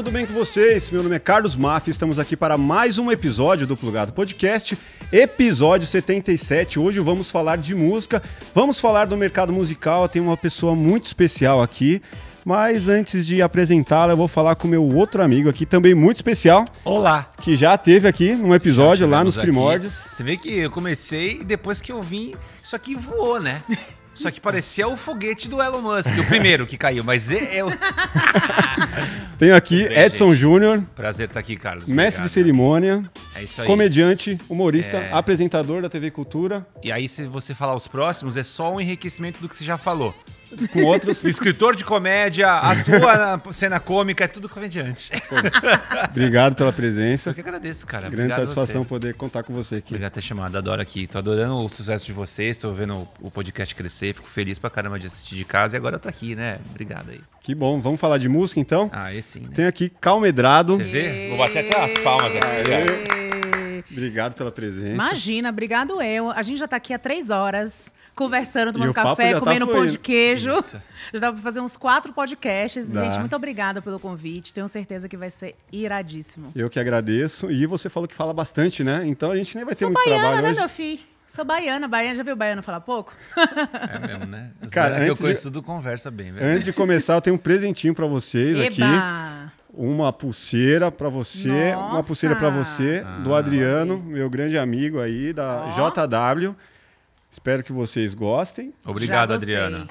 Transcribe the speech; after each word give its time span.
Tudo 0.00 0.12
bem 0.12 0.24
com 0.24 0.32
vocês? 0.32 0.90
Meu 0.90 1.02
nome 1.02 1.14
é 1.14 1.18
Carlos 1.18 1.54
Maffi, 1.56 1.90
estamos 1.90 2.18
aqui 2.18 2.34
para 2.34 2.56
mais 2.56 2.96
um 2.96 3.10
episódio 3.10 3.66
do 3.66 3.76
Plugado 3.76 4.14
Podcast, 4.14 4.78
episódio 5.12 5.86
77. 5.86 6.78
Hoje 6.78 7.00
vamos 7.00 7.30
falar 7.30 7.56
de 7.56 7.74
música, 7.74 8.22
vamos 8.54 8.80
falar 8.80 9.04
do 9.04 9.14
mercado 9.14 9.52
musical. 9.52 10.08
Tem 10.08 10.22
uma 10.22 10.38
pessoa 10.38 10.74
muito 10.74 11.04
especial 11.04 11.60
aqui, 11.60 12.00
mas 12.46 12.88
antes 12.88 13.26
de 13.26 13.42
apresentá-la, 13.42 14.14
eu 14.14 14.16
vou 14.16 14.26
falar 14.26 14.54
com 14.54 14.66
meu 14.66 14.82
outro 14.82 15.22
amigo 15.22 15.50
aqui, 15.50 15.66
também 15.66 15.94
muito 15.94 16.16
especial. 16.16 16.64
Olá! 16.82 17.30
Que 17.42 17.54
já 17.54 17.76
teve 17.76 18.08
aqui 18.08 18.32
num 18.32 18.54
episódio 18.54 19.06
lá 19.06 19.22
nos 19.22 19.36
aqui. 19.36 19.48
primórdios. 19.48 19.92
Você 19.92 20.24
vê 20.24 20.38
que 20.38 20.48
eu 20.48 20.70
comecei 20.70 21.42
e 21.42 21.44
depois 21.44 21.78
que 21.78 21.92
eu 21.92 22.02
vim, 22.02 22.34
isso 22.62 22.74
aqui 22.74 22.94
voou, 22.94 23.38
né? 23.38 23.60
Só 24.20 24.30
que 24.30 24.40
parecia 24.40 24.86
o 24.86 24.96
foguete 24.96 25.48
do 25.48 25.62
Elon 25.62 25.80
Musk, 25.80 26.12
o 26.18 26.24
primeiro 26.26 26.66
que 26.66 26.76
caiu, 26.76 27.02
mas 27.02 27.30
é, 27.30 27.58
é 27.58 27.64
o. 27.64 27.70
Tenho 29.38 29.56
aqui 29.56 29.88
bem, 29.88 29.98
Edson 29.98 30.34
Júnior, 30.34 30.82
Prazer 30.94 31.28
estar 31.28 31.40
aqui, 31.40 31.56
Carlos. 31.56 31.88
mestre 31.88 32.22
de 32.22 32.26
Obrigado. 32.26 32.28
cerimônia, 32.28 33.02
É 33.34 33.42
isso 33.42 33.60
aí. 33.62 33.66
comediante, 33.66 34.38
humorista, 34.48 34.98
É. 34.98 35.10
apresentador 35.12 35.80
da 35.80 35.88
TV 35.88 36.10
Cultura, 36.10 36.66
E 36.82 36.92
aí, 36.92 37.08
se 37.08 37.24
você 37.24 37.54
falar 37.54 37.74
os 37.74 37.88
próximos, 37.88 38.36
é 38.36 38.42
só 38.42 38.72
um 38.74 38.80
enriquecimento 38.80 39.40
do 39.40 39.48
que 39.48 39.56
você 39.56 39.64
já 39.64 39.78
falou. 39.78 40.14
Com 40.72 40.82
outros. 40.84 41.24
Escritor 41.24 41.74
de 41.76 41.84
comédia, 41.84 42.50
atua 42.52 43.16
na 43.16 43.52
cena 43.52 43.78
cômica, 43.80 44.24
é 44.24 44.28
tudo 44.28 44.48
comediante. 44.48 45.10
Obrigado 46.10 46.54
pela 46.54 46.72
presença. 46.72 47.30
Eu 47.30 47.34
que 47.34 47.40
agradeço, 47.40 47.86
cara. 47.86 48.02
Grande 48.08 48.32
Obrigado 48.32 48.38
satisfação 48.40 48.82
você. 48.82 48.88
poder 48.88 49.14
contar 49.14 49.42
com 49.42 49.52
você 49.52 49.76
aqui. 49.76 49.88
Obrigado 49.94 50.10
por 50.12 50.14
ter 50.16 50.22
chamado, 50.22 50.56
adoro 50.56 50.80
aqui. 50.82 51.06
Tô 51.06 51.18
adorando 51.18 51.54
o 51.56 51.68
sucesso 51.68 52.04
de 52.04 52.12
vocês, 52.12 52.56
tô 52.56 52.72
vendo 52.72 53.08
o- 53.20 53.30
podcast 53.30 53.74
crescer, 53.74 54.14
fico 54.14 54.28
feliz 54.28 54.58
pra 54.58 54.68
caramba 54.70 54.98
de 54.98 55.06
assistir 55.06 55.36
de 55.36 55.44
casa 55.44 55.76
e 55.76 55.78
agora 55.78 55.96
eu 55.96 56.00
tô 56.00 56.08
aqui, 56.08 56.34
né? 56.34 56.58
Obrigado 56.70 57.10
aí. 57.10 57.20
Que 57.42 57.54
bom. 57.54 57.80
Vamos 57.80 58.00
falar 58.00 58.18
de 58.18 58.28
música 58.28 58.60
então? 58.60 58.90
Ah, 58.92 59.14
esse 59.14 59.38
sim, 59.38 59.40
né? 59.40 59.48
Tem 59.54 59.66
aqui 59.66 59.88
Calmedrado. 59.88 60.76
Você 60.76 60.84
vê? 60.84 61.28
Vou 61.28 61.38
bater 61.38 61.66
até 61.66 61.84
as 61.84 61.98
palmas 61.98 62.32
aqui. 62.36 63.20
Obrigado 63.90 64.34
pela 64.34 64.52
presença. 64.52 64.92
Imagina, 64.92 65.48
obrigado 65.48 66.00
eu. 66.02 66.30
A 66.30 66.42
gente 66.42 66.58
já 66.58 66.68
tá 66.68 66.76
aqui 66.76 66.92
há 66.92 66.98
três 66.98 67.30
horas 67.30 67.92
conversando, 68.24 68.72
tomando 68.72 68.92
café, 68.92 69.32
tá 69.32 69.40
comendo 69.40 69.66
pão 69.66 69.74
fluindo. 69.76 69.92
de 69.92 69.98
queijo. 69.98 70.52
Isso. 70.58 70.80
Já 71.14 71.20
dá 71.20 71.32
pra 71.32 71.40
fazer 71.42 71.60
uns 71.60 71.76
quatro 71.76 72.12
podcasts. 72.12 72.92
Dá. 72.92 73.04
Gente, 73.04 73.18
muito 73.18 73.34
obrigada 73.34 73.80
pelo 73.80 73.98
convite. 73.98 74.52
Tenho 74.52 74.68
certeza 74.68 75.08
que 75.08 75.16
vai 75.16 75.30
ser 75.30 75.54
iradíssimo. 75.72 76.52
Eu 76.54 76.68
que 76.68 76.78
agradeço. 76.78 77.50
E 77.50 77.64
você 77.66 77.88
falou 77.88 78.06
que 78.06 78.14
fala 78.14 78.34
bastante, 78.34 78.84
né? 78.84 79.02
Então 79.06 79.30
a 79.30 79.36
gente 79.36 79.56
nem 79.56 79.64
vai 79.64 79.74
ter 79.74 79.80
Sou 79.80 79.88
muito 79.88 80.04
baiana, 80.04 80.22
trabalho 80.22 80.42
né, 80.42 80.50
hoje. 80.50 80.58
meu 80.60 80.68
filho? 80.68 81.00
Sou 81.26 81.44
baiana. 81.44 81.88
Baiana, 81.88 82.16
já 82.16 82.22
viu 82.22 82.36
baiano 82.36 82.62
falar 82.62 82.80
pouco? 82.80 83.14
É 83.36 84.06
mesmo, 84.06 84.26
né? 84.26 84.50
Os 84.62 84.72
Cara, 84.72 84.96
que 84.96 85.00
eu 85.02 85.06
antes 85.12 85.20
conheço 85.20 85.40
de- 85.42 85.52
tudo 85.52 85.62
conversa 85.62 86.10
bem, 86.10 86.32
velho. 86.32 86.46
Antes 86.46 86.64
de 86.64 86.72
começar, 86.72 87.14
eu 87.14 87.20
tenho 87.20 87.36
um 87.36 87.38
presentinho 87.38 87.94
pra 87.94 88.06
vocês 88.06 88.58
aqui. 88.60 88.82
Eba! 88.82 89.52
Uma 89.72 90.12
pulseira 90.12 90.90
pra 90.90 91.08
você, 91.08 91.48
uma 91.76 91.94
Nossa! 91.94 92.08
pulseira 92.08 92.34
pra 92.34 92.50
você, 92.50 93.04
do 93.22 93.32
Adriano, 93.32 94.02
meu 94.02 94.28
grande 94.28 94.58
amigo 94.58 95.00
aí 95.00 95.32
da 95.32 95.64
Ó. 95.66 95.90
JW. 95.90 96.56
Espero 97.30 97.62
que 97.62 97.72
vocês 97.72 98.12
gostem. 98.14 98.74
Obrigado. 98.84 99.32
Adriana. 99.32 99.88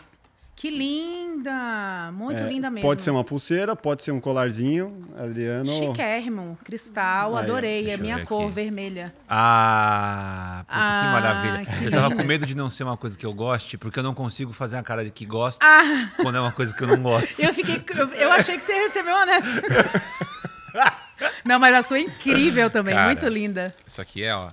Que 0.55 0.69
linda! 0.69 2.11
Muito 2.11 2.43
É, 2.43 2.49
linda 2.49 2.69
mesmo. 2.69 2.85
Pode 2.85 3.01
ser 3.01 3.11
uma 3.11 3.23
pulseira, 3.23 3.77
pode 3.77 4.03
ser 4.03 4.11
um 4.11 4.19
colarzinho. 4.19 5.07
Adriano. 5.17 5.71
Chiquérrimo, 5.71 6.59
cristal, 6.65 7.37
Aí, 7.37 7.43
adorei. 7.45 7.89
É 7.89 7.95
minha 7.95 8.25
cor 8.25 8.43
aqui. 8.43 8.51
vermelha. 8.55 9.13
Ah, 9.29 10.65
puta, 10.67 10.77
que 10.77 10.83
Ah, 10.83 11.11
maravilha. 11.13 11.65
que 11.65 11.85
eu 11.85 11.91
tava 11.91 12.13
com 12.13 12.23
medo 12.23 12.45
de 12.45 12.57
não 12.57 12.69
ser 12.69 12.83
uma 12.83 12.97
coisa 12.97 13.17
que 13.17 13.25
eu 13.25 13.31
goste, 13.31 13.77
porque 13.77 13.99
eu 13.99 14.03
não 14.03 14.13
consigo 14.13 14.51
fazer 14.51 14.75
uma 14.75 14.83
cara 14.83 15.05
de 15.05 15.11
que 15.11 15.25
gosto 15.25 15.61
Ah! 15.63 16.09
quando 16.17 16.35
é 16.35 16.41
uma 16.41 16.51
coisa 16.51 16.75
que 16.75 16.83
eu 16.83 16.87
não 16.89 17.01
gosto. 17.01 17.39
Eu 17.39 17.53
fiquei. 17.53 17.81
Eu, 17.95 18.07
eu 18.15 18.31
achei 18.33 18.57
que 18.57 18.65
você 18.65 18.73
recebeu 18.73 19.15
uma, 19.15 19.25
né? 19.25 19.39
Não, 21.43 21.59
mas 21.59 21.75
a 21.75 21.83
sua 21.83 21.97
é 21.97 22.01
incrível 22.01 22.69
também, 22.69 22.93
Cara. 22.93 23.07
muito 23.07 23.27
linda. 23.27 23.73
Isso 23.85 24.01
aqui 24.01 24.23
é, 24.23 24.33
ó, 24.33 24.49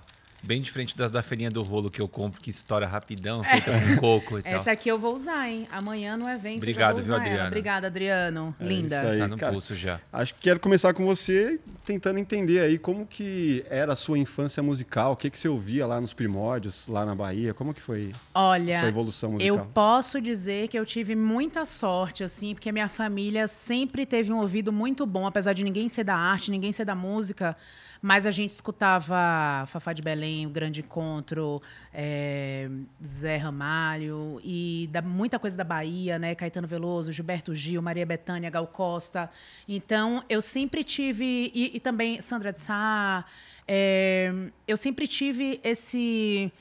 bem 0.47 0.63
diferente 0.63 0.97
das 0.97 1.11
da 1.11 1.23
feirinha 1.23 1.51
do 1.51 1.63
rolo 1.63 1.91
que 1.91 2.01
eu 2.01 2.09
compro, 2.09 2.41
que 2.41 2.51
estoura 2.51 2.87
rapidão, 2.87 3.43
feita 3.43 3.73
com 3.73 3.97
coco 3.97 4.39
e 4.39 4.43
tal. 4.43 4.53
Essa 4.53 4.71
aqui 4.71 4.89
eu 4.89 4.99
vou 4.99 5.15
usar, 5.15 5.49
hein? 5.49 5.67
Amanhã 5.73 6.17
no 6.17 6.29
evento. 6.29 6.59
Obrigado, 6.59 7.03
viu. 7.03 7.15
Adriana? 7.15 7.47
Obrigada, 7.47 7.87
Adriano. 7.89 8.55
É 8.61 8.65
linda. 8.65 8.97
isso 8.97 9.07
aí. 9.09 9.19
Tá 9.19 9.29
no 9.29 9.37
cara. 9.37 9.53
pulso 9.53 9.75
já. 9.75 10.01
Acho 10.13 10.35
que 10.35 10.41
quero 10.41 10.61
começar 10.61 10.95
com 10.95 11.05
você 11.05 11.61
tentando 11.85 12.19
entender 12.19 12.61
aí 12.61 12.79
como 12.79 13.07
que 13.07 13.65
era 13.71 13.93
a 13.93 13.97
sua 13.97 14.19
infância 14.19 14.63
musical, 14.63 15.13
o 15.13 15.17
que, 15.17 15.31
que 15.31 15.39
você 15.39 15.49
ouvia 15.49 15.87
lá 15.87 16.01
nos 16.01 16.13
primórdios, 16.13 16.89
lá 16.89 17.05
na 17.05 17.15
Bahia, 17.15 17.55
como 17.55 17.73
que 17.73 17.81
foi 17.81 18.13
Olha, 18.35 18.81
sua 18.81 18.89
evolução 18.89 19.33
musical? 19.33 19.57
eu 19.57 19.67
posso 19.67 20.21
dizer 20.21 20.69
que 20.69 20.79
eu 20.79 20.85
tive 20.85 21.15
muita 21.15 21.65
sorte, 21.65 22.25
assim, 22.25 22.55
porque 22.55 22.69
a 22.69 22.73
minha 22.73 22.89
família 22.89 23.47
sempre 23.47 24.05
teve 24.05 24.33
um 24.33 24.39
ouvido 24.39 24.73
muito 24.73 25.07
bom, 25.07 25.27
apesar 25.27 25.53
de 25.53 25.63
ninguém 25.63 25.89
ser 25.89 26.05
da 26.05 26.17
arte, 26.17 26.51
ninguém 26.51 26.73
ser 26.73 26.85
da 26.85 26.95
música. 26.95 27.57
Mas 28.03 28.27
a 28.27 28.31
gente 28.31 28.51
escutava 28.51 29.65
Fafá 29.67 29.93
de 29.93 30.03
Belém, 30.03 30.47
O 30.47 30.51
Grande 30.51 30.81
Encontro, 30.81 31.63
eh, 31.93 32.69
Zé 33.05 33.37
Ramalho 33.37 34.41
e 34.45 34.89
da, 34.93 35.01
muita 35.03 35.39
coisa 35.39 35.57
da 35.57 35.65
Bahia, 35.65 36.19
né? 36.19 36.35
Caetano 36.35 36.69
Veloso, 36.69 37.11
Gilberto 37.13 37.55
Gil, 37.55 37.81
Maria 37.83 38.05
Bethânia, 38.07 38.51
Gal 38.51 38.67
Costa. 38.67 39.31
Então, 39.69 40.23
eu 40.29 40.41
sempre 40.41 40.85
tive... 40.85 41.51
E, 41.55 41.77
e 41.77 41.81
também 41.81 42.21
Sandra 42.21 42.53
de 42.53 42.61
Sá. 42.61 43.25
eh, 43.67 44.33
eu 44.69 44.77
sempre 44.77 45.07
tive 45.09 45.61
esse 45.65 46.53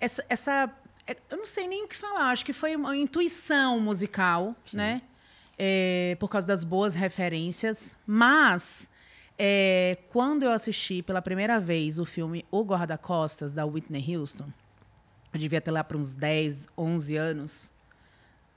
essa, 0.00 0.24
essa- 0.28 0.70
é, 1.06 1.16
eu 1.30 1.38
não 1.38 1.46
sei 1.46 1.66
nem 1.68 1.84
o 1.84 1.88
que 1.88 1.96
falar 1.96 2.30
acho 2.30 2.44
que 2.44 2.52
foi 2.52 2.74
uma 2.76 2.94
intuição 2.96 3.80
musical 3.80 4.54
né 4.72 5.00
É, 5.56 6.16
por 6.18 6.28
causa 6.28 6.48
das 6.48 6.64
boas 6.64 6.94
referências 6.94 7.96
mas 8.06 8.90
é, 9.38 9.98
quando 10.10 10.44
eu 10.44 10.52
assisti 10.52 11.02
pela 11.02 11.20
primeira 11.20 11.58
vez 11.58 11.98
o 11.98 12.04
filme 12.04 12.44
O 12.50 12.62
Guarda-Costas 12.62 13.52
da 13.52 13.64
Whitney 13.64 14.16
Houston 14.16 14.46
eu 15.32 15.40
devia 15.40 15.60
ter 15.60 15.72
lá 15.72 15.82
para 15.82 15.96
uns 15.96 16.14
10 16.14 16.68
11 16.78 17.16
anos 17.16 17.74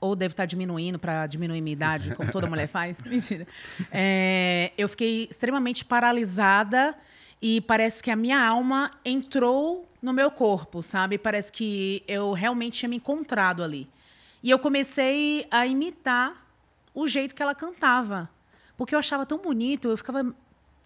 ou 0.00 0.14
devo 0.14 0.32
estar 0.32 0.46
diminuindo 0.46 0.98
para 0.98 1.26
diminuir 1.26 1.60
minha 1.60 1.72
idade, 1.72 2.14
como 2.16 2.30
toda 2.30 2.46
mulher 2.46 2.68
faz. 2.68 3.02
Mentira. 3.02 3.46
É, 3.90 4.72
eu 4.78 4.88
fiquei 4.88 5.26
extremamente 5.28 5.84
paralisada 5.84 6.94
e 7.42 7.60
parece 7.62 8.02
que 8.02 8.10
a 8.10 8.16
minha 8.16 8.40
alma 8.40 8.90
entrou 9.04 9.88
no 10.00 10.12
meu 10.12 10.30
corpo, 10.30 10.82
sabe? 10.82 11.18
Parece 11.18 11.50
que 11.52 12.02
eu 12.06 12.32
realmente 12.32 12.78
tinha 12.78 12.88
me 12.88 12.96
encontrado 12.96 13.62
ali. 13.62 13.88
E 14.42 14.50
eu 14.50 14.58
comecei 14.58 15.44
a 15.50 15.66
imitar 15.66 16.46
o 16.94 17.08
jeito 17.08 17.34
que 17.34 17.42
ela 17.42 17.54
cantava. 17.54 18.30
Porque 18.76 18.94
eu 18.94 18.98
achava 19.00 19.26
tão 19.26 19.38
bonito, 19.38 19.88
eu 19.88 19.96
ficava 19.96 20.32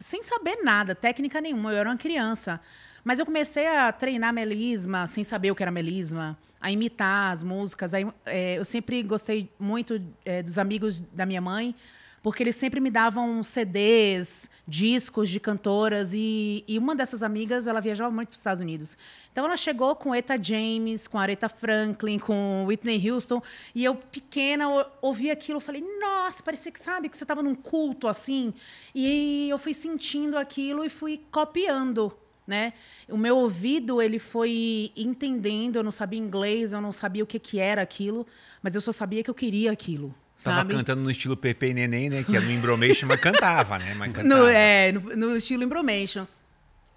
sem 0.02 0.22
saber 0.22 0.56
nada, 0.62 0.94
técnica 0.94 1.40
nenhuma, 1.40 1.72
eu 1.72 1.78
era 1.78 1.88
uma 1.88 1.96
criança. 1.96 2.60
Mas 3.04 3.18
eu 3.18 3.26
comecei 3.26 3.66
a 3.66 3.90
treinar 3.90 4.32
melisma, 4.32 5.06
sem 5.06 5.24
saber 5.24 5.50
o 5.50 5.54
que 5.54 5.62
era 5.62 5.72
melisma, 5.72 6.38
a 6.60 6.70
imitar 6.70 7.32
as 7.32 7.42
músicas. 7.42 7.94
Aí, 7.94 8.06
é, 8.26 8.58
eu 8.58 8.64
sempre 8.64 9.02
gostei 9.02 9.50
muito 9.58 10.00
é, 10.24 10.42
dos 10.42 10.58
amigos 10.58 11.00
da 11.00 11.26
minha 11.26 11.40
mãe, 11.40 11.74
porque 12.22 12.42
eles 12.42 12.54
sempre 12.54 12.78
me 12.78 12.88
davam 12.88 13.42
CDs, 13.42 14.48
discos 14.66 15.28
de 15.28 15.40
cantoras. 15.40 16.12
E, 16.14 16.62
e 16.68 16.78
uma 16.78 16.94
dessas 16.94 17.22
amigas, 17.22 17.66
ela 17.66 17.80
viajava 17.80 18.10
muito 18.10 18.28
para 18.28 18.34
os 18.34 18.40
Estados 18.40 18.60
Unidos. 18.60 18.96
Então 19.32 19.44
ela 19.44 19.56
chegou 19.56 19.96
com 19.96 20.14
Eta 20.14 20.40
James, 20.40 21.08
com 21.08 21.18
Aretha 21.18 21.48
Franklin, 21.48 22.20
com 22.20 22.64
Whitney 22.66 23.10
Houston. 23.10 23.42
E 23.74 23.82
eu, 23.82 23.96
pequena, 23.96 24.68
ou- 24.68 24.86
ouvi 25.02 25.30
aquilo, 25.32 25.58
falei, 25.58 25.84
nossa, 26.00 26.42
parecia 26.44 26.70
que 26.70 26.78
sabe 26.78 27.08
que 27.08 27.16
você 27.16 27.24
estava 27.24 27.42
num 27.42 27.56
culto 27.56 28.06
assim. 28.06 28.54
E 28.94 29.48
eu 29.50 29.58
fui 29.58 29.74
sentindo 29.74 30.38
aquilo 30.38 30.84
e 30.84 30.88
fui 30.88 31.20
copiando. 31.32 32.12
Né? 32.46 32.72
O 33.08 33.16
meu 33.16 33.36
ouvido 33.36 34.02
ele 34.02 34.18
foi 34.18 34.92
entendendo, 34.96 35.76
eu 35.76 35.82
não 35.82 35.92
sabia 35.92 36.18
inglês, 36.18 36.72
eu 36.72 36.80
não 36.80 36.90
sabia 36.92 37.22
o 37.22 37.26
que, 37.26 37.38
que 37.38 37.60
era 37.60 37.80
aquilo, 37.82 38.26
mas 38.60 38.74
eu 38.74 38.80
só 38.80 38.90
sabia 38.90 39.22
que 39.22 39.30
eu 39.30 39.34
queria 39.34 39.70
aquilo. 39.70 40.12
Tava 40.44 40.56
sabe? 40.58 40.74
cantando 40.74 41.02
no 41.02 41.10
estilo 41.10 41.36
Pepe 41.36 41.66
e 41.66 41.74
Neném, 41.74 42.08
né? 42.10 42.22
Que 42.24 42.36
é 42.36 42.40
no 42.40 42.50
Embromation, 42.50 43.06
mas 43.06 43.20
cantava, 43.20 43.78
né? 43.78 43.94
Mas 43.94 44.12
cantava. 44.12 44.42
No, 44.42 44.48
é, 44.48 44.92
no, 44.92 45.00
no 45.16 45.36
estilo 45.36 45.62
Embromation. 45.62 46.26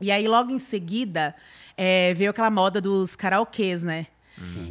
E 0.01 0.11
aí, 0.11 0.27
logo 0.27 0.51
em 0.51 0.59
seguida, 0.59 1.35
é, 1.77 2.13
veio 2.13 2.31
aquela 2.31 2.49
moda 2.49 2.81
dos 2.81 3.15
karaokês, 3.15 3.83
né? 3.83 4.07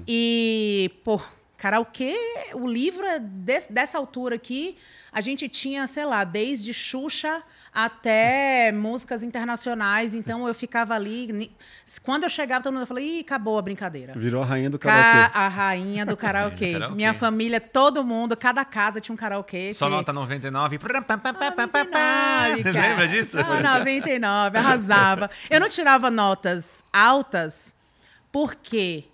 E, 0.06 0.90
pô, 1.02 1.20
karaokê, 1.56 2.14
o 2.54 2.68
livro 2.68 3.04
é 3.06 3.18
desse- 3.18 3.72
dessa 3.72 3.96
altura 3.96 4.34
aqui, 4.36 4.76
a 5.10 5.20
gente 5.20 5.48
tinha, 5.48 5.86
sei 5.86 6.04
lá, 6.04 6.24
desde 6.24 6.74
Xuxa 6.74 7.42
até 7.74 8.70
músicas 8.72 9.22
internacionais. 9.22 10.14
Então, 10.14 10.46
eu 10.46 10.54
ficava 10.54 10.94
ali. 10.94 11.50
Quando 12.04 12.22
eu 12.22 12.30
chegava, 12.30 12.62
todo 12.62 12.72
mundo 12.72 12.86
falava, 12.86 13.04
ih, 13.04 13.20
acabou 13.20 13.58
a 13.58 13.62
brincadeira. 13.62 14.12
Virou 14.16 14.42
a 14.42 14.46
rainha 14.46 14.70
do 14.70 14.78
Ca- 14.78 14.90
karaokê. 14.90 15.30
a 15.38 15.48
rainha 15.48 16.06
do 16.06 16.16
karaokê. 16.16 16.72
karaokê. 16.74 16.94
Minha 16.94 17.12
família, 17.12 17.60
todo 17.60 18.04
mundo, 18.04 18.36
cada 18.36 18.64
casa 18.64 19.00
tinha 19.00 19.12
um 19.12 19.16
karaokê. 19.16 19.72
Só 19.72 19.86
que- 19.86 19.92
nota 19.92 20.12
99. 20.12 20.78
só 20.78 20.86
99, 21.32 22.62
cara. 22.62 22.88
Lembra 22.88 23.08
disso? 23.08 23.38
Só 23.40 23.60
99, 23.60 24.58
arrasava. 24.58 25.28
Eu 25.50 25.58
não 25.60 25.68
tirava 25.68 26.10
notas 26.10 26.84
altas 26.92 27.74
porque 28.30 29.04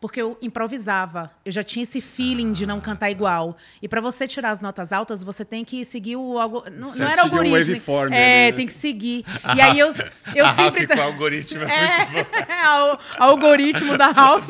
porque 0.00 0.22
eu 0.22 0.38
improvisava. 0.40 1.30
Eu 1.44 1.50
já 1.50 1.62
tinha 1.62 1.82
esse 1.82 2.00
feeling 2.00 2.52
de 2.52 2.66
não 2.66 2.80
cantar 2.80 3.10
igual. 3.10 3.56
E 3.82 3.88
para 3.88 4.00
você 4.00 4.28
tirar 4.28 4.50
as 4.50 4.60
notas 4.60 4.92
altas, 4.92 5.24
você 5.24 5.44
tem 5.44 5.64
que 5.64 5.84
seguir 5.84 6.16
o 6.16 6.38
algo 6.38 6.64
não, 6.70 6.94
não 6.94 7.06
era 7.08 7.22
seguir 7.22 7.34
um 7.34 7.38
algoritmo. 7.38 7.58
waveform 7.58 8.12
é, 8.12 8.16
ali, 8.16 8.50
né? 8.50 8.52
tem 8.52 8.66
que 8.66 8.72
seguir. 8.72 9.24
E 9.56 9.60
aí 9.60 9.78
eu 9.78 9.88
eu 10.34 10.46
a 10.46 10.54
sempre 10.54 10.86
Raf 10.86 10.96
com 10.96 11.02
o 11.02 11.02
algoritmo 11.12 11.62
é, 11.64 12.06
muito 12.12 12.30
bom. 12.30 12.38
é, 12.52 12.62
al- 12.64 12.98
algoritmo 13.18 13.98
da 13.98 14.06
Ralph. 14.12 14.48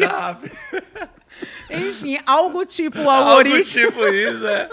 Enfim, 1.70 2.18
algo 2.26 2.64
tipo 2.64 2.98
o 2.98 3.10
algoritmo. 3.10 3.56
Algo 3.56 3.64
tipo 3.64 4.06
isso, 4.06 4.46
é. 4.46 4.68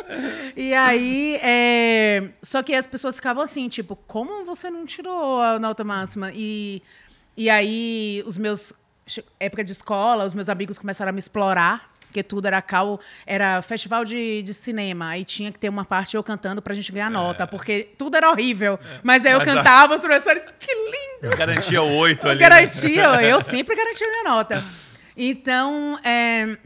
E 0.56 0.74
aí, 0.74 1.38
é... 1.42 2.30
só 2.42 2.63
que 2.63 2.74
as 2.74 2.88
pessoas 2.88 3.16
ficavam 3.18 3.44
assim, 3.44 3.68
tipo, 3.68 3.95
como 4.07 4.45
você 4.45 4.69
não 4.69 4.86
tirou 4.86 5.42
a 5.42 5.60
nota 5.60 5.83
máxima? 5.83 6.31
E, 6.33 6.81
e 7.36 7.50
aí, 7.50 8.24
os 8.25 8.38
meus. 8.38 8.74
Época 9.39 9.63
de 9.63 9.71
escola, 9.71 10.25
os 10.25 10.33
meus 10.33 10.49
amigos 10.49 10.79
começaram 10.79 11.09
a 11.09 11.11
me 11.13 11.19
explorar, 11.19 11.91
porque 12.07 12.23
tudo 12.23 12.47
era 12.47 12.59
cal, 12.61 12.99
era 13.25 13.61
festival 13.61 14.03
de, 14.03 14.41
de 14.41 14.51
cinema. 14.53 15.09
Aí 15.09 15.23
tinha 15.23 15.51
que 15.51 15.59
ter 15.59 15.69
uma 15.69 15.85
parte 15.85 16.15
eu 16.17 16.23
cantando 16.23 16.59
pra 16.61 16.73
gente 16.73 16.91
ganhar 16.91 17.11
nota, 17.11 17.45
porque 17.45 17.89
tudo 17.97 18.17
era 18.17 18.31
horrível. 18.31 18.79
Mas 19.03 19.23
aí 19.25 19.33
eu 19.33 19.39
Mas 19.39 19.47
a- 19.47 19.53
cantava, 19.53 19.93
os 19.95 20.01
professores, 20.01 20.53
que 20.59 20.73
lindo! 20.73 21.37
Garantia 21.37 21.81
8 21.83 22.27
ali. 22.29 22.39
né? 22.39 22.49
Garantia, 22.49 23.21
eu 23.21 23.39
sempre 23.41 23.75
garantia 23.75 24.07
minha 24.07 24.23
nota. 24.23 24.63
Então, 25.15 25.99
é, 26.03 26.57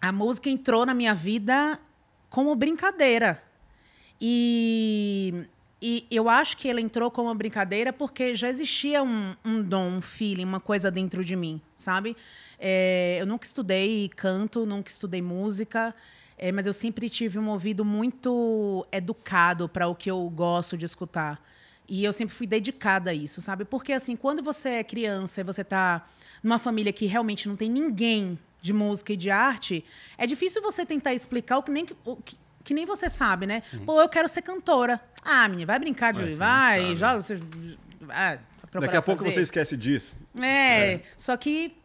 a 0.00 0.10
música 0.10 0.48
entrou 0.48 0.86
na 0.86 0.94
minha 0.94 1.14
vida 1.14 1.78
como 2.30 2.54
brincadeira. 2.54 3.42
E, 4.20 5.44
e 5.86 6.06
eu 6.10 6.30
acho 6.30 6.56
que 6.56 6.66
ela 6.66 6.80
entrou 6.80 7.10
como 7.10 7.34
brincadeira 7.34 7.92
porque 7.92 8.34
já 8.34 8.48
existia 8.48 9.02
um, 9.02 9.36
um 9.44 9.60
dom, 9.60 9.96
um 9.96 10.00
feeling, 10.00 10.46
uma 10.46 10.58
coisa 10.58 10.90
dentro 10.90 11.22
de 11.22 11.36
mim, 11.36 11.60
sabe? 11.76 12.16
É, 12.58 13.18
eu 13.20 13.26
nunca 13.26 13.44
estudei 13.44 14.08
canto, 14.16 14.64
nunca 14.64 14.88
estudei 14.88 15.20
música, 15.20 15.94
é, 16.38 16.50
mas 16.50 16.66
eu 16.66 16.72
sempre 16.72 17.10
tive 17.10 17.38
um 17.38 17.50
ouvido 17.50 17.84
muito 17.84 18.86
educado 18.90 19.68
para 19.68 19.86
o 19.86 19.94
que 19.94 20.10
eu 20.10 20.26
gosto 20.30 20.74
de 20.74 20.86
escutar. 20.86 21.38
E 21.86 22.02
eu 22.02 22.14
sempre 22.14 22.34
fui 22.34 22.46
dedicada 22.46 23.10
a 23.10 23.14
isso, 23.14 23.42
sabe? 23.42 23.66
Porque, 23.66 23.92
assim, 23.92 24.16
quando 24.16 24.42
você 24.42 24.70
é 24.70 24.84
criança 24.84 25.42
e 25.42 25.44
você 25.44 25.62
tá 25.62 26.08
numa 26.42 26.58
família 26.58 26.94
que 26.94 27.04
realmente 27.04 27.46
não 27.46 27.56
tem 27.56 27.68
ninguém 27.68 28.38
de 28.62 28.72
música 28.72 29.12
e 29.12 29.16
de 29.18 29.30
arte, 29.30 29.84
é 30.16 30.26
difícil 30.26 30.62
você 30.62 30.86
tentar 30.86 31.12
explicar 31.12 31.58
o 31.58 31.62
que 31.62 31.70
nem, 31.70 31.86
o 32.06 32.16
que, 32.16 32.38
que 32.64 32.74
nem 32.74 32.84
você 32.86 33.08
sabe, 33.10 33.46
né? 33.46 33.62
Pô, 33.84 34.00
eu 34.00 34.08
quero 34.08 34.26
ser 34.26 34.42
cantora. 34.42 35.00
Ah, 35.22 35.46
menina, 35.48 35.66
vai 35.66 35.78
brincar 35.78 36.12
de. 36.12 36.20
Mas 36.22 36.30
não 36.30 36.38
vai, 36.38 36.96
joga. 36.96 37.20
Você, 37.22 37.40
Daqui 38.72 38.96
a 38.96 39.02
pouco 39.02 39.22
fazer. 39.22 39.34
você 39.34 39.40
esquece 39.42 39.76
disso. 39.76 40.16
É, 40.42 41.00
só 41.16 41.36
que 41.36 41.76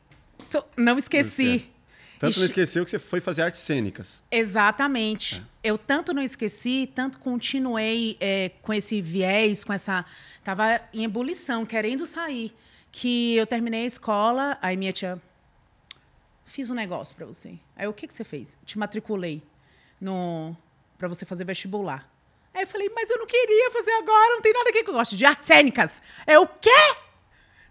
tô- 0.50 0.64
não 0.78 0.98
esqueci. 0.98 1.56
esquece. 1.56 1.74
Tanto 2.20 2.36
não 2.38 2.44
Ixi, 2.44 2.52
esqueceu 2.52 2.84
que 2.84 2.92
você 2.92 3.00
foi 3.00 3.22
fazer 3.22 3.44
artes 3.44 3.62
cênicas. 3.62 4.22
Exatamente. 4.30 5.42
Eu 5.64 5.78
tanto 5.78 6.14
não 6.14 6.22
esqueci, 6.22 6.90
tanto 6.94 7.18
continuei 7.20 8.18
é, 8.20 8.50
com 8.62 8.74
esse 8.74 9.02
viés, 9.02 9.64
com 9.64 9.72
essa. 9.72 10.04
Tava 10.44 10.82
em 10.94 11.04
ebulição, 11.06 11.66
querendo 11.66 12.06
sair. 12.06 12.54
Que 12.92 13.36
eu 13.36 13.46
terminei 13.48 13.84
a 13.84 13.86
escola, 13.88 14.58
aí 14.62 14.76
minha 14.76 14.92
tia. 14.92 15.22
Fiz 16.44 16.70
um 16.70 16.74
negócio 16.74 17.16
pra 17.16 17.26
você. 17.26 17.58
Aí 17.76 17.88
o 17.88 17.94
que, 17.94 18.08
que 18.08 18.14
você 18.14 18.24
fez? 18.26 18.58
Te 18.66 18.78
matriculei 18.78 19.42
no 20.02 20.58
para 21.00 21.08
você 21.08 21.26
fazer 21.26 21.46
vestibular. 21.46 22.08
Aí 22.54 22.64
eu 22.64 22.68
falei, 22.68 22.92
mas 22.94 23.10
eu 23.10 23.18
não 23.18 23.26
queria 23.26 23.72
fazer 23.72 23.92
agora, 23.92 24.36
não 24.36 24.42
tem 24.42 24.54
nada 24.54 24.70
aqui 24.70 24.84
que 24.84 24.90
eu 24.90 24.94
gosto 24.94 25.16
de 25.16 25.26
artes 25.26 25.48
cênicas. 25.48 26.04
É 26.28 26.38
o 26.38 26.46
quê? 26.46 26.96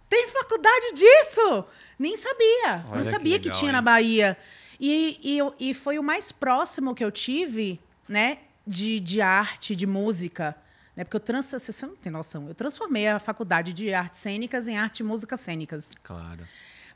Tem 0.08 0.26
faculdade 0.28 0.94
disso? 0.94 1.66
Nem 1.98 2.16
sabia. 2.16 2.84
Olha 2.86 2.96
não 2.96 3.02
que 3.02 3.10
sabia 3.10 3.38
que, 3.38 3.48
legal, 3.48 3.58
tinha 3.58 3.68
hein? 3.68 3.72
na 3.74 3.82
Bahia. 3.82 4.38
E, 4.80 5.20
e, 5.22 5.70
e 5.70 5.74
foi 5.74 5.98
o 5.98 6.02
mais 6.02 6.32
próximo 6.32 6.94
que 6.94 7.04
eu 7.04 7.10
tive, 7.10 7.78
né, 8.08 8.38
de, 8.66 8.98
de 8.98 9.20
arte, 9.20 9.76
de 9.76 9.86
música. 9.86 10.56
Né? 10.96 11.04
Porque 11.04 11.16
eu 11.16 11.20
trans, 11.20 11.50
você 11.50 11.86
não 11.86 11.96
tem 11.96 12.10
noção. 12.10 12.48
Eu 12.48 12.54
transformei 12.54 13.08
a 13.08 13.18
faculdade 13.18 13.74
de 13.74 13.92
artes 13.92 14.20
cênicas 14.20 14.66
em 14.66 14.78
arte 14.78 15.00
e 15.00 15.02
músicas 15.02 15.40
cênicas. 15.40 15.92
Claro. 16.02 16.40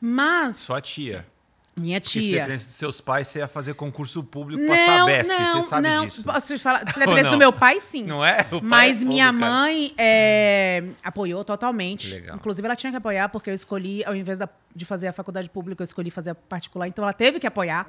Mas 0.01 0.57
Sua 0.57 0.81
tia. 0.81 1.27
Minha 1.75 1.99
se 2.03 2.21
tia. 2.21 2.41
dependesse 2.41 2.67
dos 2.67 2.77
seus 2.77 3.01
pais, 3.01 3.29
você 3.29 3.39
ia 3.39 3.49
fazer 3.49 3.75
concurso 3.75 4.23
público 4.23 4.63
Não, 4.63 4.75
Sabesp, 4.75 5.29
não, 5.31 5.63
você 5.63 5.69
sabe 5.69 5.89
não. 5.89 6.07
disso. 6.07 6.23
Posso 6.23 6.55
te 6.55 6.63
falar? 6.63 6.93
Se 6.93 6.99
dependesse 6.99 7.31
do 7.31 7.39
meu 7.39 7.53
pai, 7.53 7.81
sim. 7.81 8.05
Não 8.05 8.25
é? 8.25 8.47
O 8.53 8.61
Mas 8.63 9.03
é 9.03 9.05
minha 9.07 9.33
mãe 9.33 9.95
é, 9.97 10.85
apoiou 11.03 11.43
totalmente. 11.45 12.13
Legal. 12.13 12.37
Inclusive, 12.37 12.67
ela 12.67 12.77
tinha 12.77 12.91
que 12.91 12.99
apoiar, 12.99 13.29
porque 13.31 13.49
eu 13.49 13.55
escolhi, 13.55 14.05
ao 14.05 14.15
invés 14.15 14.41
de 14.75 14.85
fazer 14.85 15.09
a 15.09 15.13
faculdade 15.13 15.49
pública, 15.49 15.83
eu 15.83 15.85
escolhi 15.85 16.11
fazer 16.11 16.31
a 16.31 16.35
particular, 16.35 16.89
então 16.89 17.05
ela 17.05 17.13
teve 17.15 17.41
que 17.41 17.47
apoiar. 17.47 17.87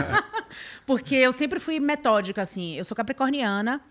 porque 0.86 1.14
eu 1.14 1.32
sempre 1.32 1.60
fui 1.60 1.78
metódica, 1.78 2.40
assim. 2.40 2.74
Eu 2.74 2.84
sou 2.84 2.96
capricorniana. 2.96 3.82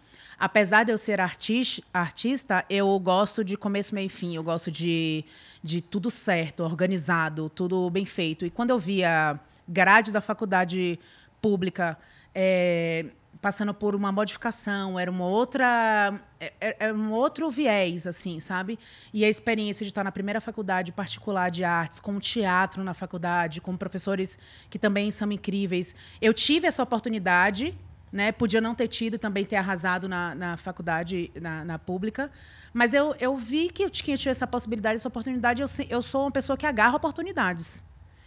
Apesar 0.45 0.83
de 0.83 0.91
eu 0.91 0.97
ser 0.97 1.21
artis- 1.21 1.79
artista, 1.93 2.65
eu 2.69 2.99
gosto 2.99 3.45
de 3.45 3.55
começo, 3.55 3.95
meio 3.95 4.07
e 4.07 4.09
fim. 4.09 4.35
Eu 4.35 4.43
gosto 4.43 4.69
de, 4.69 5.23
de 5.63 5.79
tudo 5.81 6.11
certo, 6.11 6.63
organizado, 6.63 7.49
tudo 7.49 7.89
bem 7.89 8.03
feito. 8.05 8.45
E 8.45 8.49
quando 8.49 8.71
eu 8.71 8.77
via 8.77 9.39
grade 9.65 10.11
da 10.11 10.19
faculdade 10.19 10.99
pública 11.41 11.97
é, 12.35 13.05
passando 13.41 13.73
por 13.73 13.95
uma 13.95 14.11
modificação, 14.11 14.99
era 14.99 15.09
uma 15.09 15.25
outra, 15.25 16.13
é- 16.41 16.51
é- 16.59 16.75
era 16.77 16.93
um 16.93 17.13
outro 17.13 17.49
viés, 17.49 18.05
assim, 18.05 18.41
sabe? 18.41 18.77
E 19.13 19.23
a 19.23 19.29
experiência 19.29 19.85
de 19.85 19.91
estar 19.91 20.03
na 20.03 20.11
primeira 20.11 20.41
faculdade 20.41 20.91
particular 20.91 21.49
de 21.51 21.63
artes, 21.63 22.01
com 22.01 22.19
teatro 22.19 22.83
na 22.83 22.93
faculdade, 22.93 23.61
com 23.61 23.77
professores 23.77 24.37
que 24.69 24.77
também 24.77 25.09
são 25.09 25.31
incríveis. 25.31 25.95
Eu 26.21 26.33
tive 26.33 26.67
essa 26.67 26.83
oportunidade, 26.83 27.73
né? 28.13 28.31
Podia 28.31 28.61
não 28.61 28.75
ter 28.75 28.87
tido, 28.87 29.17
também 29.17 29.43
ter 29.43 29.55
arrasado 29.55 30.07
na, 30.07 30.35
na 30.35 30.55
faculdade, 30.55 31.31
na, 31.41 31.65
na 31.65 31.79
pública, 31.79 32.29
mas 32.71 32.93
eu, 32.93 33.15
eu 33.19 33.35
vi 33.35 33.69
que 33.69 33.83
eu 33.83 33.89
tinha 33.89 34.15
essa 34.29 34.45
possibilidade, 34.45 34.97
essa 34.97 35.07
oportunidade. 35.07 35.63
Eu, 35.63 35.67
eu 35.89 36.01
sou 36.03 36.21
uma 36.21 36.31
pessoa 36.31 36.55
que 36.55 36.67
agarra 36.67 36.95
oportunidades. 36.95 37.83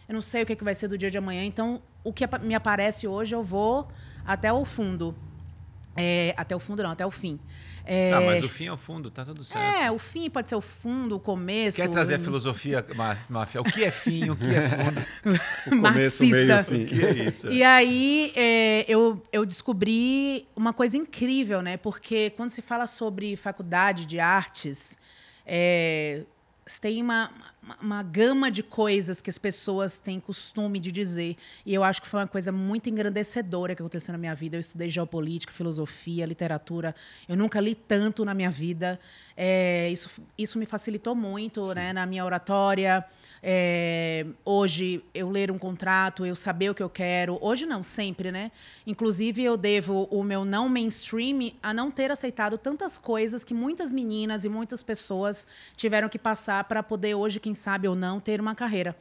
Eu 0.08 0.14
não 0.14 0.20
sei 0.20 0.42
o 0.42 0.46
que, 0.46 0.56
que 0.56 0.64
vai 0.64 0.74
ser 0.74 0.88
do 0.88 0.98
dia 0.98 1.08
de 1.08 1.16
amanhã, 1.16 1.44
então 1.44 1.80
o 2.02 2.12
que 2.12 2.24
me 2.42 2.54
aparece 2.54 3.06
hoje 3.06 3.34
eu 3.34 3.44
vou 3.44 3.88
até 4.26 4.52
o 4.52 4.64
fundo. 4.64 5.14
É, 5.96 6.34
até 6.36 6.54
o 6.54 6.58
fundo 6.58 6.82
não, 6.82 6.90
até 6.90 7.06
o 7.06 7.10
fim. 7.10 7.38
É, 7.86 8.12
Ah, 8.12 8.20
mas 8.20 8.42
o 8.42 8.48
fim 8.48 8.66
é 8.66 8.72
o 8.72 8.76
fundo, 8.76 9.10
tá 9.10 9.24
tudo 9.24 9.44
certo. 9.44 9.62
é, 9.80 9.90
o 9.92 9.98
fim 9.98 10.28
pode 10.28 10.48
ser 10.48 10.56
o 10.56 10.60
fundo, 10.60 11.16
o 11.16 11.20
começo. 11.20 11.76
Quer 11.76 11.88
trazer 11.88 12.14
a 12.16 12.18
filosofia 12.18 12.84
má- 12.96 13.16
máfia? 13.28 13.60
O 13.60 13.64
que 13.64 13.84
é 13.84 13.90
fim, 13.92 14.28
o 14.28 14.36
que 14.36 14.46
é 14.54 14.68
fundo? 14.68 15.06
O 15.66 15.80
começo, 15.82 16.24
o 16.24 16.26
meio 16.26 16.44
o 16.44 16.48
marxista. 16.48 16.64
fim. 16.64 16.84
O 16.84 16.86
que 16.88 17.04
é 17.06 17.12
isso? 17.28 17.48
E 17.50 17.62
aí 17.62 18.32
é, 18.34 18.84
eu, 18.88 19.22
eu 19.32 19.46
descobri 19.46 20.46
uma 20.56 20.72
coisa 20.72 20.96
incrível, 20.96 21.62
né? 21.62 21.76
Porque 21.76 22.30
quando 22.30 22.50
se 22.50 22.60
fala 22.60 22.86
sobre 22.88 23.36
faculdade 23.36 24.04
de 24.04 24.18
artes, 24.20 24.98
é, 25.46 26.22
você 26.66 26.80
tem 26.80 27.00
uma, 27.02 27.30
uma, 27.80 28.02
gama 28.02 28.50
de 28.50 28.62
coisas 28.62 29.20
que 29.20 29.28
as 29.28 29.38
pessoas 29.38 29.98
têm 29.98 30.20
costume 30.20 30.78
de 30.78 30.92
dizer. 30.92 31.36
E 31.64 31.74
eu 31.74 31.82
acho 31.82 32.00
que 32.00 32.08
foi 32.08 32.20
uma 32.20 32.26
coisa 32.26 32.52
muito 32.52 32.88
engrandecedora 32.88 33.74
que 33.74 33.82
aconteceu 33.82 34.12
na 34.12 34.18
minha 34.18 34.34
vida. 34.34 34.56
Eu 34.56 34.60
estudei 34.60 34.88
geopolítica, 34.88 35.52
filosofia, 35.52 36.24
literatura. 36.26 36.94
Eu 37.28 37.36
nunca 37.36 37.60
li 37.60 37.74
tanto 37.74 38.24
na 38.24 38.34
minha 38.34 38.50
vida. 38.50 39.00
É, 39.36 39.90
isso, 39.90 40.22
isso 40.38 40.58
me 40.58 40.64
facilitou 40.64 41.14
muito 41.14 41.74
né, 41.74 41.92
na 41.92 42.06
minha 42.06 42.24
oratória. 42.24 43.04
É, 43.42 44.24
hoje, 44.44 45.04
eu 45.12 45.28
ler 45.30 45.50
um 45.50 45.58
contrato, 45.58 46.24
eu 46.24 46.34
saber 46.34 46.70
o 46.70 46.74
que 46.74 46.82
eu 46.82 46.88
quero. 46.88 47.38
Hoje 47.42 47.66
não, 47.66 47.82
sempre, 47.82 48.32
né? 48.32 48.50
Inclusive, 48.86 49.44
eu 49.44 49.56
devo 49.56 50.04
o 50.10 50.24
meu 50.24 50.44
não 50.44 50.68
mainstream 50.68 51.52
a 51.62 51.74
não 51.74 51.90
ter 51.90 52.10
aceitado 52.10 52.56
tantas 52.56 52.96
coisas 52.96 53.44
que 53.44 53.52
muitas 53.52 53.92
meninas 53.92 54.44
e 54.44 54.48
muitas 54.48 54.82
pessoas 54.82 55.46
tiveram 55.76 56.08
que 56.08 56.18
passar 56.18 56.64
para 56.64 56.82
poder 56.82 57.14
hoje, 57.14 57.38
quem 57.38 57.54
sabe 57.54 57.86
ou 57.86 57.94
não, 57.94 58.18
ter 58.18 58.40
uma 58.40 58.54
carreira. 58.54 58.96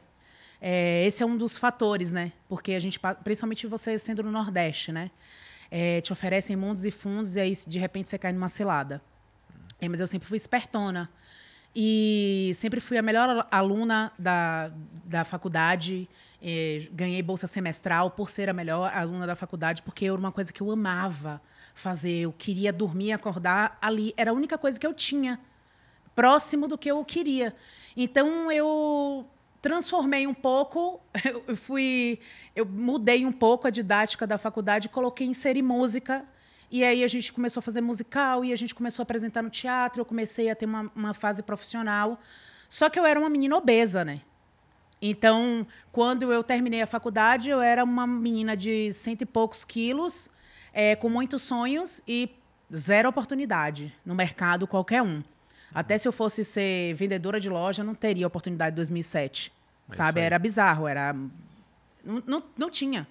É, 0.60 1.04
esse 1.06 1.22
é 1.22 1.26
um 1.26 1.36
dos 1.36 1.56
fatores, 1.58 2.12
né? 2.12 2.30
Porque 2.48 2.72
a 2.72 2.80
gente, 2.80 3.00
pa- 3.00 3.14
principalmente 3.14 3.66
você 3.66 3.98
sendo 3.98 4.22
no 4.22 4.30
Nordeste, 4.30 4.92
né? 4.92 5.10
É, 5.70 6.00
te 6.02 6.12
oferecem 6.12 6.54
mundos 6.56 6.84
e 6.84 6.90
fundos 6.90 7.36
e 7.36 7.40
aí, 7.40 7.52
de 7.66 7.78
repente, 7.78 8.08
você 8.08 8.18
cai 8.18 8.32
numa 8.32 8.48
cilada. 8.48 9.02
É, 9.80 9.88
mas 9.88 10.00
eu 10.00 10.06
sempre 10.06 10.28
fui 10.28 10.36
espertona. 10.36 11.10
E 11.74 12.52
sempre 12.54 12.80
fui 12.80 12.96
a 12.96 13.02
melhor 13.02 13.46
aluna 13.50 14.10
da, 14.18 14.70
da 15.04 15.24
faculdade. 15.24 16.08
Eh, 16.42 16.88
ganhei 16.92 17.20
bolsa 17.22 17.46
semestral 17.46 18.10
por 18.10 18.30
ser 18.30 18.48
a 18.48 18.52
melhor 18.54 18.90
aluna 18.94 19.26
da 19.26 19.36
faculdade, 19.36 19.82
porque 19.82 20.06
era 20.06 20.14
uma 20.14 20.32
coisa 20.32 20.50
que 20.52 20.62
eu 20.62 20.70
amava 20.70 21.40
fazer. 21.74 22.20
Eu 22.20 22.32
queria 22.32 22.72
dormir 22.72 23.12
acordar 23.12 23.76
ali. 23.82 24.14
Era 24.16 24.30
a 24.30 24.34
única 24.34 24.56
coisa 24.56 24.80
que 24.80 24.86
eu 24.86 24.94
tinha 24.94 25.38
próximo 26.14 26.66
do 26.66 26.78
que 26.78 26.90
eu 26.90 27.04
queria. 27.04 27.54
Então 27.94 28.50
eu 28.50 29.26
transformei 29.60 30.26
um 30.26 30.32
pouco, 30.32 30.98
eu 31.46 31.56
fui, 31.56 32.18
eu 32.54 32.64
mudei 32.64 33.26
um 33.26 33.32
pouco 33.32 33.66
a 33.66 33.70
didática 33.70 34.26
da 34.26 34.38
faculdade, 34.38 34.88
coloquei 34.88 35.26
inseri 35.26 35.60
música 35.60 36.24
e 36.70 36.84
aí 36.84 37.04
a 37.04 37.08
gente 37.08 37.32
começou 37.32 37.60
a 37.60 37.62
fazer 37.62 37.80
musical 37.80 38.44
e 38.44 38.52
a 38.52 38.56
gente 38.56 38.74
começou 38.74 39.02
a 39.02 39.04
apresentar 39.04 39.42
no 39.42 39.50
teatro. 39.50 40.00
Eu 40.00 40.04
comecei 40.04 40.50
a 40.50 40.56
ter 40.56 40.66
uma, 40.66 40.90
uma 40.94 41.14
fase 41.14 41.42
profissional. 41.42 42.18
Só 42.68 42.90
que 42.90 42.98
eu 42.98 43.06
era 43.06 43.18
uma 43.18 43.30
menina 43.30 43.56
obesa, 43.56 44.04
né? 44.04 44.20
Então, 45.00 45.66
quando 45.92 46.32
eu 46.32 46.42
terminei 46.42 46.82
a 46.82 46.86
faculdade, 46.86 47.50
eu 47.50 47.60
era 47.60 47.84
uma 47.84 48.06
menina 48.06 48.56
de 48.56 48.92
cento 48.92 49.22
e 49.22 49.26
poucos 49.26 49.64
quilos, 49.64 50.30
é, 50.72 50.96
com 50.96 51.08
muitos 51.08 51.42
sonhos 51.42 52.02
e 52.08 52.30
zero 52.74 53.08
oportunidade 53.08 53.94
no 54.04 54.14
mercado 54.14 54.66
qualquer 54.66 55.02
um. 55.02 55.22
Até 55.72 55.98
se 55.98 56.08
eu 56.08 56.12
fosse 56.12 56.42
ser 56.42 56.94
vendedora 56.94 57.38
de 57.38 57.50
loja, 57.50 57.84
não 57.84 57.94
teria 57.94 58.26
oportunidade 58.26 58.72
em 58.72 58.76
2007. 58.76 59.52
É 59.90 59.94
sabe? 59.94 60.20
Era 60.20 60.38
bizarro, 60.38 60.88
era 60.88 61.14
não, 62.04 62.22
não, 62.26 62.42
não 62.56 62.70
tinha. 62.70 63.06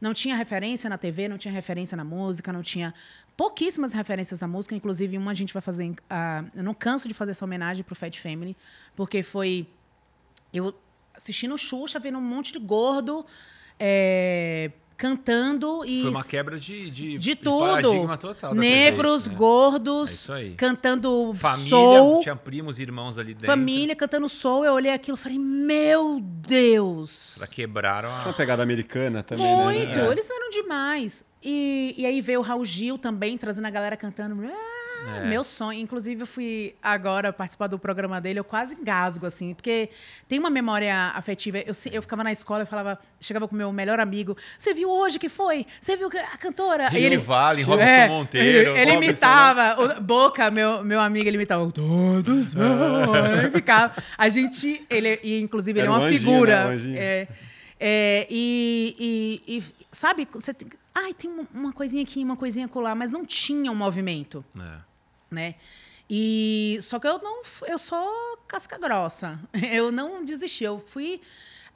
Não 0.00 0.14
tinha 0.14 0.34
referência 0.34 0.88
na 0.88 0.96
TV, 0.96 1.28
não 1.28 1.36
tinha 1.36 1.52
referência 1.52 1.96
na 1.96 2.04
música, 2.04 2.52
não 2.52 2.62
tinha 2.62 2.94
pouquíssimas 3.36 3.92
referências 3.92 4.40
na 4.40 4.48
música. 4.48 4.74
Inclusive, 4.74 5.18
uma 5.18 5.32
a 5.32 5.34
gente 5.34 5.52
vai 5.52 5.60
fazer. 5.60 5.94
ah, 6.08 6.44
eu 6.54 6.62
não 6.62 6.74
canso 6.74 7.06
de 7.06 7.14
fazer 7.14 7.32
essa 7.32 7.44
homenagem 7.44 7.84
pro 7.84 7.94
Fat 7.94 8.16
Family, 8.18 8.56
porque 8.96 9.22
foi. 9.22 9.66
Eu 10.52 10.74
assistindo 11.14 11.56
Xuxa, 11.58 11.98
vendo 11.98 12.18
um 12.18 12.22
monte 12.22 12.52
de 12.52 12.58
gordo 12.58 13.24
é, 13.78 14.70
cantando 15.00 15.82
e. 15.86 16.02
Foi 16.02 16.10
uma 16.10 16.24
quebra 16.24 16.60
de, 16.60 16.90
de, 16.90 17.16
de 17.16 17.34
paradigma 17.36 18.18
tudo. 18.18 18.34
total. 18.34 18.54
Negros, 18.54 19.22
isso, 19.22 19.28
né? 19.30 19.34
É 19.34 19.38
gordos, 19.38 20.10
isso 20.10 20.32
aí. 20.32 20.54
cantando 20.54 21.32
Família, 21.34 21.70
soul. 21.70 22.20
tinha 22.20 22.36
primos 22.36 22.78
e 22.78 22.82
irmãos 22.82 23.16
ali 23.16 23.32
dentro. 23.32 23.46
Família 23.46 23.96
cantando 23.96 24.28
soul, 24.28 24.62
eu 24.62 24.74
olhei 24.74 24.92
aquilo 24.92 25.16
e 25.16 25.20
falei, 25.20 25.38
meu 25.38 26.20
Deus! 26.22 27.38
Ela 27.38 27.46
quebraram 27.46 28.10
Uma 28.10 28.30
a... 28.30 28.32
pegada 28.34 28.62
americana 28.62 29.22
também, 29.22 29.46
Muito, 29.46 29.98
né? 29.98 30.06
É. 30.06 30.12
eles 30.12 30.28
eram 30.28 30.50
demais. 30.50 31.24
E, 31.42 31.94
e 31.96 32.04
aí 32.04 32.20
veio 32.20 32.40
o 32.40 32.42
Raul 32.42 32.64
Gil 32.66 32.98
também, 32.98 33.38
trazendo 33.38 33.66
a 33.66 33.70
galera 33.70 33.96
cantando. 33.96 34.36
Ah, 34.44 34.89
É. 35.16 35.26
Meu 35.26 35.42
sonho. 35.44 35.78
Inclusive, 35.80 36.22
eu 36.22 36.26
fui 36.26 36.74
agora 36.82 37.32
participar 37.32 37.66
do 37.66 37.78
programa 37.78 38.20
dele, 38.20 38.38
eu 38.40 38.44
quase 38.44 38.74
engasgo, 38.80 39.26
assim, 39.26 39.54
porque 39.54 39.88
tem 40.28 40.38
uma 40.38 40.50
memória 40.50 40.94
afetiva. 41.14 41.58
Eu, 41.58 41.74
eu 41.92 42.02
ficava 42.02 42.22
na 42.24 42.32
escola, 42.32 42.62
eu 42.62 42.66
falava, 42.66 42.98
chegava 43.20 43.46
com 43.48 43.54
o 43.54 43.58
meu 43.58 43.72
melhor 43.72 43.98
amigo. 44.00 44.36
Você 44.58 44.74
viu 44.74 44.90
hoje 44.90 45.18
que 45.18 45.28
foi? 45.28 45.66
Você 45.80 45.96
viu 45.96 46.08
a 46.08 46.36
cantora? 46.36 46.88
Aí 46.92 47.08
Gil 47.08 47.22
Vale, 47.22 47.62
Robson 47.62 48.08
Monteiro, 48.08 48.70
Ele, 48.70 48.80
ele 48.80 48.92
imitava, 48.92 49.82
o 49.82 50.00
Boca, 50.00 50.50
meu, 50.50 50.84
meu 50.84 51.00
amigo, 51.00 51.28
ele 51.28 51.36
imitava. 51.36 51.70
Todos 51.72 52.54
vão. 52.54 53.14
Ele 53.38 53.50
ficava. 53.50 53.92
A 54.18 54.28
gente, 54.28 54.84
ele, 54.90 55.18
e 55.22 55.40
inclusive, 55.40 55.78
ele 55.80 55.86
Era 55.88 55.94
é 55.94 55.98
um 55.98 56.00
uma 56.00 56.06
anjinho, 56.08 56.20
figura. 56.20 56.64
né? 56.70 56.76
Um. 56.76 56.94
É, 56.96 57.28
é, 57.78 58.26
e, 58.28 59.40
e- 59.48 59.56
e, 59.58 59.62
sabe, 59.90 60.28
você 60.32 60.52
tem, 60.52 60.68
ai, 60.94 61.14
tem 61.14 61.30
uma, 61.30 61.44
uma 61.54 61.72
coisinha 61.72 62.02
aqui, 62.02 62.22
uma 62.22 62.36
coisinha 62.36 62.66
acolá, 62.66 62.94
mas 62.94 63.10
não 63.12 63.24
tinha 63.24 63.70
um 63.72 63.74
movimento, 63.74 64.44
É. 64.58 64.89
né? 65.30 65.54
E 66.08 66.78
só 66.82 66.98
que 66.98 67.06
eu 67.06 67.18
não, 67.18 67.42
eu 67.68 67.78
sou 67.78 68.36
casca 68.48 68.76
grossa. 68.76 69.38
Eu 69.72 69.92
não 69.92 70.24
desisti, 70.24 70.64
eu 70.64 70.76
fui 70.78 71.20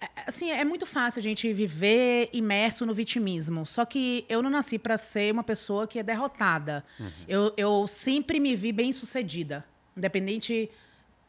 é, 0.00 0.08
assim, 0.26 0.50
é 0.50 0.64
muito 0.64 0.86
fácil 0.86 1.20
a 1.20 1.22
gente 1.22 1.52
viver 1.52 2.28
imerso 2.32 2.84
no 2.84 2.92
vitimismo. 2.92 3.64
Só 3.64 3.84
que 3.84 4.24
eu 4.28 4.42
não 4.42 4.50
nasci 4.50 4.78
para 4.78 4.96
ser 4.96 5.32
uma 5.32 5.44
pessoa 5.44 5.86
que 5.86 5.98
é 5.98 6.02
derrotada. 6.02 6.84
Eu, 7.28 7.52
eu 7.56 7.86
sempre 7.86 8.40
me 8.40 8.54
vi 8.54 8.72
bem-sucedida, 8.72 9.64
independente 9.96 10.70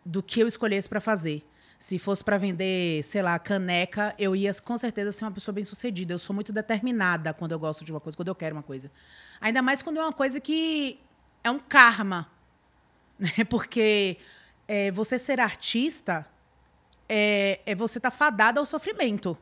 do 0.06 0.22
que 0.22 0.40
eu 0.40 0.48
escolhesse 0.48 0.90
para 0.90 1.00
fazer. 1.00 1.44
Se 1.78 2.00
fosse 2.00 2.24
para 2.24 2.38
vender, 2.38 3.04
sei 3.04 3.22
lá, 3.22 3.38
caneca, 3.38 4.16
eu 4.18 4.36
ia 4.36 4.52
com 4.54 4.78
certeza 4.78 5.12
ser 5.12 5.26
uma 5.26 5.32
pessoa 5.32 5.54
bem-sucedida. 5.54 6.14
Eu 6.14 6.20
sou 6.20 6.34
muito 6.34 6.52
determinada 6.54 7.34
quando 7.34 7.52
eu 7.52 7.60
gosto 7.60 7.84
de 7.84 7.92
uma 7.92 8.00
coisa, 8.00 8.16
quando 8.16 8.30
eu 8.30 8.36
quero 8.36 8.56
uma 8.56 8.64
coisa. 8.64 8.90
Ainda 9.40 9.62
mais 9.62 9.82
quando 9.82 9.98
é 9.98 10.02
uma 10.02 10.14
coisa 10.14 10.40
que 10.40 11.00
é 11.46 11.52
um 11.52 11.60
karma. 11.60 12.28
Né? 13.18 13.46
Porque 13.50 14.18
é, 14.68 14.92
você 14.92 15.18
ser 15.18 15.40
artista 15.40 16.26
é, 17.08 17.62
é 17.66 17.74
você 17.74 17.98
estar 17.98 18.12
fadada 18.12 18.60
ao 18.60 18.66
sofrimento. 18.66 19.38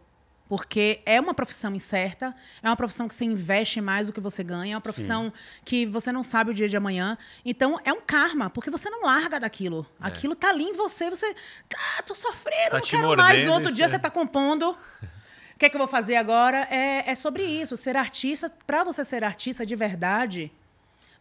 Porque 0.48 1.01
é 1.07 1.19
uma 1.19 1.33
profissão 1.33 1.74
incerta, 1.74 2.36
é 2.62 2.69
uma 2.69 2.75
profissão 2.75 3.07
que 3.07 3.15
você 3.15 3.25
investe 3.25 3.81
mais 3.81 4.05
do 4.05 4.13
que 4.13 4.19
você 4.22 4.43
ganha, 4.43 4.74
é 4.74 4.75
uma 4.75 4.81
profissão 4.81 5.33
que 5.65 5.88
você 5.88 6.12
não 6.12 6.22
sabe 6.22 6.51
o 6.51 6.53
dia 6.53 6.69
de 6.69 6.77
amanhã. 6.77 7.17
Então, 7.43 7.79
é 7.83 7.91
um 7.91 8.01
karma, 8.01 8.48
porque 8.48 8.69
você 8.69 8.91
não 8.91 9.03
larga 9.05 9.39
daquilo. 9.39 9.88
Aquilo 10.00 10.36
tá 10.36 10.50
ali 10.50 10.65
em 10.65 10.74
você, 10.74 11.10
você. 11.10 11.33
Ah, 11.98 12.03
tô 12.03 12.13
sofrendo, 12.13 12.69
Tá 12.69 12.77
não 12.77 12.86
quero 12.86 13.07
mais. 13.07 13.17
mordendo 13.17 13.48
No 13.48 13.53
outro 13.53 13.74
dia 13.74 13.86
você- 13.88 13.95
você 13.95 14.00
tá 14.00 14.12
compondo. 14.12 14.69
O 14.69 15.57
que 15.57 15.65
é 15.65 15.69
que 15.69 15.75
eu 15.75 15.79
vou 15.79 15.88
fazer 15.88 16.17
agora? 16.17 16.67
É, 16.69 17.10
é 17.10 17.15
sobre 17.15 17.43
isso. 17.43 17.75
Ser 17.75 17.98
artista, 17.98 18.51
para 18.67 18.83
você 18.83 19.03
ser 19.03 19.24
artista 19.24 19.65
de 19.65 19.75
verdade, 19.75 20.51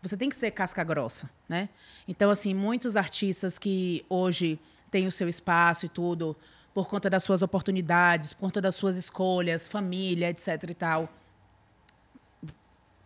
você 0.02 0.16
tem 0.16 0.28
que 0.28 0.34
ser 0.34 0.50
casca 0.50 0.82
grossa, 0.82 1.30
né? 1.48 1.68
Então, 2.08 2.28
assim, 2.28 2.52
muitos 2.52 2.96
artistas 2.96 3.56
que 3.56 4.04
hoje 4.08 4.58
têm 4.90 5.06
o 5.06 5.12
seu 5.12 5.28
espaço 5.28 5.86
e 5.86 5.88
tudo, 5.88 6.36
por 6.74 6.88
conta 6.88 7.08
das 7.08 7.22
suas 7.22 7.40
oportunidades, 7.40 8.32
por 8.32 8.40
conta 8.40 8.60
das 8.60 8.74
suas 8.74 8.96
escolhas, 8.96 9.68
família, 9.68 10.28
etc 10.28 10.64
e 10.68 10.74
tal. 10.74 11.08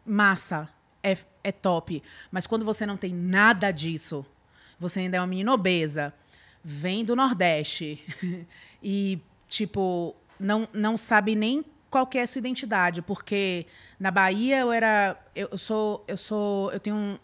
Massa, 0.06 0.70
é, 1.02 1.18
é 1.44 1.52
top. 1.52 2.02
Mas 2.30 2.46
quando 2.46 2.64
você 2.64 2.86
não 2.86 2.96
tem 2.96 3.12
nada 3.12 3.70
disso, 3.70 4.24
você 4.78 5.00
ainda 5.00 5.18
é 5.18 5.20
uma 5.20 5.26
menina 5.26 5.52
obesa, 5.52 6.14
vem 6.64 7.04
do 7.04 7.14
Nordeste 7.14 8.02
e, 8.82 9.20
tipo, 9.46 10.16
não, 10.40 10.66
não 10.72 10.96
sabe 10.96 11.34
nem 11.34 11.62
qual 11.90 12.06
que 12.06 12.18
é 12.18 12.22
a 12.22 12.26
sua 12.26 12.38
identidade, 12.38 13.02
porque 13.02 13.66
na 13.98 14.10
Bahia 14.10 14.58
eu 14.60 14.72
era. 14.72 15.16
Eu, 15.34 15.48
eu 15.52 15.58
sou. 15.58 16.04
Eu 16.06 16.16
sou. 16.16 16.70
Eu 16.72 16.80
tenho 16.80 16.96
um. 16.96 17.18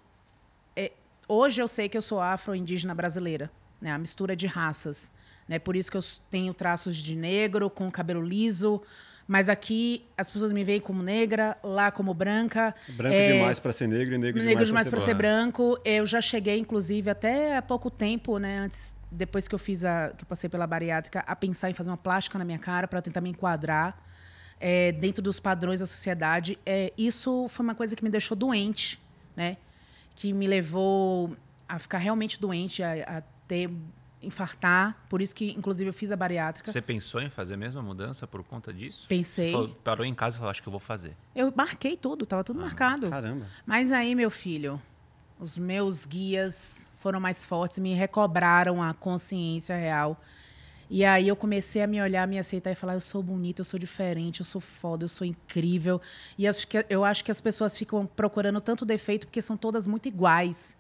é, 0.77 0.93
hoje 1.29 1.61
eu 1.61 1.69
sei 1.69 1.89
que 1.89 1.97
eu 1.97 2.03
sou 2.03 2.21
afro-indígena 2.21 2.95
brasileira, 2.95 3.51
né? 3.81 3.93
A 3.93 3.99
mistura 3.99 4.35
de 4.37 4.47
raças. 4.47 5.13
Né? 5.49 5.59
Por 5.59 5.77
isso 5.77 5.91
que 5.91 5.97
eu 5.97 6.03
tenho 6.31 6.55
traços 6.55 6.97
de 6.97 7.17
negro, 7.17 7.69
com 7.69 7.91
cabelo 7.91 8.23
liso. 8.23 8.81
Mas 9.27 9.49
aqui 9.49 10.05
as 10.17 10.29
pessoas 10.29 10.53
me 10.53 10.65
veem 10.65 10.81
como 10.81 11.03
negra, 11.03 11.57
lá 11.63 11.91
como 11.91 12.13
branca. 12.13 12.75
Branco 12.89 13.15
É, 13.15 13.33
demais 13.33 13.61
pra 13.61 13.73
ser 13.73 13.87
negro 13.87 14.15
e 14.15 14.19
negro, 14.19 14.43
negro 14.43 14.65
demais, 14.65 14.67
demais 14.67 14.89
para 14.89 15.01
ser 15.01 15.15
branco. 15.15 15.79
Eu 15.85 16.05
já 16.05 16.21
cheguei, 16.21 16.59
inclusive, 16.59 17.09
até 17.09 17.57
há 17.57 17.63
pouco 17.63 17.91
tempo, 17.91 18.39
né? 18.39 18.59
Antes, 18.59 18.97
depois 19.11 19.47
que 19.47 19.55
eu 19.55 19.59
fiz 19.59 19.85
a, 19.85 20.13
que 20.17 20.25
eu 20.25 20.27
passei 20.27 20.51
pela 20.51 20.67
bariátrica, 20.67 21.21
a 21.27 21.37
pensar 21.37 21.71
em 21.71 21.75
fazer 21.75 21.91
uma 21.91 21.97
plástica 21.97 22.39
na 22.39 22.45
minha 22.45 22.59
cara 22.59 22.89
para 22.89 23.01
tentar 23.01 23.21
me 23.21 23.31
enquadrar 23.31 23.97
é, 24.65 24.93
dentro 24.93 25.21
dos 25.21 25.41
padrões 25.41 25.81
da 25.81 25.87
sociedade. 25.87 26.57
É, 26.65 26.93
isso 26.97 27.47
foi 27.49 27.65
uma 27.67 27.75
coisa 27.75 27.97
que 27.97 28.05
me 28.05 28.09
deixou 28.11 28.37
doente, 28.37 29.03
né? 29.35 29.57
Que 30.15 30.33
me 30.33 30.47
levou 30.47 31.37
a 31.69 31.79
ficar 31.81 31.99
realmente 31.99 32.41
doente, 32.41 32.81
a, 32.83 33.19
a 33.19 33.21
ter 33.49 33.69
infartar. 34.23 34.97
Por 35.09 35.21
isso 35.21 35.35
que, 35.35 35.51
inclusive, 35.51 35.91
eu 35.91 35.95
fiz 35.95 36.13
a 36.13 36.17
bariátrica. 36.17 36.71
Você 36.71 36.81
pensou 36.81 37.21
em 37.21 37.29
fazer 37.29 37.55
a 37.55 37.57
mesma 37.57 37.83
mudança 37.83 38.25
por 38.25 38.45
conta 38.45 38.73
disso? 38.73 39.07
Pensei. 39.09 39.51
Falou- 39.51 39.69
parou 39.83 40.07
em 40.07 40.15
casa 40.15 40.37
e 40.37 40.39
falou, 40.39 40.51
acho 40.51 40.63
que 40.63 40.69
eu 40.69 40.71
vou 40.71 40.79
fazer. 40.81 41.17
Eu 41.35 41.53
marquei 41.57 41.97
tudo, 41.97 42.25
tava 42.25 42.45
tudo 42.45 42.61
marcado. 42.61 43.11
Caramba. 43.11 43.47
Mas 43.67 43.91
aí, 43.91 44.15
meu 44.15 44.31
filho, 44.31 44.81
os 45.41 45.59
meus 45.59 46.07
guias 46.07 46.89
foram 46.99 47.19
mais 47.19 47.45
fortes, 47.45 47.81
me 47.81 47.95
recobraram 47.95 48.81
a 48.81 48.95
consciência 48.95 49.75
real. 49.77 50.17
E 50.95 51.07
aí 51.07 51.27
eu 51.29 51.35
comecei 51.35 51.81
a 51.81 51.87
me 51.87 52.03
olhar, 52.03 52.29
me 52.29 52.39
aceitar 52.39 52.71
e 52.71 52.75
falar: 52.75 52.93
eu 52.93 53.01
sou 53.01 53.23
bonita, 53.23 53.63
eu 53.63 53.65
sou 53.65 53.81
diferente, 53.81 54.41
eu 54.41 54.45
sou 54.45 54.61
foda, 54.61 55.05
eu 55.05 55.09
sou 55.09 55.27
incrível. 55.27 55.99
E 56.37 56.47
acho 56.47 56.69
que, 56.69 56.85
eu 56.91 57.03
acho 57.03 57.25
que 57.25 57.31
as 57.31 57.41
pessoas 57.41 57.75
ficam 57.75 58.05
procurando 58.05 58.61
tanto 58.61 58.85
defeito 58.85 59.27
porque 59.27 59.41
são 59.41 59.57
todas 59.57 59.87
muito 59.87 60.07
iguais. 60.07 60.77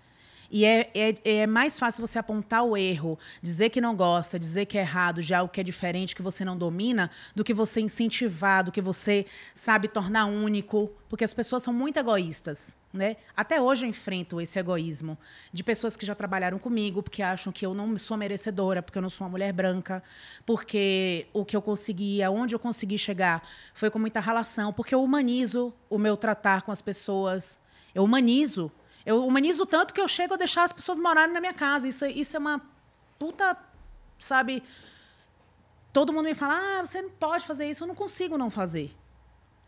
E 0.52 0.66
é, 0.66 0.90
é, 0.94 1.38
é 1.38 1.46
mais 1.46 1.78
fácil 1.78 2.06
você 2.06 2.18
apontar 2.18 2.62
o 2.62 2.76
erro, 2.76 3.18
dizer 3.40 3.70
que 3.70 3.80
não 3.80 3.96
gosta, 3.96 4.38
dizer 4.38 4.66
que 4.66 4.76
é 4.76 4.82
errado, 4.82 5.22
já 5.22 5.42
o 5.42 5.48
que 5.48 5.62
é 5.62 5.64
diferente, 5.64 6.14
que 6.14 6.20
você 6.20 6.44
não 6.44 6.58
domina, 6.58 7.10
do 7.34 7.42
que 7.42 7.54
você 7.54 7.80
incentivar, 7.80 8.62
do 8.62 8.70
que 8.70 8.82
você 8.82 9.24
sabe 9.54 9.88
tornar 9.88 10.26
único. 10.26 10.92
Porque 11.08 11.24
as 11.24 11.32
pessoas 11.32 11.62
são 11.62 11.72
muito 11.72 11.96
egoístas. 11.96 12.76
Né? 12.92 13.16
Até 13.34 13.58
hoje 13.58 13.86
eu 13.86 13.88
enfrento 13.88 14.38
esse 14.38 14.58
egoísmo 14.58 15.16
de 15.50 15.64
pessoas 15.64 15.96
que 15.96 16.04
já 16.04 16.14
trabalharam 16.14 16.58
comigo 16.58 17.02
porque 17.02 17.22
acham 17.22 17.50
que 17.50 17.64
eu 17.64 17.72
não 17.72 17.96
sou 17.96 18.18
merecedora, 18.18 18.82
porque 18.82 18.98
eu 18.98 19.02
não 19.02 19.08
sou 19.08 19.24
uma 19.24 19.30
mulher 19.30 19.50
branca, 19.54 20.02
porque 20.44 21.26
o 21.32 21.42
que 21.42 21.56
eu 21.56 21.62
consegui, 21.62 22.22
aonde 22.22 22.54
eu 22.54 22.58
consegui 22.58 22.98
chegar, 22.98 23.42
foi 23.72 23.88
com 23.88 23.98
muita 23.98 24.20
relação, 24.20 24.74
porque 24.74 24.94
eu 24.94 25.02
humanizo 25.02 25.72
o 25.88 25.96
meu 25.96 26.18
tratar 26.18 26.60
com 26.60 26.70
as 26.70 26.82
pessoas, 26.82 27.58
eu 27.94 28.04
humanizo. 28.04 28.70
Eu 29.04 29.26
humanizo 29.26 29.66
tanto 29.66 29.92
que 29.92 30.00
eu 30.00 30.08
chego 30.08 30.34
a 30.34 30.36
deixar 30.36 30.64
as 30.64 30.72
pessoas 30.72 30.98
morarem 30.98 31.34
na 31.34 31.40
minha 31.40 31.54
casa. 31.54 31.88
Isso, 31.88 32.06
isso 32.06 32.36
é 32.36 32.40
uma 32.40 32.60
puta, 33.18 33.56
sabe? 34.18 34.62
Todo 35.92 36.12
mundo 36.12 36.24
me 36.26 36.34
fala, 36.34 36.54
ah, 36.54 36.86
você 36.86 37.02
não 37.02 37.10
pode 37.10 37.44
fazer 37.44 37.68
isso. 37.68 37.84
Eu 37.84 37.88
não 37.88 37.94
consigo 37.94 38.38
não 38.38 38.50
fazer. 38.50 38.94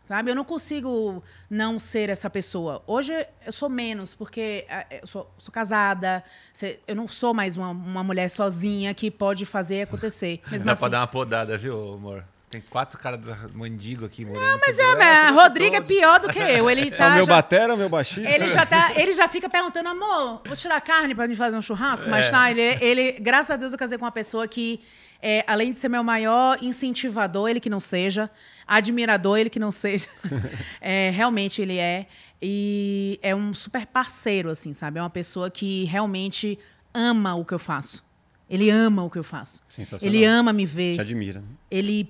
Sabe? 0.03 0.29
Eu 0.29 0.35
não 0.35 0.43
consigo 0.43 1.23
não 1.49 1.79
ser 1.79 2.09
essa 2.09 2.29
pessoa. 2.29 2.83
Hoje 2.85 3.13
eu 3.43 3.51
sou 3.51 3.67
menos, 3.67 4.13
porque 4.13 4.65
ah, 4.69 4.85
eu 4.91 5.07
sou, 5.07 5.31
sou 5.37 5.51
casada, 5.51 6.23
eu 6.87 6.95
não 6.95 7.07
sou 7.07 7.33
mais 7.33 7.57
uma, 7.57 7.69
uma 7.69 8.03
mulher 8.03 8.29
sozinha 8.29 8.93
que 8.93 9.09
pode 9.09 9.45
fazer 9.45 9.81
acontecer. 9.81 10.41
Mesmo 10.51 10.67
Dá 10.67 10.73
assim. 10.73 10.81
pra 10.81 10.89
dar 10.89 10.99
uma 10.99 11.07
podada, 11.07 11.57
viu, 11.57 11.95
amor? 11.95 12.23
Tem 12.55 12.63
quatro 12.69 12.97
caras 12.97 13.19
da 13.19 13.35
mendigo 13.53 14.05
aqui 14.05 14.23
morando. 14.23 14.41
Não, 14.45 14.57
Mas 14.59 14.77
é, 14.79 14.95
mas 14.95 15.31
Rodrigo 15.35 15.75
é 15.75 15.81
pior 15.81 16.19
do 16.21 16.29
que 16.29 16.39
eu. 16.39 16.69
Ele 16.69 16.87
É 16.87 16.91
tá. 16.95 17.09
o 17.09 17.13
meu 17.15 17.25
já- 17.25 17.33
batera, 17.35 17.73
o 17.73 17.77
meu 17.77 17.89
baixista? 17.89 18.29
Ele 18.29 18.47
já, 18.47 18.65
tá, 18.65 18.93
ele 18.95 19.11
já 19.11 19.27
fica 19.27 19.49
perguntando, 19.49 19.89
amor, 19.89 20.41
vou 20.45 20.55
tirar 20.55 20.79
carne 20.79 21.13
pra 21.13 21.27
gente 21.27 21.35
fazer 21.35 21.57
um 21.57 21.61
churrasco? 21.61 22.07
É. 22.07 22.11
Mas 22.11 22.31
tá, 22.31 22.49
ele, 22.49 22.61
ele, 22.61 23.11
graças 23.19 23.51
a 23.51 23.55
Deus, 23.57 23.73
eu 23.73 23.77
casei 23.79 23.97
com 23.97 24.05
uma 24.05 24.11
pessoa 24.11 24.47
que 24.47 24.79
é, 25.21 25.43
além 25.47 25.71
de 25.71 25.77
ser 25.79 25.89
meu 25.89 26.03
maior 26.03 26.57
incentivador, 26.61 27.49
ele 27.49 27.59
que 27.59 27.69
não 27.69 27.79
seja, 27.79 28.29
admirador, 28.65 29.37
ele 29.37 29.49
que 29.49 29.59
não 29.59 29.71
seja. 29.71 30.07
É, 30.79 31.09
realmente 31.09 31.61
ele 31.61 31.77
é. 31.77 32.05
E 32.41 33.19
é 33.21 33.35
um 33.35 33.53
super 33.53 33.85
parceiro, 33.87 34.49
assim, 34.49 34.71
sabe? 34.71 34.99
É 34.99 35.01
uma 35.01 35.09
pessoa 35.09 35.49
que 35.49 35.83
realmente 35.85 36.57
ama 36.93 37.33
o 37.35 37.43
que 37.43 37.53
eu 37.53 37.59
faço. 37.59 38.03
Ele 38.47 38.69
ama 38.69 39.03
o 39.03 39.09
que 39.09 39.17
eu 39.17 39.23
faço. 39.23 39.63
Ele 40.01 40.23
ama 40.23 40.53
me 40.53 40.65
ver. 40.67 40.93
Te 40.95 41.01
admira. 41.01 41.43
Ele 41.71 42.07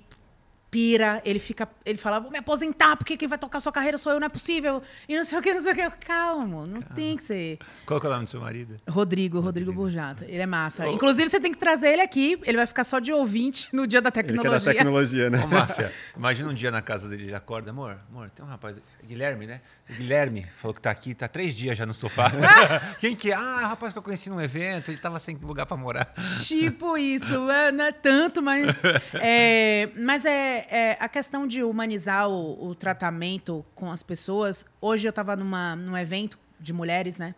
pira, 0.75 1.22
ele 1.24 1.39
fica, 1.39 1.70
ele 1.86 1.98
fala, 1.98 2.20
vou 2.20 2.29
me 2.29 2.38
aposentar, 2.38 2.98
porque 2.98 3.15
quem 3.15 3.29
vai 3.29 3.38
tocar 3.38 3.62
sua 3.62 3.72
carreira 3.72 3.98
sou 3.98 4.12
eu, 4.12 4.20
não 4.20 4.25
é 4.25 4.29
possível. 4.29 4.82
E 5.08 5.15
não 5.15 5.24
sei 5.24 5.39
o 5.39 5.41
que, 5.41 5.53
não 5.53 5.62
sei 5.62 5.72
o 5.72 5.75
que. 5.75 5.89
Calma, 6.05 6.65
não 6.65 6.82
tem 6.82 7.15
que 7.15 7.24
ser. 7.24 7.60
Qual 7.86 7.98
que 7.98 8.05
é 8.05 8.10
o 8.10 8.12
nome 8.12 8.25
do 8.25 8.29
seu 8.29 8.41
marido? 8.41 8.75
Rodrigo, 8.86 9.39
Rodrigo 9.39 9.72
Burjato. 9.72 10.25
Ele 10.25 10.41
é 10.41 10.46
massa. 10.46 10.86
Inclusive, 10.89 11.29
você 11.29 11.39
tem 11.39 11.53
que 11.53 11.58
trazer 11.58 11.94
ele 11.94 12.01
aqui. 12.01 12.38
Ele 12.44 12.58
vai 12.58 12.67
ficar 12.67 12.84
só 12.84 13.00
de 13.00 13.13
ouvinte 13.13 13.70
no 13.72 13.88
dia 13.88 14.01
da 14.01 14.10
Ele 14.10 14.27
tecnologia. 14.27 14.60
da 14.60 14.74
tecnologia, 14.74 15.29
né? 15.29 15.41
Ô, 15.46 15.48
máfia, 15.48 15.94
imagina 16.13 16.50
um 16.50 16.53
dia 16.53 16.72
na 16.72 16.82
casa 16.82 17.08
dele, 17.08 17.24
ele 17.24 17.36
acorda, 17.36 17.72
amor, 17.72 17.98
amor, 18.10 18.29
tem 18.32 18.44
um 18.44 18.50
rapaz, 18.50 18.77
Guilherme, 19.01 19.48
né? 19.48 19.62
Guilherme 19.89 20.46
falou 20.58 20.74
que 20.74 20.82
tá 20.82 20.89
aqui, 20.89 21.13
tá 21.13 21.27
três 21.27 21.55
dias 21.55 21.77
já 21.77 21.86
no 21.86 21.94
sofá. 21.94 22.32
Quem 23.00 23.15
que 23.15 23.32
é? 23.32 23.36
Ah, 23.36 23.60
é 23.62 23.65
o 23.65 23.70
rapaz 23.70 23.94
que 23.94 24.00
eu 24.00 24.03
conheci 24.03 24.29
num 24.29 24.41
evento, 24.41 24.89
ele 24.89 24.98
tava 24.98 25.20
sem 25.20 25.38
lugar 25.38 25.65
pra 25.65 25.77
morar. 25.77 26.13
Tipo 26.46 26.98
isso, 26.98 27.50
é, 27.50 27.72
não 27.72 27.86
é 27.86 27.91
tanto, 27.91 28.41
mas 28.41 28.82
é, 29.13 29.89
mas 29.96 30.25
é, 30.25 30.65
é 30.70 30.98
a 31.00 31.08
questão 31.08 31.48
de 31.48 31.64
humanizar 31.64 32.30
o, 32.30 32.70
o 32.70 32.76
tratamento 32.76 33.66
com 33.74 33.92
as 33.92 34.04
pessoas. 34.04 34.66
Hoje 34.82 35.08
eu 35.08 35.10
estava 35.10 35.36
numa 35.36 35.76
num 35.76 35.98
evento 35.98 36.38
de 36.60 36.74
mulheres, 36.74 37.18
né? 37.18 37.36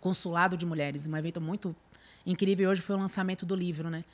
Consulado 0.00 0.56
de 0.56 0.66
mulheres, 0.66 1.06
um 1.06 1.16
evento 1.16 1.40
muito 1.40 1.74
incrível. 2.26 2.70
Hoje 2.70 2.82
foi 2.82 2.96
o 2.96 2.98
lançamento 2.98 3.44
do 3.46 3.54
livro, 3.54 3.90
né? 3.90 4.04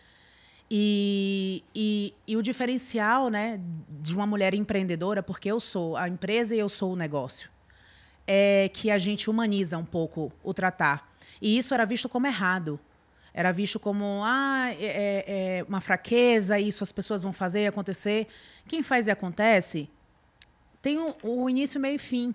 E, 0.70 1.64
e, 1.74 2.14
e 2.28 2.36
o 2.36 2.42
diferencial, 2.42 3.28
né, 3.28 3.60
de 3.88 4.14
uma 4.14 4.24
mulher 4.24 4.54
empreendedora, 4.54 5.20
porque 5.20 5.50
eu 5.50 5.58
sou 5.58 5.96
a 5.96 6.08
empresa 6.08 6.54
e 6.54 6.60
eu 6.60 6.68
sou 6.68 6.92
o 6.92 6.96
negócio, 6.96 7.50
é 8.24 8.70
que 8.72 8.88
a 8.88 8.96
gente 8.96 9.28
humaniza 9.28 9.76
um 9.76 9.84
pouco 9.84 10.32
o 10.44 10.54
tratar. 10.54 11.12
E 11.42 11.58
isso 11.58 11.74
era 11.74 11.84
visto 11.84 12.08
como 12.08 12.28
errado. 12.28 12.78
Era 13.32 13.52
visto 13.52 13.78
como 13.78 14.22
ah, 14.24 14.70
é, 14.72 14.84
é- 14.84 15.24
é 15.58 15.64
uma 15.68 15.80
fraqueza, 15.80 16.58
isso 16.58 16.82
as 16.82 16.92
pessoas 16.92 17.22
vão 17.22 17.32
fazer 17.32 17.64
e 17.64 17.66
acontecer. 17.66 18.26
Quem 18.66 18.82
faz 18.82 19.06
e 19.06 19.10
acontece 19.10 19.88
tem 20.82 20.98
o, 21.22 21.48
início, 21.48 21.80
meio 21.80 21.96
e 21.96 21.98
fim. 21.98 22.34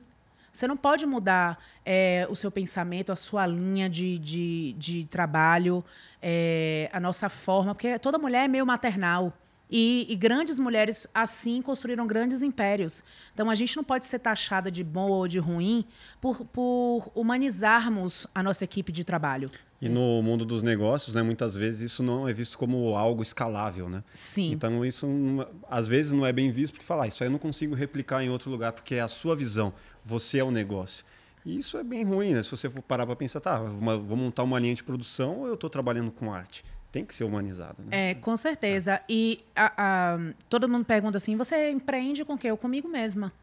Você 0.52 0.68
não 0.68 0.78
pode 0.78 1.06
mudar 1.06 1.58
é, 1.86 2.26
o 2.30 2.36
seu 2.36 2.50
pensamento, 2.50 3.12
a 3.12 3.16
sua 3.16 3.46
linha 3.46 3.90
de, 3.90 4.18
de, 4.20 4.74
de 4.78 5.06
trabalho, 5.06 5.84
é, 6.22 6.90
a 6.94 7.00
nossa 7.00 7.28
forma, 7.28 7.74
porque 7.76 8.00
toda 8.00 8.18
mulher 8.18 8.46
é 8.46 8.48
meio 8.48 8.66
maternal. 8.66 9.34
E, 9.70 10.06
e 10.10 10.16
grandes 10.16 10.60
mulheres, 10.60 11.08
assim, 11.14 11.62
construíram 11.62 12.06
grandes 12.06 12.44
impérios. 12.44 13.04
Então, 13.34 13.50
a 13.50 13.56
gente 13.56 13.76
não 13.76 13.84
pode 13.84 14.06
ser 14.06 14.20
taxada 14.20 14.70
de 14.70 14.84
bom 14.84 15.10
ou 15.10 15.28
de 15.28 15.40
ruim 15.40 15.86
por, 16.22 16.46
por 16.46 17.12
humanizarmos 17.16 18.28
a 18.34 18.44
nossa 18.44 18.64
equipe 18.64 18.92
de 18.92 19.04
trabalho. 19.04 19.50
E 19.82 19.90
no 19.90 20.22
mundo 20.22 20.46
dos 20.46 20.64
negócios, 20.64 21.14
né, 21.16 21.22
muitas 21.22 21.56
vezes 21.56 21.92
isso 21.92 22.02
não 22.04 22.28
é 22.28 22.34
visto 22.34 22.58
como 22.58 22.96
algo 22.96 23.22
escalável, 23.22 23.90
né? 23.90 24.04
Sim. 24.14 24.52
Então 24.52 24.84
isso 24.86 25.06
não- 25.06 25.48
às 25.70 25.88
vezes 25.88 26.12
não 26.14 26.26
é 26.26 26.32
bem 26.34 26.52
visto 26.52 26.74
porque 26.74 26.86
falar, 26.86 27.08
isso 27.08 27.22
aí 27.24 27.28
eu 27.28 27.32
não 27.32 27.40
consigo 27.40 27.76
replicar 27.76 28.24
em 28.24 28.30
outro 28.30 28.50
lugar 28.50 28.72
porque 28.72 28.96
é 28.96 29.02
a 29.02 29.08
sua 29.08 29.36
visão, 29.36 29.74
você 30.04 30.40
é 30.40 30.44
o 30.44 30.50
negócio. 30.52 31.06
E 31.46 31.58
isso 31.58 31.78
é 31.78 31.84
bem 31.84 32.04
ruim, 32.04 32.34
né? 32.34 32.42
Se 32.42 32.50
você 32.50 32.68
parar 32.70 33.06
para 33.06 33.16
pensar, 33.16 33.40
tá, 33.40 33.62
uma- 33.62 33.98
vou 33.98 34.18
montar 34.18 34.42
uma 34.44 34.58
linha 34.60 34.74
de 34.74 34.84
produção 34.84 35.40
ou 35.42 35.48
eu 35.48 35.54
estou 35.54 35.70
trabalhando 35.70 36.10
com 36.12 36.34
arte? 36.34 36.64
Tem 36.96 37.04
que 37.04 37.14
ser 37.14 37.26
humanizado, 37.26 37.84
né? 37.84 38.12
É, 38.12 38.16
com 38.16 38.38
certeza. 38.38 39.02
E 39.10 39.44
a- 39.54 39.74
a- 40.16 40.18
todo 40.48 40.70
mundo 40.70 40.86
pergunta 40.86 41.18
assim: 41.18 41.36
você 41.36 41.70
empreende 41.70 42.24
com 42.24 42.36
o 42.36 42.38
quê? 42.38 42.48
Eu 42.48 42.56
comigo 42.56 42.88
mesma. 42.88 43.34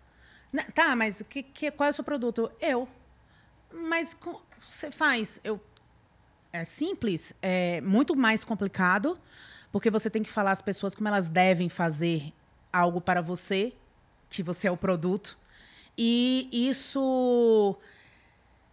"Né, 0.51 0.65
Tá, 0.75 0.97
mas 0.97 1.21
que, 1.29 1.43
que- 1.43 1.71
qual 1.71 1.87
é 1.89 1.91
o 1.91 1.93
seu 1.93 2.03
produto? 2.03 2.51
Eu. 2.59 2.89
Mas 3.71 4.15
com- 4.15 4.41
você 4.59 4.91
faz. 4.91 5.39
Eu, 5.45 5.61
é 6.51 6.65
simples, 6.65 7.35
é 7.43 7.83
muito 7.83 8.17
mais 8.17 8.43
complicado, 8.43 9.19
porque 9.71 9.91
você 9.91 10.09
tem 10.09 10.23
que 10.23 10.31
falar 10.31 10.53
às 10.53 10.63
pessoas 10.63 10.95
como 10.95 11.09
elas 11.09 11.29
devem 11.29 11.69
fazer 11.69 12.33
algo 12.73 13.03
para 13.03 13.21
você, 13.21 13.75
que 14.31 14.43
você 14.43 14.67
é 14.67 14.71
o 14.71 14.79
produto. 14.79 15.37
E 15.99 16.49
isso 16.51 17.77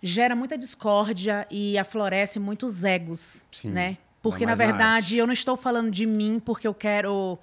gera 0.02 0.38
muita 0.38 0.58
discórdia 0.58 1.46
e 1.52 1.78
aflorece 1.78 2.40
muitos 2.40 2.86
egos, 2.86 3.46
Sim. 3.52 3.72
né? 3.72 3.98
Porque, 4.22 4.46
na 4.46 4.56
verdade, 4.56 5.18
eu 5.18 5.26
não 5.26 5.34
estou 5.34 5.56
falando 5.56 5.90
de 5.92 6.06
mim 6.06 6.42
porque 6.44 6.68
eu 6.68 6.74
quero, 6.74 7.38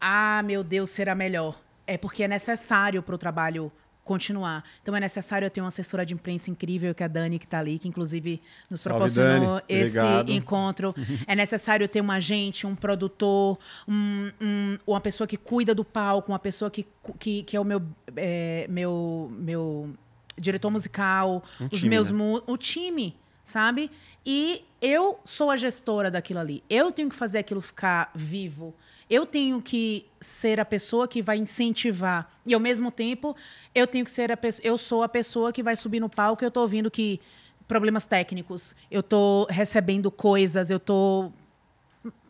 ah, 0.00 0.42
meu 0.44 0.62
Deus, 0.62 0.90
será 0.90 1.14
melhor. 1.14 1.60
É 1.86 1.98
porque 1.98 2.22
é 2.22 2.28
necessário 2.28 3.02
para 3.02 3.14
o 3.14 3.18
trabalho 3.18 3.70
continuar. 4.04 4.62
Então 4.82 4.94
é 4.94 5.00
necessário 5.00 5.46
eu 5.46 5.50
ter 5.50 5.62
uma 5.62 5.68
assessora 5.68 6.04
de 6.04 6.12
imprensa 6.12 6.50
incrível, 6.50 6.94
que 6.94 7.02
é 7.02 7.06
a 7.06 7.08
Dani, 7.08 7.38
que 7.38 7.46
está 7.46 7.58
ali, 7.58 7.78
que 7.78 7.88
inclusive 7.88 8.40
nos 8.70 8.82
proporcionou 8.82 9.62
esse 9.66 9.98
Obrigado. 9.98 10.30
encontro. 10.30 10.94
é 11.26 11.34
necessário 11.34 11.88
ter 11.88 12.02
um 12.02 12.10
agente, 12.10 12.66
um 12.66 12.74
produtor, 12.74 13.58
um- 13.88 14.30
um- 14.40 14.78
uma 14.86 15.00
pessoa 15.00 15.26
que 15.26 15.38
cuida 15.38 15.74
do 15.74 15.84
palco, 15.84 16.30
uma 16.30 16.38
pessoa 16.38 16.70
que, 16.70 16.86
que, 17.18 17.42
que 17.44 17.56
é 17.56 17.60
o 17.60 17.64
meu, 17.64 17.82
é, 18.14 18.66
meu, 18.68 19.32
meu 19.38 19.94
diretor 20.38 20.70
musical, 20.70 21.42
Um 21.58 21.68
os 21.72 21.78
time, 21.78 21.88
meus 21.88 22.10
né? 22.10 22.18
o 22.46 22.56
time, 22.58 23.16
sabe? 23.44 23.90
E 24.24 24.64
eu 24.80 25.20
sou 25.24 25.50
a 25.50 25.56
gestora 25.56 26.10
daquilo 26.10 26.40
ali. 26.40 26.64
Eu 26.68 26.90
tenho 26.90 27.08
que 27.08 27.14
fazer 27.14 27.38
aquilo 27.38 27.60
ficar 27.60 28.10
vivo. 28.14 28.74
Eu 29.08 29.26
tenho 29.26 29.60
que 29.60 30.06
ser 30.20 30.58
a 30.58 30.64
pessoa 30.64 31.06
que 31.06 31.20
vai 31.20 31.36
incentivar. 31.36 32.28
E 32.46 32.54
ao 32.54 32.60
mesmo 32.60 32.90
tempo, 32.90 33.36
eu 33.74 33.86
tenho 33.86 34.04
que 34.04 34.10
ser 34.10 34.32
a 34.32 34.36
pessoa, 34.36 34.66
eu 34.66 34.78
sou 34.78 35.02
a 35.02 35.08
pessoa 35.08 35.52
que 35.52 35.62
vai 35.62 35.76
subir 35.76 36.00
no 36.00 36.08
palco 36.08 36.44
eu 36.44 36.50
tô 36.50 36.62
ouvindo 36.62 36.90
que 36.90 37.20
problemas 37.68 38.04
técnicos, 38.04 38.74
eu 38.90 39.02
tô 39.02 39.46
recebendo 39.48 40.10
coisas, 40.10 40.70
eu 40.70 40.78
tô 40.78 41.32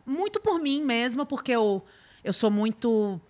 muito 0.05 0.39
por 0.39 0.59
mim 0.59 0.81
mesma, 0.81 1.25
porque 1.25 1.51
eu 1.51 1.83
eu 2.23 2.33
sou 2.33 2.49
muito 2.49 3.21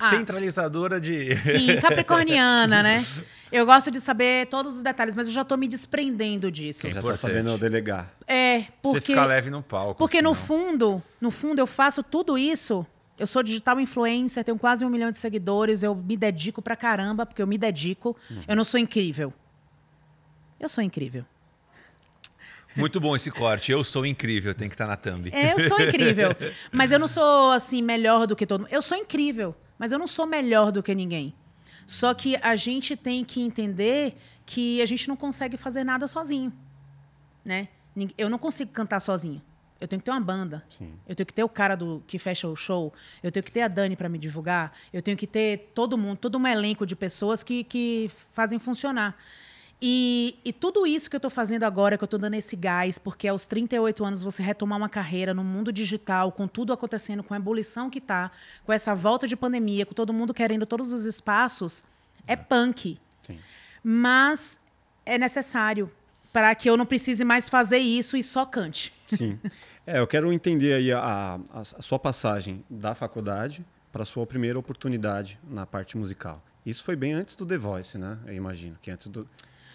Ah. 0.00 0.10
Centralizadora 0.10 1.00
de. 1.00 1.34
Sim, 1.36 1.76
capricorniana, 1.80 2.82
né? 2.82 3.04
Eu 3.52 3.66
gosto 3.66 3.90
de 3.90 4.00
saber 4.00 4.46
todos 4.46 4.76
os 4.76 4.82
detalhes, 4.82 5.14
mas 5.14 5.26
eu 5.26 5.32
já 5.32 5.44
tô 5.44 5.56
me 5.56 5.66
desprendendo 5.68 6.50
disso. 6.50 6.82
Já 6.82 6.88
está 6.88 7.00
importante. 7.00 7.20
sabendo 7.20 7.58
delegar. 7.58 8.12
É, 8.26 8.60
Você 8.60 8.68
porque 8.82 9.00
ficar 9.00 9.26
leve 9.26 9.50
no 9.50 9.62
palco. 9.62 9.94
porque 9.98 10.22
no 10.22 10.34
senão- 10.34 10.46
fundo, 10.46 11.02
no 11.20 11.30
fundo 11.30 11.58
eu 11.58 11.66
faço 11.66 12.02
tudo 12.02 12.38
isso. 12.38 12.86
Eu 13.18 13.26
sou 13.26 13.42
digital 13.42 13.78
influencer, 13.78 14.42
tenho 14.44 14.58
quase 14.58 14.82
um 14.84 14.88
milhão 14.88 15.10
de 15.10 15.18
seguidores, 15.18 15.82
eu 15.82 15.94
me 15.94 16.16
dedico 16.16 16.62
pra 16.62 16.74
caramba, 16.74 17.26
porque 17.26 17.42
eu 17.42 17.46
me 17.46 17.58
dedico. 17.58 18.16
Eu 18.48 18.56
não 18.56 18.64
sou 18.64 18.80
incrível. 18.80 19.30
Eu 20.58 20.68
sou 20.70 20.82
incrível. 20.82 21.24
Muito 22.76 23.00
bom 23.00 23.14
esse 23.16 23.30
corte. 23.30 23.72
Eu 23.72 23.82
sou 23.82 24.06
incrível, 24.06 24.54
tem 24.54 24.68
que 24.68 24.74
estar 24.74 24.86
na 24.86 24.96
thumb. 24.96 25.28
É, 25.34 25.52
eu 25.52 25.60
sou 25.68 25.80
incrível. 25.80 26.30
mas 26.70 26.92
eu 26.92 26.98
não 26.98 27.08
sou, 27.08 27.50
assim, 27.50 27.82
melhor 27.82 28.26
do 28.26 28.36
que 28.36 28.46
todo 28.46 28.60
mundo. 28.62 28.70
Eu 28.72 28.80
sou 28.80 28.96
incrível, 28.96 29.54
mas 29.80 29.92
eu 29.92 29.98
não 29.98 30.06
sou 30.06 30.26
melhor 30.26 30.70
do 30.70 30.82
que 30.82 30.94
ninguém. 30.94 31.34
Só 31.86 32.12
que 32.12 32.36
a 32.42 32.54
gente 32.54 32.94
tem 32.94 33.24
que 33.24 33.40
entender 33.40 34.14
que 34.44 34.82
a 34.82 34.84
gente 34.84 35.08
não 35.08 35.16
consegue 35.16 35.56
fazer 35.56 35.84
nada 35.84 36.06
sozinho. 36.06 36.52
Né? 37.42 37.68
Eu 38.18 38.28
não 38.28 38.36
consigo 38.38 38.70
cantar 38.72 39.00
sozinho. 39.00 39.40
Eu 39.80 39.88
tenho 39.88 39.98
que 39.98 40.04
ter 40.04 40.10
uma 40.10 40.20
banda. 40.20 40.62
Sim. 40.68 40.92
Eu 41.08 41.16
tenho 41.16 41.26
que 41.26 41.32
ter 41.32 41.42
o 41.42 41.48
cara 41.48 41.74
do 41.74 42.04
que 42.06 42.18
fecha 42.18 42.46
o 42.46 42.54
show. 42.54 42.92
Eu 43.22 43.32
tenho 43.32 43.42
que 43.42 43.50
ter 43.50 43.62
a 43.62 43.68
Dani 43.68 43.96
para 43.96 44.06
me 44.06 44.18
divulgar. 44.18 44.76
Eu 44.92 45.00
tenho 45.00 45.16
que 45.16 45.26
ter 45.26 45.72
todo 45.74 45.96
mundo, 45.96 46.18
todo 46.18 46.36
um 46.36 46.46
elenco 46.46 46.84
de 46.84 46.94
pessoas 46.94 47.42
que, 47.42 47.64
que 47.64 48.10
fazem 48.32 48.58
funcionar. 48.58 49.16
E, 49.82 50.38
e 50.44 50.52
tudo 50.52 50.86
isso 50.86 51.08
que 51.08 51.16
eu 51.16 51.18
estou 51.18 51.30
fazendo 51.30 51.62
agora, 51.64 51.96
que 51.96 52.04
eu 52.04 52.06
estou 52.06 52.20
dando 52.20 52.34
esse 52.34 52.54
gás, 52.54 52.98
porque 52.98 53.26
aos 53.26 53.46
38 53.46 54.04
anos 54.04 54.22
você 54.22 54.42
retomar 54.42 54.76
uma 54.76 54.88
carreira 54.90 55.32
no 55.32 55.42
mundo 55.42 55.72
digital, 55.72 56.30
com 56.32 56.46
tudo 56.46 56.72
acontecendo, 56.72 57.22
com 57.22 57.32
a 57.32 57.36
ebulição 57.38 57.88
que 57.88 58.00
tá, 58.00 58.30
com 58.64 58.72
essa 58.72 58.94
volta 58.94 59.26
de 59.26 59.34
pandemia, 59.36 59.86
com 59.86 59.94
todo 59.94 60.12
mundo 60.12 60.34
querendo 60.34 60.66
todos 60.66 60.92
os 60.92 61.06
espaços, 61.06 61.82
é 62.26 62.36
punk. 62.36 62.98
Sim. 63.22 63.38
Mas 63.82 64.60
é 65.06 65.16
necessário 65.16 65.90
para 66.32 66.54
que 66.54 66.68
eu 66.68 66.76
não 66.76 66.84
precise 66.86 67.24
mais 67.24 67.48
fazer 67.48 67.78
isso 67.78 68.16
e 68.16 68.22
só 68.22 68.44
cante. 68.44 68.92
Sim. 69.08 69.38
É, 69.86 69.98
eu 69.98 70.06
quero 70.06 70.30
entender 70.32 70.74
aí 70.74 70.92
a, 70.92 71.00
a- 71.52 71.60
a 71.60 71.64
sua 71.82 71.98
passagem 71.98 72.62
da 72.68 72.94
faculdade 72.94 73.64
para 73.90 74.02
a 74.02 74.06
sua 74.06 74.24
primeira 74.26 74.58
oportunidade 74.58 75.40
na 75.48 75.64
parte 75.66 75.96
musical. 75.96 76.40
Isso 76.64 76.84
foi 76.84 76.94
bem 76.94 77.14
antes 77.14 77.34
do 77.34 77.44
The 77.46 77.56
Voice, 77.58 77.96
né? 77.98 78.18
Eu 78.26 78.34
imagino 78.34 78.76
que 78.80 78.90
antes 78.90 79.08
do. 79.08 79.26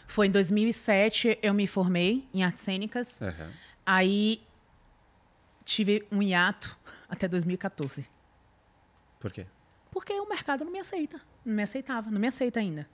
Foi 0.07 0.27
em 0.27 0.31
2007 0.31 1.39
eu 1.41 1.53
me 1.53 1.67
formei 1.67 2.27
em 2.33 2.43
artes 2.43 2.63
cênicas. 2.63 3.21
Aham. 3.21 3.51
Aí 3.85 4.41
tive 5.63 6.05
um 6.11 6.21
hiato 6.21 6.77
até 7.09 7.27
2014. 7.27 8.07
Por 9.19 9.31
quê? 9.31 9.45
Porque 9.91 10.13
o 10.13 10.27
mercado 10.27 10.65
não 10.65 10.71
me 10.71 10.79
aceita. 10.79 11.21
Não 11.43 11.55
me 11.55 11.63
aceitava, 11.63 12.11
não 12.11 12.19
me 12.19 12.27
aceita 12.27 12.59
ainda. 12.59 12.87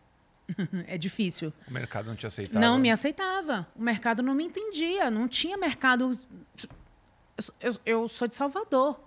é 0.88 0.98
difícil. 0.98 1.54
O 1.68 1.72
mercado 1.72 2.08
não 2.08 2.16
te 2.16 2.28
aceitava. 2.28 2.60
Não 2.60 2.78
me 2.78 2.92
aceitava. 2.92 3.68
O 3.76 3.82
mercado 3.82 4.22
não 4.22 4.34
me 4.34 4.44
entendia. 4.44 5.10
Não 5.10 5.28
tinha 5.28 5.58
mercado 5.58 6.12
eu, 7.60 7.76
eu 7.86 8.08
sou 8.08 8.28
de 8.28 8.36
Salvador. 8.36 9.00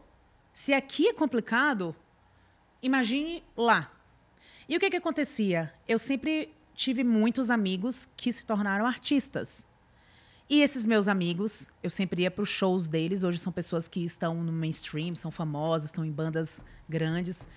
Se 0.52 0.72
aqui 0.72 1.08
é 1.08 1.12
complicado, 1.12 1.94
imagine 2.82 3.42
lá. 3.56 3.90
E 4.68 4.76
o 4.76 4.80
que, 4.80 4.90
que 4.90 4.96
acontecia? 4.96 5.72
Eu 5.86 5.98
sempre 5.98 6.53
tive 6.74 7.04
muitos 7.04 7.50
amigos 7.50 8.08
que 8.16 8.32
se 8.32 8.44
tornaram 8.44 8.84
artistas. 8.84 9.66
E 10.48 10.60
esses 10.60 10.84
meus 10.84 11.08
amigos, 11.08 11.70
eu 11.82 11.88
sempre 11.88 12.22
ia 12.22 12.30
para 12.30 12.42
os 12.42 12.50
shows 12.50 12.86
deles. 12.86 13.24
Hoje 13.24 13.38
são 13.38 13.52
pessoas 13.52 13.88
que 13.88 14.04
estão 14.04 14.42
no 14.42 14.52
mainstream, 14.52 15.14
são 15.14 15.30
famosas, 15.30 15.86
estão 15.86 16.04
em 16.04 16.12
bandas 16.12 16.64
grandes. 16.88 17.48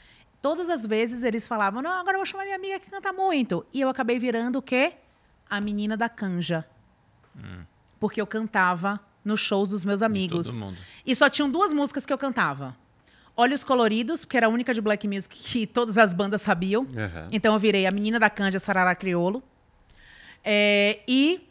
Todas 0.41 0.69
as 0.69 0.85
vezes 0.85 1.23
eles 1.23 1.47
falavam: 1.47 1.81
Não, 1.81 1.91
agora 1.91 2.15
eu 2.15 2.19
vou 2.19 2.25
chamar 2.25 2.45
minha 2.45 2.55
amiga 2.55 2.79
que 2.79 2.89
canta 2.89 3.11
muito. 3.11 3.65
E 3.73 3.81
eu 3.81 3.89
acabei 3.89 4.17
virando 4.17 4.59
o 4.59 4.61
quê? 4.61 4.93
A 5.49 5.59
menina 5.59 5.97
da 5.97 6.07
canja. 6.07 6.65
Hum. 7.35 7.65
Porque 7.99 8.21
eu 8.21 8.27
cantava 8.27 8.99
nos 9.23 9.41
shows 9.41 9.69
dos 9.69 9.83
meus 9.83 10.01
amigos. 10.01 10.57
E 11.05 11.13
só 11.15 11.29
tinham 11.29 11.49
duas 11.49 11.73
músicas 11.73 12.05
que 12.05 12.13
eu 12.13 12.17
cantava. 12.17 12.77
Olhos 13.39 13.63
Coloridos, 13.63 14.25
porque 14.25 14.35
era 14.35 14.47
a 14.47 14.49
única 14.49 14.73
de 14.73 14.81
black 14.81 15.07
music 15.07 15.37
que 15.37 15.67
todas 15.67 15.99
as 15.99 16.11
bandas 16.11 16.41
sabiam. 16.41 16.81
Uhum. 16.81 17.27
Então 17.31 17.53
eu 17.53 17.59
virei 17.59 17.85
a 17.85 17.91
menina 17.91 18.19
da 18.19 18.31
canja 18.31 18.57
Sarará 18.57 18.95
Criolo. 18.95 19.43
É, 20.43 21.01
e 21.07 21.47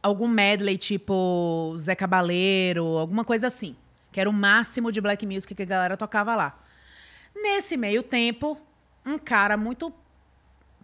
algum 0.00 0.28
medley 0.28 0.78
tipo 0.78 1.74
Zé 1.76 1.96
Cabaleiro, 1.96 2.84
alguma 2.84 3.24
coisa 3.24 3.48
assim. 3.48 3.74
Que 4.12 4.20
era 4.20 4.30
o 4.30 4.32
máximo 4.32 4.92
de 4.92 5.00
black 5.00 5.26
music 5.26 5.56
que 5.56 5.62
a 5.62 5.66
galera 5.66 5.96
tocava 5.96 6.36
lá. 6.36 6.56
Nesse 7.34 7.76
meio 7.76 8.04
tempo, 8.04 8.56
um 9.04 9.18
cara 9.18 9.56
muito. 9.56 9.92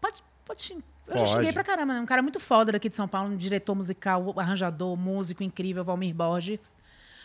Pode. 0.00 0.20
pode 0.44 0.74
eu 1.06 1.14
já 1.14 1.24
Pode. 1.24 1.30
cheguei 1.30 1.52
pra 1.52 1.62
caramba, 1.62 1.94
né? 1.94 2.00
Um 2.00 2.06
cara 2.06 2.22
muito 2.22 2.40
foda 2.40 2.72
daqui 2.72 2.88
de 2.88 2.96
São 2.96 3.06
Paulo, 3.06 3.32
um 3.32 3.36
diretor 3.36 3.74
musical, 3.74 4.34
arranjador, 4.36 4.96
músico 4.96 5.42
incrível, 5.42 5.84
Valmir 5.84 6.14
Borges. 6.14 6.74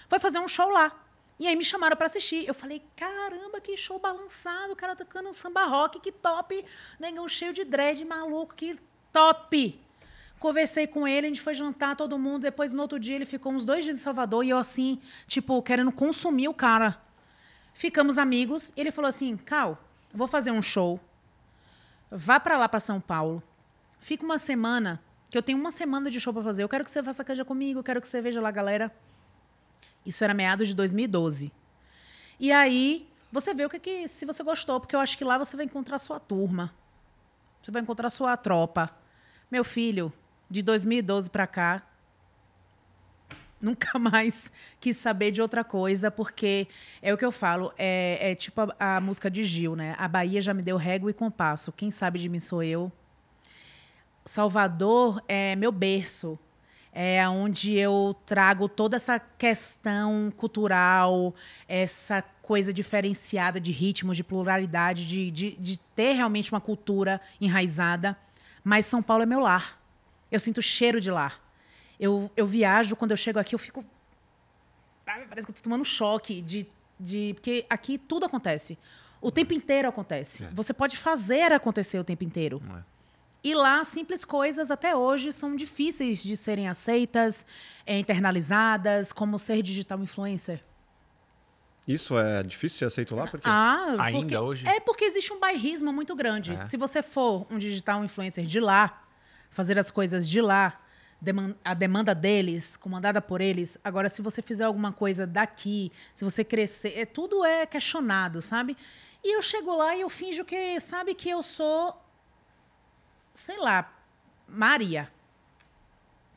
Foi 0.09 0.19
fazer 0.19 0.39
um 0.39 0.47
show 0.47 0.69
lá. 0.71 0.91
E 1.39 1.47
aí 1.47 1.55
me 1.55 1.63
chamaram 1.63 1.95
pra 1.95 2.07
assistir. 2.07 2.47
Eu 2.47 2.53
falei, 2.53 2.81
caramba, 2.95 3.61
que 3.61 3.77
show 3.77 3.99
balançado, 3.99 4.73
o 4.73 4.75
cara 4.75 4.95
tocando 4.95 5.29
um 5.29 5.33
samba 5.33 5.65
rock, 5.65 5.99
que 5.99 6.11
top. 6.11 6.65
Negão 6.99 7.27
cheio 7.27 7.53
de 7.53 7.63
dread, 7.63 8.03
maluco, 8.05 8.55
que 8.55 8.79
top. 9.11 9.79
Conversei 10.39 10.85
com 10.85 11.07
ele, 11.07 11.27
a 11.27 11.29
gente 11.29 11.41
foi 11.41 11.53
jantar, 11.53 11.95
todo 11.95 12.17
mundo. 12.17 12.43
Depois, 12.43 12.73
no 12.73 12.81
outro 12.81 12.99
dia, 12.99 13.15
ele 13.15 13.25
ficou 13.25 13.51
uns 13.51 13.65
dois 13.65 13.83
dias 13.83 13.99
em 13.99 14.01
Salvador 14.01 14.43
e 14.43 14.49
eu, 14.49 14.57
assim, 14.57 14.99
tipo, 15.27 15.61
querendo 15.61 15.91
consumir 15.91 16.47
o 16.47 16.53
cara. 16.53 16.99
Ficamos 17.73 18.17
amigos. 18.17 18.71
Ele 18.75 18.91
falou 18.91 19.09
assim: 19.09 19.37
Cal, 19.37 19.77
vou 20.13 20.27
fazer 20.27 20.51
um 20.51 20.61
show. 20.61 20.99
Vá 22.09 22.39
pra 22.39 22.57
lá, 22.57 22.69
pra 22.69 22.79
São 22.79 22.99
Paulo. 22.99 23.43
Fica 23.99 24.23
uma 24.23 24.37
semana, 24.37 25.01
que 25.29 25.37
eu 25.37 25.41
tenho 25.41 25.59
uma 25.59 25.71
semana 25.71 26.09
de 26.09 26.19
show 26.19 26.33
pra 26.33 26.41
fazer. 26.41 26.63
Eu 26.63 26.69
quero 26.69 26.83
que 26.83 26.91
você 26.91 27.03
faça 27.03 27.23
canja 27.23 27.43
comigo, 27.43 27.79
eu 27.79 27.83
quero 27.83 27.99
que 27.99 28.07
você 28.07 28.21
veja 28.21 28.39
lá, 28.39 28.49
galera. 28.51 28.91
Isso 30.05 30.23
era 30.23 30.33
meados 30.33 30.67
de 30.67 30.75
2012. 30.75 31.51
E 32.39 32.51
aí, 32.51 33.07
você 33.31 33.53
vê 33.53 33.65
o 33.65 33.69
que, 33.69 33.79
que 33.79 34.07
se 34.07 34.25
você 34.25 34.43
gostou, 34.43 34.79
porque 34.79 34.95
eu 34.95 34.99
acho 34.99 35.17
que 35.17 35.23
lá 35.23 35.37
você 35.37 35.55
vai 35.57 35.65
encontrar 35.65 35.97
sua 35.97 36.19
turma. 36.19 36.73
Você 37.61 37.71
vai 37.71 37.81
encontrar 37.81 38.09
sua 38.09 38.37
tropa. 38.37 38.89
Meu 39.51 39.63
filho, 39.63 40.13
de 40.49 40.61
2012 40.61 41.29
pra 41.29 41.45
cá, 41.45 41.83
nunca 43.61 43.97
mais 43.99 44.51
quis 44.79 44.97
saber 44.97 45.31
de 45.31 45.41
outra 45.41 45.63
coisa, 45.63 46.09
porque 46.09 46.67
é 47.01 47.13
o 47.13 47.17
que 47.17 47.25
eu 47.25 47.31
falo, 47.31 47.73
é, 47.77 48.31
é 48.31 48.35
tipo 48.35 48.61
a, 48.61 48.97
a 48.97 49.01
música 49.01 49.29
de 49.29 49.43
Gil, 49.43 49.75
né? 49.75 49.95
A 49.97 50.07
Bahia 50.07 50.41
já 50.41 50.53
me 50.53 50.61
deu 50.61 50.77
régua 50.77 51.09
e 51.11 51.13
compasso. 51.13 51.71
Quem 51.71 51.91
sabe 51.91 52.19
de 52.19 52.29
mim 52.29 52.39
sou 52.39 52.63
eu. 52.63 52.91
Salvador 54.25 55.21
é 55.27 55.55
meu 55.55 55.71
berço. 55.71 56.37
É 56.99 57.29
onde 57.29 57.77
eu 57.77 58.15
trago 58.25 58.67
toda 58.67 58.95
essa 58.95 59.19
questão 59.19 60.33
cultural, 60.35 61.35
essa 61.67 62.23
coisa 62.41 62.73
diferenciada 62.73 63.59
de 63.59 63.71
ritmos, 63.71 64.17
de 64.17 64.23
pluralidade, 64.23 65.05
de, 65.05 65.29
de, 65.29 65.51
de 65.51 65.77
ter 65.77 66.13
realmente 66.13 66.51
uma 66.51 66.59
cultura 66.59 67.21
enraizada. 67.39 68.17
Mas 68.63 68.87
São 68.87 69.03
Paulo 69.03 69.21
é 69.21 69.25
meu 69.27 69.39
lar. 69.39 69.79
Eu 70.31 70.39
sinto 70.39 70.57
o 70.57 70.61
cheiro 70.63 70.99
de 70.99 71.11
lar. 71.11 71.39
Eu, 71.99 72.31
eu 72.35 72.47
viajo, 72.47 72.95
quando 72.95 73.11
eu 73.11 73.17
chego 73.17 73.37
aqui, 73.37 73.53
eu 73.53 73.59
fico. 73.59 73.85
Parece 75.05 75.45
que 75.45 75.51
eu 75.51 75.55
tô 75.55 75.61
tomando 75.61 75.81
um 75.81 75.85
choque 75.85 76.41
de, 76.41 76.65
de. 76.99 77.35
Porque 77.35 77.63
aqui 77.69 77.99
tudo 77.99 78.25
acontece. 78.25 78.75
O 79.21 79.29
tempo 79.29 79.53
inteiro 79.53 79.87
acontece. 79.87 80.45
É. 80.45 80.49
Você 80.51 80.73
pode 80.73 80.97
fazer 80.97 81.51
acontecer 81.51 81.99
o 81.99 82.03
tempo 82.03 82.23
inteiro. 82.23 82.59
É? 82.75 82.96
E 83.47 83.55
lá, 83.55 83.81
simples 83.85 84.25
coisas 84.25 84.69
até 84.69 84.93
hoje 84.93 85.31
são 85.31 85.55
difíceis 85.55 86.21
de 86.21 86.35
serem 86.35 86.67
aceitas, 86.67 87.45
é, 87.85 87.97
internalizadas, 87.97 89.13
como 89.13 89.39
ser 89.39 89.61
digital 89.61 89.97
influencer. 90.01 90.61
Isso 91.87 92.19
é 92.19 92.43
difícil 92.43 92.79
ser 92.79 92.85
aceito 92.87 93.15
lá? 93.15 93.25
Por 93.25 93.39
quê? 93.39 93.47
Ah, 93.49 93.95
Ainda 93.99 94.19
porque- 94.19 94.37
hoje? 94.37 94.67
É 94.67 94.81
porque 94.81 95.05
existe 95.05 95.31
um 95.31 95.39
bairrismo 95.39 95.93
muito 95.93 96.13
grande. 96.13 96.55
É. 96.55 96.57
Se 96.57 96.75
você 96.75 97.01
for 97.01 97.47
um 97.49 97.57
digital 97.57 98.03
influencer 98.03 98.45
de 98.45 98.59
lá, 98.59 99.01
fazer 99.49 99.79
as 99.79 99.89
coisas 99.89 100.27
de 100.27 100.41
lá, 100.41 100.81
a 101.63 101.73
demanda 101.73 102.13
deles, 102.13 102.75
comandada 102.75 103.21
por 103.21 103.39
eles. 103.39 103.77
Agora, 103.81 104.09
se 104.09 104.21
você 104.21 104.41
fizer 104.41 104.65
alguma 104.65 104.91
coisa 104.91 105.25
daqui, 105.25 105.89
se 106.13 106.25
você 106.25 106.43
crescer, 106.43 106.99
é, 106.99 107.05
tudo 107.05 107.45
é 107.45 107.65
questionado, 107.65 108.41
sabe? 108.41 108.75
E 109.23 109.33
eu 109.37 109.41
chego 109.41 109.73
lá 109.73 109.95
e 109.95 110.01
eu 110.01 110.09
finjo 110.09 110.43
que, 110.43 110.77
sabe, 110.81 111.15
que 111.15 111.29
eu 111.29 111.41
sou, 111.41 111.95
sei 113.37 113.57
lá, 113.57 113.87
Maria. 114.47 115.07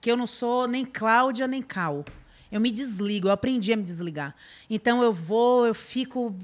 Que 0.02 0.10
eu 0.10 0.16
não 0.16 0.26
sou 0.26 0.66
nem 0.66 0.84
Cláudia, 0.84 1.46
nem 1.48 1.62
Cal. 1.62 2.04
Eu 2.52 2.60
me 2.60 2.70
desligo, 2.70 3.28
eu 3.28 3.32
aprendi 3.32 3.72
a 3.72 3.76
me 3.76 3.82
desligar. 3.82 4.34
Então 4.68 5.02
eu 5.02 5.12
vou, 5.12 5.66
eu 5.66 5.74
fico, 5.74 6.34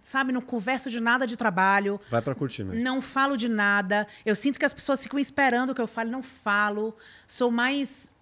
sabe, 0.00 0.30
não 0.32 0.40
converso 0.42 0.90
de 0.90 1.00
nada 1.00 1.26
de 1.26 1.36
trabalho, 1.36 1.98
Vai 2.10 2.20
pra 2.20 2.34
curtir 2.34 2.64
mesmo. 2.64 2.82
não 2.82 3.00
falo 3.00 3.36
de 3.36 3.48
nada. 3.48 4.06
Eu 4.26 4.34
sinto 4.36 4.58
que 4.58 4.64
as 4.66 4.74
pessoas 4.74 5.02
ficam 5.02 5.18
esperando 5.18 5.74
que 5.74 5.80
eu 5.80 5.86
fale, 5.86 6.10
não 6.10 6.22
falo. 6.22 6.94
Sou 7.26 7.50
mais 7.50 8.12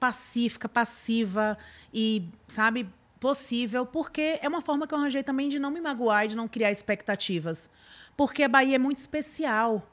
pacífica, 0.00 0.68
passiva 0.68 1.56
e, 1.92 2.28
sabe, 2.46 2.88
possível, 3.18 3.86
porque 3.86 4.38
é 4.42 4.48
uma 4.48 4.60
forma 4.60 4.86
que 4.86 4.92
eu 4.94 4.98
arranjei 4.98 5.22
também 5.22 5.48
de 5.48 5.58
não 5.58 5.70
me 5.70 5.80
magoar 5.80 6.24
e 6.24 6.28
de 6.28 6.36
não 6.36 6.46
criar 6.48 6.70
expectativas. 6.70 7.70
Porque 8.16 8.42
a 8.42 8.48
Bahia 8.48 8.76
é 8.76 8.78
muito 8.78 8.98
especial. 8.98 9.86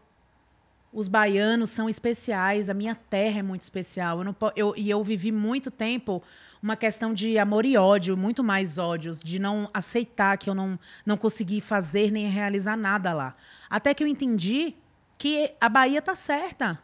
Os 0.95 1.09
baianos 1.09 1.71
são 1.71 1.89
especiais, 1.89 2.69
a 2.69 2.73
minha 2.73 2.95
terra 2.95 3.39
é 3.39 3.43
muito 3.43 3.63
especial. 3.63 4.19
Eu 4.19 4.23
não 4.23 4.35
eu- 4.55 4.73
e 4.77 4.89
eu 4.89 5.03
vivi 5.03 5.29
muito 5.29 5.69
tempo 5.69 6.23
uma 6.63 6.77
questão 6.77 7.13
de 7.13 7.37
amor 7.37 7.65
e 7.65 7.75
ódio, 7.75 8.15
muito 8.15 8.41
mais 8.41 8.77
ódios, 8.77 9.19
de 9.19 9.37
não 9.37 9.69
aceitar 9.73 10.37
que 10.37 10.49
eu 10.49 10.55
não, 10.55 10.79
não 11.05 11.17
consegui 11.17 11.59
fazer 11.59 12.11
nem 12.11 12.29
realizar 12.29 12.77
nada 12.77 13.13
lá. 13.13 13.35
Até 13.69 13.93
que 13.93 14.01
eu 14.01 14.07
entendi 14.07 14.73
que 15.17 15.53
a 15.59 15.67
Bahia 15.67 16.01
tá 16.01 16.15
certa. 16.15 16.79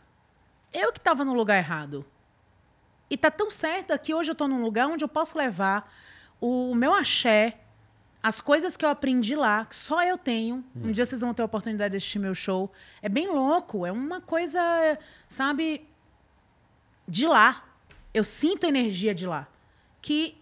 Eu 0.73 0.91
que 0.91 0.99
estava 0.99 1.23
no 1.23 1.33
lugar 1.33 1.57
errado. 1.57 2.05
E 3.09 3.15
tá 3.15 3.31
tão 3.31 3.49
certa 3.49 3.97
que 3.97 4.13
hoje 4.13 4.29
eu 4.31 4.33
estou 4.33 4.47
num 4.49 4.61
lugar 4.61 4.87
onde 4.87 5.05
eu 5.05 5.09
posso 5.09 5.37
levar 5.37 5.89
o 6.41 6.75
meu 6.75 6.93
axé, 6.93 7.59
as 8.23 8.39
coisas 8.39 8.77
que 8.77 8.85
eu 8.85 8.89
aprendi 8.89 9.35
lá, 9.35 9.65
que 9.65 9.75
só 9.75 10.03
eu 10.03 10.17
tenho. 10.17 10.63
Um 10.75 10.91
dia 10.91 11.05
vocês 11.05 11.21
vão 11.21 11.33
ter 11.33 11.41
a 11.41 11.45
oportunidade 11.45 11.91
de 11.91 11.97
assistir 11.97 12.19
meu 12.19 12.35
show. 12.35 12.71
É 13.01 13.09
bem 13.09 13.27
louco, 13.27 13.85
é 13.85 13.91
uma 13.91 14.21
coisa, 14.21 14.59
sabe, 15.27 15.87
de 17.07 17.27
lá. 17.27 17.63
Eu 18.13 18.23
sinto 18.23 18.65
a 18.65 18.69
energia 18.69 19.15
de 19.15 19.25
lá, 19.25 19.47
que 20.01 20.37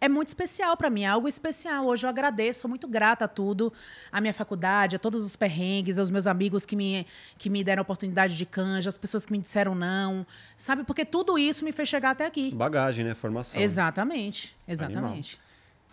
é 0.00 0.08
muito 0.08 0.28
especial 0.28 0.76
para 0.76 0.88
mim, 0.88 1.02
é 1.02 1.06
algo 1.06 1.28
especial. 1.28 1.86
Hoje 1.86 2.06
eu 2.06 2.10
agradeço, 2.10 2.60
sou 2.60 2.68
muito 2.68 2.88
grata 2.88 3.26
a 3.26 3.28
tudo, 3.28 3.72
a 4.10 4.20
minha 4.20 4.32
faculdade, 4.32 4.96
a 4.96 4.98
todos 4.98 5.24
os 5.24 5.36
perrengues, 5.36 5.98
aos 5.98 6.10
meus 6.10 6.26
amigos 6.26 6.64
que 6.64 6.74
me, 6.74 7.06
que 7.36 7.50
me 7.50 7.62
deram 7.62 7.82
oportunidade 7.82 8.36
de 8.36 8.46
canja, 8.46 8.88
as 8.88 8.96
pessoas 8.96 9.26
que 9.26 9.32
me 9.32 9.38
disseram 9.38 9.74
não, 9.74 10.26
sabe? 10.56 10.84
Porque 10.84 11.04
tudo 11.04 11.38
isso 11.38 11.64
me 11.64 11.72
fez 11.72 11.88
chegar 11.88 12.10
até 12.10 12.26
aqui. 12.26 12.54
Bagagem, 12.54 13.04
né? 13.04 13.14
Formação. 13.14 13.60
Exatamente, 13.60 14.56
exatamente. 14.66 15.38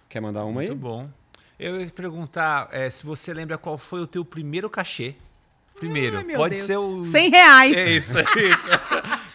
Quer 0.08 0.22
mandar 0.22 0.46
uma 0.46 0.62
aí? 0.62 0.68
Muito 0.68 0.80
bom. 0.80 1.10
Eu 1.60 1.80
ia 1.82 1.88
perguntar 1.88 2.68
é, 2.72 2.90
se 2.90 3.06
você 3.06 3.34
lembra 3.34 3.58
qual 3.58 3.78
foi 3.78 4.02
o 4.02 4.08
teu 4.08 4.26
primeiro 4.26 4.70
cachê. 4.70 5.16
Primeiro, 5.78 6.18
Ai, 6.18 6.24
pode 6.36 6.56
Deus. 6.56 6.66
ser 6.68 6.78
o. 6.78 7.04
100 7.04 7.30
reais. 7.30 7.76
É 7.76 7.92
isso, 7.92 8.18
é 8.18 8.22
isso. 8.24 8.68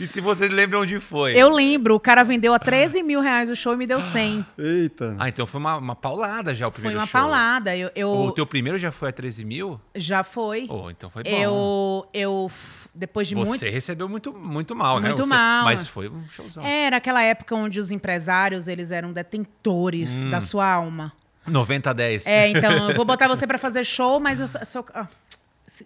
e 0.00 0.06
se 0.06 0.22
você 0.22 0.48
lembra 0.48 0.80
onde 0.80 0.98
foi? 0.98 1.36
Eu 1.36 1.50
lembro, 1.50 1.94
o 1.94 2.00
cara 2.00 2.22
vendeu 2.24 2.54
a 2.54 2.58
13 2.58 3.02
mil 3.02 3.20
reais 3.20 3.50
o 3.50 3.54
show 3.56 3.74
e 3.74 3.76
me 3.76 3.86
deu 3.86 4.00
100. 4.00 4.46
Eita. 4.56 5.16
Ah, 5.18 5.28
então 5.28 5.46
foi 5.46 5.60
uma, 5.60 5.76
uma 5.76 5.94
paulada 5.94 6.54
já 6.54 6.66
o 6.66 6.70
Foi 6.70 6.76
primeiro 6.80 6.98
uma 7.00 7.06
show. 7.06 7.20
paulada. 7.20 7.76
Eu, 7.76 7.90
eu- 7.94 8.10
O 8.10 8.32
teu 8.32 8.46
primeiro 8.46 8.78
já 8.78 8.90
foi 8.90 9.10
a 9.10 9.12
13 9.12 9.44
mil? 9.44 9.78
já 9.94 10.24
foi. 10.24 10.66
Oh, 10.70 10.90
então 10.90 11.10
foi 11.10 11.24
bom. 11.24 11.28
eu, 11.30 12.08
eu, 12.14 12.50
depois 12.94 13.28
de 13.28 13.34
Você 13.34 13.46
muito. 13.46 13.64
recebeu 13.66 14.08
muito, 14.08 14.32
muito 14.32 14.74
mal, 14.74 14.98
né? 14.98 15.08
Muito 15.08 15.24
Você- 15.24 15.28
mal. 15.34 15.64
Mas 15.64 15.86
foi 15.86 16.08
um 16.08 16.26
showzão. 16.30 16.64
Era 16.64 16.96
aquela 16.96 17.22
época 17.22 17.54
onde 17.54 17.78
os 17.78 17.90
empresários 17.90 18.66
eles 18.66 18.90
eram 18.90 19.12
detentores 19.12 20.24
Hum. 20.24 20.30
da 20.30 20.40
sua 20.40 20.66
alma. 20.66 21.12
90 21.50 21.90
a 21.90 21.92
10. 21.92 22.26
É, 22.26 22.48
então, 22.48 22.90
eu 22.90 22.96
vou 22.96 23.04
botar 23.04 23.28
você 23.28 23.46
pra 23.46 23.58
fazer 23.58 23.84
show, 23.84 24.18
mas 24.20 24.40
eu, 24.40 24.48
só- 24.48 24.84
ah, 24.94 25.06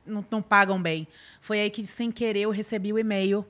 não, 0.07 0.25
não 0.31 0.43
pagam 0.43 0.81
bem. 0.81 1.07
Foi 1.41 1.61
aí 1.61 1.71
que, 1.71 1.87
sem 1.87 2.11
querer, 2.11 2.41
eu 2.43 2.51
recebi 2.51 2.93
o 2.93 2.99
e-mail. 2.99 3.45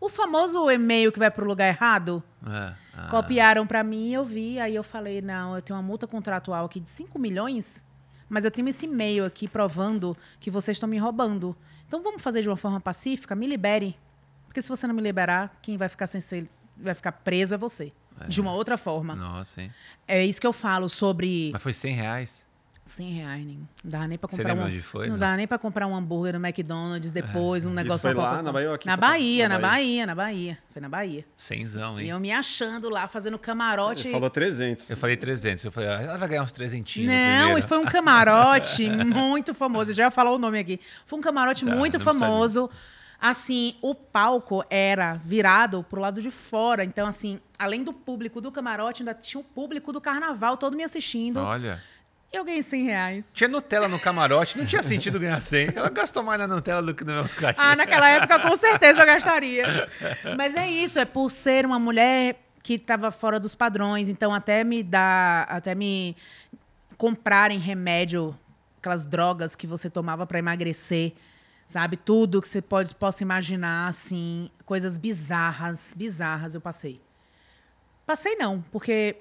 O 0.00 0.08
famoso 0.08 0.70
e-mail 0.70 1.12
que 1.12 1.18
vai 1.18 1.30
pro 1.30 1.46
lugar 1.46 1.68
errado. 1.68 2.22
É, 2.46 2.74
ah. 2.96 3.08
Copiaram 3.10 3.66
pra 3.66 3.82
mim, 3.84 4.12
eu 4.12 4.24
vi, 4.24 4.58
aí 4.58 4.74
eu 4.74 4.82
falei, 4.82 5.20
não, 5.20 5.54
eu 5.54 5.60
tenho 5.62 5.76
uma 5.78 5.82
multa 5.82 6.06
contratual 6.06 6.64
aqui 6.64 6.80
de 6.80 6.88
5 6.88 7.18
milhões, 7.18 7.84
mas 8.28 8.44
eu 8.44 8.50
tenho 8.50 8.68
esse 8.68 8.86
e-mail 8.86 9.24
aqui 9.26 9.46
provando 9.46 10.16
que 10.38 10.50
vocês 10.50 10.76
estão 10.76 10.88
me 10.88 10.96
roubando. 10.96 11.54
Então 11.86 12.02
vamos 12.02 12.22
fazer 12.22 12.40
de 12.40 12.48
uma 12.48 12.56
forma 12.56 12.80
pacífica, 12.80 13.34
me 13.34 13.46
libere. 13.46 13.96
Porque 14.46 14.62
se 14.62 14.68
você 14.68 14.86
não 14.86 14.94
me 14.94 15.02
liberar, 15.02 15.58
quem 15.60 15.76
vai 15.76 15.88
ficar 15.88 16.06
sem 16.06 16.20
ser, 16.20 16.48
vai 16.76 16.94
ficar 16.94 17.12
preso 17.12 17.54
é 17.54 17.58
você. 17.58 17.92
De 18.28 18.40
uma 18.40 18.52
outra 18.52 18.76
forma. 18.76 19.14
Nossa, 19.14 19.62
hein? 19.62 19.70
É 20.06 20.24
isso 20.24 20.40
que 20.40 20.46
eu 20.46 20.52
falo 20.52 20.88
sobre 20.88 21.50
Mas 21.52 21.62
foi 21.62 21.72
100 21.72 21.94
reais? 21.94 22.50
100 22.82 23.12
reais, 23.12 23.46
nem. 23.46 23.56
Não 23.84 23.90
dava 23.90 24.08
nem 24.08 24.18
pra 24.18 24.28
Você 24.28 24.36
comprar 24.38 24.48
lembra 24.48 24.64
um. 24.64 24.66
onde 24.68 24.82
foi, 24.82 25.06
não 25.06 25.12
não? 25.12 25.18
dava 25.20 25.36
nem 25.36 25.46
pra 25.46 25.58
comprar 25.58 25.86
um 25.86 25.94
hambúrguer 25.94 26.36
no 26.36 26.44
McDonald's 26.44 27.12
depois, 27.12 27.64
um 27.64 27.72
negócio 27.72 28.00
foi 28.00 28.12
pra 28.14 28.22
lá 28.32 28.42
na 28.42 28.50
Bahia 28.50 28.68
ou 28.68 28.74
aqui 28.74 28.86
Na? 28.86 28.96
Bahia, 28.96 29.48
Na 29.48 29.54
na 29.54 29.60
Bahia. 29.60 29.76
Bahia, 29.78 30.06
na 30.06 30.14
Bahia. 30.14 30.58
Foi 30.72 30.82
na 30.82 30.88
Bahia. 30.88 31.24
Cenzão, 31.36 32.00
E 32.00 32.04
hein? 32.04 32.08
eu 32.10 32.18
me 32.18 32.32
achando 32.32 32.88
lá, 32.90 33.06
fazendo 33.06 33.38
camarote. 33.38 34.08
Ele 34.08 34.12
falou 34.14 34.28
300. 34.30 34.90
Eu 34.90 34.96
falei 34.96 35.16
300. 35.16 35.64
Eu 35.66 35.70
falei, 35.70 35.88
ah, 35.88 36.02
ela 36.02 36.18
vai 36.18 36.28
ganhar 36.30 36.42
uns 36.42 36.50
300 36.52 36.96
no 36.96 37.04
Não, 37.06 37.58
e 37.58 37.62
foi 37.62 37.78
um 37.78 37.84
camarote 37.84 38.88
muito 38.90 39.54
famoso. 39.54 39.92
Eu 39.92 39.94
já 39.94 40.04
ia 40.04 40.10
falar 40.10 40.32
o 40.32 40.38
nome 40.38 40.58
aqui. 40.58 40.80
Foi 41.06 41.16
um 41.18 41.22
camarote 41.22 41.64
Tá, 41.64 41.72
muito 41.72 41.96
não 41.98 42.04
precisa 42.04 42.24
famoso. 42.26 42.70
Assim, 43.20 43.74
o 43.82 43.94
palco 43.94 44.64
era 44.70 45.14
virado 45.14 45.84
pro 45.88 46.00
lado 46.00 46.22
de 46.22 46.30
fora. 46.30 46.84
Então, 46.84 47.06
assim, 47.06 47.38
além 47.58 47.84
do 47.84 47.92
público 47.92 48.40
do 48.40 48.50
camarote, 48.50 49.02
ainda 49.02 49.12
tinha 49.12 49.40
o 49.40 49.44
público 49.44 49.92
do 49.92 50.00
carnaval 50.00 50.56
todo 50.56 50.76
me 50.76 50.82
assistindo. 50.82 51.38
Olha. 51.38 51.82
E 52.32 52.36
eu 52.36 52.44
ganhei 52.44 52.62
100 52.62 52.84
reais. 52.84 53.32
Tinha 53.34 53.48
Nutella 53.48 53.88
no 53.88 53.98
camarote, 53.98 54.56
não 54.56 54.64
tinha 54.64 54.82
sentido 54.82 55.18
ganhar 55.18 55.40
100. 55.40 55.72
Ela 55.74 55.90
gastou 55.90 56.22
mais 56.22 56.38
na 56.38 56.46
Nutella 56.46 56.80
do 56.80 56.94
que 56.94 57.04
no 57.04 57.12
meu 57.12 57.28
cachê. 57.28 57.56
Ah, 57.58 57.74
naquela 57.74 58.08
época, 58.08 58.38
com 58.38 58.56
certeza 58.56 59.02
eu 59.02 59.06
gastaria. 59.06 59.66
Mas 60.36 60.54
é 60.54 60.70
isso, 60.70 60.98
é 60.98 61.04
por 61.04 61.28
ser 61.28 61.66
uma 61.66 61.78
mulher 61.78 62.40
que 62.62 62.74
estava 62.74 63.10
fora 63.10 63.40
dos 63.40 63.56
padrões. 63.56 64.08
Então, 64.08 64.32
até 64.32 64.62
me 64.62 64.82
dar, 64.82 65.42
até 65.50 65.74
me 65.74 66.16
comprarem 66.96 67.58
remédio, 67.58 68.38
aquelas 68.78 69.04
drogas 69.04 69.56
que 69.56 69.66
você 69.66 69.90
tomava 69.90 70.24
para 70.24 70.38
emagrecer, 70.38 71.12
sabe? 71.70 71.96
Tudo 71.96 72.42
que 72.42 72.48
você 72.48 72.60
pode, 72.60 72.92
possa 72.96 73.22
imaginar, 73.22 73.86
assim, 73.86 74.50
coisas 74.64 74.96
bizarras, 74.98 75.94
bizarras 75.96 76.52
eu 76.52 76.60
passei. 76.60 77.00
Passei 78.04 78.34
não, 78.34 78.60
porque 78.72 79.16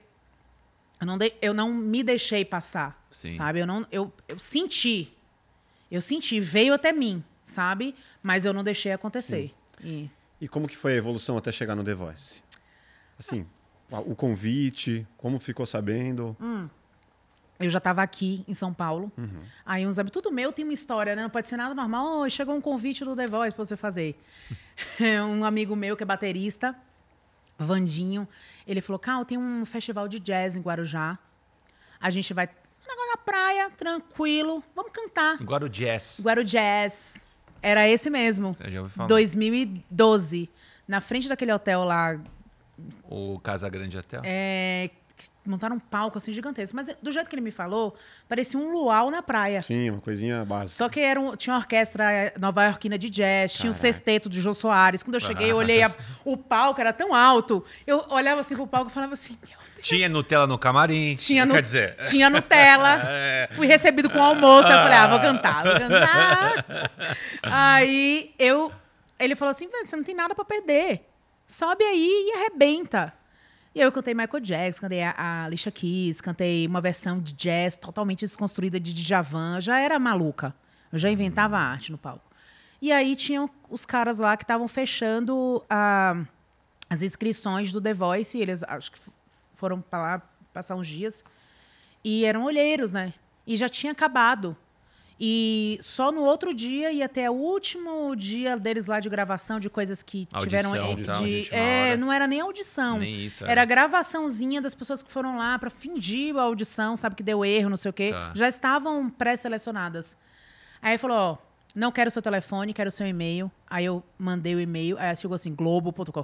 eu 0.99 1.05
não, 1.05 1.15
dei- 1.15 1.38
eu 1.43 1.53
não 1.53 1.71
me 1.71 2.01
deixei 2.01 2.43
passar, 2.43 3.05
Sim. 3.12 3.31
sabe? 3.33 3.59
Eu 3.59 3.67
não, 3.67 3.85
eu, 3.91 4.12
eu 4.27 4.39
senti, 4.39 5.15
eu 5.91 6.01
senti, 6.01 6.39
veio 6.39 6.73
até 6.73 6.91
mim, 6.91 7.23
sabe? 7.45 7.93
Mas 8.23 8.45
eu 8.45 8.53
não 8.53 8.63
deixei 8.63 8.91
acontecer. 8.93 9.53
E 9.83 10.09
E 10.41 10.47
como 10.47 10.67
que 10.67 10.75
foi 10.75 10.93
a 10.93 10.95
evolução 10.95 11.38
até 11.38 11.51
chegar 11.51 11.75
no 11.75 11.83
The 11.83 11.93
Voice? 11.93 12.41
Assim, 13.19 13.45
o 13.91 14.15
convite, 14.15 15.05
como 15.17 15.38
ficou 15.38 15.67
sabendo? 15.67 16.35
Hum. 16.41 16.67
Eu 17.60 17.69
já 17.69 17.78
estava 17.78 18.02
aqui 18.02 18.43
em 18.48 18.54
São 18.54 18.74
Paulo. 18.74 19.12
Aí 19.65 19.86
uns 19.86 20.00
amigos, 20.00 20.13
tudo 20.13 20.32
meu 20.32 20.52
tem 20.52 20.63
uma 20.63 20.74
história, 20.74 21.15
né? 21.15 21.24
Não 21.24 21.30
pode 21.30 21.48
ser 21.48 21.58
nada 21.58 21.76
normal. 21.76 22.22
Oh, 22.22 22.30
chegou 22.30 22.56
um 22.56 22.62
convite 22.62 23.04
do 23.04 23.15
The 23.15 23.28
Voice 23.28 23.56
pra 23.56 23.65
você 23.65 23.76
fazer. 23.76 24.19
um 25.28 25.43
amigo 25.43 25.76
meu 25.76 25.95
que 25.98 26.04
é 26.04 26.06
baterista, 26.06 26.76
Vandinho, 27.58 28.28
ele 28.65 28.80
falou: 28.82 29.00
Cal, 29.00 29.26
tem 29.26 29.38
um 29.38 29.65
festival 29.65 30.08
de 30.08 30.19
jazz 30.19 30.56
em 30.56 30.62
Guarujá. 30.62 31.19
A 32.00 32.10
gente 32.10 32.34
vai 32.34 32.48
na 33.12 33.17
praia, 33.17 33.69
tranquilo, 33.72 34.63
vamos 34.76 34.91
cantar. 34.91 35.38
Agora 35.39 35.65
o 35.65 35.69
jazz. 35.69 36.19
Guaru 36.22 36.43
Jazz. 36.43 37.24
Era 37.62 37.88
esse 37.88 38.10
mesmo. 38.10 38.56
Eu 38.63 38.72
já 38.72 38.82
ouvi 38.82 38.93
falar. 38.93 39.08
2012. 39.08 40.50
Na 40.88 41.02
frente 41.02 41.28
daquele 41.28 41.52
hotel 41.52 41.84
lá, 41.84 42.19
O 43.04 43.39
Casa 43.39 43.67
Grande 43.69 43.98
Hotel. 43.98 44.22
é, 44.24 44.89
montaram 45.45 45.75
um 45.75 45.79
palco 45.79 46.17
assim 46.17 46.32
gigantesco. 46.32 46.75
Mas 46.75 46.89
do 47.01 47.12
jeito 47.12 47.29
que 47.29 47.36
ele 47.36 47.41
me 47.41 47.51
falou, 47.51 47.95
parecia 48.27 48.60
um 48.60 48.71
luau 48.71 49.10
na 49.12 49.21
praia. 49.21 49.62
Sim, 49.62 49.89
uma 49.89 50.01
coisinha 50.01 50.43
básica. 50.45 50.77
Só 50.77 50.88
que 50.89 50.99
era 50.99 51.19
um- 51.19 51.36
tinha 51.36 51.53
uma 51.53 51.60
orquestra 51.60 52.34
nova 52.39 52.65
iorquina 52.65 52.97
de 52.97 53.10
jazz, 53.10 53.53
tinha 53.53 53.69
o 53.69 53.73
sexteto 53.73 54.29
de 54.29 54.39
Jô 54.41 54.53
Soares. 54.53 55.01
Quando 55.03 55.15
eu 55.15 55.19
cheguei, 55.19 55.51
eu 55.51 55.58
olhei, 55.58 55.82
a- 55.84 55.91
o 56.25 56.38
palco 56.38 56.79
era 56.82 56.93
tão 56.93 57.13
alto. 57.13 57.63
Eu 57.86 58.05
olhava 58.10 58.41
assim 58.41 58.55
pro 58.55 58.67
palco 58.67 58.89
e 58.89 58.93
falava 58.93 59.13
assim, 59.13 59.38
meu 59.47 59.58
Deus. 59.75 59.88
Tinha 59.88 60.10
Nutella 60.10 60.45
no 60.45 60.58
camarim. 60.58 61.15
Tinha, 61.15 61.45
nu- 61.45 61.53
Quer 61.53 61.62
dizer, 61.62 61.95
tinha 61.97 62.29
Nutella. 62.29 63.01
Fui 63.55 63.65
recebido 63.67 64.10
com 64.10 64.21
almoço. 64.21 64.67
Eu 64.69 64.77
falei, 64.77 64.97
ah, 64.97 65.08
vou 65.08 65.19
cantar, 65.19 65.63
vou 65.63 65.73
cantar. 65.79 66.53
Aí 67.43 68.34
eu. 68.38 68.71
Ele 69.19 69.36
falou 69.36 69.51
assim: 69.51 69.67
"Vê, 69.67 69.84
você 69.86 69.95
não 69.95 70.03
tem 70.03 70.15
nada 70.15 70.34
pra 70.36 70.45
perder. 70.45 71.01
Sobe 71.47 71.84
aí 71.84 72.08
e 72.29 72.38
arrebenta. 72.38 73.13
E 73.73 73.79
aí 73.82 73.86
eu 73.86 73.91
cantei 73.91 74.13
Michael 74.13 74.39
Jackson, 74.41 74.82
cantei 74.82 75.03
a, 75.03 75.43
Alicia 75.45 75.71
Keys, 75.71 76.19
cantei 76.21 76.65
uma 76.65 76.82
versão 76.82 77.19
de 77.19 77.34
jazz 77.34 77.77
totalmente 77.77 78.21
desconstruída 78.21 78.79
de 78.79 78.91
Djavan. 78.93 79.55
Eu 79.58 79.62
já 79.62 79.79
era 79.79 79.99
maluca. 79.99 80.55
Eu 80.91 80.97
já 80.97 81.10
inventava 81.10 81.58
arte 81.58 81.91
no 81.91 81.97
palco. 81.97 82.23
E 82.82 82.91
aí 82.91 83.15
tinham 83.15 83.49
os 83.69 83.86
caras 83.86 84.17
lá 84.19 84.36
que 84.36 84.43
estavam 84.43 84.67
fechando 84.67 85.63
a- 85.69 86.15
as 86.89 87.01
inscrições 87.03 87.71
do 87.71 87.79
The 87.79 87.93
Voice. 87.93 88.38
E 88.38 88.41
eles 88.41 88.63
acho 88.63 88.91
que 88.91 88.99
foram 89.53 89.79
para 89.82 89.99
lá 90.01 90.21
passar 90.51 90.75
uns 90.75 90.88
dias. 90.88 91.23
E 92.03 92.25
eram 92.25 92.43
olheiros, 92.45 92.93
né? 92.93 93.13
E 93.45 93.55
já 93.55 93.69
tinha 93.69 93.91
acabado. 93.91 94.55
E 95.21 95.77
só 95.82 96.13
no 96.13 96.21
outro 96.21 96.53
dia 96.53 96.93
e 96.93 97.03
até 97.03 97.29
o 97.29 97.34
último 97.34 98.15
dia 98.15 98.55
deles 98.58 98.88
lá 98.88 99.01
de 99.01 99.10
gravação 99.10 99.60
de 99.60 99.69
coisas 99.69 100.01
que 100.01 100.29
Audição, 100.32 100.71
tiveram 100.71 101.03
tal, 101.03 101.23
de, 101.23 101.53
é, 101.53 101.97
não 101.97 102.12
era 102.12 102.25
nem 102.25 102.39
audição. 102.39 102.99
Nem 102.99 103.25
isso, 103.25 103.45
Era 103.45 103.63
é. 103.63 103.65
gravaçãozinha 103.65 104.62
das 104.62 104.73
pessoas 104.73 105.03
que 105.03 105.12
foram 105.12 105.38
lá 105.38 105.60
para 105.60 105.69
fingir 105.69 106.38
a 106.38 106.43
audição, 106.43 106.95
sabe 106.95 107.15
que 107.15 107.23
deu 107.23 107.43
erro, 107.43 107.69
não 107.69 107.75
sei 107.75 107.89
o 107.89 107.93
quê. 107.93 108.12
Tá. 108.12 108.32
Já 108.34 108.47
estavam 108.47 109.10
pré-selecionadas. 109.10 110.15
Aí 110.82 110.97
falou, 110.97 111.17
ó, 111.17 111.38
não 111.75 111.91
quero 111.91 112.10
seu 112.10 112.21
telefone, 112.21 112.73
quero 112.73 112.89
seu 112.89 113.05
e-mail. 113.05 113.51
Aí 113.69 113.84
eu 113.84 114.01
mandei 114.17 114.55
o 114.55 114.60
e-mail, 114.60 114.97
aí 114.97 115.13
chegou 115.17 115.36
assim, 115.36 115.53
globo.com. 115.53 116.19
Eu 116.19 116.23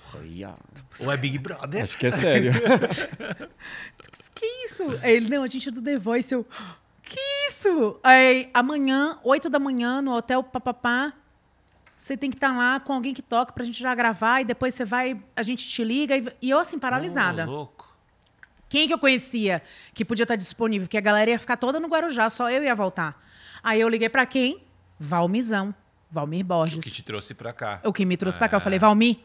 falei, 0.00 0.44
ó, 0.44 0.54
Ou 1.00 1.10
é 1.10 1.16
Big 1.16 1.38
Brother? 1.38 1.82
Acho 1.82 1.96
que 1.96 2.06
é 2.06 2.10
sério. 2.10 2.52
que 4.34 4.44
isso? 4.66 4.84
Aí 5.02 5.16
ele, 5.16 5.30
não, 5.30 5.42
a 5.42 5.46
gente 5.46 5.70
é 5.70 5.72
do 5.72 5.80
The 5.80 5.98
Voice. 5.98 6.32
Eu, 6.32 6.46
que 7.06 7.20
isso? 7.48 7.98
Aí, 8.02 8.50
amanhã, 8.52 9.18
8 9.24 9.48
da 9.48 9.58
manhã, 9.58 10.02
no 10.02 10.12
hotel 10.14 10.42
Papapá, 10.42 11.12
você 11.96 12.16
tem 12.16 12.30
que 12.30 12.36
estar 12.36 12.56
lá 12.56 12.78
com 12.80 12.92
alguém 12.92 13.14
que 13.14 13.22
toca 13.22 13.52
pra 13.52 13.64
gente 13.64 13.80
já 13.82 13.94
gravar 13.94 14.40
e 14.40 14.44
depois 14.44 14.74
você 14.74 14.84
vai, 14.84 15.18
a 15.34 15.42
gente 15.42 15.66
te 15.66 15.82
liga. 15.82 16.16
E, 16.16 16.32
e 16.42 16.50
eu, 16.50 16.58
assim, 16.58 16.78
paralisada. 16.78 17.46
Ô, 17.48 17.50
louco. 17.50 17.96
Quem 18.68 18.86
que 18.88 18.92
eu 18.92 18.98
conhecia 18.98 19.62
que 19.94 20.04
podia 20.04 20.24
estar 20.24 20.36
disponível? 20.36 20.86
Porque 20.86 20.98
a 20.98 21.00
galera 21.00 21.30
ia 21.30 21.38
ficar 21.38 21.56
toda 21.56 21.78
no 21.80 21.86
Guarujá, 21.88 22.28
só 22.28 22.50
eu 22.50 22.62
ia 22.64 22.74
voltar. 22.74 23.20
Aí 23.62 23.80
eu 23.80 23.88
liguei 23.88 24.08
pra 24.08 24.26
quem? 24.26 24.62
Valmizão. 24.98 25.74
Valmir 26.10 26.44
Borges. 26.44 26.82
Que 26.84 26.90
te 26.90 27.02
trouxe 27.02 27.32
pra 27.34 27.52
cá. 27.52 27.80
O 27.84 27.92
que 27.92 28.04
me 28.04 28.16
trouxe 28.16 28.38
pra 28.38 28.48
cá. 28.48 28.56
Eu 28.56 28.58
É. 28.58 28.60
falei, 28.60 28.78
Valmir. 28.78 29.18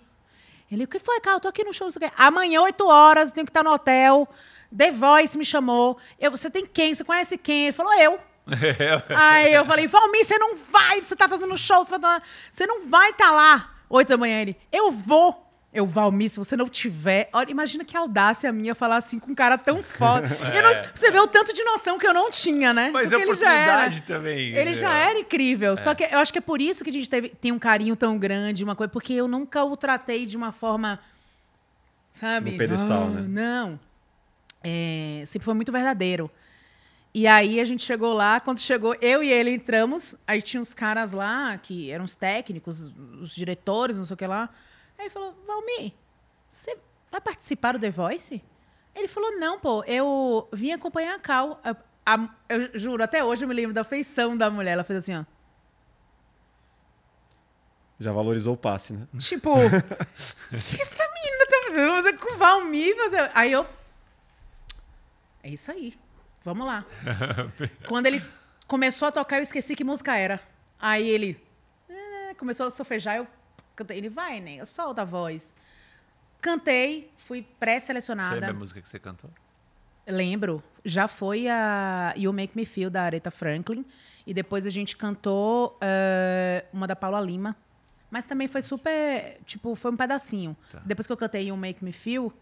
Ele, 0.71 0.85
o 0.85 0.87
que 0.87 0.99
foi, 0.99 1.19
cara? 1.19 1.37
Eu 1.37 1.39
tô 1.41 1.47
aqui 1.47 1.63
no 1.63 1.73
show. 1.73 1.87
não 1.87 1.91
sei 1.91 2.07
o 2.07 2.09
quê. 2.09 2.15
Amanhã, 2.17 2.61
8 2.61 2.87
horas, 2.87 3.31
tenho 3.31 3.45
que 3.45 3.49
estar 3.49 3.63
no 3.63 3.71
hotel. 3.71 4.27
The 4.75 4.91
Voice 4.91 5.37
me 5.37 5.45
chamou. 5.45 5.97
Eu, 6.19 6.31
você 6.31 6.49
tem 6.49 6.65
quem? 6.65 6.93
Você 6.93 7.03
conhece 7.03 7.37
quem? 7.37 7.65
Ele 7.65 7.71
falou, 7.73 7.93
eu. 7.99 8.19
Aí 9.15 9.53
eu 9.53 9.65
falei, 9.65 9.87
Valmir, 9.87 10.25
você 10.25 10.37
não 10.37 10.55
vai, 10.57 11.01
você 11.01 11.15
tá 11.15 11.27
fazendo 11.29 11.55
show, 11.57 11.83
você, 11.83 11.97
tá- 11.99 12.21
você 12.51 12.65
não 12.65 12.87
vai 12.87 13.09
estar 13.11 13.31
lá. 13.31 13.75
8 13.89 14.07
da 14.07 14.17
manhã, 14.17 14.41
ele, 14.41 14.57
eu 14.71 14.89
vou. 14.91 15.47
Eu, 15.73 15.85
Valmir, 15.85 16.29
se 16.29 16.37
você 16.37 16.57
não 16.57 16.67
tiver. 16.67 17.29
Olha, 17.31 17.49
imagina 17.49 17.85
que 17.85 17.95
audácia 17.95 18.51
minha 18.51 18.75
falar 18.75 18.97
assim 18.97 19.17
com 19.19 19.31
um 19.31 19.35
cara 19.35 19.57
tão 19.57 19.81
foda. 19.81 20.27
Eu 20.53 20.63
não- 20.63 20.73
você 20.93 21.09
vê 21.09 21.17
o 21.19 21.27
tanto 21.27 21.53
de 21.53 21.63
noção 21.63 21.97
que 21.97 22.05
eu 22.05 22.13
não 22.13 22.29
tinha, 22.29 22.73
né? 22.73 22.89
Mas 22.91 23.07
Porque 23.09 23.23
é 23.23 23.25
ele 23.25 23.33
já 23.35 23.53
era. 23.53 23.71
oportunidade 23.71 24.01
também. 24.01 24.49
Ele 24.53 24.73
já 24.73 24.89
entendeu? 24.89 25.09
era 25.11 25.19
incrível. 25.19 25.77
Só 25.77 25.95
que 25.95 26.03
eu 26.03 26.19
acho 26.19 26.33
que 26.33 26.39
é 26.39 26.41
por 26.41 26.61
isso 26.61 26.83
que 26.83 26.89
a 26.89 26.93
gente 26.93 27.09
teve, 27.09 27.29
tem 27.29 27.53
um 27.53 27.59
carinho 27.59 27.95
tão 27.95 28.17
grande, 28.17 28.65
uma 28.65 28.75
coisa. 28.75 28.89
Porque 28.91 29.13
eu 29.13 29.29
nunca 29.29 29.63
o 29.63 29.77
tratei 29.77 30.25
de 30.25 30.35
uma 30.35 30.51
forma. 30.51 30.99
Sabe? 32.11 32.51
No 32.51 32.57
pedestal, 32.57 33.03
Ah, 33.03 33.07
né? 33.07 33.25
Não. 33.29 33.79
É, 34.63 35.23
sempre 35.25 35.45
foi 35.45 35.53
muito 35.53 35.71
verdadeiro. 35.71 36.29
E 37.13 37.27
aí 37.27 37.59
a 37.59 37.65
gente 37.65 37.83
chegou 37.83 38.13
lá, 38.13 38.39
quando 38.39 38.59
chegou, 38.59 38.95
eu 39.01 39.21
e 39.23 39.29
ele 39.31 39.51
entramos, 39.51 40.15
aí 40.25 40.41
tinha 40.41 40.61
uns 40.61 40.73
caras 40.73 41.11
lá 41.11 41.57
que 41.57 41.91
eram 41.91 42.05
os 42.05 42.15
técnicos, 42.15 42.79
os, 42.79 42.93
os 43.21 43.35
diretores, 43.35 43.97
não 43.97 44.05
sei 44.05 44.13
o 44.13 44.17
que 44.17 44.25
lá. 44.27 44.49
Aí 44.97 45.09
falou, 45.09 45.35
Valmir, 45.45 45.91
você 46.47 46.77
vai 47.11 47.19
participar 47.19 47.73
do 47.73 47.79
The 47.79 47.89
Voice? 47.91 48.41
Ele 48.95 49.07
falou, 49.07 49.37
não, 49.39 49.59
pô, 49.59 49.83
eu 49.85 50.47
vim 50.53 50.71
acompanhar 50.71 51.15
a 51.15 51.19
Cal. 51.19 51.59
A- 51.63 51.75
a- 52.05 52.29
eu 52.49 52.77
juro, 52.79 53.03
até 53.03 53.23
hoje 53.23 53.43
eu 53.43 53.47
me 53.49 53.53
lembro 53.55 53.73
da 53.73 53.83
feição 53.83 54.37
da 54.37 54.49
mulher. 54.49 54.71
Ela 54.73 54.83
fez 54.83 54.99
assim, 55.03 55.15
ó. 55.17 55.25
Já 57.99 58.11
valorizou 58.11 58.53
o 58.55 58.57
passe, 58.57 58.93
né? 58.93 59.07
Tipo, 59.19 59.53
que 60.49 60.81
essa 60.81 61.03
menina 61.13 61.45
tá 61.47 61.71
vendo? 61.73 62.01
Você 62.03 62.13
com 62.13 62.33
o 62.33 62.37
Valmir, 62.37 62.95
você... 62.95 63.17
Aí 63.33 63.51
eu. 63.51 63.65
É 65.43 65.49
isso 65.49 65.71
aí. 65.71 65.93
Vamos 66.43 66.65
lá. 66.65 66.85
Quando 67.87 68.05
ele 68.07 68.21
começou 68.67 69.07
a 69.07 69.11
tocar, 69.11 69.37
eu 69.37 69.43
esqueci 69.43 69.75
que 69.75 69.83
música 69.83 70.15
era. 70.15 70.39
Aí 70.79 71.07
ele. 71.07 71.41
eh, 71.89 72.33
Começou 72.35 72.65
a 72.67 72.71
sofejar, 72.71 73.17
eu 73.17 73.27
cantei. 73.75 73.97
Ele 73.97 74.09
vai, 74.09 74.39
né? 74.39 74.63
Solta 74.65 75.01
a 75.01 75.05
voz. 75.05 75.53
Cantei, 76.41 77.11
fui 77.17 77.41
Você 77.43 77.47
pré-selecionada. 77.59 78.33
lembra 78.35 78.49
a 78.51 78.53
música 78.53 78.81
que 78.81 78.89
você 78.89 78.97
cantou? 78.99 79.29
Lembro. 80.07 80.63
Já 80.83 81.07
foi 81.07 81.47
a 81.47 82.13
You 82.17 82.33
Make 82.33 82.57
Me 82.57 82.65
Feel, 82.65 82.89
da 82.89 83.03
Aretha 83.03 83.29
Franklin. 83.29 83.85
E 84.25 84.33
depois 84.33 84.65
a 84.65 84.69
gente 84.71 84.95
cantou 84.97 85.77
eh, 85.81 86.65
uma 86.73 86.87
da 86.87 86.95
Paula 86.95 87.19
Lima. 87.21 87.55
Mas 88.09 88.25
também 88.25 88.47
foi 88.47 88.61
super. 88.63 89.39
Tipo, 89.45 89.75
foi 89.75 89.91
um 89.91 89.95
pedacinho. 89.95 90.57
Tá. 90.71 90.81
Depois 90.83 91.05
que 91.05 91.13
eu 91.13 91.17
cantei 91.17 91.47
You 91.49 91.55
Make 91.57 91.83
Me 91.85 91.91
Feel, 91.93 92.33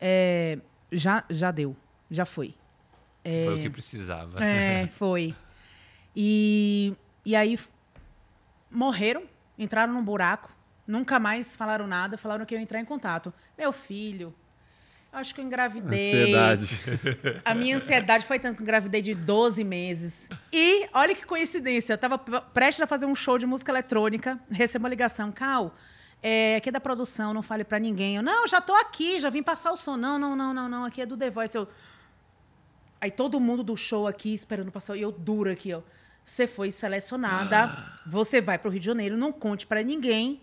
eh, 0.00 0.58
já, 0.90 1.22
já 1.30 1.50
deu. 1.52 1.76
Já 2.10 2.24
foi. 2.24 2.54
Foi 3.22 3.58
o 3.58 3.62
que 3.62 3.70
precisava. 3.70 4.42
É, 4.42 4.86
foi. 4.96 5.34
E, 6.16 6.94
e 7.24 7.36
aí 7.36 7.58
morreram, 8.70 9.22
entraram 9.58 9.92
num 9.92 10.02
buraco, 10.02 10.52
nunca 10.86 11.18
mais 11.18 11.54
falaram 11.54 11.86
nada, 11.86 12.16
falaram 12.16 12.44
que 12.44 12.54
eu 12.54 12.58
ia 12.58 12.62
entrar 12.62 12.80
em 12.80 12.84
contato. 12.84 13.32
Meu 13.56 13.72
filho, 13.72 14.34
acho 15.12 15.34
que 15.34 15.40
eu 15.40 15.44
engravidei. 15.44 16.22
Ansiedade. 16.22 16.80
A 17.44 17.54
minha 17.54 17.76
ansiedade 17.76 18.24
foi 18.24 18.38
tanto 18.38 18.56
que 18.56 18.62
eu 18.62 18.64
engravidei 18.64 19.02
de 19.02 19.14
12 19.14 19.62
meses. 19.64 20.28
E 20.52 20.88
olha 20.94 21.14
que 21.14 21.26
coincidência, 21.26 21.92
eu 21.92 21.96
estava 21.96 22.18
prestes 22.18 22.82
a 22.82 22.86
fazer 22.86 23.06
um 23.06 23.14
show 23.14 23.38
de 23.38 23.46
música 23.46 23.70
eletrônica, 23.70 24.38
recebo 24.50 24.84
uma 24.84 24.88
ligação, 24.88 25.30
Cal, 25.30 25.74
é, 26.22 26.56
aqui 26.56 26.68
é 26.68 26.72
da 26.72 26.80
produção, 26.80 27.32
não 27.32 27.42
fale 27.42 27.64
pra 27.64 27.78
ninguém. 27.78 28.16
Eu, 28.16 28.22
não, 28.22 28.46
já 28.48 28.60
tô 28.60 28.74
aqui, 28.74 29.20
já 29.20 29.30
vim 29.30 29.42
passar 29.42 29.72
o 29.72 29.76
som. 29.76 29.96
Não, 29.96 30.18
não, 30.18 30.34
não, 30.34 30.52
não, 30.52 30.68
não, 30.68 30.84
aqui 30.84 31.00
é 31.00 31.06
do 31.06 31.16
The 31.16 31.30
Voice. 31.30 31.56
Eu, 31.56 31.68
Aí 33.00 33.10
todo 33.10 33.38
mundo 33.38 33.62
do 33.62 33.76
show 33.76 34.06
aqui 34.06 34.32
esperando 34.34 34.70
passar. 34.72 34.96
E 34.96 35.02
eu 35.02 35.12
duro 35.12 35.50
aqui, 35.50 35.72
ó. 35.72 35.80
Você 36.24 36.46
foi 36.46 36.70
selecionada, 36.70 37.74
você 38.06 38.40
vai 38.40 38.58
pro 38.58 38.70
Rio 38.70 38.80
de 38.80 38.86
Janeiro, 38.86 39.16
não 39.16 39.32
conte 39.32 39.66
pra 39.66 39.82
ninguém. 39.82 40.40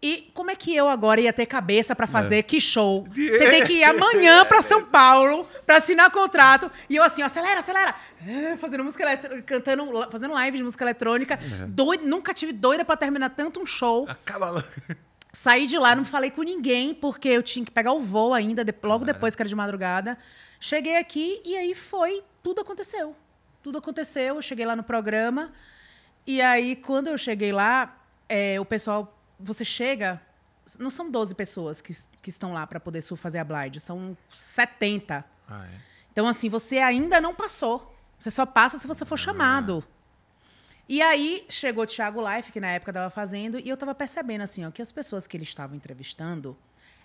E 0.00 0.30
como 0.32 0.48
é 0.48 0.54
que 0.54 0.72
eu 0.76 0.88
agora 0.88 1.20
ia 1.20 1.32
ter 1.32 1.44
cabeça 1.44 1.96
pra 1.96 2.06
fazer 2.06 2.44
que 2.44 2.60
show? 2.60 3.04
Você 3.12 3.38
tem 3.50 3.66
que 3.66 3.72
ir 3.72 3.84
amanhã 3.84 4.44
pra 4.44 4.62
São 4.62 4.84
Paulo 4.84 5.44
pra 5.66 5.78
assinar 5.78 6.08
contrato. 6.12 6.70
E 6.88 6.94
eu 6.94 7.02
assim, 7.02 7.20
ó, 7.22 7.26
acelera, 7.26 7.58
acelera. 7.58 7.96
É, 8.24 8.56
Fazendo 8.56 8.84
música 8.84 9.02
eletrônica, 9.02 9.42
cantando, 9.42 10.08
fazendo 10.08 10.34
live 10.34 10.56
de 10.58 10.62
música 10.62 10.84
eletrônica. 10.84 11.36
Doida, 11.66 12.04
nunca 12.04 12.32
tive 12.32 12.52
doida 12.52 12.84
pra 12.84 12.96
terminar 12.96 13.30
tanto 13.30 13.58
um 13.60 13.66
show. 13.66 14.06
Acaba 14.08 14.50
logo. 14.50 14.66
Saí 15.32 15.66
de 15.66 15.76
lá, 15.78 15.96
não 15.96 16.04
falei 16.04 16.30
com 16.30 16.42
ninguém, 16.42 16.94
porque 16.94 17.28
eu 17.28 17.42
tinha 17.42 17.64
que 17.64 17.70
pegar 17.72 17.92
o 17.92 17.98
voo 18.00 18.32
ainda, 18.32 18.64
de- 18.64 18.74
logo 18.84 19.04
depois 19.04 19.34
que 19.34 19.42
era 19.42 19.48
de 19.48 19.54
madrugada. 19.56 20.16
Cheguei 20.60 20.96
aqui 20.96 21.40
e 21.44 21.56
aí 21.56 21.74
foi, 21.74 22.22
tudo 22.42 22.60
aconteceu. 22.60 23.14
Tudo 23.62 23.78
aconteceu, 23.78 24.36
eu 24.36 24.42
cheguei 24.42 24.66
lá 24.66 24.74
no 24.74 24.82
programa. 24.82 25.52
E 26.26 26.40
aí, 26.42 26.76
quando 26.76 27.08
eu 27.08 27.16
cheguei 27.18 27.52
lá, 27.52 28.00
é, 28.28 28.60
o 28.60 28.64
pessoal, 28.64 29.18
você 29.38 29.64
chega, 29.64 30.20
não 30.78 30.90
são 30.90 31.10
12 31.10 31.34
pessoas 31.34 31.80
que, 31.80 31.92
que 32.20 32.28
estão 32.28 32.52
lá 32.52 32.66
para 32.66 32.78
poder 32.78 33.02
fazer 33.02 33.38
a 33.38 33.44
blind, 33.44 33.78
são 33.78 34.16
70. 34.30 35.24
Ah, 35.48 35.66
é. 35.66 35.80
Então, 36.12 36.26
assim, 36.26 36.48
você 36.48 36.78
ainda 36.78 37.20
não 37.20 37.34
passou. 37.34 37.94
Você 38.18 38.30
só 38.30 38.44
passa 38.44 38.78
se 38.78 38.86
você 38.86 39.04
for 39.04 39.16
chamado. 39.16 39.84
E 40.88 41.00
aí 41.00 41.46
chegou 41.48 41.84
o 41.84 41.86
Thiago 41.86 42.20
Life, 42.28 42.50
que 42.50 42.60
na 42.60 42.68
época 42.68 42.90
estava 42.90 43.10
fazendo, 43.10 43.58
e 43.58 43.68
eu 43.68 43.74
estava 43.74 43.94
percebendo 43.94 44.40
assim, 44.40 44.64
ó, 44.64 44.70
que 44.70 44.82
as 44.82 44.90
pessoas 44.90 45.26
que 45.26 45.36
ele 45.36 45.44
estava 45.44 45.76
entrevistando, 45.76 46.56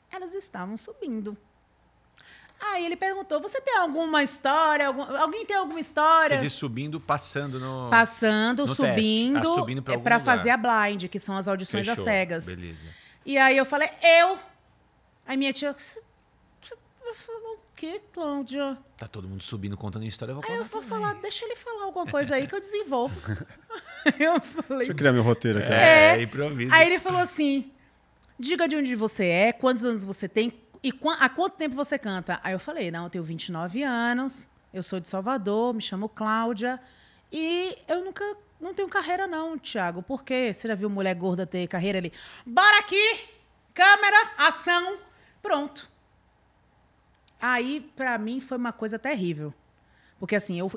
elas 0.09 0.33
estavam 0.33 0.75
subindo. 0.77 1.37
Aí 2.61 2.85
ele 2.85 2.95
perguntou: 2.95 3.39
"Você 3.41 3.59
tem 3.61 3.77
alguma 3.77 4.23
história? 4.23 4.87
Algum- 4.87 5.03
Alguém 5.17 5.45
tem 5.45 5.55
alguma 5.55 5.79
história?" 5.79 6.37
Você 6.37 6.43
diz 6.43 6.53
subindo, 6.53 6.99
passando 6.99 7.59
no. 7.59 7.89
Passando, 7.89 8.65
No 8.65 8.75
teste. 8.75 8.89
subindo, 8.89 9.37
Ah, 9.51 9.53
subindo 9.55 9.83
pra 9.83 9.93
é 9.93 9.97
lugar. 9.97 10.21
fazer 10.21 10.49
a 10.51 10.57
blind, 10.57 11.05
que 11.07 11.19
são 11.19 11.35
as 11.37 11.47
audições 11.47 11.87
às 11.87 11.95
Fechou. 11.95 12.03
cegas. 12.05 12.45
Beleza. 12.45 12.87
E 13.25 13.37
aí 13.37 13.57
eu 13.57 13.65
falei: 13.65 13.89
"Eu". 14.01 14.37
Aí 15.25 15.35
minha 15.37 15.51
tia: 15.53 15.73
"Você 15.77 16.01
você 16.61 17.15
falou 17.15 17.55
o 17.55 17.59
quê, 17.75 18.01
Cláudia?" 18.13 18.77
Tá 18.97 19.07
todo 19.07 19.27
mundo 19.27 19.43
subindo, 19.43 19.75
contando 19.75 20.05
história, 20.05 20.31
eu 20.31 20.35
vou 20.35 20.43
Aí 20.45 20.51
contar 20.51 20.61
eu 20.61 20.65
vou 20.69 20.81
também. 20.81 20.89
falar, 21.01 21.13
deixa 21.21 21.43
ele 21.43 21.55
falar 21.57 21.83
alguma 21.83 22.05
coisa 22.07 22.35
aí 22.35 22.47
que 22.47 22.55
eu 22.55 22.59
desenvolvo. 22.61 23.15
eu 24.19 24.39
falei. 24.39 24.77
Deixa 24.79 24.91
eu 24.93 24.95
criar 24.95 25.11
meu 25.11 25.23
roteiro 25.23 25.59
aqui. 25.59 25.67
ó. 25.69 25.73
É, 25.73 26.21
improvisa. 26.21 26.73
Aí 26.75 26.87
ele 26.87 26.99
falou 26.99 27.19
assim: 27.19 27.71
diga 28.39 28.67
de 28.69 28.75
onde 28.77 28.95
você 28.95 29.25
é, 29.25 29.51
quantos 29.51 29.83
anos 29.83 30.05
você 30.05 30.29
tem 30.29 30.49
e 30.83 30.91
qua- 30.91 31.15
há 31.19 31.29
quanto 31.29 31.55
tempo 31.55 31.75
você 31.75 31.97
canta. 31.97 32.39
Aí 32.43 32.53
eu 32.53 32.59
falei: 32.59 32.91
não, 32.91 33.05
eu 33.05 33.09
tenho 33.09 33.23
29 33.23 33.81
anos, 33.83 34.49
eu 34.73 34.83
sou 34.83 34.99
de 34.99 35.07
Salvador, 35.07 35.73
me 35.73 35.81
chamo 35.81 36.09
Cláudia 36.09 36.79
e 37.31 37.77
eu 37.87 38.03
nunca. 38.03 38.23
Não 38.59 38.73
tenho 38.73 38.87
carreira, 38.87 39.27
não, 39.27 39.57
Thiago. 39.57 40.01
Por 40.01 40.23
quê? 40.23 40.51
Você 40.53 40.67
já 40.69 40.75
viu 40.75 40.89
mulher 40.89 41.13
gorda 41.15 41.45
ter 41.45 41.67
carreira 41.67 41.97
ali? 41.97 42.13
Bora 42.45 42.79
aqui! 42.79 43.27
Câmera, 43.73 44.31
ação, 44.37 44.97
pronto. 45.41 45.89
Aí, 47.41 47.91
pra 47.95 48.17
mim, 48.17 48.39
foi 48.39 48.57
uma 48.57 48.71
coisa 48.71 48.97
terrível. 48.97 49.53
Porque, 50.17 50.35
assim, 50.35 50.57
eu, 50.57 50.71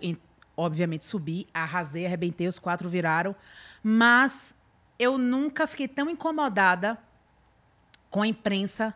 obviamente, 0.57 1.05
subi, 1.05 1.47
arrasei, 1.55 2.05
arrebentei, 2.07 2.49
os 2.49 2.59
quatro 2.59 2.89
viraram. 2.89 3.37
Mas 3.85 4.57
eu 4.99 5.17
nunca 5.17 5.67
fiquei 5.69 5.87
tão 5.87 6.11
incomodada 6.11 6.99
com 8.11 8.23
a 8.23 8.27
imprensa. 8.27 8.93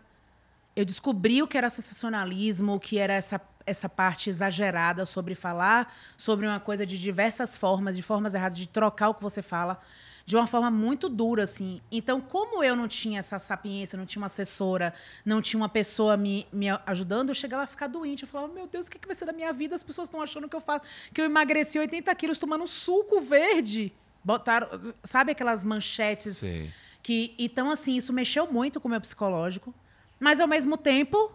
Eu 0.81 0.85
descobri 0.87 1.43
o 1.43 1.47
que 1.47 1.59
era 1.59 1.69
sensacionalismo, 1.69 2.77
o 2.77 2.81
que 2.81 2.97
era 2.97 3.13
essa, 3.13 3.39
essa 3.67 3.87
parte 3.87 4.31
exagerada 4.31 5.05
sobre 5.05 5.35
falar 5.35 5.95
sobre 6.17 6.47
uma 6.47 6.59
coisa 6.59 6.87
de 6.87 6.97
diversas 6.99 7.59
formas, 7.59 7.97
de 7.97 8.03
formas 8.03 8.33
erradas, 8.33 8.57
de 8.57 8.67
trocar 8.67 9.11
o 9.11 9.15
que 9.15 9.23
você 9.23 9.43
fala, 9.43 9.79
de 10.25 10.37
uma 10.37 10.47
forma 10.47 10.71
muito 10.71 11.07
dura, 11.07 11.43
assim. 11.43 11.83
Então, 11.93 12.19
como 12.19 12.65
eu 12.65 12.75
não 12.75 12.89
tinha 12.89 13.19
essa 13.19 13.39
sapiência, 13.39 13.99
não 13.99 14.07
tinha 14.07 14.23
uma 14.23 14.29
assessora, 14.29 14.95
não 15.23 15.43
tinha 15.43 15.61
uma 15.61 15.69
pessoa 15.69 16.17
me, 16.17 16.47
me 16.51 16.69
ajudando, 16.87 17.29
eu 17.29 17.35
chegava 17.35 17.65
a 17.65 17.67
ficar 17.67 17.87
doente. 17.87 18.23
Eu 18.23 18.29
falava, 18.31 18.51
meu 18.51 18.67
Deus, 18.67 18.87
o 18.87 18.91
que, 18.91 18.99
que 18.99 19.07
vai 19.07 19.15
ser 19.15 19.27
da 19.27 19.35
minha 19.35 19.53
vida? 19.53 19.75
As 19.75 19.83
pessoas 19.83 20.09
estão 20.09 20.23
achando 20.23 20.49
que 20.49 20.57
eu 20.57 20.61
faço, 20.61 20.87
que 21.13 21.21
eu 21.21 21.27
emagreci 21.27 21.79
80 21.79 22.15
quilos 22.15 22.39
tomando 22.39 22.67
suco 22.67 23.21
verde. 23.21 23.93
Botaram, 24.25 24.67
sabe 25.05 25.33
aquelas 25.33 25.63
manchetes 25.63 26.39
Sei. 26.39 26.71
que 27.03 27.35
então 27.39 27.71
assim 27.71 27.97
isso 27.97 28.15
mexeu 28.15 28.51
muito 28.51 28.81
com 28.81 28.89
o 28.89 28.91
meu 28.91 29.01
psicológico 29.01 29.75
mas 30.21 30.39
ao 30.39 30.47
mesmo 30.47 30.77
tempo 30.77 31.33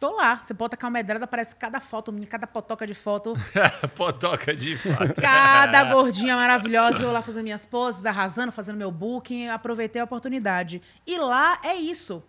tô 0.00 0.16
lá. 0.16 0.36
Você 0.36 0.54
bota 0.54 0.74
a 0.74 0.78
calmedrada 0.78 1.24
aparece 1.24 1.54
cada 1.54 1.80
foto 1.80 2.12
cada 2.28 2.46
potoca 2.46 2.86
de 2.86 2.94
foto. 2.94 3.34
Potoca 3.94 4.56
de 4.56 4.76
fato. 4.76 5.20
cada 5.20 5.84
gordinha 5.84 6.34
maravilhosa 6.34 7.04
eu 7.04 7.12
lá 7.12 7.20
fazendo 7.20 7.44
minhas 7.44 7.66
poses 7.66 8.06
arrasando 8.06 8.50
fazendo 8.50 8.76
meu 8.76 8.90
booking 8.90 9.48
aproveitei 9.48 10.00
a 10.00 10.04
oportunidade. 10.04 10.80
E 11.06 11.18
lá 11.18 11.58
é 11.62 11.74
isso. 11.74 12.22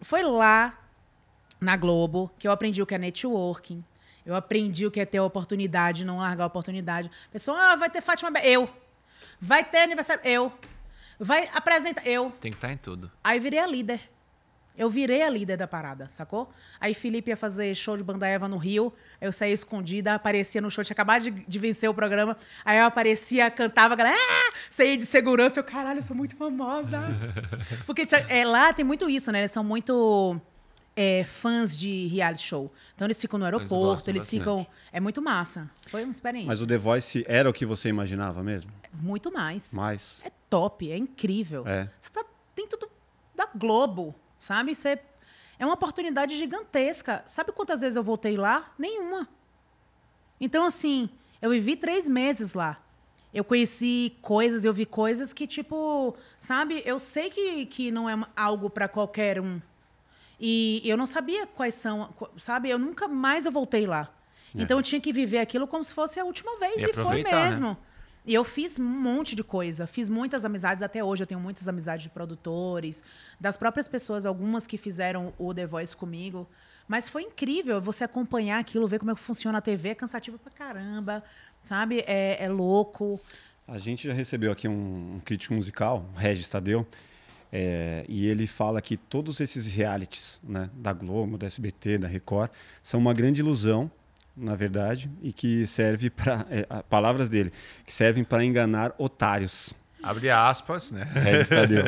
Foi 0.00 0.22
lá 0.22 0.78
na 1.60 1.76
Globo 1.76 2.30
que 2.38 2.48
eu 2.48 2.52
aprendi 2.52 2.80
o 2.80 2.86
que 2.86 2.94
é 2.94 2.98
networking. 2.98 3.84
Eu 4.24 4.34
aprendi 4.34 4.86
o 4.86 4.90
que 4.90 5.00
é 5.00 5.04
ter 5.04 5.18
a 5.18 5.24
oportunidade 5.24 6.04
não 6.04 6.18
largar 6.18 6.44
a 6.44 6.46
oportunidade. 6.46 7.10
Pessoal 7.30 7.56
ah 7.58 7.76
vai 7.76 7.90
ter 7.90 8.00
Fátima 8.00 8.30
eu. 8.42 8.68
Vai 9.40 9.64
ter 9.64 9.78
aniversário? 9.78 10.22
Eu. 10.24 10.52
Vai 11.18 11.48
apresentar? 11.54 12.06
Eu. 12.06 12.30
Tem 12.40 12.52
que 12.52 12.56
estar 12.58 12.72
em 12.72 12.76
tudo. 12.76 13.10
Aí 13.22 13.38
virei 13.38 13.58
a 13.58 13.66
líder. 13.66 14.00
Eu 14.76 14.88
virei 14.88 15.22
a 15.22 15.28
líder 15.28 15.56
da 15.56 15.66
parada, 15.66 16.08
sacou? 16.08 16.50
Aí 16.80 16.94
Felipe 16.94 17.30
ia 17.30 17.36
fazer 17.36 17.74
show 17.74 17.96
de 17.96 18.02
banda 18.02 18.26
Eva 18.26 18.48
no 18.48 18.56
Rio. 18.56 18.92
Eu 19.20 19.32
saía 19.32 19.52
escondida, 19.52 20.14
aparecia 20.14 20.60
no 20.60 20.70
show, 20.70 20.82
tinha 20.82 20.94
acabado 20.94 21.22
de, 21.22 21.30
de 21.30 21.58
vencer 21.58 21.90
o 21.90 21.94
programa. 21.94 22.36
Aí 22.64 22.78
eu 22.78 22.84
aparecia, 22.84 23.50
cantava, 23.50 23.94
a 23.94 23.96
galera, 23.96 24.16
ah! 24.18 24.52
saía 24.70 24.96
de 24.96 25.04
segurança. 25.04 25.60
Eu, 25.60 25.64
caralho, 25.64 25.98
eu 25.98 26.02
sou 26.02 26.16
muito 26.16 26.36
famosa. 26.36 26.98
Porque 27.84 28.06
é, 28.28 28.44
lá 28.44 28.72
tem 28.72 28.84
muito 28.84 29.08
isso, 29.10 29.30
né? 29.30 29.40
Eles 29.40 29.50
são 29.50 29.64
muito 29.64 30.40
é, 30.96 31.24
fãs 31.24 31.76
de 31.76 32.06
reality 32.08 32.42
show. 32.42 32.72
Então 32.94 33.06
eles 33.06 33.20
ficam 33.20 33.38
no 33.38 33.44
aeroporto, 33.44 34.10
eles, 34.10 34.22
bastante. 34.22 34.40
ficam. 34.40 34.66
É 34.92 35.00
muito 35.00 35.22
massa. 35.22 35.70
Foi 35.86 36.04
uma 36.04 36.12
experiência. 36.12 36.48
Mas 36.48 36.60
o 36.60 36.66
The 36.66 36.78
Voice 36.78 37.24
era 37.28 37.48
o 37.48 37.52
que 37.52 37.64
você 37.64 37.88
imaginava 37.88 38.42
mesmo? 38.42 38.70
Muito 38.92 39.32
mais. 39.32 39.72
Mais. 39.72 40.22
É 40.24 40.30
top, 40.48 40.90
é 40.90 40.96
incrível. 40.96 41.66
É. 41.66 41.88
Você 41.98 42.12
tá 42.12 42.24
dentro 42.54 42.78
do, 42.78 42.90
da 43.34 43.48
Globo, 43.54 44.14
sabe? 44.40 44.74
Você, 44.74 44.98
é 45.58 45.64
uma 45.64 45.74
oportunidade 45.74 46.36
gigantesca. 46.36 47.22
Sabe 47.26 47.52
quantas 47.52 47.82
vezes 47.82 47.94
eu 47.94 48.02
voltei 48.02 48.36
lá? 48.36 48.72
Nenhuma. 48.76 49.28
Então, 50.40 50.64
assim, 50.64 51.08
eu 51.40 51.50
vivi 51.50 51.76
três 51.76 52.08
meses 52.08 52.54
lá. 52.54 52.82
Eu 53.32 53.44
conheci 53.44 54.16
coisas, 54.22 54.64
eu 54.64 54.72
vi 54.72 54.84
coisas 54.84 55.32
que, 55.32 55.46
tipo, 55.46 56.16
sabe? 56.40 56.82
Eu 56.84 56.98
sei 56.98 57.30
que, 57.30 57.66
que 57.66 57.90
não 57.92 58.08
é 58.08 58.18
algo 58.34 58.68
para 58.68 58.88
qualquer 58.88 59.40
um. 59.40 59.60
E 60.40 60.80
eu 60.84 60.96
não 60.96 61.06
sabia 61.06 61.46
quais 61.46 61.74
são, 61.74 62.12
sabe? 62.36 62.70
Eu 62.70 62.78
nunca 62.78 63.06
mais 63.06 63.46
eu 63.46 63.52
voltei 63.52 63.86
lá. 63.86 64.08
Então 64.54 64.78
eu 64.78 64.82
tinha 64.82 65.00
que 65.00 65.12
viver 65.12 65.38
aquilo 65.38 65.66
como 65.66 65.84
se 65.84 65.94
fosse 65.94 66.18
a 66.18 66.24
última 66.24 66.58
vez. 66.58 66.76
E 66.76 66.82
E, 66.90 66.92
foi 66.94 67.02
aproveitar, 67.02 67.50
né? 67.70 67.76
E 68.26 68.34
eu 68.34 68.44
fiz 68.44 68.78
um 68.78 68.84
monte 68.84 69.34
de 69.34 69.42
coisa. 69.42 69.86
Fiz 69.86 70.08
muitas 70.08 70.44
amizades 70.44 70.82
até 70.82 71.02
hoje. 71.02 71.22
Eu 71.22 71.26
tenho 71.26 71.40
muitas 71.40 71.66
amizades 71.66 72.04
de 72.04 72.10
produtores, 72.10 73.02
das 73.40 73.56
próprias 73.56 73.88
pessoas, 73.88 74.26
algumas 74.26 74.66
que 74.66 74.76
fizeram 74.76 75.32
o 75.38 75.54
The 75.54 75.66
Voice 75.66 75.96
comigo. 75.96 76.48
Mas 76.86 77.08
foi 77.08 77.22
incrível 77.22 77.80
você 77.80 78.04
acompanhar 78.04 78.58
aquilo, 78.58 78.86
ver 78.86 78.98
como 78.98 79.10
é 79.10 79.14
que 79.14 79.20
funciona 79.20 79.58
a 79.58 79.60
TV. 79.60 79.90
É 79.90 79.94
cansativo 79.94 80.38
pra 80.38 80.52
caramba, 80.52 81.22
sabe? 81.62 82.04
É, 82.06 82.44
é 82.44 82.48
louco. 82.48 83.20
A 83.66 83.78
gente 83.78 84.08
já 84.08 84.12
recebeu 84.12 84.50
aqui 84.50 84.66
um, 84.66 85.16
um 85.16 85.20
crítico 85.20 85.54
musical, 85.54 86.04
Regis 86.16 86.48
Tadeu. 86.48 86.86
É, 87.52 88.04
e 88.08 88.26
ele 88.26 88.46
fala 88.46 88.80
que 88.80 88.96
todos 88.96 89.40
esses 89.40 89.66
realities 89.66 90.40
né, 90.42 90.70
da 90.74 90.92
Globo, 90.92 91.36
da 91.36 91.46
SBT, 91.46 91.98
da 91.98 92.08
Record, 92.08 92.50
são 92.82 93.00
uma 93.00 93.12
grande 93.12 93.40
ilusão, 93.40 93.90
na 94.40 94.54
verdade, 94.56 95.10
e 95.22 95.32
que 95.32 95.66
serve 95.66 96.10
para. 96.10 96.46
É, 96.50 96.64
palavras 96.88 97.28
dele, 97.28 97.52
que 97.84 97.92
servem 97.92 98.24
para 98.24 98.44
enganar 98.44 98.94
otários. 98.98 99.72
Abre 100.02 100.30
aspas, 100.30 100.90
né? 100.90 101.06
É, 101.14 101.44
Tadeu. 101.44 101.84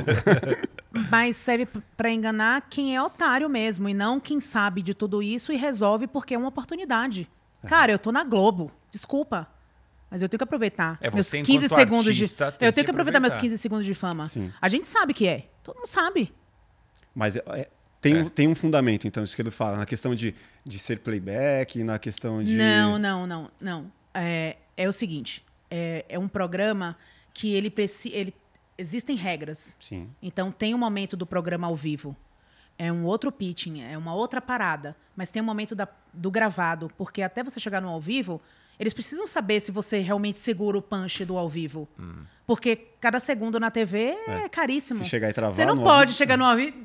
Mas 1.11 1.36
serve 1.36 1.66
para 1.96 2.11
enganar 2.11 2.61
quem 2.68 2.94
é 2.94 3.03
otário 3.03 3.48
mesmo 3.48 3.88
e 3.88 3.94
não 3.94 4.20
quem 4.20 4.38
sabe 4.38 4.82
de 4.82 4.92
tudo 4.92 5.22
isso 5.22 5.50
e 5.53 5.57
resolve 5.57 6.07
porque 6.07 6.34
é 6.34 6.38
uma 6.38 6.48
oportunidade. 6.48 7.26
Cara, 7.66 7.90
eu 7.92 7.98
tô 7.98 8.12
na 8.12 8.22
Globo. 8.24 8.70
Desculpa. 8.90 9.48
Mas 10.11 10.20
eu 10.20 10.28
tenho 10.28 10.36
que 10.38 10.44
aproveitar 10.44 10.98
É, 11.00 11.11
meus 11.11 11.26
você, 11.26 11.40
15 11.40 11.64
enquanto 11.64 11.78
segundos 11.78 12.14
de. 12.14 12.22
artista, 12.24 12.44
Eu 12.44 12.50
tem 12.50 12.59
tenho 12.59 12.72
que 12.74 12.84
que 12.84 12.90
aproveitar 12.90 13.18
meus 13.20 13.32
aproveitar. 13.32 13.50
15 13.55 13.62
segundos 13.62 13.86
de 13.86 13.94
fama. 13.94 14.24
Sim. 14.28 14.53
A 14.61 14.68
gente 14.68 14.86
sabe 14.86 15.14
que 15.14 15.26
é. 15.26 15.48
Todo 15.62 15.76
mundo 15.76 15.86
sabe. 15.86 16.34
Mas 17.14 17.36
é, 17.36 17.42
é, 17.53 17.68
tem, 18.03 18.18
É. 18.18 18.24
tem 18.28 18.48
um 18.48 18.55
fundamento, 18.55 19.07
então, 19.07 19.24
isso 19.24 19.34
que 19.34 19.40
ele 19.40 19.50
fala, 19.50 19.78
na 19.78 19.86
questão 19.86 20.14
de, 20.14 20.34
de 20.66 20.78
ser 20.78 20.98
playback, 20.98 21.82
na 21.82 21.98
questão 21.98 22.42
de. 22.44 22.55
Não, 22.55 22.98
não, 22.98 23.26
não, 23.26 23.50
não. 23.59 23.92
É, 24.12 24.57
é 24.76 24.86
o 24.88 24.92
seguinte: 24.92 25.42
é, 25.70 26.05
é 26.09 26.18
um 26.18 26.28
programa 26.28 26.96
que 27.32 27.55
ele 27.55 27.70
precisa. 27.70 28.14
Ele, 28.14 28.34
existem 28.76 29.16
regras. 29.16 29.76
Sim. 29.80 30.09
Então 30.20 30.50
tem 30.53 30.74
um 30.74 30.78
momento 30.78 31.16
do 31.16 31.24
programa 31.26 31.66
ao 31.68 31.76
vivo. 31.76 32.14
É 32.78 32.90
um 32.92 33.05
outro 33.05 33.30
pitching, 33.30 33.82
é 33.82 33.96
uma 33.96 34.14
outra 34.14 34.40
parada. 34.40 34.96
Mas 35.14 35.30
tem 35.30 35.40
um 35.40 35.44
momento 35.44 35.74
da- 35.74 35.86
do 36.12 36.30
gravado, 36.30 36.90
porque 36.98 37.22
até 37.22 37.42
você 37.44 37.61
chegar 37.61 37.80
no 37.82 37.88
ao 37.88 38.00
vivo, 38.00 38.40
eles 38.80 38.92
precisam 38.94 39.26
saber 39.26 39.61
se 39.61 39.70
você 39.70 40.00
realmente 40.00 40.38
segura 40.40 40.76
o 40.78 40.82
punch 40.82 41.24
do 41.24 41.36
ao 41.36 41.48
vivo. 41.48 41.86
Porque 42.46 42.74
cada 43.00 43.20
segundo 43.20 43.61
na 43.61 43.70
TV 43.70 44.16
é, 44.26 44.48
caríssimo. 44.48 45.05
Se 45.05 45.11
chegar 45.11 45.28
e 45.30 45.32
travar 45.32 45.53
Você 45.53 45.64
não 45.66 45.80
pode 45.82 46.12
chegar 46.14 46.36
no 46.36 46.44
ao 46.44 46.57
vivo. 46.57 46.76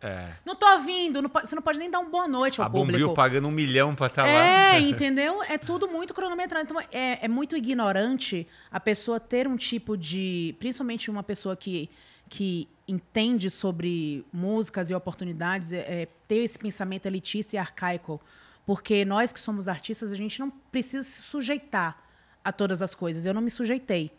É. 0.00 0.32
Não 0.44 0.54
tô 0.54 0.66
ouvindo, 0.72 1.20
não 1.20 1.28
você 1.28 1.54
não 1.54 1.62
pode 1.62 1.78
nem 1.78 1.90
dar 1.90 2.00
uma 2.00 2.08
boa 2.08 2.26
noite 2.26 2.60
ao 2.60 2.66
A 2.66 2.70
público. 2.70 2.92
Bombril 2.92 3.12
pagando 3.12 3.48
um 3.48 3.50
milhão 3.50 3.94
pra 3.94 4.06
estar 4.06 4.22
lá. 4.22 4.30
É, 4.30 4.80
entendeu? 4.80 5.42
É 5.42 5.58
tudo 5.58 5.86
muito 5.86 6.14
cronometrado. 6.14 6.64
Então, 6.64 6.80
é, 6.90 7.24
é 7.24 7.28
muito 7.28 7.56
ignorante 7.56 8.46
a 8.70 8.80
pessoa 8.80 9.20
ter 9.20 9.46
um 9.46 9.56
tipo 9.56 9.96
de. 9.96 10.54
Principalmente 10.58 11.10
uma 11.10 11.22
pessoa 11.22 11.54
que, 11.54 11.90
que 12.28 12.68
entende 12.88 13.50
sobre 13.50 14.24
músicas 14.32 14.88
e 14.88 14.94
oportunidades, 14.94 15.72
é, 15.72 15.78
é, 15.78 16.08
ter 16.26 16.36
esse 16.36 16.58
pensamento 16.58 17.06
elitista 17.06 17.56
e 17.56 17.58
arcaico. 17.58 18.18
Porque 18.64 19.04
nós 19.04 19.32
que 19.32 19.40
somos 19.40 19.68
artistas, 19.68 20.10
a 20.10 20.16
gente 20.16 20.40
não 20.40 20.48
precisa 20.48 21.02
se 21.06 21.20
sujeitar 21.20 22.02
a 22.42 22.50
todas 22.50 22.80
as 22.80 22.94
coisas. 22.94 23.26
Eu 23.26 23.34
não 23.34 23.42
me 23.42 23.50
sujeitei. 23.50 24.10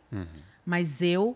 Mas 0.63 1.01
eu. 1.01 1.35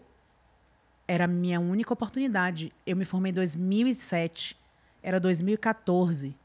Era 1.08 1.26
a 1.26 1.28
minha 1.28 1.60
única 1.60 1.93
oportunidade. 1.93 2.74
Eu 2.86 2.95
me 2.95 3.06
formei 3.06 3.32
em 3.32 3.34
2007. 3.34 4.58
Era 5.03 5.20
2014. 5.20 6.36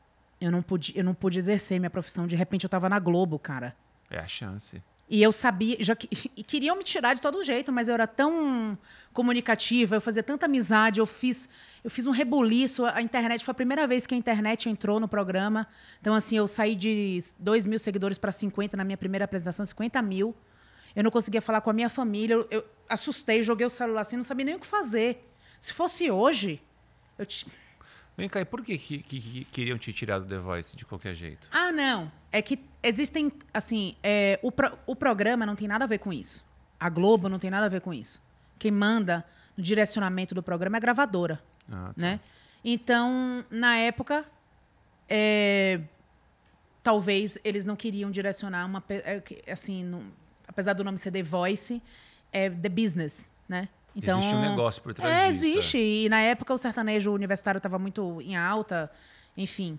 Eu 0.40 0.50
não 0.50 0.62
pude, 0.62 0.92
eu 0.96 1.04
não 1.04 1.14
pude 1.14 1.38
exercer 1.38 1.78
minha 1.78 1.90
profissão. 1.90 2.26
De 2.26 2.36
repente 2.36 2.64
eu 2.64 2.68
estava 2.68 2.88
na 2.88 2.98
Globo, 2.98 3.38
cara. 3.38 3.76
É 4.10 4.18
a 4.18 4.26
chance. 4.26 4.82
E 5.10 5.20
eu 5.20 5.32
sabia, 5.32 5.76
já 5.80 5.96
que, 5.96 6.08
e 6.36 6.44
queriam 6.44 6.76
me 6.76 6.84
tirar 6.84 7.14
de 7.14 7.20
todo 7.20 7.42
jeito, 7.42 7.72
mas 7.72 7.88
eu 7.88 7.94
era 7.94 8.06
tão 8.06 8.78
comunicativa, 9.12 9.96
eu 9.96 10.00
fazia 10.00 10.22
tanta 10.22 10.46
amizade, 10.46 11.00
eu 11.00 11.06
fiz, 11.06 11.48
eu 11.82 11.90
fiz 11.90 12.06
um 12.06 12.12
rebuliço. 12.12 12.86
A 12.86 13.02
internet 13.02 13.44
foi 13.44 13.50
a 13.50 13.54
primeira 13.54 13.88
vez 13.88 14.06
que 14.06 14.14
a 14.14 14.16
internet 14.16 14.68
entrou 14.68 15.00
no 15.00 15.08
programa. 15.08 15.66
Então, 16.00 16.14
assim, 16.14 16.36
eu 16.36 16.46
saí 16.46 16.76
de 16.76 17.18
2 17.40 17.66
mil 17.66 17.78
seguidores 17.78 18.18
para 18.18 18.30
50 18.30 18.76
na 18.76 18.84
minha 18.84 18.96
primeira 18.96 19.24
apresentação, 19.24 19.66
50 19.66 20.00
mil. 20.00 20.32
Eu 20.94 21.04
não 21.04 21.10
conseguia 21.10 21.40
falar 21.42 21.60
com 21.60 21.70
a 21.70 21.72
minha 21.72 21.88
família. 21.90 22.34
Eu, 22.34 22.46
eu 22.50 22.64
assustei, 22.88 23.42
joguei 23.42 23.66
o 23.66 23.70
celular 23.70 24.00
assim, 24.02 24.16
não 24.16 24.22
sabia 24.22 24.44
nem 24.44 24.54
o 24.54 24.60
que 24.60 24.66
fazer. 24.66 25.26
Se 25.58 25.72
fosse 25.72 26.10
hoje, 26.10 26.62
eu 27.18 27.26
te... 27.26 27.46
Vem 28.16 28.28
cá, 28.28 28.40
e 28.40 28.44
por 28.44 28.62
que, 28.62 28.76
que, 28.76 28.98
que- 29.02 29.20
que 29.20 29.44
queriam 29.46 29.78
te 29.78 29.92
tirar 29.92 30.18
do 30.18 30.26
The 30.26 30.38
Voice 30.38 30.76
de 30.76 30.84
qualquer 30.84 31.14
jeito? 31.14 31.48
Ah, 31.52 31.72
não. 31.72 32.10
É 32.30 32.42
que 32.42 32.58
existem, 32.82 33.32
assim, 33.54 33.96
é, 34.02 34.38
o, 34.42 34.50
pro- 34.52 34.76
o 34.86 34.94
programa 34.94 35.46
não 35.46 35.56
tem 35.56 35.66
nada 35.68 35.84
a 35.84 35.86
ver 35.86 35.98
com 35.98 36.12
isso. 36.12 36.44
A 36.78 36.88
Globo 36.90 37.28
não 37.28 37.38
tem 37.38 37.50
nada 37.50 37.66
a 37.66 37.68
ver 37.68 37.80
com 37.80 37.94
isso. 37.94 38.20
Quem 38.58 38.70
manda 38.70 39.24
no 39.56 39.62
direcionamento 39.62 40.34
do 40.34 40.42
programa 40.42 40.76
é 40.76 40.78
a 40.78 40.80
gravadora, 40.80 41.42
Ah, 41.70 41.86
tá. 41.88 41.92
né? 41.96 42.20
Então, 42.62 43.42
na 43.50 43.76
época, 43.76 44.26
é, 45.08 45.80
talvez 46.82 47.38
eles 47.44 47.64
não 47.66 47.76
queriam 47.76 48.10
direcionar 48.10 48.66
uma, 48.66 48.82
é, 48.88 49.22
assim, 49.50 49.84
não- 49.84 50.04
apesar 50.50 50.72
do 50.72 50.82
nome 50.82 50.98
ser 50.98 51.12
The 51.12 51.22
Voice, 51.22 51.80
é 52.32 52.50
The 52.50 52.68
Business, 52.68 53.30
né? 53.48 53.68
Existe 53.94 54.34
um 54.34 54.40
negócio 54.40 54.82
por 54.82 54.94
trás 54.94 55.12
é, 55.12 55.30
disso, 55.30 55.44
existe. 55.44 55.78
E 55.78 56.08
na 56.08 56.20
época 56.20 56.52
o 56.52 56.58
sertanejo 56.58 57.12
universitário 57.12 57.58
estava 57.58 57.78
muito 57.78 58.20
em 58.20 58.36
alta, 58.36 58.90
enfim. 59.36 59.78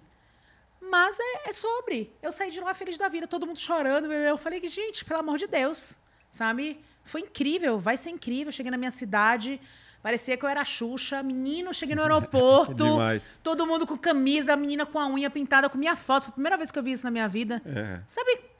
Mas 0.82 1.18
é, 1.20 1.50
é 1.50 1.54
sobre. 1.54 2.12
Eu 2.22 2.32
saí 2.32 2.52
de 2.52 2.60
lá 2.60 2.74
feliz 2.74 2.98
da 2.98 3.08
vida, 3.08 3.28
todo 3.28 3.46
mundo 3.46 3.60
chorando. 3.60 4.12
Eu 4.12 4.38
falei 4.38 4.60
que, 4.60 4.68
gente, 4.68 5.06
pelo 5.06 5.20
amor 5.20 5.38
de 5.38 5.48
Deus, 5.48 5.98
sabe? 6.30 6.80
Foi 7.04 7.22
incrível, 7.22 7.80
vai 7.80 7.96
ser 7.96 8.10
incrível. 8.10 8.52
Cheguei 8.52 8.70
na 8.70 8.78
minha 8.78 8.92
cidade, 8.92 9.60
parecia 10.04 10.36
que 10.36 10.44
eu 10.44 10.50
era 10.50 10.66
Xuxa. 10.66 11.24
Menino, 11.24 11.74
cheguei 11.74 11.96
no 11.96 12.02
aeroporto. 12.04 12.84
Demais. 12.84 13.40
Todo 13.42 13.66
mundo 13.66 13.88
com 13.88 13.98
camisa, 13.98 14.54
a 14.54 14.58
menina 14.58 14.86
com 14.86 15.00
a 15.00 15.08
unha 15.08 15.30
pintada 15.30 15.70
com 15.70 15.78
minha 15.78 15.96
foto. 15.96 16.24
Foi 16.24 16.32
a 16.32 16.34
primeira 16.34 16.58
vez 16.58 16.72
que 16.72 16.78
eu 16.78 16.84
vi 16.84 16.92
isso 16.92 17.06
na 17.06 17.12
minha 17.12 17.28
vida. 17.30 17.62
É. 17.66 18.02
Sabe, 18.06 18.51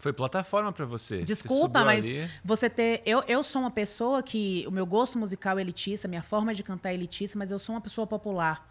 Foi 0.00 0.14
plataforma 0.14 0.72
pra 0.72 0.86
você. 0.86 1.18
Você 1.18 1.24
Desculpa, 1.24 1.80
subiu 1.80 1.84
mas 1.84 2.06
ali. 2.06 2.30
você 2.42 2.70
ter. 2.70 3.02
Eu, 3.04 3.22
eu 3.28 3.42
sou 3.42 3.60
uma 3.60 3.70
pessoa 3.70 4.22
que. 4.22 4.64
O 4.66 4.70
meu 4.70 4.86
gosto 4.86 5.18
musical 5.18 5.58
é 5.58 5.60
elitista, 5.60 6.08
minha 6.08 6.22
forma 6.22 6.54
de 6.54 6.62
cantar 6.62 6.90
é 6.90 6.94
elitista, 6.94 7.38
mas 7.38 7.50
eu 7.50 7.58
sou 7.58 7.74
uma 7.74 7.82
pessoa 7.82 8.06
popular. 8.06 8.66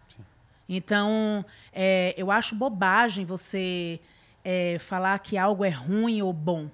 Então, 0.67 1.45
é, 1.71 2.15
eu 2.17 2.32
acho 2.32 2.55
bobagem 2.55 3.25
você 3.25 3.99
é, 4.43 4.77
falar 4.80 5.17
que 5.19 5.38
algo 5.38 5.63
é 5.63 5.69
ruim 5.69 6.21
ou 6.21 6.34
bom. 6.34 6.69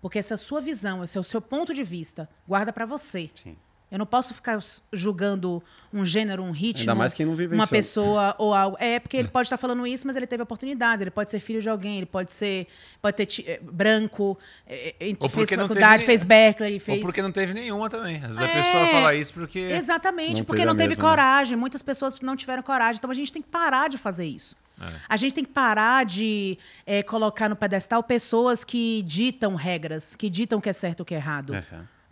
Porque 0.00 0.18
essa 0.18 0.34
é 0.34 0.36
a 0.36 0.38
sua 0.38 0.60
visão, 0.60 1.02
esse 1.02 1.16
é 1.16 1.20
o 1.20 1.24
seu 1.24 1.40
ponto 1.40 1.72
de 1.72 1.82
vista. 1.82 2.28
Guarda 2.46 2.72
pra 2.72 2.84
você. 2.84 3.30
Sim. 3.34 3.56
Eu 3.90 3.98
não 3.98 4.06
posso 4.06 4.34
ficar 4.34 4.58
julgando 4.92 5.62
um 5.92 6.04
gênero, 6.04 6.42
um 6.42 6.50
ritmo. 6.50 6.80
Ainda 6.82 6.94
mais 6.96 7.14
quem 7.14 7.24
não 7.24 7.34
vivenciou. 7.36 7.60
Uma 7.60 7.66
pessoa 7.68 8.34
ou 8.36 8.52
algo. 8.52 8.76
É 8.80 8.98
porque 8.98 9.16
ele 9.16 9.28
pode 9.28 9.46
estar 9.46 9.56
falando 9.56 9.86
isso, 9.86 10.06
mas 10.06 10.16
ele 10.16 10.26
teve 10.26 10.42
oportunidades. 10.42 11.00
Ele 11.02 11.10
pode 11.10 11.30
ser 11.30 11.38
filho 11.38 11.62
de 11.62 11.68
alguém, 11.68 11.98
ele 11.98 12.06
pode 12.06 12.32
ser. 12.32 12.66
Pode 13.00 13.14
ter 13.16 13.28
eh, 13.48 13.60
branco, 13.62 14.36
Ou 15.20 15.28
fez 15.28 15.50
faculdade, 15.50 16.02
teve- 16.02 16.06
fez 16.06 16.24
Berkeley, 16.24 16.78
fez. 16.80 16.98
Ou 16.98 17.04
porque 17.04 17.22
não 17.22 17.30
teve 17.30 17.54
nenhuma 17.54 17.88
também. 17.88 18.16
Às 18.16 18.36
vezes 18.36 18.42
a 18.42 18.46
É, 18.46 18.62
pessoa 18.62 18.86
fala 18.88 19.14
isso 19.14 19.32
porque. 19.32 19.58
Exatamente, 19.60 20.38
Não 20.38 20.44
porque 20.44 20.62
teve 20.62 20.66
não 20.66 20.72
a 20.74 20.76
teve 20.76 20.88
mesma, 20.88 21.02
né? 21.04 21.08
coragem. 21.10 21.56
Muitas 21.56 21.82
pessoas 21.82 22.20
não 22.20 22.34
tiveram 22.34 22.64
coragem. 22.64 22.98
Então 22.98 23.10
a 23.10 23.14
gente 23.14 23.32
tem 23.32 23.40
que 23.40 23.48
parar 23.48 23.88
de 23.88 23.98
fazer 23.98 24.26
isso. 24.26 24.56
A 25.08 25.16
gente 25.16 25.34
tem 25.34 25.44
que 25.44 25.52
parar 25.52 26.04
de 26.04 26.58
eh, 26.84 27.02
colocar 27.04 27.48
no 27.48 27.56
pedestal 27.56 28.02
pessoas 28.02 28.62
que 28.64 29.00
ditam 29.06 29.54
regras, 29.54 30.14
que 30.16 30.28
ditam 30.28 30.58
o 30.58 30.62
que 30.62 30.68
é 30.68 30.72
certo 30.74 31.00
e 31.00 31.02
o 31.02 31.04
que 31.06 31.14
é 31.14 31.18
errado. 31.18 31.54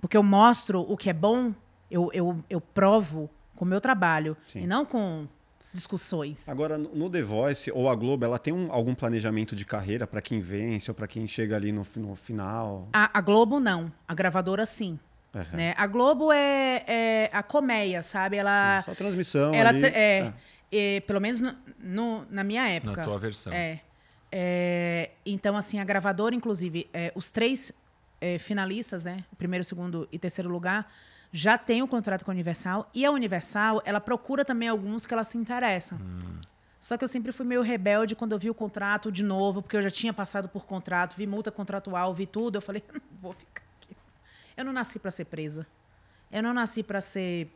Porque 0.00 0.16
eu 0.16 0.22
mostro 0.22 0.80
o 0.80 0.96
que 0.96 1.10
é 1.10 1.12
bom, 1.12 1.52
eu, 1.94 2.10
eu, 2.12 2.44
eu 2.50 2.60
provo 2.60 3.30
com 3.54 3.64
o 3.64 3.68
meu 3.68 3.80
trabalho 3.80 4.36
Sim. 4.48 4.62
e 4.62 4.66
não 4.66 4.84
com 4.84 5.28
discussões. 5.72 6.48
Agora, 6.48 6.76
no 6.78 7.08
The 7.10 7.22
Voice 7.22 7.70
ou 7.72 7.88
a 7.88 7.94
Globo, 7.94 8.24
ela 8.24 8.38
tem 8.38 8.52
um- 8.52 8.70
algum 8.72 8.94
planejamento 8.94 9.54
de 9.56 9.64
carreira 9.64 10.06
para 10.06 10.20
quem 10.20 10.40
vence 10.40 10.90
ou 10.90 10.94
para 10.94 11.06
quem 11.06 11.26
chega 11.26 11.56
ali 11.56 11.72
no, 11.72 11.82
no 11.96 12.14
final? 12.16 12.88
A, 12.92 13.18
a 13.18 13.20
Globo 13.20 13.58
não, 13.60 13.92
a 14.08 14.14
gravadora 14.14 14.66
sim. 14.66 14.98
Aham. 15.34 15.56
Né? 15.56 15.74
A 15.76 15.86
Globo 15.86 16.32
é, 16.32 16.84
é 16.86 17.30
a 17.32 17.42
colmeia, 17.42 18.02
sabe? 18.02 18.36
Ela, 18.36 18.82
Só 18.82 18.94
transmissão 18.94 19.52
ela 19.54 19.70
ali. 19.70 19.84
é, 19.86 20.22
Ah, 20.28 20.34
é, 20.70 21.00
pelo 21.00 21.20
menos 21.20 21.40
no- 21.40 21.56
no- 21.80 22.26
na 22.30 22.44
minha 22.44 22.68
época. 22.68 22.96
Na 22.98 23.04
tua 23.04 23.18
versão. 23.18 23.52
É. 23.52 23.80
É, 24.30 25.10
então, 25.26 25.56
assim, 25.56 25.78
a 25.80 25.84
gravadora, 25.84 26.34
inclusive, 26.34 26.88
é, 26.92 27.12
os 27.14 27.30
três 27.30 27.72
é, 28.20 28.38
finalistas, 28.38 29.04
né? 29.04 29.18
O 29.32 29.36
primeiro, 29.36 29.64
segundo 29.64 30.08
e 30.10 30.18
terceiro 30.18 30.48
lugar, 30.50 30.90
já 31.36 31.58
tem 31.58 31.82
o 31.82 31.88
contrato 31.88 32.24
com 32.24 32.30
a 32.30 32.34
Universal. 32.34 32.88
E 32.94 33.04
a 33.04 33.10
Universal, 33.10 33.82
ela 33.84 34.00
procura 34.00 34.44
também 34.44 34.68
alguns 34.68 35.04
que 35.04 35.12
ela 35.12 35.24
se 35.24 35.36
interessa. 35.36 35.98
Só 36.78 36.96
que 36.96 37.02
eu 37.02 37.08
sempre 37.08 37.32
fui 37.32 37.44
meio 37.44 37.60
rebelde 37.60 38.14
quando 38.14 38.32
eu 38.32 38.38
vi 38.38 38.48
o 38.50 38.54
contrato 38.54 39.10
de 39.10 39.24
novo, 39.24 39.60
porque 39.60 39.76
eu 39.76 39.82
já 39.82 39.90
tinha 39.90 40.12
passado 40.12 40.48
por 40.48 40.64
contrato, 40.64 41.16
vi 41.16 41.26
multa 41.26 41.50
contratual, 41.50 42.14
vi 42.14 42.24
tudo. 42.24 42.56
Eu 42.58 42.62
falei, 42.62 42.84
não 42.94 43.00
vou 43.20 43.32
ficar 43.32 43.64
aqui. 43.82 43.96
Eu 44.56 44.64
não 44.64 44.72
nasci 44.72 45.00
para 45.00 45.10
ser 45.10 45.24
presa. 45.24 45.66
Eu 46.30 46.40
não 46.40 46.54
nasci 46.54 46.84
para 46.84 47.00
ser 47.00 47.50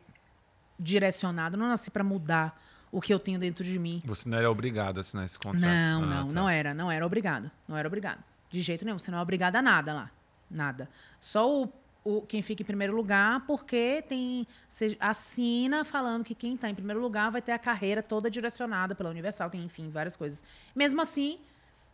direcionada. 0.77 1.55
Eu 1.55 1.59
não 1.59 1.67
nasci 1.69 1.89
para 1.89 2.03
mudar 2.03 2.59
o 2.91 2.99
que 2.99 3.13
eu 3.13 3.19
tenho 3.19 3.39
dentro 3.39 3.63
de 3.63 3.77
mim. 3.79 4.01
Você 4.05 4.27
não 4.27 4.37
era 4.37 4.49
obrigado 4.51 4.97
a 4.97 5.01
assinar 5.01 5.23
esse 5.23 5.37
contrato. 5.39 5.61
Não, 5.61 6.03
Ah, 6.03 6.05
não, 6.05 6.27
tá. 6.27 6.33
não 6.33 6.49
era. 6.49 6.73
Não 6.73 6.91
era 6.91 7.05
obrigada. 7.05 7.51
Não 7.67 7.77
era 7.77 7.87
obrigada. 7.87 8.19
De 8.49 8.59
jeito 8.61 8.83
nenhum. 8.83 8.99
Você 8.99 9.09
não 9.11 9.19
é 9.19 9.21
obrigada 9.21 9.59
a 9.59 9.61
nada 9.61 9.93
lá. 9.93 10.11
Nada. 10.49 10.89
Só 11.19 11.63
o, 11.63 11.71
o- 12.17 12.21
quem 12.21 12.41
fica 12.41 12.61
em 12.63 12.65
primeiro 12.65 12.95
lugar, 12.95 13.45
porque 13.45 14.01
tem. 14.07 14.45
Você 14.67 14.97
assina 14.99 15.83
falando 15.85 16.23
que 16.23 16.33
quem 16.35 16.55
está 16.55 16.69
em 16.69 16.75
primeiro 16.75 16.99
lugar 17.01 17.29
vai 17.31 17.41
ter 17.41 17.51
a 17.51 17.59
carreira 17.59 18.01
toda 18.01 18.29
direcionada 18.29 18.95
pela 18.95 19.09
Universal, 19.09 19.49
tem, 19.49 19.63
enfim, 19.63 19.89
várias 19.89 20.15
coisas. 20.15 20.43
Mesmo 20.75 21.01
assim, 21.01 21.39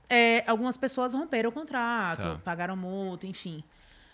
é, 0.10 0.44
algumas 0.50 0.78
pessoas 0.78 1.14
romperam 1.14 1.50
o 1.50 1.54
contrato, 1.54 2.22
Tá. 2.22 2.42
pagaram 2.44 2.76
multa, 2.78 3.28
enfim. 3.28 3.64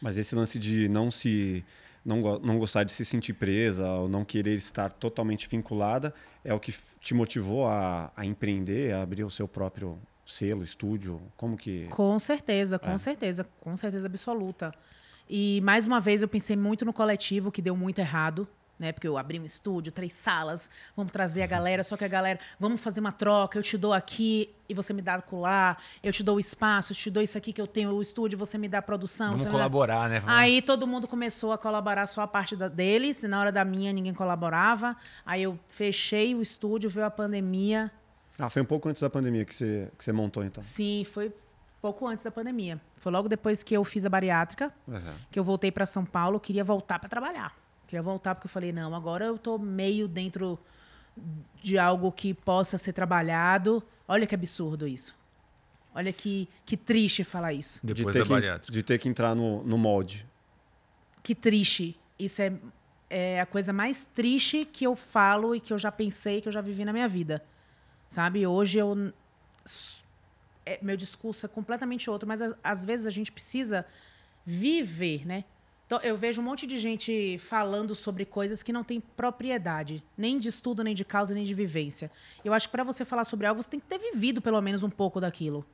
Mas 0.01 0.17
esse 0.17 0.33
lance 0.35 0.57
de 0.57 0.87
não 0.89 1.11
se 1.11 1.63
não, 2.03 2.19
não 2.39 2.57
gostar 2.57 2.83
de 2.83 2.91
se 2.91 3.05
sentir 3.05 3.33
presa 3.33 3.87
ou 3.87 4.09
não 4.09 4.25
querer 4.25 4.55
estar 4.55 4.91
totalmente 4.91 5.47
vinculada 5.47 6.11
é 6.43 6.51
o 6.51 6.59
que 6.59 6.73
te 6.99 7.13
motivou 7.13 7.67
a, 7.67 8.11
a 8.17 8.25
empreender, 8.25 8.93
a 8.95 9.03
abrir 9.03 9.23
o 9.23 9.29
seu 9.29 9.47
próprio 9.47 9.99
selo, 10.25 10.63
estúdio? 10.63 11.21
Como 11.37 11.55
que. 11.55 11.85
Com 11.91 12.17
certeza, 12.17 12.79
com 12.79 12.97
certeza, 12.97 13.45
com 13.59 13.77
certeza 13.77 14.07
absoluta. 14.07 14.73
E 15.33 15.61
mais 15.63 15.85
uma 15.85 16.01
vez 16.01 16.21
eu 16.21 16.27
pensei 16.27 16.57
muito 16.57 16.83
no 16.83 16.91
coletivo, 16.91 17.49
que 17.53 17.61
deu 17.61 17.73
muito 17.73 17.99
errado, 17.99 18.45
né? 18.77 18.91
Porque 18.91 19.07
eu 19.07 19.17
abri 19.17 19.39
um 19.39 19.45
estúdio, 19.45 19.89
três 19.89 20.11
salas, 20.11 20.69
vamos 20.93 21.13
trazer 21.13 21.41
a 21.41 21.47
galera, 21.47 21.85
só 21.85 21.95
que 21.95 22.03
a 22.03 22.07
galera, 22.09 22.37
vamos 22.59 22.81
fazer 22.81 22.99
uma 22.99 23.13
troca, 23.13 23.57
eu 23.57 23.63
te 23.63 23.77
dou 23.77 23.93
aqui 23.93 24.49
e 24.67 24.73
você 24.73 24.91
me 24.91 25.01
dá 25.01 25.13
acolá, 25.15 25.77
eu 26.03 26.11
te 26.11 26.21
dou 26.21 26.35
o 26.35 26.39
espaço, 26.39 26.91
eu 26.91 26.95
te 26.97 27.09
dou 27.09 27.23
isso 27.23 27.37
aqui 27.37 27.53
que 27.53 27.61
eu 27.61 27.67
tenho 27.67 27.91
o 27.91 28.01
estúdio, 28.01 28.37
você 28.37 28.57
me 28.57 28.67
dá 28.67 28.79
a 28.79 28.81
produção. 28.81 29.27
Vamos 29.27 29.41
você 29.43 29.47
me 29.47 29.53
dá- 29.53 29.57
colaborar, 29.59 30.09
né? 30.09 30.19
Vamos- 30.19 30.35
Aí 30.35 30.61
todo 30.61 30.85
mundo 30.85 31.07
começou 31.07 31.53
a 31.53 31.57
colaborar 31.57 32.07
só 32.07 32.21
a 32.23 32.27
parte 32.27 32.53
da- 32.57 32.67
deles, 32.67 33.23
e 33.23 33.27
na 33.29 33.39
hora 33.39 33.53
da 33.53 33.63
minha 33.63 33.93
ninguém 33.93 34.13
colaborava. 34.13 34.97
Aí 35.25 35.43
eu 35.43 35.57
fechei 35.69 36.35
o 36.35 36.41
estúdio, 36.41 36.89
veio 36.89 37.05
a 37.05 37.09
pandemia. 37.11 37.89
Ah, 38.37 38.49
foi 38.49 38.61
um 38.61 38.65
pouco 38.65 38.89
antes 38.89 39.01
da 39.01 39.09
pandemia 39.09 39.45
que 39.45 39.55
você, 39.55 39.89
que 39.97 40.03
você 40.03 40.11
montou, 40.11 40.43
então. 40.43 40.61
Sim, 40.61 41.05
foi 41.09 41.31
pouco 41.81 42.07
antes 42.07 42.23
da 42.23 42.31
pandemia. 42.31 42.79
Foi 42.97 43.11
logo 43.11 43.27
depois 43.27 43.63
que 43.63 43.73
eu 43.75 43.83
fiz 43.83 44.05
a 44.05 44.09
bariátrica, 44.09 44.71
Aham. 44.87 45.15
que 45.31 45.39
eu 45.39 45.43
voltei 45.43 45.71
para 45.71 45.85
São 45.85 46.05
Paulo, 46.05 46.35
eu 46.35 46.39
queria 46.39 46.63
voltar 46.63 46.99
para 46.99 47.09
trabalhar. 47.09 47.55
Queria 47.87 48.01
voltar 48.01 48.35
porque 48.35 48.45
eu 48.45 48.51
falei, 48.51 48.71
não, 48.71 48.95
agora 48.95 49.25
eu 49.25 49.37
tô 49.37 49.57
meio 49.57 50.07
dentro 50.07 50.57
de 51.61 51.77
algo 51.77 52.11
que 52.11 52.33
possa 52.33 52.77
ser 52.77 52.93
trabalhado. 52.93 53.83
Olha 54.07 54.25
que 54.25 54.35
absurdo 54.35 54.87
isso. 54.87 55.15
Olha 55.93 56.13
que, 56.13 56.47
que 56.65 56.77
triste 56.77 57.23
falar 57.23 57.51
isso. 57.51 57.85
De 57.85 57.93
Depois 57.93 58.13
ter 58.13 58.19
da 58.19 58.25
que, 58.25 58.31
bariátrica. 58.31 58.71
de 58.71 58.83
ter 58.83 58.97
que 58.97 59.09
entrar 59.09 59.35
no, 59.35 59.61
no 59.63 59.77
molde. 59.77 60.25
Que 61.21 61.35
triste. 61.35 61.99
Isso 62.17 62.41
é, 62.41 62.53
é 63.09 63.41
a 63.41 63.45
coisa 63.45 63.73
mais 63.73 64.05
triste 64.13 64.63
que 64.63 64.85
eu 64.85 64.95
falo 64.95 65.53
e 65.53 65.59
que 65.59 65.73
eu 65.73 65.77
já 65.77 65.91
pensei, 65.91 66.39
que 66.39 66.47
eu 66.47 66.51
já 66.51 66.61
vivi 66.61 66.85
na 66.85 66.93
minha 66.93 67.09
vida. 67.09 67.43
Sabe? 68.07 68.47
Hoje 68.47 68.77
eu. 68.77 69.11
É, 70.71 70.79
meu 70.81 70.97
discurso 70.97 71.45
é 71.45 71.49
completamente 71.49 72.09
outro, 72.09 72.27
mas 72.27 72.41
às, 72.41 72.55
às 72.63 72.85
vezes 72.85 73.05
a 73.05 73.11
gente 73.11 73.31
precisa 73.31 73.85
viver, 74.45 75.25
né? 75.25 75.43
Então, 75.85 75.99
eu 76.03 76.15
vejo 76.15 76.41
um 76.41 76.45
monte 76.45 76.65
de 76.65 76.77
gente 76.77 77.37
falando 77.37 77.93
sobre 77.93 78.23
coisas 78.23 78.63
que 78.63 78.71
não 78.71 78.81
têm 78.81 79.01
propriedade, 79.01 80.01
nem 80.17 80.39
de 80.39 80.47
estudo, 80.47 80.85
nem 80.85 80.95
de 80.95 81.03
causa, 81.03 81.33
nem 81.33 81.43
de 81.43 81.53
vivência. 81.53 82.09
Eu 82.45 82.53
acho 82.53 82.69
que 82.69 82.71
para 82.71 82.85
você 82.85 83.03
falar 83.03 83.25
sobre 83.25 83.45
algo, 83.45 83.61
você 83.61 83.69
tem 83.69 83.79
que 83.79 83.87
ter 83.87 83.99
vivido 83.99 84.41
pelo 84.41 84.61
menos 84.61 84.83
um 84.83 84.89
pouco 84.89 85.19
daquilo. 85.19 85.65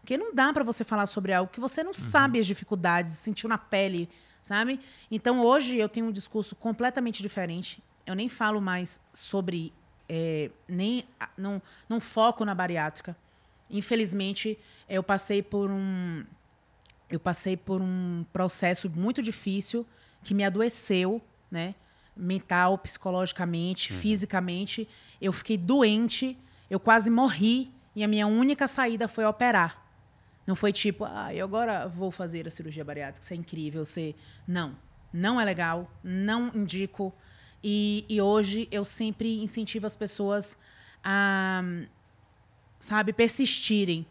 Porque 0.00 0.16
não 0.16 0.32
dá 0.32 0.52
para 0.52 0.62
você 0.62 0.84
falar 0.84 1.06
sobre 1.06 1.32
algo 1.32 1.50
que 1.50 1.58
você 1.58 1.82
não 1.82 1.92
sabe 1.92 2.38
as 2.38 2.46
dificuldades, 2.46 3.14
sentiu 3.14 3.48
na 3.48 3.58
pele, 3.58 4.08
sabe? 4.40 4.78
Então 5.10 5.40
hoje 5.40 5.76
eu 5.78 5.88
tenho 5.88 6.06
um 6.06 6.12
discurso 6.12 6.54
completamente 6.54 7.20
diferente. 7.20 7.82
Eu 8.06 8.14
nem 8.14 8.28
falo 8.28 8.60
mais 8.60 9.00
sobre. 9.12 9.72
é, 10.08 10.48
nem 10.68 11.04
não, 11.36 11.60
não 11.88 12.00
foco 12.00 12.44
na 12.44 12.54
bariátrica. 12.54 13.16
Infelizmente, 13.70 14.58
eu 14.88 15.02
passei 15.02 15.42
por 15.42 15.70
um. 15.70 16.24
Eu 17.08 17.20
passei 17.20 17.56
por 17.56 17.80
um 17.80 18.24
processo 18.32 18.90
muito 18.90 19.22
difícil 19.22 19.86
que 20.22 20.34
me 20.34 20.44
adoeceu, 20.44 21.22
né? 21.50 21.74
Mental, 22.16 22.78
psicologicamente, 22.78 23.92
fisicamente. 23.92 24.88
Eu 25.20 25.32
fiquei 25.32 25.56
doente, 25.56 26.36
eu 26.68 26.80
quase 26.80 27.10
morri 27.10 27.72
e 27.94 28.02
a 28.02 28.08
minha 28.08 28.26
única 28.26 28.66
saída 28.66 29.06
foi 29.06 29.24
operar. 29.24 29.84
Não 30.46 30.54
foi 30.54 30.72
tipo, 30.72 31.04
ah, 31.04 31.34
eu 31.34 31.44
agora 31.44 31.88
vou 31.88 32.10
fazer 32.10 32.46
a 32.46 32.50
cirurgia 32.50 32.84
bariátrica, 32.84 33.24
isso 33.24 33.34
é 33.34 33.36
incrível. 33.36 33.84
Você... 33.84 34.14
Não, 34.46 34.76
não 35.12 35.40
é 35.40 35.44
legal, 35.44 35.90
não 36.04 36.50
indico. 36.54 37.12
E, 37.62 38.04
e 38.08 38.20
hoje 38.20 38.68
eu 38.70 38.84
sempre 38.84 39.40
incentivo 39.42 39.86
as 39.86 39.96
pessoas 39.96 40.56
a, 41.02 41.62
sabe, 42.86 43.12
persistirem, 43.12 44.06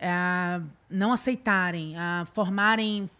a 0.00 0.60
não 0.88 1.12
aceitarem, 1.12 1.98
a 1.98 2.24
formarem 2.32 3.10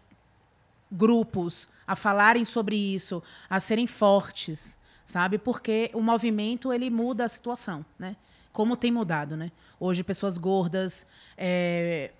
grupos, 0.89 1.67
a 1.85 1.97
falarem 1.97 2.45
sobre 2.45 2.77
isso, 2.77 3.21
a 3.49 3.59
serem 3.59 3.85
fortes, 3.85 4.77
sabe? 5.05 5.37
Porque 5.37 5.91
o 5.93 6.01
movimento 6.01 6.71
ele 6.71 6.89
muda 6.89 7.25
a 7.25 7.27
situação, 7.27 7.85
né? 7.99 8.15
Como 8.53 8.77
tem 8.77 8.89
mudado, 8.89 9.35
né? 9.35 9.51
Hoje 9.77 10.01
pessoas 10.01 10.37
gordas, 10.37 11.05
é, 11.37 12.11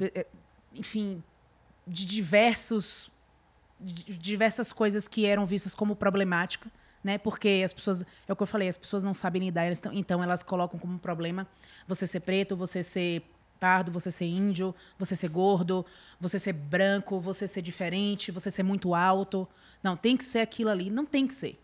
é, 0.00 0.26
enfim, 0.74 1.22
de 1.86 2.06
diversos 2.06 3.12
de 3.78 4.16
diversas 4.16 4.74
coisas 4.74 5.08
que 5.08 5.24
eram 5.24 5.46
vistas 5.46 5.74
como 5.74 5.96
problemática, 5.96 6.70
né? 7.02 7.18
Porque 7.18 7.62
as 7.64 7.72
pessoas, 7.72 8.02
é 8.28 8.32
o 8.32 8.36
que 8.36 8.42
eu 8.42 8.46
falei, 8.46 8.68
as 8.68 8.76
pessoas 8.76 9.02
não 9.04 9.14
sabem 9.14 9.42
lidar, 9.42 9.64
elas 9.64 9.80
tão- 9.80 9.92
então 9.92 10.22
elas 10.22 10.42
colocam 10.42 10.78
como 10.78 10.98
problema 10.98 11.46
você 11.86 12.06
ser 12.06 12.20
preto, 12.20 12.56
você 12.56 12.82
ser 12.82 13.22
pardo, 13.58 13.92
você 13.92 14.10
ser 14.10 14.24
índio, 14.26 14.74
você 14.98 15.14
ser 15.14 15.28
gordo, 15.28 15.84
você 16.18 16.38
ser 16.38 16.52
branco, 16.54 17.20
você 17.20 17.46
ser 17.46 17.60
diferente, 17.62 18.30
você 18.30 18.50
ser 18.50 18.62
muito 18.62 18.94
alto. 18.94 19.46
Não, 19.82 19.96
tem 19.96 20.16
que 20.16 20.24
ser 20.24 20.40
aquilo 20.40 20.70
ali, 20.70 20.88
não 20.90 21.04
tem 21.04 21.26
que 21.26 21.34
ser, 21.34 21.58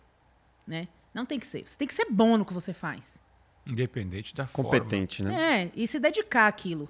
né? 0.67 0.89
Não 1.15 1.25
tem 1.25 1.39
que 1.39 1.47
ser. 1.47 1.67
Você 1.67 1.79
tem 1.79 1.89
que 1.89 1.95
ser 1.95 2.07
bom 2.11 2.37
no 2.37 2.45
que 2.45 2.53
você 2.53 2.75
faz. 2.75 3.23
Independente 3.67 4.35
da 4.35 4.47
Competente, 4.47 5.23
né? 5.23 5.63
É, 5.65 5.73
e 5.75 5.87
se 5.87 5.99
dedicar 5.99 6.47
àquilo. 6.47 6.89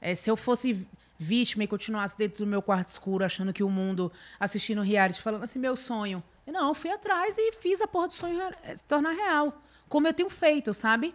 É, 0.00 0.14
se 0.14 0.28
eu 0.30 0.36
fosse 0.36 0.86
vítima 1.16 1.62
e 1.64 1.66
continuasse 1.68 2.18
dentro 2.18 2.38
do 2.44 2.46
meu 2.46 2.60
quarto 2.60 2.88
escuro, 2.88 3.24
achando 3.24 3.52
que 3.52 3.62
o 3.62 3.70
mundo, 3.70 4.12
assistindo 4.38 4.82
reality, 4.82 5.20
falando 5.22 5.44
assim, 5.44 5.58
meu 5.60 5.76
sonho. 5.76 6.22
Não, 6.46 6.74
fui 6.74 6.90
atrás 6.90 7.36
e 7.38 7.52
fiz 7.52 7.80
a 7.80 7.86
porra 7.88 8.08
do 8.08 8.12
sonho 8.12 8.38
re- 8.38 8.76
se 8.76 8.84
tornar 8.84 9.12
real. 9.12 9.60
Como 9.88 10.06
eu 10.06 10.12
tenho 10.14 10.28
feito, 10.30 10.72
sabe? 10.74 11.14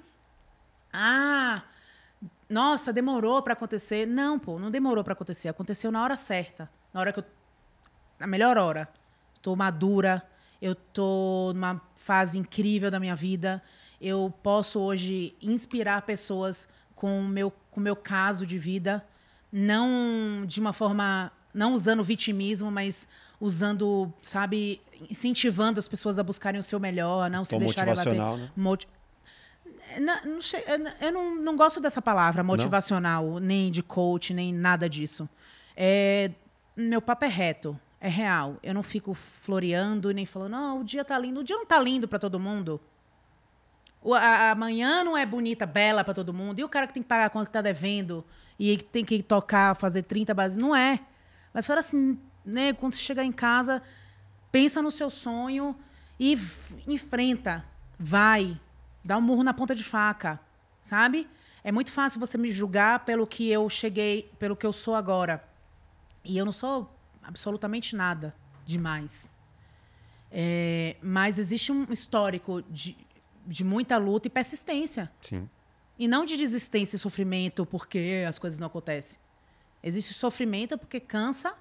Ah, 0.91 1.61
nossa, 2.49 2.91
demorou 2.91 3.41
para 3.41 3.53
acontecer. 3.53 4.07
Não, 4.07 4.39
pô, 4.39 4.57
não 4.59 4.71
demorou 4.71 5.03
para 5.03 5.13
acontecer. 5.13 5.47
Aconteceu 5.49 5.91
na 5.91 6.03
hora 6.03 6.17
certa. 6.17 6.69
Na 6.93 6.99
hora 6.99 7.13
que 7.13 7.19
eu. 7.19 7.25
Na 8.17 8.25
melhor 8.27 8.57
hora. 8.57 8.89
Tô 9.41 9.55
madura. 9.55 10.23
Eu 10.61 10.75
tô 10.75 11.51
numa 11.53 11.79
fase 11.95 12.37
incrível 12.37 12.89
da 12.91 12.99
minha 12.99 13.15
vida. 13.15 13.61
Eu 14.01 14.33
posso 14.43 14.79
hoje 14.79 15.35
inspirar 15.41 16.01
pessoas 16.01 16.67
com 16.95 17.21
o 17.21 17.27
meu, 17.27 17.51
com 17.71 17.79
meu 17.79 17.95
caso 17.95 18.45
de 18.45 18.57
vida. 18.57 19.05
Não 19.51 20.43
de 20.45 20.59
uma 20.59 20.73
forma. 20.73 21.31
Não 21.53 21.73
usando 21.73 22.03
vitimismo, 22.03 22.69
mas 22.69 23.07
usando, 23.41 24.11
sabe, 24.17 24.81
incentivando 25.09 25.79
as 25.79 25.87
pessoas 25.87 26.19
a 26.19 26.23
buscarem 26.23 26.59
o 26.59 26.63
seu 26.63 26.79
melhor, 26.79 27.29
não 27.29 27.43
se 27.43 27.51
Tom 27.51 27.59
deixarem 27.59 27.95
bater. 27.95 28.09
motivacional, 28.09 28.37
né? 28.37 28.51
Não 30.25 30.39
che- 30.39 30.63
eu 31.01 31.11
não, 31.11 31.35
não 31.35 31.55
gosto 31.55 31.79
dessa 31.81 32.01
palavra, 32.01 32.43
motivacional, 32.43 33.39
nem 33.39 33.71
de 33.71 33.81
coach, 33.81 34.33
nem 34.33 34.53
nada 34.53 34.87
disso. 34.87 35.27
É, 35.75 36.29
meu 36.75 37.01
papo 37.01 37.25
é 37.25 37.27
reto, 37.27 37.79
é 37.99 38.07
real. 38.07 38.57
Eu 38.61 38.73
não 38.75 38.83
fico 38.83 39.13
floreando 39.15 40.11
nem 40.11 40.25
falando, 40.27 40.51
não, 40.51 40.81
o 40.81 40.83
dia 40.83 41.03
tá 41.03 41.17
lindo. 41.17 41.39
O 41.39 41.43
dia 41.43 41.55
não 41.57 41.65
tá 41.65 41.79
lindo 41.79 42.07
para 42.07 42.19
todo 42.19 42.39
mundo. 42.39 42.79
O, 44.01 44.13
a, 44.13 44.19
a 44.19 44.51
amanhã 44.51 45.03
não 45.03 45.17
é 45.17 45.25
bonita, 45.25 45.65
bela 45.65 46.03
para 46.03 46.13
todo 46.13 46.33
mundo. 46.33 46.59
E 46.59 46.63
o 46.63 46.69
cara 46.69 46.85
que 46.85 46.93
tem 46.93 47.01
que 47.01 47.09
pagar 47.09 47.25
a 47.25 47.29
conta 47.29 47.47
que 47.47 47.51
tá 47.51 47.61
devendo 47.61 48.23
e 48.59 48.77
que 48.77 48.83
tem 48.83 49.03
que 49.03 49.23
tocar, 49.23 49.75
fazer 49.75 50.03
30 50.03 50.33
bases, 50.35 50.55
não 50.57 50.75
é. 50.75 50.99
Mas 51.53 51.65
fala 51.65 51.79
assim, 51.79 52.19
né, 52.45 52.73
quando 52.73 52.93
você 52.93 52.99
chegar 52.99 53.23
em 53.23 53.31
casa, 53.31 53.81
pensa 54.51 54.81
no 54.81 54.91
seu 54.91 55.09
sonho 55.09 55.75
e 56.19 56.37
enfrenta, 56.87 57.65
vai, 57.97 58.59
dá 59.03 59.17
um 59.17 59.21
murro 59.21 59.43
na 59.43 59.53
ponta 59.53 59.73
de 59.73 59.83
faca, 59.83 60.39
sabe? 60.81 61.27
É 61.63 61.71
muito 61.71 61.91
fácil 61.91 62.19
você 62.19 62.37
me 62.37 62.51
julgar 62.51 63.05
pelo 63.05 63.27
que 63.27 63.49
eu 63.49 63.69
cheguei, 63.69 64.31
pelo 64.39 64.55
que 64.55 64.65
eu 64.65 64.73
sou 64.73 64.95
agora. 64.95 65.43
E 66.23 66.37
eu 66.37 66.45
não 66.45 66.51
sou 66.51 66.93
absolutamente 67.23 67.95
nada 67.95 68.35
demais. 68.65 69.31
É, 70.31 70.95
mas 71.01 71.39
existe 71.39 71.71
um 71.71 71.85
histórico 71.91 72.61
de, 72.69 72.95
de 73.45 73.63
muita 73.63 73.97
luta 73.97 74.27
e 74.27 74.31
persistência. 74.31 75.11
Sim. 75.21 75.49
E 75.97 76.07
não 76.07 76.25
de 76.25 76.37
desistência 76.37 76.95
e 76.95 76.99
sofrimento 76.99 77.65
porque 77.65 78.23
as 78.27 78.39
coisas 78.39 78.57
não 78.59 78.67
acontecem. 78.67 79.19
Existe 79.83 80.13
sofrimento 80.13 80.77
porque 80.77 80.99
cansa, 80.99 81.53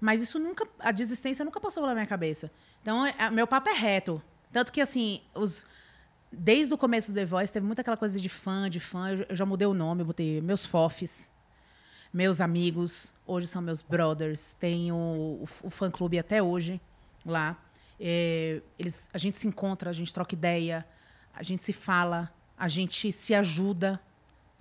mas 0.00 0.20
isso 0.22 0.38
nunca, 0.38 0.66
a 0.78 0.90
desistência 0.90 1.44
nunca 1.44 1.60
passou 1.60 1.82
pela 1.82 1.94
minha 1.94 2.06
cabeça. 2.06 2.50
Então, 2.82 3.06
é- 3.06 3.14
a- 3.18 3.30
meu 3.30 3.46
papo 3.46 3.68
é 3.70 3.72
reto. 3.74 4.20
Tanto 4.52 4.72
que, 4.72 4.80
assim, 4.80 5.20
os, 5.34 5.64
desde 6.30 6.74
o 6.74 6.78
começo 6.78 7.12
do 7.12 7.14
The 7.14 7.24
Voice, 7.24 7.52
teve 7.52 7.64
muita 7.64 7.82
aquela 7.82 7.96
coisa 7.96 8.20
de 8.20 8.28
fã, 8.28 8.68
de 8.68 8.80
fã. 8.80 9.10
Eu, 9.10 9.26
eu 9.28 9.36
já 9.36 9.46
mudei 9.46 9.66
o 9.66 9.74
nome, 9.74 10.02
eu 10.02 10.06
botei 10.06 10.40
meus 10.40 10.66
fofes, 10.66 11.30
meus 12.12 12.40
amigos, 12.40 13.14
hoje 13.26 13.46
são 13.46 13.62
meus 13.62 13.80
brothers. 13.80 14.54
Tenho 14.58 14.96
o, 14.96 15.48
o 15.62 15.70
fã-clube 15.70 16.18
até 16.18 16.42
hoje 16.42 16.80
lá. 17.24 17.56
É, 18.00 18.60
eles, 18.78 19.08
a 19.14 19.18
gente 19.18 19.38
se 19.38 19.46
encontra, 19.46 19.88
a 19.90 19.92
gente 19.92 20.12
troca 20.12 20.34
ideia, 20.34 20.84
a 21.32 21.42
gente 21.44 21.64
se 21.64 21.72
fala, 21.72 22.30
a 22.58 22.66
gente 22.68 23.12
se 23.12 23.32
ajuda, 23.34 24.00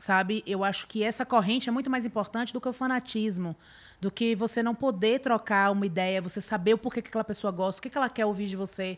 sabe? 0.02 0.44
Eu 0.48 0.64
acho 0.64 0.88
que 0.88 1.04
essa 1.04 1.24
corrente 1.24 1.70
é 1.70 1.72
muito 1.72 1.88
mais 1.88 2.08
importante 2.08 2.52
do 2.52 2.60
que 2.60 2.68
o 2.68 2.74
fanatismo, 2.74 3.56
do 4.00 4.10
que 4.10 4.34
você 4.34 4.64
não 4.64 4.74
poder 4.74 5.20
trocar 5.20 5.72
uma 5.72 5.86
ideia, 5.86 6.20
você 6.20 6.42
saber 6.42 6.74
o 6.74 6.78
porquê 6.78 7.04
que 7.04 7.10
aquela 7.10 7.24
pessoa 7.24 7.52
gosta, 7.52 7.80
o 7.80 7.90
que 7.90 7.96
ela 7.96 8.10
quer 8.10 8.26
ouvir 8.26 8.48
de 8.48 8.56
você, 8.56 8.98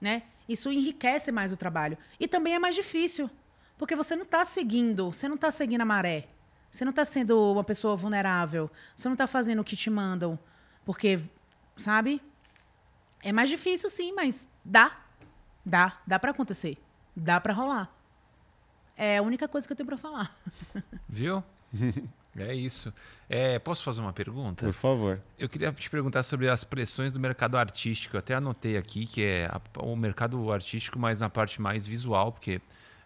né? 0.00 0.22
Isso 0.48 0.72
enriquece 0.72 1.30
mais 1.30 1.52
o 1.52 1.58
trabalho. 1.58 1.98
E 2.18 2.26
também 2.26 2.54
é 2.54 2.58
mais 2.58 2.74
difícil, 2.74 3.30
porque 3.76 3.94
você 3.94 4.16
não 4.16 4.22
está 4.22 4.46
seguindo, 4.46 5.12
você 5.12 5.28
não 5.28 5.34
está 5.34 5.50
seguindo 5.50 5.82
a 5.82 5.84
maré. 5.84 6.28
Você 6.70 6.86
não 6.86 6.90
está 6.90 7.04
sendo 7.04 7.52
uma 7.52 7.62
pessoa 7.62 7.94
vulnerável. 7.94 8.68
Você 8.96 9.06
não 9.06 9.14
está 9.14 9.28
fazendo 9.28 9.60
o 9.60 9.64
que 9.64 9.76
te 9.76 9.88
mandam. 9.88 10.36
Porque, 10.84 11.20
sabe? 11.76 12.20
É 13.22 13.30
mais 13.30 13.48
difícil, 13.48 13.88
sim, 13.88 14.12
mas 14.12 14.48
dá. 14.64 14.90
Dá. 15.64 16.00
Dá 16.04 16.18
para 16.18 16.32
acontecer. 16.32 16.76
Dá 17.14 17.40
para 17.40 17.52
rolar. 17.52 17.93
É 18.96 19.18
a 19.18 19.22
única 19.22 19.48
coisa 19.48 19.66
que 19.66 19.72
eu 19.72 19.76
tenho 19.76 19.86
para 19.86 19.96
falar. 19.98 20.36
Viu? 21.08 21.42
é 22.36 22.54
isso. 22.54 22.92
É, 23.28 23.58
posso 23.58 23.82
fazer 23.82 24.00
uma 24.00 24.12
pergunta? 24.12 24.64
Por 24.66 24.72
favor. 24.72 25.20
Eu 25.38 25.48
queria 25.48 25.72
te 25.72 25.90
perguntar 25.90 26.22
sobre 26.22 26.48
as 26.48 26.62
pressões 26.64 27.12
do 27.12 27.18
mercado 27.18 27.56
artístico. 27.56 28.16
Eu 28.16 28.18
até 28.20 28.34
anotei 28.34 28.76
aqui 28.76 29.06
que 29.06 29.22
é 29.24 29.46
a- 29.46 29.60
o 29.80 29.96
mercado 29.96 30.52
artístico, 30.52 30.98
mas 30.98 31.20
na 31.20 31.28
parte 31.30 31.60
mais 31.60 31.86
visual, 31.86 32.30
porque 32.32 32.60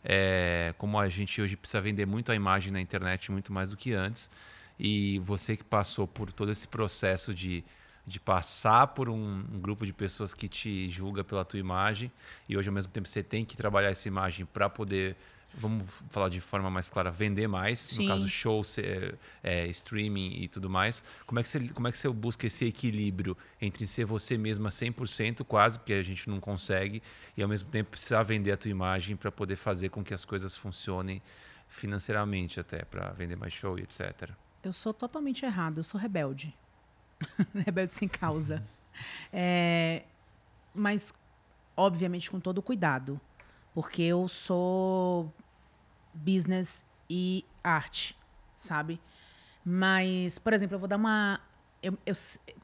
é, 0.04 0.74
como 0.78 0.98
a 0.98 1.08
gente 1.08 1.40
hoje 1.40 1.56
precisa 1.56 1.80
vender 1.80 2.06
muito 2.06 2.30
a 2.30 2.34
imagem 2.34 2.72
na 2.72 2.80
internet, 2.80 3.32
muito 3.32 3.52
mais 3.52 3.70
do 3.70 3.76
que 3.76 3.92
antes, 3.94 4.30
e 4.78 5.18
você 5.20 5.56
que 5.56 5.64
passou 5.64 6.06
por 6.06 6.30
todo 6.32 6.50
esse 6.52 6.68
processo 6.68 7.34
de, 7.34 7.64
de 8.06 8.20
passar 8.20 8.86
por 8.88 9.08
um, 9.08 9.44
um 9.52 9.60
grupo 9.60 9.84
de 9.84 9.92
pessoas 9.92 10.32
que 10.34 10.48
te 10.48 10.88
julga 10.90 11.24
pela 11.24 11.44
tua 11.44 11.58
imagem, 11.58 12.12
e 12.48 12.56
hoje 12.56 12.68
ao 12.68 12.74
mesmo 12.74 12.92
tempo 12.92 13.08
você 13.08 13.22
tem 13.22 13.44
que 13.44 13.56
trabalhar 13.56 13.90
essa 13.90 14.06
imagem 14.06 14.46
para 14.46 14.70
poder, 14.70 15.16
vamos 15.54 15.84
falar 16.10 16.28
de 16.28 16.40
forma 16.40 16.70
mais 16.70 16.88
clara, 16.90 17.10
vender 17.10 17.46
mais, 17.48 17.78
Sim. 17.80 18.02
no 18.02 18.08
caso 18.08 18.28
show, 18.28 18.62
se- 18.62 19.14
é, 19.42 19.66
streaming 19.68 20.42
e 20.42 20.48
tudo 20.48 20.68
mais. 20.70 21.02
Como 21.26 21.38
é, 21.40 21.42
que 21.42 21.48
você, 21.48 21.68
como 21.68 21.88
é 21.88 21.90
que 21.92 21.98
você 21.98 22.08
busca 22.08 22.46
esse 22.46 22.64
equilíbrio 22.66 23.36
entre 23.60 23.86
ser 23.86 24.04
você 24.04 24.36
mesma 24.38 24.68
100% 24.70 25.44
quase, 25.44 25.78
porque 25.78 25.92
a 25.94 26.02
gente 26.02 26.28
não 26.28 26.38
consegue, 26.40 27.02
e 27.36 27.42
ao 27.42 27.48
mesmo 27.48 27.68
tempo 27.70 27.90
precisar 27.90 28.22
vender 28.22 28.52
a 28.52 28.56
tua 28.56 28.70
imagem 28.70 29.16
para 29.16 29.32
poder 29.32 29.56
fazer 29.56 29.88
com 29.88 30.04
que 30.04 30.14
as 30.14 30.24
coisas 30.24 30.56
funcionem 30.56 31.20
financeiramente 31.66 32.58
até, 32.60 32.84
para 32.84 33.10
vender 33.10 33.36
mais 33.36 33.52
show 33.52 33.78
e 33.78 33.82
etc. 33.82 34.30
Eu 34.62 34.72
sou 34.72 34.92
totalmente 34.92 35.44
errado, 35.44 35.78
eu 35.78 35.84
sou 35.84 36.00
rebelde. 36.00 36.54
rebelde 37.64 37.94
sem 37.94 38.08
causa. 38.08 38.64
É, 39.32 40.02
mas, 40.74 41.12
obviamente, 41.76 42.30
com 42.30 42.40
todo 42.40 42.60
cuidado. 42.62 43.20
Porque 43.78 44.02
eu 44.02 44.26
sou 44.26 45.32
business 46.12 46.84
e 47.08 47.44
arte, 47.62 48.18
sabe? 48.56 49.00
Mas, 49.64 50.36
por 50.36 50.52
exemplo, 50.52 50.74
eu 50.74 50.80
vou 50.80 50.88
dar 50.88 50.96
uma. 50.96 51.40
eu- 51.80 51.96
eu 52.04 52.12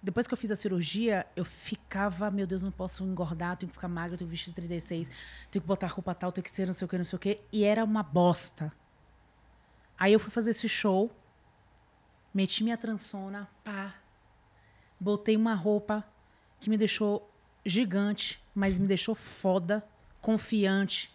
depois 0.02 0.26
que 0.26 0.34
eu 0.34 0.36
fiz 0.38 0.50
a 0.50 0.56
cirurgia, 0.56 1.24
eu 1.36 1.44
ficava, 1.44 2.32
meu 2.32 2.48
Deus, 2.48 2.64
não 2.64 2.72
posso 2.72 3.04
engordar, 3.04 3.56
tenho 3.56 3.70
que 3.70 3.76
ficar 3.76 3.86
magra, 3.86 4.16
tenho 4.18 4.26
que 4.28 4.32
vestir 4.36 4.52
36, 4.52 5.08
tenho 5.52 5.62
que 5.62 5.68
botar 5.68 5.86
roupa 5.86 6.16
tal, 6.16 6.32
tenho 6.32 6.42
que 6.44 6.50
ser 6.50 6.66
não 6.66 6.74
sei 6.74 6.84
o 6.84 6.88
que, 6.88 6.98
não 6.98 7.04
sei 7.04 7.16
o 7.16 7.20
que. 7.20 7.40
E 7.52 7.62
era 7.62 7.84
uma 7.84 8.02
bosta. 8.02 8.72
Aí 9.96 10.12
eu 10.12 10.18
fui 10.18 10.32
fazer 10.32 10.50
esse 10.50 10.68
show, 10.68 11.12
meti 12.34 12.64
minha 12.64 12.76
transona, 12.76 13.48
pá. 13.62 13.94
Botei 14.98 15.36
uma 15.36 15.54
roupa 15.54 16.04
que 16.58 16.68
me 16.68 16.76
deixou 16.76 17.30
gigante, 17.64 18.42
mas 18.52 18.80
me 18.80 18.88
deixou 18.88 19.14
foda, 19.14 19.86
confiante. 20.24 21.14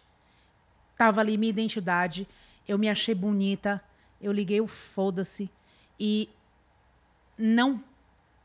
Tava 0.96 1.20
ali 1.20 1.36
minha 1.36 1.50
identidade, 1.50 2.28
eu 2.68 2.78
me 2.78 2.88
achei 2.88 3.12
bonita, 3.12 3.82
eu 4.22 4.30
liguei 4.30 4.60
o 4.60 4.68
foda-se 4.68 5.50
e 5.98 6.28
não 7.36 7.82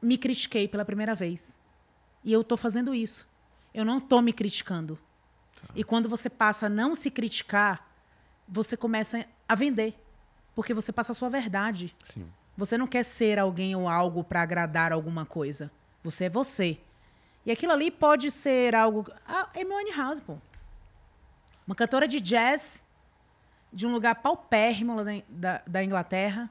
me 0.01 0.17
critiquei 0.17 0.67
pela 0.67 0.83
primeira 0.83 1.13
vez. 1.13 1.59
E 2.23 2.33
eu 2.33 2.43
tô 2.43 2.57
fazendo 2.57 2.95
isso. 2.95 3.27
Eu 3.75 3.85
não 3.85 3.99
tô 3.99 4.23
me 4.23 4.33
criticando. 4.33 4.97
E 5.75 5.83
quando 5.83 6.09
você 6.09 6.31
passa 6.31 6.65
a 6.65 6.69
não 6.69 6.95
se 6.95 7.11
criticar, 7.11 7.87
você 8.47 8.75
começa 8.75 9.23
a 9.47 9.53
vender. 9.53 9.93
Porque 10.55 10.73
você 10.73 10.91
passa 10.91 11.11
a 11.11 11.15
sua 11.15 11.29
verdade. 11.29 11.95
Sim. 12.03 12.27
Você 12.57 12.75
não 12.75 12.87
quer 12.87 13.03
ser 13.03 13.37
alguém 13.37 13.75
ou 13.75 13.87
algo 13.87 14.23
para 14.23 14.41
agradar 14.41 14.91
alguma 14.91 15.25
coisa. 15.25 15.69
Você 16.01 16.25
é 16.25 16.29
você. 16.29 16.79
E 17.45 17.51
aquilo 17.51 17.73
ali 17.73 17.91
pode 17.91 18.31
ser 18.31 18.73
algo. 18.73 19.05
Ah, 19.27 19.49
Amy 19.55 19.71
Winehouse, 19.71 20.21
pô. 20.21 20.37
Uma 21.65 21.75
cantora 21.75 22.07
de 22.07 22.19
jazz 22.19 22.85
de 23.71 23.85
um 23.85 23.91
lugar 23.91 24.15
paupérrimo 24.15 25.03
da, 25.03 25.11
da, 25.27 25.61
da 25.65 25.83
Inglaterra. 25.83 26.49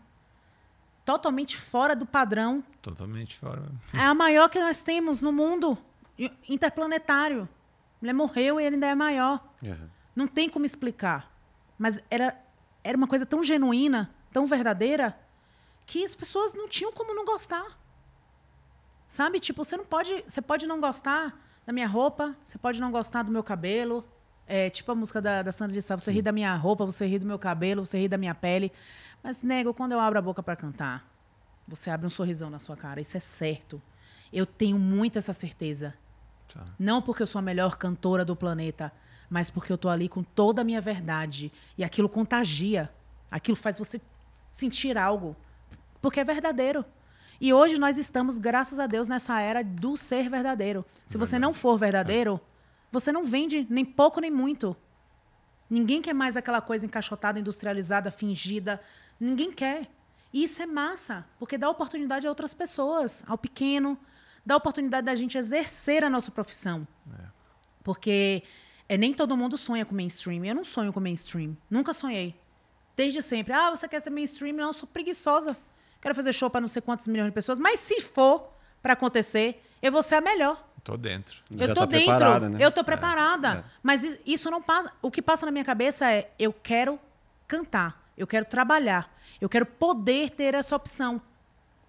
Totalmente 1.04 1.56
fora 1.56 1.94
do 1.94 2.06
padrão. 2.06 2.62
Totalmente 2.82 3.36
fora. 3.36 3.62
É 3.92 4.00
a 4.00 4.14
maior 4.14 4.48
que 4.48 4.58
nós 4.58 4.82
temos 4.82 5.22
no 5.22 5.32
mundo 5.32 5.78
interplanetário. 6.48 7.48
Ele 8.02 8.12
morreu 8.12 8.60
e 8.60 8.64
ele 8.64 8.76
ainda 8.76 8.86
é 8.86 8.94
maior. 8.94 9.42
Uhum. 9.62 9.88
Não 10.14 10.26
tem 10.26 10.48
como 10.48 10.66
explicar. 10.66 11.30
Mas 11.78 12.00
era, 12.10 12.38
era 12.82 12.96
uma 12.96 13.06
coisa 13.06 13.26
tão 13.26 13.42
genuína, 13.42 14.14
tão 14.32 14.46
verdadeira, 14.46 15.18
que 15.86 16.04
as 16.04 16.14
pessoas 16.14 16.54
não 16.54 16.68
tinham 16.68 16.92
como 16.92 17.14
não 17.14 17.24
gostar. 17.24 17.78
Sabe? 19.08 19.40
Tipo, 19.40 19.64
você 19.64 19.76
não 19.76 19.84
pode. 19.84 20.24
Você 20.26 20.40
pode 20.40 20.66
não 20.66 20.80
gostar 20.80 21.38
da 21.66 21.72
minha 21.72 21.86
roupa, 21.88 22.36
você 22.44 22.58
pode 22.58 22.80
não 22.80 22.90
gostar 22.90 23.22
do 23.22 23.32
meu 23.32 23.42
cabelo. 23.42 24.06
É 24.46 24.68
tipo 24.68 24.92
a 24.92 24.94
música 24.94 25.20
da, 25.22 25.42
da 25.42 25.52
Sandra 25.52 25.72
de 25.72 25.80
Sá, 25.80 25.96
você 25.96 26.12
ri 26.12 26.20
da 26.20 26.32
minha 26.32 26.54
roupa, 26.54 26.84
você 26.84 27.06
ri 27.06 27.18
do 27.18 27.26
meu 27.26 27.38
cabelo, 27.38 27.84
você 27.84 27.98
ri 27.98 28.08
da 28.08 28.18
minha 28.18 28.34
pele. 28.34 28.70
Mas, 29.22 29.42
nego, 29.42 29.72
quando 29.72 29.92
eu 29.92 30.00
abro 30.00 30.18
a 30.18 30.22
boca 30.22 30.42
para 30.42 30.54
cantar, 30.54 31.08
você 31.66 31.88
abre 31.88 32.06
um 32.06 32.10
sorrisão 32.10 32.50
na 32.50 32.58
sua 32.58 32.76
cara. 32.76 33.00
Isso 33.00 33.16
é 33.16 33.20
certo. 33.20 33.80
Eu 34.32 34.44
tenho 34.44 34.78
muito 34.78 35.18
essa 35.18 35.32
certeza. 35.32 35.94
Tá. 36.52 36.64
Não 36.78 37.00
porque 37.00 37.22
eu 37.22 37.26
sou 37.26 37.38
a 37.38 37.42
melhor 37.42 37.76
cantora 37.76 38.24
do 38.24 38.36
planeta, 38.36 38.92
mas 39.30 39.50
porque 39.50 39.72
eu 39.72 39.78
tô 39.78 39.88
ali 39.88 40.08
com 40.08 40.22
toda 40.22 40.60
a 40.60 40.64
minha 40.64 40.80
verdade. 40.80 41.50
E 41.78 41.82
aquilo 41.82 42.08
contagia. 42.08 42.90
Aquilo 43.30 43.56
faz 43.56 43.78
você 43.78 43.98
sentir 44.52 44.98
algo. 44.98 45.34
Porque 46.02 46.20
é 46.20 46.24
verdadeiro. 46.24 46.84
E 47.40 47.52
hoje 47.52 47.78
nós 47.78 47.96
estamos, 47.98 48.38
graças 48.38 48.78
a 48.78 48.86
Deus, 48.86 49.08
nessa 49.08 49.40
era 49.40 49.62
do 49.64 49.96
ser 49.96 50.28
verdadeiro. 50.28 50.84
Se 51.06 51.18
você 51.18 51.38
não 51.38 51.52
for 51.54 51.76
verdadeiro, 51.76 52.40
você 52.94 53.10
não 53.10 53.24
vende 53.24 53.66
nem 53.68 53.84
pouco 53.84 54.20
nem 54.20 54.30
muito. 54.30 54.76
Ninguém 55.68 56.00
quer 56.00 56.14
mais 56.14 56.36
aquela 56.36 56.60
coisa 56.60 56.86
encaixotada, 56.86 57.40
industrializada, 57.40 58.08
fingida. 58.10 58.80
Ninguém 59.18 59.50
quer. 59.50 59.90
E 60.32 60.44
isso 60.44 60.62
é 60.62 60.66
massa, 60.66 61.26
porque 61.38 61.58
dá 61.58 61.68
oportunidade 61.68 62.24
a 62.26 62.30
outras 62.30 62.54
pessoas, 62.54 63.24
ao 63.26 63.36
pequeno, 63.36 63.98
dá 64.46 64.56
oportunidade 64.56 65.06
da 65.06 65.14
gente 65.14 65.36
exercer 65.36 66.04
a 66.04 66.10
nossa 66.10 66.30
profissão. 66.30 66.86
Porque 67.82 68.44
é, 68.88 68.96
nem 68.96 69.12
todo 69.12 69.36
mundo 69.36 69.58
sonha 69.58 69.84
com 69.84 69.94
mainstream. 69.94 70.44
Eu 70.44 70.54
não 70.54 70.64
sonho 70.64 70.92
com 70.92 71.00
mainstream. 71.00 71.56
Nunca 71.68 71.92
sonhei. 71.92 72.34
Desde 72.96 73.20
sempre. 73.20 73.52
Ah, 73.52 73.70
você 73.70 73.88
quer 73.88 74.00
ser 74.00 74.10
mainstream? 74.10 74.54
Não, 74.54 74.68
eu 74.68 74.72
sou 74.72 74.88
preguiçosa. 74.88 75.56
Quero 76.00 76.14
fazer 76.14 76.32
show 76.32 76.48
para 76.48 76.60
não 76.60 76.68
sei 76.68 76.80
quantos 76.80 77.08
milhões 77.08 77.30
de 77.30 77.34
pessoas. 77.34 77.58
Mas 77.58 77.80
se 77.80 78.00
for 78.00 78.48
para 78.80 78.92
acontecer, 78.92 79.60
eu 79.82 79.90
vou 79.90 80.02
ser 80.02 80.14
a 80.16 80.20
melhor. 80.20 80.62
Tô 80.84 80.98
dentro. 80.98 81.42
Já 81.50 81.64
eu 81.64 81.68
tô 81.68 81.80
tá 81.80 81.86
dentro. 81.86 82.06
preparada, 82.06 82.48
né? 82.50 82.58
Eu 82.60 82.70
tô 82.70 82.84
preparada. 82.84 83.48
É. 83.54 83.64
Mas 83.82 84.18
isso 84.26 84.50
não 84.50 84.60
passa. 84.62 84.92
O 85.00 85.10
que 85.10 85.22
passa 85.22 85.46
na 85.46 85.50
minha 85.50 85.64
cabeça 85.64 86.08
é: 86.12 86.30
eu 86.38 86.52
quero 86.52 87.00
cantar, 87.48 88.06
eu 88.18 88.26
quero 88.26 88.44
trabalhar, 88.44 89.10
eu 89.40 89.48
quero 89.48 89.64
poder 89.64 90.28
ter 90.28 90.54
essa 90.54 90.76
opção. 90.76 91.20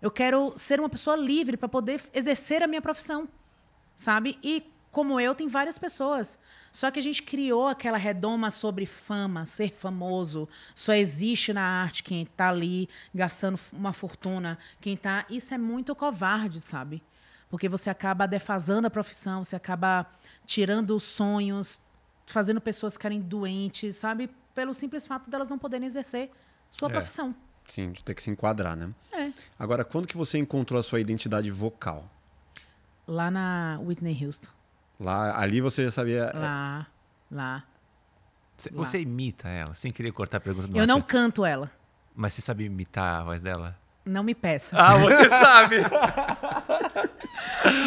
Eu 0.02 0.10
quero 0.10 0.54
ser 0.56 0.80
uma 0.80 0.90
pessoa 0.90 1.18
livre 1.18 1.58
para 1.58 1.68
poder 1.68 2.02
exercer 2.14 2.64
a 2.64 2.68
minha 2.68 2.82
profissão. 2.82 3.28
Sabe? 3.96 4.40
E 4.42 4.64
como 4.92 5.20
eu, 5.20 5.36
tem 5.36 5.50
várias 5.50 5.78
pessoas. 5.78 6.40
Só 6.72 6.90
que 6.90 6.98
a 6.98 7.02
gente 7.02 7.22
criou 7.22 7.68
aquela 7.68 7.98
redoma 7.98 8.50
sobre 8.50 8.86
fama, 8.86 9.46
ser 9.46 9.74
famoso. 9.74 10.48
Só 10.74 10.94
existe 10.94 11.52
na 11.52 11.64
arte 11.84 12.02
quem 12.02 12.24
está 12.24 12.48
ali 12.48 12.88
gastando 13.14 13.60
uma 13.74 13.92
fortuna, 13.92 14.58
quem 14.80 14.94
está. 14.94 15.26
Isso 15.30 15.54
é 15.54 15.58
muito 15.58 15.94
covarde, 15.94 16.62
sabe? 16.62 17.04
Porque 17.50 17.70
você 17.70 17.90
acaba 17.90 18.28
defasando 18.28 18.88
a 18.88 18.90
profissão, 18.90 19.44
você 19.44 19.56
acaba 19.56 20.06
tirando 20.46 21.00
sonhos, 21.00 21.82
fazendo 22.26 22.60
pessoas 22.60 22.94
ficarem 22.94 23.22
doentes, 23.22 23.96
sabe? 23.96 24.30
Pelo 24.54 24.74
simples 24.74 25.06
fato 25.06 25.30
delas 25.30 25.50
não 25.50 25.58
poderem 25.58 25.86
exercer 25.86 26.32
sua 26.70 26.90
É. 26.90 26.92
profissão. 26.92 27.36
Sim, 27.68 27.92
de 27.92 28.04
ter 28.04 28.14
que 28.14 28.22
se 28.22 28.30
enquadrar, 28.30 28.76
né? 28.76 28.90
É. 29.12 29.32
Agora, 29.58 29.84
quando 29.84 30.08
que 30.08 30.18
você 30.18 30.38
encontrou 30.38 30.80
a 30.80 30.84
sua 30.84 31.00
identidade 31.00 31.50
vocal? 31.52 32.10
Lá 33.08 33.30
na 33.32 33.80
Whitney 33.82 34.26
Houston. 34.26 34.50
Lá, 35.00 35.38
ali 35.40 35.62
você 35.62 35.84
já 35.86 35.92
sabia. 35.92 36.32
Lá, 36.34 36.88
lá. 37.32 37.64
Cê- 38.58 38.70
Lá. 38.74 38.78
Você 38.86 39.00
imita 39.02 39.48
ela, 39.50 39.74
sem 39.74 39.92
querer 39.92 40.12
cortar 40.12 40.38
a 40.38 40.40
pergunta 40.40 40.68
do 40.68 40.78
Eu 40.78 40.88
não 40.88 41.02
canto 41.02 41.46
ela. 41.46 41.70
Mas 42.16 42.34
você 42.34 42.42
sabe 42.42 42.64
imitar 42.66 43.22
a 43.22 43.24
voz 43.24 43.42
dela? 43.42 43.78
Não 44.06 44.24
me 44.24 44.34
peça. 44.36 44.78
Ah, 44.80 44.96
você 44.98 45.28
sabe! 45.30 45.76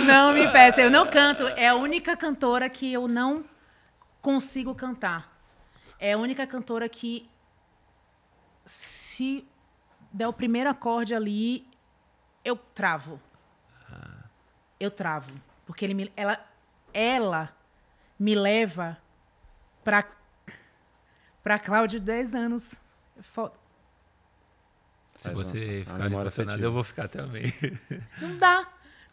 Não 0.07 0.33
me 0.33 0.49
peça. 0.51 0.81
Eu 0.81 0.91
não 0.91 1.09
canto. 1.09 1.47
É 1.49 1.69
a 1.69 1.75
única 1.75 2.17
cantora 2.17 2.69
que 2.69 2.93
eu 2.93 3.09
não 3.09 3.45
consigo 4.21 4.75
cantar. 4.75 5.33
É 5.99 6.13
a 6.13 6.19
única 6.19 6.47
cantora 6.47 6.89
que 6.89 7.29
se 8.65 9.47
der 10.13 10.29
o 10.29 10.33
primeiro 10.33 10.71
acorde 10.71 11.15
ali, 11.15 11.67
eu 12.45 12.57
travo. 12.57 13.21
Eu 14.79 14.91
travo. 14.91 15.33
Porque 15.67 15.85
ele 15.85 15.95
me, 15.95 16.13
ela, 16.17 16.39
ela 16.93 17.51
me 18.19 18.35
leva 18.35 18.97
pra, 19.83 20.05
pra 21.43 21.59
Cláudia 21.59 21.99
de 21.99 22.07
10 22.07 22.35
anos. 22.35 22.81
Foda. 23.21 23.55
Se 25.17 25.31
você 25.31 25.83
ficar 25.85 26.07
emocionado, 26.07 26.63
eu 26.63 26.71
vou 26.71 26.85
ficar 26.85 27.09
também. 27.09 27.53
Não 28.21 28.37
dá. 28.37 28.67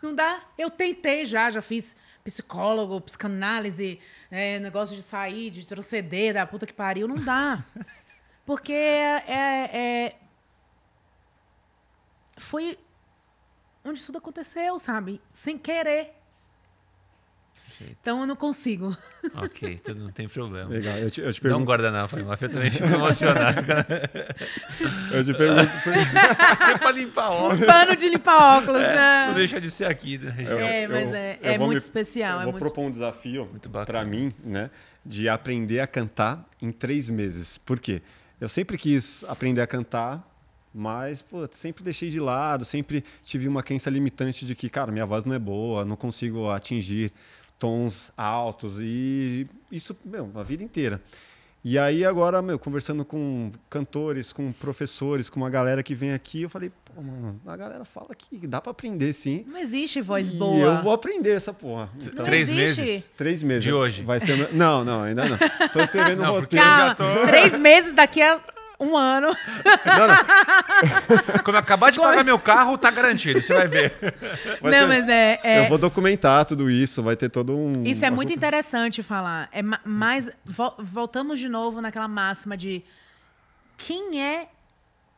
Não 0.06 0.14
dá. 0.16 0.41
Eu 0.58 0.70
tentei 0.70 1.26
já, 1.26 1.49
já 1.49 1.62
fiz 1.62 1.95
psicólogo, 2.24 3.01
psicanálise, 3.01 3.99
é, 4.30 4.60
negócio 4.60 4.95
de 4.95 5.01
sair, 5.01 5.49
de 5.49 5.66
proceder 5.66 6.34
da 6.34 6.45
puta 6.45 6.66
que 6.66 6.74
pariu. 6.74 7.08
Não 7.08 7.18
dá. 7.18 7.64
Porque 8.45 8.72
é, 8.72 9.26
é- 9.28 10.16
foi 12.38 12.78
onde 13.84 14.03
tudo 14.03 14.18
aconteceu, 14.20 14.78
sabe? 14.78 15.22
Sem 15.32 15.58
querer. 15.58 16.14
Então 17.82 18.22
eu 18.22 18.28
não 18.28 18.36
consigo. 18.36 18.96
ok, 19.36 19.78
tudo 19.84 20.04
não 20.04 20.12
tem 20.12 20.28
problema. 20.28 20.70
Legal. 20.70 20.98
Eu 20.98 21.10
te, 21.12 21.22
eu 21.22 21.32
te 21.34 21.42
Dá 21.42 21.48
um 21.48 21.50
pergunto, 21.52 21.66
guardanapo 21.70 22.16
aí, 22.16 22.24
Mafia, 22.24 22.48
eu 22.48 22.52
também 22.52 22.72
fico 22.72 22.86
emocionado. 22.88 23.62
eu 25.12 25.24
te 25.24 25.34
pergunto 25.34 25.72
por- 25.84 25.94
Sempre 26.66 26.80
pra 26.80 26.92
limpar 26.92 27.30
óculos. 27.32 27.66
Pano 27.66 27.96
de 27.96 28.10
limpar 28.10 28.58
óculos, 28.60 28.82
Não 28.82 28.88
né? 28.90 29.34
deixa 29.36 29.60
de 29.60 29.70
ser 29.72 29.86
aqui, 29.86 30.18
né? 30.18 30.36
Eu- 30.40 30.60
É, 30.60 30.88
mas 30.88 31.10
eu- 31.10 31.16
é- 31.16 31.40
é 31.42 31.58
muito 31.58 31.72
me- 31.72 31.78
especial, 31.78 32.36
Eu 32.36 32.40
é 32.42 32.44
vou 32.44 32.52
muito- 32.54 32.64
propor 32.64 32.86
um 32.86 32.92
desafio 32.92 33.46
Muito 33.48 33.70
bacana. 33.70 33.86
para 34.00 34.06
mim, 34.10 34.34
né? 34.44 34.70
De 35.06 35.30
aprender 35.30 35.80
a 35.80 35.88
cantar 35.88 36.48
em 36.62 36.72
três 36.72 37.10
meses. 37.10 37.58
Por 37.58 37.80
quê? 37.80 38.02
Eu 38.40 38.50
sempre 38.50 38.78
quis 38.78 39.24
aprender 39.28 39.62
a 39.62 39.68
cantar, 39.68 40.28
mas 40.74 41.22
pô, 41.22 41.48
sempre 41.52 41.84
deixei 41.84 42.10
de 42.10 42.20
lado, 42.20 42.66
sempre 42.66 43.04
tive 43.24 43.48
uma 43.48 43.64
crença 43.64 43.90
limitante 43.90 44.46
de 44.46 44.54
que, 44.56 44.70
cara, 44.70 44.92
minha 44.92 45.06
voz 45.06 45.24
não 45.24 45.34
é 45.34 45.40
boa, 45.40 45.86
não 45.86 45.96
consigo 45.96 46.50
atingir 46.50 47.12
tons 47.60 48.12
altos 48.18 48.78
e 48.80 49.47
isso, 49.72 49.97
meu, 50.06 50.30
a 50.36 50.43
vida 50.43 50.64
inteira. 50.64 51.01
E 51.68 51.80
aí 51.80 52.06
agora, 52.06 52.43
meu, 52.43 52.60
conversando 52.60 53.03
com 53.03 53.51
cantores, 53.72 54.32
com 54.32 54.51
professores, 54.53 55.32
com 55.32 55.39
uma 55.39 55.49
galera 55.49 55.82
que 55.82 55.95
vem 55.95 56.14
aqui, 56.14 56.43
eu 56.43 56.49
falei, 56.49 56.72
pô, 56.93 57.01
mano, 57.01 57.41
a 57.43 57.58
galera 57.58 57.84
fala 57.84 58.10
que 58.16 58.45
dá 58.45 58.62
para 58.62 58.70
aprender 58.70 59.12
sim. 59.14 59.43
Não 59.47 59.58
existe 59.58 59.99
voz 59.99 60.30
E 60.30 60.36
boa. 60.36 60.58
eu 60.64 60.84
vou 60.84 60.93
aprender 60.93 61.32
essa 61.32 61.51
porra. 61.51 61.89
Então, 61.97 62.24
Três 62.24 62.51
existe. 62.51 62.82
meses. 62.82 63.10
Três 63.18 63.41
meses. 63.41 63.64
De 63.64 63.74
hoje? 63.74 64.03
Vai 64.03 64.20
ser. 64.20 64.53
Não, 64.53 64.86
não, 64.86 65.01
ainda 65.01 65.26
não. 65.28 65.38
Tô 65.74 65.80
escrevendo 65.82 66.20
um 66.22 66.26
Não, 66.28 66.34
porque 66.36 66.56
roteiro. 66.56 66.95
Calma, 66.95 66.95
tô- 66.95 67.26
três 67.28 67.58
meses 67.58 67.95
daqui 67.95 68.22
a 68.22 68.39
um 68.80 68.96
ano. 68.98 69.28
Não, 69.28 70.08
não. 70.08 70.16
Quando 71.44 71.56
eu 71.56 71.60
acabar 71.60 71.92
de 71.92 72.00
pagar 72.00 72.24
meu 72.24 72.40
carro, 72.40 72.78
tá 72.78 72.92
garantido, 72.92 73.42
você 73.42 73.54
vai 73.54 73.68
ver. 73.68 73.94
Vai 74.62 74.72
não, 74.72 74.80
ser- 74.80 74.88
mas 74.88 75.10
é. 75.10 75.40
é- 75.44 75.66
Eu 75.66 75.70
vou 75.70 75.78
documentar 75.78 76.46
tudo 76.46 76.70
isso, 76.70 77.02
vai 77.04 77.16
ter 77.16 77.30
todo 77.30 77.56
um. 77.58 77.84
Isso 77.84 78.04
é 78.06 78.10
muito 78.10 78.34
interessante 78.34 79.02
falar. 79.04 79.48
É 79.52 79.62
ma- 79.62 79.80
mais 79.86 80.30
vo- 80.44 80.76
voltamos 80.80 81.40
de 81.40 81.48
novo 81.50 81.82
naquela 81.82 82.08
máxima 82.08 82.56
de 82.58 82.84
quem 83.78 84.22
é 84.22 84.48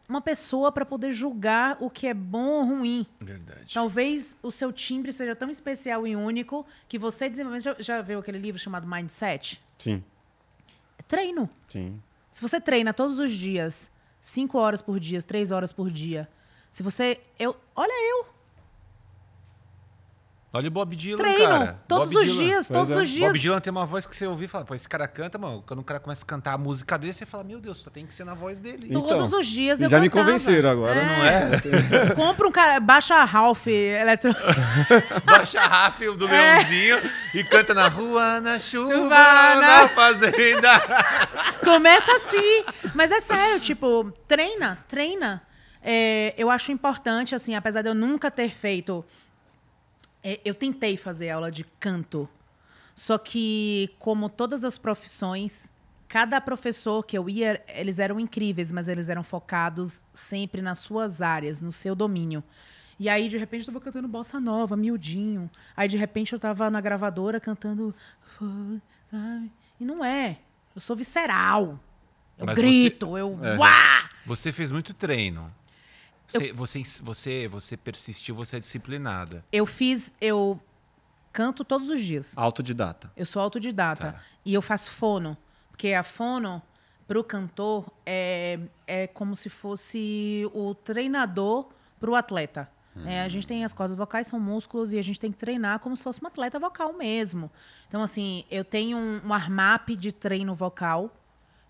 uma 0.10 0.22
pessoa 0.22 0.72
para 0.72 0.86
poder 0.86 1.12
julgar 1.12 1.78
o 1.80 1.90
que 1.90 2.08
é 2.08 2.14
bom 2.14 2.46
ou 2.46 2.66
ruim. 2.66 3.06
Verdade. 3.20 3.74
Talvez 3.74 4.38
o 4.42 4.50
seu 4.52 4.72
timbre 4.72 5.12
seja 5.12 5.36
tão 5.36 5.50
especial 5.50 6.08
e 6.08 6.16
único 6.16 6.66
que 6.88 6.98
você 6.98 7.30
desenvolve. 7.30 7.60
Já, 7.60 7.76
já 7.80 8.02
viu 8.02 8.20
aquele 8.20 8.38
livro 8.38 8.60
chamado 8.60 8.88
Mindset? 8.88 9.62
Sim, 9.78 10.04
É 10.98 11.04
treino. 11.04 11.50
sim. 11.68 12.00
Se 12.38 12.42
você 12.44 12.62
treina 12.62 12.94
todos 12.94 13.18
os 13.18 13.32
dias, 13.32 13.90
cinco 14.22 14.60
horas 14.60 14.80
por 14.80 15.00
dia, 15.00 15.20
três 15.24 15.50
horas 15.52 15.72
por 15.72 15.90
dia, 15.90 16.30
se 16.70 16.84
você. 16.84 17.20
Eu, 17.40 17.58
olha 17.76 18.12
eu, 18.12 18.28
Olha 20.54 20.70
o 20.70 20.72
Bob 20.72 20.96
Dylan, 20.96 21.18
treino 21.18 21.50
cara. 21.50 21.80
todos 21.90 22.08
Bob 22.08 22.18
os 22.22 22.28
Dylan. 22.28 22.44
dias, 22.46 22.68
todos 22.70 22.90
é. 22.90 23.02
os 23.02 23.10
dias. 23.10 23.32
Bob 23.32 23.38
Dylan 23.40 23.60
tem 23.60 23.70
uma 23.70 23.86
voz 23.86 24.08
que 24.08 24.16
você 24.16 24.26
ouve 24.26 24.46
e 24.46 24.48
fala, 24.48 24.64
pô, 24.64 24.74
esse 24.74 24.88
cara 24.88 25.06
canta, 25.06 25.38
mano. 25.38 25.62
Quando 25.68 25.82
o 25.82 25.84
cara 25.84 26.00
começa 26.00 26.24
a 26.24 26.26
cantar 26.26 26.54
a 26.54 26.58
música 26.58 26.98
dele, 26.98 27.12
você 27.14 27.26
fala, 27.26 27.44
meu 27.44 27.60
Deus, 27.60 27.80
só 27.80 27.90
tem 27.90 28.06
que 28.06 28.14
ser 28.14 28.24
na 28.24 28.34
voz 28.34 28.58
dele. 28.58 28.88
Então, 28.90 29.02
Todos 29.02 29.34
os 29.34 29.46
dias 29.46 29.82
eu 29.82 29.90
Já 29.90 30.00
me 30.00 30.10
cantava. 30.10 30.28
convenceram 30.32 30.70
agora, 30.70 30.96
Não 31.04 31.26
é? 31.26 32.12
Compra 32.16 32.48
um 32.48 32.52
cara, 32.52 32.80
baixa 32.80 33.16
a 33.16 33.26
Ralph 33.26 33.68
eletro... 33.68 34.32
Baixa 35.26 35.60
a 35.60 35.68
Rafa 35.68 36.12
do 36.14 36.26
Leãozinho 36.26 36.98
e 37.36 37.44
canta 37.44 37.74
na 37.74 37.90
rua, 37.90 38.40
na 38.40 38.58
chuva, 38.58 38.94
Chuva, 38.94 39.10
na 39.10 39.56
na- 39.84 39.88
fazenda. 39.90 40.72
Começa 41.64 42.12
assim. 42.16 42.64
Mas 42.96 43.12
é 43.12 43.20
sério, 43.20 43.60
tipo, 43.60 44.14
treina, 44.28 44.80
treina. 44.88 45.42
É, 45.84 46.34
eu 46.38 46.50
acho 46.50 46.72
importante, 46.72 47.36
assim, 47.36 47.54
apesar 47.54 47.82
de 47.82 47.90
eu 47.90 47.94
nunca 47.96 48.32
ter 48.32 48.50
feito. 48.50 49.04
É, 50.24 50.40
eu 50.44 50.54
tentei 50.54 50.98
fazer 50.98 51.30
aula 51.30 51.52
de 51.52 51.64
canto. 51.80 52.30
Só 52.96 53.18
que, 53.18 53.92
como 54.00 54.28
todas 54.28 54.64
as 54.64 54.78
profissões, 54.78 55.72
cada 56.08 56.42
professor 56.42 57.04
que 57.04 57.18
eu 57.18 57.30
ia, 57.30 57.64
eles 57.68 58.00
eram 58.00 58.20
incríveis, 58.20 58.72
mas 58.72 58.88
eles 58.88 59.10
eram 59.10 59.24
focados 59.24 60.04
sempre 60.14 60.62
nas 60.62 60.80
suas 60.80 61.22
áreas, 61.22 61.62
no 61.62 61.72
seu 61.72 61.94
domínio. 61.94 62.44
E 63.00 63.08
aí, 63.08 63.30
de 63.30 63.38
repente, 63.38 63.60
eu 63.60 63.72
estava 63.72 63.80
cantando 63.80 64.08
bossa 64.08 64.40
nova, 64.40 64.76
miudinho. 64.76 65.50
Aí, 65.76 65.88
de 65.88 65.98
repente, 65.98 66.34
eu 66.34 66.38
estava 66.38 66.70
na 66.72 66.82
gravadora 66.82 67.40
cantando. 67.40 67.94
sabe? 69.12 69.52
E 69.80 69.86
não 69.86 70.04
é. 70.04 70.40
Eu 70.74 70.82
sou 70.82 70.96
visceral. 70.96 71.80
Eu 72.38 72.46
Mas 72.48 72.56
grito, 72.56 73.18
eu. 73.18 73.40
É. 73.44 73.58
Uá! 73.58 74.10
Você 74.26 74.52
fez 74.52 74.72
muito 74.72 74.94
treino. 74.94 75.54
Você, 76.28 76.52
você, 76.52 76.84
você, 77.02 77.48
você 77.48 77.78
persistiu, 77.78 78.36
você 78.36 78.58
é 78.58 78.60
disciplinada. 78.60 79.46
Eu 79.52 79.66
fiz. 79.66 80.14
Eu 80.20 80.60
canto 81.32 81.64
todos 81.64 81.90
os 81.90 82.02
dias. 82.02 82.38
Autodidata. 82.38 83.12
Eu 83.16 83.26
sou 83.26 83.42
autodidata. 83.42 84.14
Tá. 84.14 84.22
E 84.44 84.54
eu 84.54 84.62
faço 84.62 84.92
fono. 84.92 85.38
Porque 85.70 85.94
a 85.94 86.04
fono, 86.04 86.62
para 87.08 87.20
o 87.20 87.24
cantor, 87.24 87.90
é, 88.06 88.60
é 88.86 89.08
como 89.08 89.36
se 89.36 89.50
fosse 89.50 90.50
o 90.54 90.74
treinador 90.76 91.70
para 92.00 92.10
o 92.10 92.16
atleta. 92.16 92.70
É, 93.06 93.22
a 93.22 93.28
gente 93.28 93.46
tem 93.46 93.64
as 93.64 93.74
cordas 93.74 93.96
vocais, 93.96 94.28
são 94.28 94.40
músculos, 94.40 94.92
e 94.94 94.98
a 94.98 95.02
gente 95.02 95.20
tem 95.20 95.32
que 95.32 95.38
treinar 95.38 95.80
como 95.80 95.96
se 95.96 96.04
fosse 96.04 96.24
um 96.24 96.28
atleta 96.28 96.60
vocal 96.60 96.94
mesmo. 96.94 97.52
Então, 97.88 98.02
assim, 98.02 98.44
eu 98.50 98.64
tenho 98.64 98.98
um, 98.98 99.22
um 99.26 99.34
armap 99.34 99.90
de 99.90 100.12
treino 100.12 100.56
vocal 100.56 101.16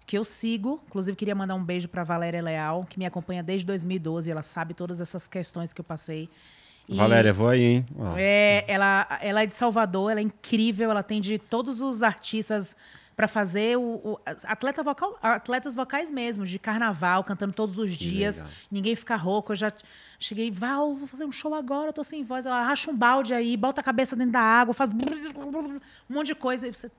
que 0.08 0.18
eu 0.18 0.24
sigo. 0.24 0.82
Inclusive, 0.88 1.16
queria 1.16 1.36
mandar 1.36 1.54
um 1.54 1.64
beijo 1.64 1.88
para 1.90 2.04
Valéria 2.04 2.42
Leal, 2.42 2.86
que 2.90 2.98
me 2.98 3.06
acompanha 3.06 3.44
desde 3.44 3.66
2012. 3.68 4.32
Ela 4.32 4.42
sabe 4.42 4.74
todas 4.74 5.00
essas 5.02 5.28
questões 5.28 5.74
que 5.74 5.82
eu 5.82 5.86
passei. 5.86 6.28
E- 6.90 6.96
Valéria, 6.96 7.34
vou 7.34 7.50
aí, 7.50 7.62
hein? 7.62 7.86
Ó. 8.00 8.14
é, 8.18 8.64
ela, 8.68 9.06
ela 9.22 9.44
é 9.44 9.46
de 9.46 9.54
Salvador, 9.54 10.10
ela 10.10 10.22
é 10.22 10.24
incrível, 10.24 10.90
ela 10.90 11.02
atende 11.02 11.38
todos 11.38 11.82
os 11.82 12.02
artistas 12.02 12.76
para 13.18 13.28
fazer 13.28 13.78
o, 13.78 13.82
o- 13.82 14.20
atleta 14.46 14.82
vocal, 14.82 15.18
atletas 15.22 15.76
vocais 15.76 16.10
mesmo, 16.10 16.46
de 16.46 16.58
carnaval, 16.58 17.24
cantando 17.26 17.52
todos 17.52 17.78
os 17.78 17.92
dias. 17.92 18.42
Ninguém 18.72 18.96
fica 18.96 19.16
rouco. 19.18 19.52
Eu 19.52 19.56
já 19.58 19.74
cheguei, 20.18 20.50
Val, 20.50 20.94
vou 20.96 21.08
fazer 21.08 21.26
um 21.26 21.32
show 21.34 21.54
agora, 21.54 21.90
eu 21.90 21.94
tô 21.94 22.04
sem 22.06 22.24
voz. 22.24 22.46
Ela 22.46 22.64
racha 22.64 22.90
um 22.90 22.96
balde 22.96 23.34
aí, 23.34 23.58
bota 23.58 23.82
a 23.82 23.84
cabeça 23.84 24.16
dentro 24.16 24.32
da 24.32 24.40
água, 24.40 24.74
faz 24.74 24.90
um 24.90 26.14
monte 26.14 26.28
de 26.28 26.36
coisa. 26.36 26.66
E 26.68 26.74
você. 26.74 26.90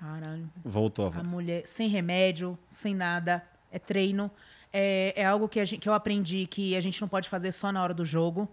Caralho. 0.00 0.48
Voltou 0.64 1.06
a 1.06 1.08
A 1.08 1.10
voz. 1.12 1.26
mulher 1.26 1.66
sem 1.66 1.88
remédio, 1.88 2.56
sem 2.68 2.94
nada, 2.94 3.42
é 3.72 3.78
treino. 3.78 4.30
É, 4.72 5.12
é 5.16 5.24
algo 5.24 5.48
que, 5.48 5.58
a 5.60 5.64
gente- 5.64 5.80
que 5.80 5.88
eu 5.88 5.94
aprendi 5.94 6.46
que 6.46 6.76
a 6.76 6.80
gente 6.80 7.00
não 7.00 7.08
pode 7.08 7.28
fazer 7.28 7.52
só 7.52 7.72
na 7.72 7.82
hora 7.82 7.94
do 7.94 8.04
jogo. 8.04 8.48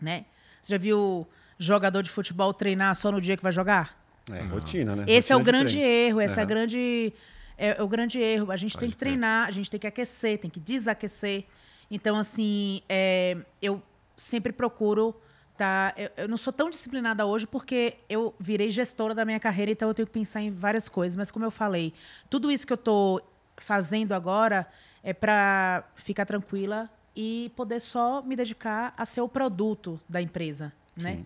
Né? 0.00 0.26
Você 0.62 0.72
já 0.74 0.78
viu 0.78 1.26
jogador 1.58 2.02
de 2.02 2.10
futebol 2.10 2.52
treinar 2.52 2.94
só 2.94 3.10
no 3.10 3.20
dia 3.20 3.36
que 3.36 3.42
vai 3.42 3.52
jogar? 3.52 3.98
É, 4.30 4.40
rotina, 4.42 4.94
né? 4.96 5.04
Esse 5.06 5.32
é 5.32 5.36
o 5.36 5.38
Rotina 5.38 5.58
de 5.58 5.64
grande 5.64 5.78
treinos. 5.78 6.08
erro, 6.08 6.20
esse 6.20 6.34
é, 6.34 6.36
a 6.36 6.42
Aham. 6.42 6.48
grande, 6.48 7.12
é, 7.56 7.68
é 7.78 7.82
o 7.82 7.88
grande 7.88 8.18
erro. 8.20 8.52
A 8.52 8.56
gente 8.56 8.76
tem 8.76 8.90
que 8.90 8.96
treinar, 8.96 9.46
a 9.48 9.50
gente 9.50 9.70
tem 9.70 9.78
que 9.80 9.86
aquecer, 9.86 10.38
tem 10.38 10.50
que 10.50 10.60
desaquecer. 10.60 11.46
Então, 11.90 12.16
assim, 12.16 12.82
é, 12.88 13.36
eu 13.62 13.80
sempre 14.16 14.52
procuro. 14.52 15.14
Tá, 15.56 15.94
eu, 15.96 16.10
eu 16.16 16.28
não 16.28 16.36
sou 16.36 16.52
tão 16.52 16.68
disciplinada 16.68 17.24
hoje 17.24 17.46
porque 17.46 17.94
eu 18.08 18.34
virei 18.38 18.70
gestora 18.70 19.14
da 19.14 19.24
minha 19.24 19.40
carreira, 19.40 19.72
então 19.72 19.88
eu 19.88 19.94
tenho 19.94 20.06
que 20.06 20.12
pensar 20.12 20.42
em 20.42 20.50
várias 20.50 20.88
coisas. 20.88 21.16
Mas, 21.16 21.30
como 21.30 21.44
eu 21.44 21.50
falei, 21.50 21.94
tudo 22.28 22.50
isso 22.50 22.66
que 22.66 22.72
eu 22.72 22.76
estou 22.76 23.22
fazendo 23.56 24.12
agora 24.12 24.66
é 25.02 25.14
para 25.14 25.84
ficar 25.94 26.26
tranquila 26.26 26.90
e 27.14 27.50
poder 27.56 27.80
só 27.80 28.20
me 28.20 28.36
dedicar 28.36 28.92
a 28.96 29.06
ser 29.06 29.22
o 29.22 29.28
produto 29.28 29.98
da 30.06 30.20
empresa, 30.20 30.72
né? 30.94 31.24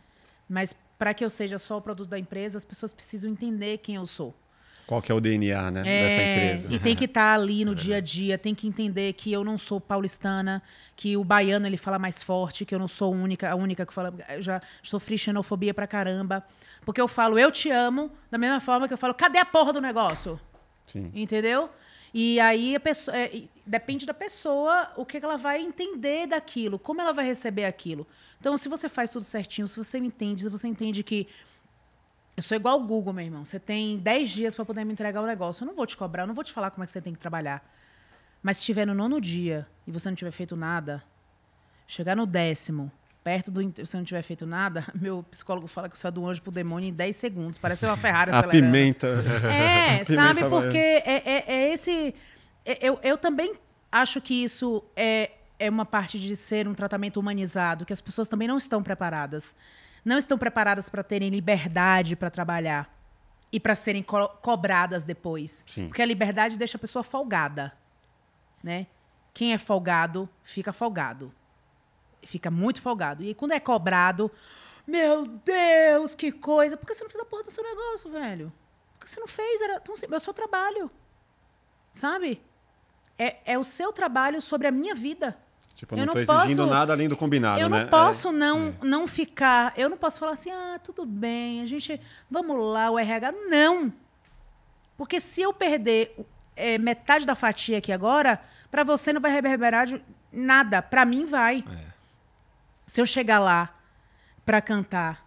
Mas 0.48 0.74
para 0.98 1.14
que 1.14 1.24
eu 1.24 1.30
seja 1.30 1.58
só 1.58 1.78
o 1.78 1.80
produto 1.80 2.08
da 2.08 2.18
empresa, 2.18 2.58
as 2.58 2.64
pessoas 2.64 2.92
precisam 2.92 3.30
entender 3.30 3.78
quem 3.78 3.96
eu 3.96 4.06
sou. 4.06 4.34
Qual 4.90 5.00
que 5.00 5.12
é 5.12 5.14
o 5.14 5.20
DNA, 5.20 5.70
né? 5.70 5.82
É, 5.86 6.02
Dessa 6.02 6.22
empresa. 6.22 6.74
E 6.74 6.78
tem 6.80 6.96
que 6.96 7.04
estar 7.04 7.32
ali 7.32 7.64
no 7.64 7.76
dia 7.76 7.98
a 7.98 8.00
dia, 8.00 8.36
tem 8.36 8.56
que 8.56 8.66
entender 8.66 9.12
que 9.12 9.30
eu 9.30 9.44
não 9.44 9.56
sou 9.56 9.80
paulistana, 9.80 10.60
que 10.96 11.16
o 11.16 11.22
baiano 11.22 11.64
ele 11.64 11.76
fala 11.76 11.96
mais 11.96 12.24
forte, 12.24 12.64
que 12.64 12.74
eu 12.74 12.78
não 12.80 12.88
sou 12.88 13.14
única, 13.14 13.48
a 13.48 13.54
única 13.54 13.86
que 13.86 13.94
fala. 13.94 14.12
Eu 14.28 14.42
já 14.42 14.60
sofri 14.82 15.16
xenofobia 15.16 15.72
pra 15.72 15.86
caramba. 15.86 16.44
Porque 16.84 17.00
eu 17.00 17.06
falo, 17.06 17.38
eu 17.38 17.52
te 17.52 17.70
amo, 17.70 18.10
da 18.32 18.36
mesma 18.36 18.58
forma 18.58 18.88
que 18.88 18.92
eu 18.92 18.98
falo, 18.98 19.14
cadê 19.14 19.38
a 19.38 19.44
porra 19.44 19.72
do 19.72 19.80
negócio? 19.80 20.40
Sim. 20.88 21.12
Entendeu? 21.14 21.70
E 22.12 22.40
aí 22.40 22.74
a 22.74 22.80
pessoa, 22.80 23.16
é, 23.16 23.44
depende 23.64 24.04
da 24.04 24.12
pessoa 24.12 24.92
o 24.96 25.06
que 25.06 25.18
ela 25.18 25.36
vai 25.36 25.62
entender 25.62 26.26
daquilo, 26.26 26.80
como 26.80 27.00
ela 27.00 27.12
vai 27.12 27.24
receber 27.24 27.64
aquilo. 27.64 28.04
Então, 28.40 28.56
se 28.56 28.68
você 28.68 28.88
faz 28.88 29.08
tudo 29.10 29.24
certinho, 29.24 29.68
se 29.68 29.76
você 29.76 30.00
me 30.00 30.08
entende, 30.08 30.40
se 30.42 30.48
você 30.48 30.66
entende 30.66 31.04
que 31.04 31.28
eu 32.40 32.42
sou 32.42 32.56
igual 32.56 32.80
o 32.80 32.86
Google, 32.86 33.12
meu 33.12 33.22
irmão. 33.24 33.44
Você 33.44 33.58
tem 33.60 33.98
10 33.98 34.30
dias 34.30 34.54
para 34.54 34.64
poder 34.64 34.82
me 34.84 34.92
entregar 34.94 35.20
o 35.20 35.26
negócio. 35.26 35.62
Eu 35.62 35.66
não 35.66 35.74
vou 35.74 35.84
te 35.84 35.94
cobrar, 35.94 36.22
eu 36.22 36.26
não 36.26 36.34
vou 36.34 36.42
te 36.42 36.52
falar 36.52 36.70
como 36.70 36.82
é 36.82 36.86
que 36.86 36.90
você 36.92 37.00
tem 37.00 37.12
que 37.12 37.18
trabalhar. 37.18 37.62
Mas 38.42 38.56
se 38.56 38.62
estiver 38.62 38.86
no 38.86 38.94
nono 38.94 39.20
dia 39.20 39.66
e 39.86 39.90
você 39.92 40.08
não 40.08 40.16
tiver 40.16 40.30
feito 40.30 40.56
nada, 40.56 41.02
chegar 41.86 42.16
no 42.16 42.24
décimo, 42.24 42.90
perto 43.22 43.50
do 43.50 43.60
você 43.84 43.94
não 43.98 44.04
tiver 44.04 44.22
feito 44.22 44.46
nada, 44.46 44.86
meu 44.98 45.22
psicólogo 45.24 45.66
fala 45.66 45.86
que 45.90 45.98
você 45.98 46.06
é 46.08 46.10
do 46.10 46.26
anjo 46.26 46.40
pro 46.40 46.50
demônio 46.50 46.88
em 46.88 46.92
10 46.94 47.14
segundos. 47.14 47.58
Parece 47.58 47.84
uma 47.84 47.96
Ferrari 47.98 48.30
A 48.32 48.38
acelerando. 48.38 48.72
pimenta. 48.72 49.06
É, 49.52 50.00
A 50.00 50.04
sabe? 50.06 50.36
pimenta 50.36 50.48
vai- 50.48 50.62
Porque 50.62 50.78
é, 50.78 51.02
é- 51.06 51.44
é 51.46 51.72
esse. 51.74 52.14
é- 52.64 52.78
Eu, 52.88 52.98
eu 53.02 53.18
também 53.18 53.52
acho 53.92 54.18
que 54.18 54.32
isso 54.42 54.82
é, 54.96 55.32
é 55.58 55.68
uma 55.68 55.84
parte 55.84 56.18
de 56.18 56.34
ser 56.34 56.66
um 56.66 56.72
tratamento 56.72 57.20
humanizado, 57.20 57.84
que 57.84 57.92
as 57.92 58.00
pessoas 58.00 58.28
também 58.28 58.48
não 58.48 58.56
estão 58.56 58.82
preparadas. 58.82 59.54
Não 60.04 60.16
estão 60.18 60.38
preparadas 60.38 60.88
para 60.88 61.02
terem 61.02 61.28
liberdade 61.30 62.16
para 62.16 62.30
trabalhar 62.30 62.92
e 63.52 63.58
para 63.60 63.74
serem 63.74 64.02
co- 64.02 64.28
cobradas 64.40 65.04
depois. 65.04 65.64
Sim. 65.66 65.88
Porque 65.88 66.02
a 66.02 66.06
liberdade 66.06 66.56
deixa 66.56 66.76
a 66.76 66.80
pessoa 66.80 67.02
folgada. 67.02 67.72
Né? 68.62 68.86
Quem 69.34 69.52
é 69.52 69.58
folgado, 69.58 70.28
fica 70.42 70.72
folgado. 70.72 71.32
Fica 72.22 72.50
muito 72.50 72.80
folgado. 72.82 73.22
E 73.22 73.34
quando 73.34 73.52
é 73.52 73.60
cobrado, 73.60 74.30
meu 74.86 75.26
Deus, 75.26 76.14
que 76.14 76.30
coisa. 76.32 76.76
Por 76.76 76.86
que 76.86 76.94
você 76.94 77.02
não 77.02 77.10
fez 77.10 77.22
a 77.22 77.26
porra 77.26 77.42
do 77.44 77.50
seu 77.50 77.64
negócio, 77.64 78.10
velho? 78.10 78.52
Por 78.98 79.04
que 79.04 79.10
você 79.10 79.20
não 79.20 79.28
fez? 79.28 79.60
Era 79.60 79.80
tão 79.80 79.96
simples. 79.96 80.12
É 80.14 80.16
o 80.16 80.20
seu 80.20 80.34
trabalho. 80.34 80.90
Sabe? 81.92 82.42
É, 83.18 83.52
é 83.52 83.58
o 83.58 83.64
seu 83.64 83.92
trabalho 83.92 84.40
sobre 84.42 84.66
a 84.66 84.70
minha 84.70 84.94
vida. 84.94 85.38
Tipo, 85.74 85.94
Eu 85.94 86.04
não 86.04 86.12
tô 86.12 86.14
não 86.14 86.20
exigindo 86.42 86.62
posso- 86.62 86.74
nada 86.74 86.92
além 86.92 87.08
do 87.08 87.16
combinado, 87.16 87.58
eu 87.60 87.68
né? 87.68 87.82
não 87.84 87.88
posso 87.88 88.30
não, 88.30 88.74
não 88.82 89.06
ficar. 89.08 89.72
Eu 89.76 89.88
não 89.88 89.96
posso 89.96 90.18
falar 90.18 90.32
assim, 90.32 90.50
ah, 90.50 90.78
tudo 90.82 91.06
bem, 91.06 91.62
a 91.62 91.66
gente. 91.66 91.98
Vamos 92.30 92.58
lá, 92.72 92.90
o 92.90 92.98
RH. 92.98 93.32
Não! 93.48 93.90
Porque 94.98 95.18
se 95.20 95.40
eu 95.40 95.54
perder 95.54 96.14
é, 96.54 96.76
metade 96.76 97.24
da 97.24 97.34
fatia 97.34 97.78
aqui 97.78 97.90
agora, 97.92 98.38
para 98.70 98.84
você 98.84 99.12
não 99.12 99.20
vai 99.20 99.30
reverberar 99.32 99.86
de 99.86 100.02
nada. 100.30 100.82
Para 100.82 101.06
mim 101.06 101.24
vai. 101.24 101.64
É. 101.66 101.90
Se 102.84 103.00
eu 103.00 103.06
chegar 103.06 103.38
lá 103.38 103.74
para 104.44 104.60
cantar 104.60 105.24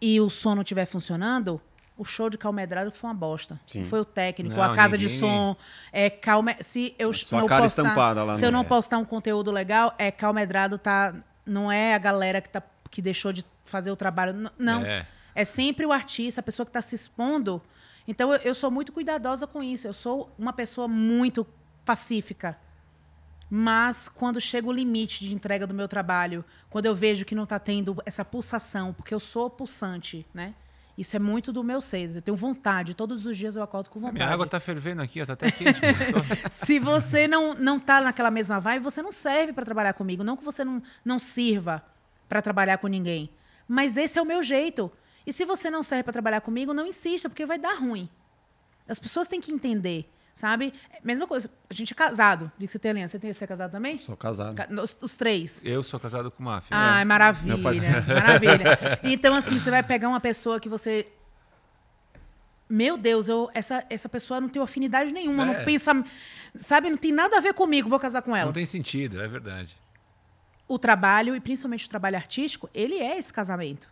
e 0.00 0.20
o 0.20 0.30
som 0.30 0.54
não 0.54 0.62
estiver 0.62 0.86
funcionando, 0.86 1.60
o 2.00 2.04
show 2.04 2.30
de 2.30 2.38
Calmedrado 2.38 2.90
foi 2.90 3.08
uma 3.10 3.14
bosta. 3.14 3.60
Sim. 3.66 3.84
Foi 3.84 4.00
o 4.00 4.04
técnico, 4.04 4.56
Não, 4.56 4.62
a 4.62 4.74
casa 4.74 4.96
de 4.96 5.04
ninguém- 5.04 5.20
som, 5.20 5.56
é 5.92 6.08
calme... 6.08 6.56
se 6.60 6.94
eu 6.98 7.12
Sua 7.12 7.40
não 7.40 7.46
cara 7.46 7.62
postar, 7.62 7.82
estampada 7.82 8.24
lá 8.24 8.36
se 8.36 8.44
eu 8.46 8.50
não 8.50 8.62
É. 8.62 8.64
postar 8.64 8.96
um 8.98 9.04
conteúdo 9.04 9.50
legal, 9.50 9.94
é 9.98 10.10
Calmedrado 10.10 10.78
tá 10.78 11.14
não 11.44 11.70
é 11.70 11.94
a 11.94 11.98
galera 11.98 12.40
que 12.40 12.48
tá 12.48 12.62
que 12.90 13.02
deixou 13.02 13.32
de 13.32 13.44
fazer 13.64 13.90
o 13.90 13.96
trabalho, 13.96 14.50
não. 14.58 14.80
É. 14.84 15.06
É 15.34 15.44
sempre 15.44 15.84
o 15.86 15.92
artista, 15.92 16.40
a 16.40 16.42
pessoa 16.42 16.64
que 16.66 16.70
está 16.70 16.82
se 16.82 16.94
expondo. 16.96 17.62
Então, 18.08 18.32
eu, 18.32 18.40
eu 18.42 18.54
sou 18.54 18.68
muito 18.70 18.90
cuidadosa 18.92 19.46
com 19.46 19.62
isso. 19.62 19.86
Eu 19.86 19.92
sou 19.92 20.34
uma 20.36 20.52
pessoa 20.52 20.88
muito 20.88 21.46
pacífica. 21.84 22.56
Mas, 23.48 24.08
quando 24.08 24.40
chega 24.40 24.66
o 24.68 24.72
limite 24.72 25.24
de 25.24 25.34
entrega 25.34 25.66
do 25.66 25.74
meu 25.74 25.88
trabalho, 25.88 26.44
quando 26.68 26.86
eu 26.86 26.94
vejo 26.94 27.24
que 27.24 27.34
não 27.34 27.44
está 27.44 27.58
tendo 27.58 28.00
essa 28.06 28.24
pulsação, 28.24 28.92
porque 28.92 29.12
eu 29.12 29.18
sou 29.20 29.50
pulsante, 29.50 30.24
né? 30.32 30.54
Isso 31.00 31.16
é 31.16 31.18
muito 31.18 31.50
do 31.50 31.64
meu 31.64 31.80
ser. 31.80 32.14
Eu 32.14 32.20
tenho 32.20 32.36
vontade. 32.36 32.92
Todos 32.92 33.24
os 33.24 33.34
dias 33.34 33.56
eu 33.56 33.62
acordo 33.62 33.88
com 33.88 33.98
vontade. 33.98 34.18
Minha 34.18 34.28
água 34.28 34.46
tá 34.46 34.60
fervendo 34.60 35.00
aqui, 35.00 35.22
ó, 35.22 35.24
tá 35.24 35.32
até 35.32 35.50
quente. 35.50 35.80
Se 36.52 36.78
você 36.78 37.26
não, 37.26 37.54
não 37.54 37.80
tá 37.80 38.02
naquela 38.02 38.30
mesma 38.30 38.60
vibe, 38.60 38.82
você 38.82 39.00
não 39.00 39.10
serve 39.10 39.54
para 39.54 39.64
trabalhar 39.64 39.94
comigo. 39.94 40.22
Não 40.22 40.36
que 40.36 40.44
você 40.44 40.62
não, 40.62 40.82
não 41.02 41.18
sirva 41.18 41.82
para 42.28 42.42
trabalhar 42.42 42.76
com 42.76 42.86
ninguém. 42.86 43.30
Mas 43.66 43.96
esse 43.96 44.18
é 44.18 44.22
o 44.22 44.26
meu 44.26 44.42
jeito. 44.42 44.92
E 45.26 45.32
se 45.32 45.46
você 45.46 45.70
não 45.70 45.82
serve 45.82 46.02
para 46.02 46.12
trabalhar 46.12 46.42
comigo, 46.42 46.74
não 46.74 46.86
insista, 46.86 47.30
porque 47.30 47.46
vai 47.46 47.58
dar 47.58 47.78
ruim. 47.78 48.06
As 48.86 48.98
pessoas 48.98 49.26
têm 49.26 49.40
que 49.40 49.50
entender, 49.50 50.06
sabe? 50.40 50.72
Mesma 51.04 51.26
coisa, 51.26 51.50
a 51.68 51.74
gente 51.74 51.92
é 51.92 51.94
casado. 51.96 52.50
Vi 52.58 52.66
que 52.66 52.72
você 52.72 52.78
tem 52.78 52.90
aliança. 52.90 53.12
Você, 53.12 53.18
tem, 53.20 53.32
você 53.32 53.44
é 53.44 53.46
casado 53.46 53.70
também? 53.70 53.98
Sou 53.98 54.16
casado. 54.16 54.54
Ca- 54.56 54.68
Os, 54.82 54.96
os 55.02 55.14
três. 55.16 55.62
Eu 55.64 55.82
sou 55.82 56.00
casado 56.00 56.30
com 56.30 56.42
uma 56.42 56.60
filha. 56.60 56.76
Ai, 56.78 57.04
maravilha. 57.04 57.56
Maravilha. 58.08 59.00
Então, 59.04 59.34
assim, 59.34 59.58
você 59.58 59.70
vai 59.70 59.82
pegar 59.82 60.08
uma 60.08 60.20
pessoa 60.20 60.58
que 60.58 60.68
você. 60.68 61.06
Meu 62.68 62.96
Deus, 62.96 63.28
eu, 63.28 63.50
essa, 63.52 63.84
essa 63.90 64.08
pessoa 64.08 64.40
não 64.40 64.48
tem 64.48 64.62
afinidade 64.62 65.12
nenhuma, 65.12 65.44
não 65.44 65.54
É. 65.54 65.64
pensa. 65.64 65.92
Sabe, 66.54 66.88
não 66.88 66.96
tem 66.96 67.10
nada 67.12 67.36
a 67.36 67.40
ver 67.40 67.52
comigo, 67.52 67.88
vou 67.88 67.98
casar 67.98 68.22
com 68.22 68.34
ela. 68.34 68.46
Não 68.46 68.52
tem 68.52 68.64
sentido, 68.66 69.20
é 69.20 69.26
verdade. 69.28 69.76
O 70.68 70.78
trabalho, 70.78 71.34
e 71.34 71.40
principalmente 71.40 71.86
o 71.86 71.90
trabalho 71.90 72.16
artístico, 72.16 72.70
ele 72.72 72.94
é 72.94 73.18
esse 73.18 73.32
casamento. 73.32 73.90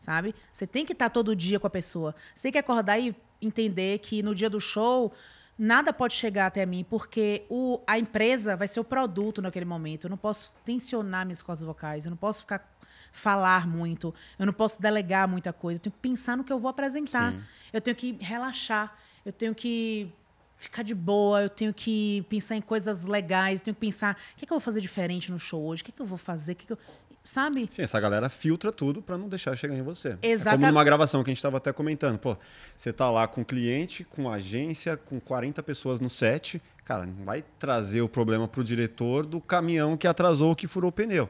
Sabe? 0.00 0.34
Você 0.52 0.66
tem 0.66 0.84
que 0.84 0.92
estar 0.92 1.08
todo 1.08 1.34
dia 1.36 1.58
com 1.60 1.66
a 1.66 1.70
pessoa. 1.70 2.14
Você 2.34 2.42
tem 2.42 2.52
que 2.52 2.58
acordar 2.58 2.98
e 2.98 3.14
entender 3.40 3.98
que 4.00 4.22
no 4.22 4.34
dia 4.34 4.50
do 4.50 4.60
show 4.60 5.12
nada 5.58 5.92
pode 5.92 6.14
chegar 6.14 6.46
até 6.46 6.64
mim, 6.66 6.84
porque 6.88 7.44
o, 7.48 7.80
a 7.86 7.98
empresa 7.98 8.56
vai 8.56 8.68
ser 8.68 8.80
o 8.80 8.84
produto 8.84 9.40
naquele 9.40 9.64
momento. 9.64 10.04
Eu 10.04 10.10
não 10.10 10.16
posso 10.16 10.54
tensionar 10.64 11.24
minhas 11.24 11.42
cordas 11.42 11.64
vocais, 11.64 12.04
eu 12.04 12.10
não 12.10 12.16
posso 12.16 12.42
ficar 12.42 12.76
falar 13.12 13.66
muito, 13.66 14.14
eu 14.38 14.44
não 14.44 14.52
posso 14.52 14.80
delegar 14.80 15.26
muita 15.26 15.52
coisa. 15.52 15.78
Eu 15.78 15.82
tenho 15.82 15.92
que 15.92 16.00
pensar 16.00 16.36
no 16.36 16.44
que 16.44 16.52
eu 16.52 16.58
vou 16.58 16.68
apresentar. 16.68 17.32
Sim. 17.32 17.42
Eu 17.72 17.80
tenho 17.80 17.96
que 17.96 18.18
relaxar, 18.20 18.94
eu 19.24 19.32
tenho 19.32 19.54
que 19.54 20.12
ficar 20.56 20.82
de 20.82 20.94
boa, 20.94 21.42
eu 21.42 21.48
tenho 21.48 21.72
que 21.72 22.24
pensar 22.28 22.56
em 22.56 22.62
coisas 22.62 23.04
legais, 23.04 23.60
eu 23.60 23.64
tenho 23.66 23.74
que 23.74 23.80
pensar 23.80 24.16
o 24.34 24.36
que, 24.36 24.44
é 24.44 24.46
que 24.46 24.52
eu 24.52 24.58
vou 24.58 24.60
fazer 24.60 24.80
diferente 24.80 25.30
no 25.30 25.38
show 25.38 25.62
hoje, 25.64 25.82
o 25.82 25.84
que, 25.84 25.90
é 25.90 25.94
que 25.94 26.02
eu 26.02 26.06
vou 26.06 26.18
fazer, 26.18 26.52
o 26.52 26.56
que, 26.56 26.64
é 26.64 26.66
que 26.66 26.72
eu... 26.72 26.78
sabe? 27.26 27.66
Sim, 27.70 27.82
essa 27.82 27.98
galera 28.00 28.28
filtra 28.28 28.72
tudo 28.72 29.02
pra 29.02 29.18
não 29.18 29.28
deixar 29.28 29.54
chegar 29.56 29.74
em 29.74 29.82
você. 29.82 30.16
É 30.22 30.28
Exata- 30.30 30.56
como 30.56 30.66
numa 30.68 30.84
gravação 30.84 31.22
que 31.24 31.30
a 31.30 31.34
gente 31.34 31.42
tava 31.42 31.56
até 31.58 31.72
comentando. 31.72 32.18
Pô, 32.18 32.36
você 32.76 32.92
tá 32.92 33.10
lá 33.10 33.26
com 33.26 33.44
cliente, 33.44 34.04
com 34.04 34.30
agência, 34.30 34.96
com 34.96 35.18
40 35.20 35.62
pessoas 35.62 36.00
no 36.00 36.08
set. 36.08 36.62
Cara, 36.84 37.04
não 37.04 37.24
vai 37.24 37.44
trazer 37.58 38.00
o 38.00 38.08
problema 38.08 38.46
pro 38.46 38.62
diretor 38.62 39.26
do 39.26 39.40
caminhão 39.40 39.96
que 39.96 40.06
atrasou 40.06 40.50
ou 40.50 40.56
que 40.56 40.66
furou 40.66 40.88
o 40.90 40.92
pneu. 40.92 41.28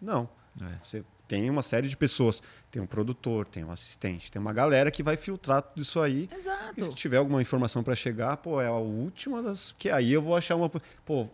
Não. 0.00 0.28
É. 0.60 0.64
Você 0.82 1.04
tem 1.28 1.50
uma 1.50 1.62
série 1.62 1.86
de 1.88 1.96
pessoas. 1.96 2.42
Tem 2.70 2.80
um 2.80 2.86
produtor, 2.86 3.46
tem 3.46 3.64
um 3.64 3.70
assistente, 3.70 4.30
tem 4.30 4.40
uma 4.40 4.52
galera 4.52 4.90
que 4.90 5.02
vai 5.02 5.16
filtrar 5.16 5.60
tudo 5.62 5.82
isso 5.82 6.00
aí. 6.00 6.28
E 6.30 6.34
Exato. 6.34 6.84
se 6.84 6.90
tiver 6.94 7.16
alguma 7.18 7.40
informação 7.42 7.82
para 7.82 7.94
chegar, 7.94 8.36
pô, 8.38 8.60
é 8.60 8.66
a 8.66 8.72
última 8.72 9.42
das. 9.42 9.74
Que 9.78 9.90
aí 9.90 10.12
eu 10.12 10.22
vou 10.22 10.36
achar 10.36 10.56
uma. 10.56 10.70
Pô, 11.04 11.28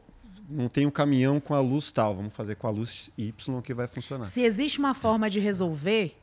não 0.48 0.68
tem 0.68 0.86
um 0.86 0.90
caminhão 0.90 1.40
com 1.40 1.54
a 1.54 1.60
luz 1.60 1.90
tal, 1.90 2.14
vamos 2.16 2.32
fazer 2.32 2.56
com 2.56 2.66
a 2.66 2.70
luz 2.70 3.10
Y 3.16 3.62
que 3.62 3.72
vai 3.74 3.86
funcionar. 3.86 4.24
Se 4.24 4.40
existe 4.42 4.78
uma 4.78 4.94
forma 4.94 5.28
de 5.30 5.40
resolver, 5.40 6.16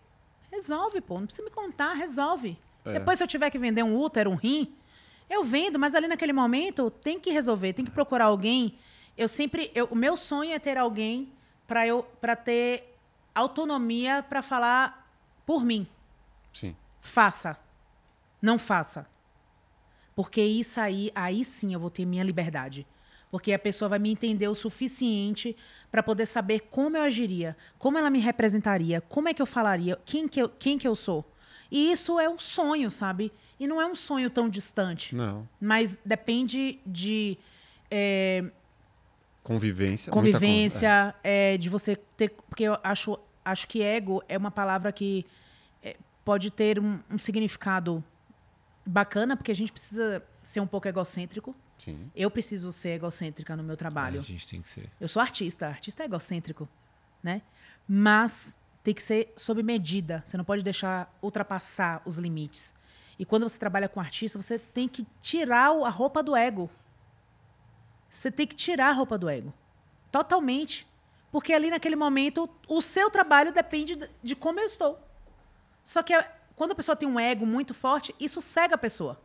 resolve, 0.52 1.02
pô. 1.02 1.20
Não 1.20 1.26
precisa 1.26 1.44
me 1.48 1.52
contar, 1.54 1.94
resolve. 1.94 2.58
É. 2.86 2.94
Depois, 2.94 3.18
se 3.18 3.24
eu 3.24 3.28
tiver 3.28 3.50
que 3.50 3.58
vender 3.60 3.84
um 3.84 3.96
útero, 3.98 4.30
um 4.32 4.36
rim, 4.36 4.74
eu 5.30 5.44
vendo, 5.44 5.78
mas 5.80 5.94
ali 5.96 6.08
naquele 6.08 6.34
momento 6.34 6.90
tem 6.90 7.20
que 7.20 7.30
resolver, 7.32 7.74
tem 7.74 7.86
que 7.86 7.92
procurar 7.92 8.26
alguém. 8.26 8.74
Eu 9.18 9.28
sempre. 9.28 9.72
eu- 9.76 9.88
o 9.92 9.96
meu 9.96 10.16
sonho 10.18 10.52
é 10.54 10.60
ter 10.60 10.78
alguém 10.78 11.32
para 11.68 11.86
eu 11.86 12.04
para 12.22 12.36
ter 12.36 12.96
autonomia 13.36 14.24
para 14.24 14.42
falar 14.42 15.08
por 15.46 15.64
mim. 15.64 15.88
Sim. 16.54 16.76
Faça. 17.00 17.58
Não 18.42 18.58
faça. 18.58 19.08
Porque 20.16 20.42
isso 20.42 20.80
aí, 20.82 21.12
aí 21.16 21.46
sim 21.46 21.74
eu 21.74 21.80
vou 21.80 21.90
ter 21.90 22.06
minha 22.06 22.24
liberdade. 22.24 22.86
Porque 23.32 23.54
a 23.54 23.60
pessoa 23.60 23.88
vai 23.90 24.00
me 24.00 24.10
entender 24.12 24.48
o 24.48 24.56
suficiente 24.56 25.56
para 25.92 26.02
poder 26.02 26.26
saber 26.26 26.62
como 26.62 26.98
eu 26.98 27.04
agiria, 27.04 27.56
como 27.78 27.98
ela 27.98 28.10
me 28.10 28.20
representaria, 28.20 29.02
como 29.02 29.30
é 29.30 29.34
que 29.34 29.42
eu 29.42 29.46
falaria, 29.46 29.98
quem 30.04 30.28
que 30.28 30.42
eu, 30.42 30.50
quem 30.50 30.78
que 30.78 30.88
eu 30.88 30.96
sou. 30.96 31.24
E 31.72 31.92
isso 31.92 32.20
é 32.20 32.28
um 32.28 32.40
sonho, 32.40 32.90
sabe? 32.90 33.32
E 33.60 33.68
não 33.68 33.80
é 33.80 33.86
um 33.86 33.94
sonho 33.94 34.30
tão 34.32 34.50
distante. 34.50 35.14
Não. 35.16 35.48
Mas 35.62 35.96
depende 36.04 36.80
de 36.84 37.38
é, 37.92 38.44
Convivência. 39.44 40.12
con- 40.12 40.20
convivência, 40.20 41.14
é, 41.24 41.58
de 41.58 41.70
você 41.70 41.96
ter. 41.96 42.30
Porque 42.50 42.64
eu 42.64 42.78
acho, 42.84 43.18
acho 43.46 43.68
que 43.68 43.82
ego 43.84 44.24
é 44.28 44.38
uma 44.38 44.50
palavra 44.52 44.92
que 44.92 45.24
é, 45.84 45.96
pode 46.26 46.50
ter 46.52 46.80
um, 46.80 47.00
um 47.12 47.18
significado 47.20 48.04
bacana, 48.86 49.38
porque 49.38 49.52
a 49.52 49.56
gente 49.56 49.72
precisa 49.72 50.24
ser 50.42 50.60
um 50.62 50.68
pouco 50.68 50.88
egocêntrico. 50.88 51.56
É. 51.80 51.84
Sim. 51.94 52.12
Eu 52.16 52.30
preciso 52.32 52.72
ser 52.72 52.90
egocêntrica 52.90 53.56
no 53.56 53.64
meu 53.64 53.74
A 53.74 53.78
trabalho. 53.78 54.22
gente 54.22 54.48
tem 54.48 54.62
que 54.62 54.70
ser. 54.70 54.90
Eu 55.00 55.08
sou 55.08 55.22
artista, 55.22 55.68
artista 55.68 56.04
é 56.04 56.06
egocêntrico, 56.06 56.68
né? 57.24 57.42
Mas 57.88 58.56
tem 58.84 58.94
que 58.94 59.02
ser 59.02 59.34
sob 59.36 59.62
medida. 59.64 60.22
Você 60.26 60.38
não 60.38 60.44
pode 60.46 60.64
deixar 60.64 61.14
ultrapassar 61.22 62.02
os 62.06 62.18
limites. 62.18 62.74
E 63.18 63.26
quando 63.26 63.48
você 63.48 63.60
trabalha 63.60 63.90
com 63.90 64.00
artista, 64.00 64.42
você 64.42 64.58
tem 64.58 64.88
que 64.88 65.06
tirar 65.20 65.72
a 65.86 65.90
roupa 65.90 66.24
do 66.24 66.36
ego. 66.36 66.70
Você 68.10 68.32
tem 68.32 68.48
que 68.48 68.56
tirar 68.56 68.90
a 68.90 68.94
roupa 68.94 69.18
do 69.18 69.30
ego. 69.30 69.54
Totalmente. 70.12 70.88
Porque 71.32 71.54
ali 71.54 71.70
naquele 71.70 71.96
momento, 71.96 72.50
o 72.68 72.82
seu 72.82 73.10
trabalho 73.12 73.52
depende 73.52 73.96
de- 74.24 74.36
como 74.36 74.60
eu 74.60 74.66
estou. 74.66 75.00
Só 75.84 76.02
que 76.02 76.14
é- 76.14 76.32
quando 76.56 76.72
a 76.72 76.76
pessoa 76.76 76.96
tem 76.96 77.08
um 77.08 77.20
ego 77.20 77.46
muito 77.46 77.74
forte, 77.74 78.16
isso 78.20 78.42
cega 78.42 78.76
a 78.76 78.78
pessoa. 78.78 79.20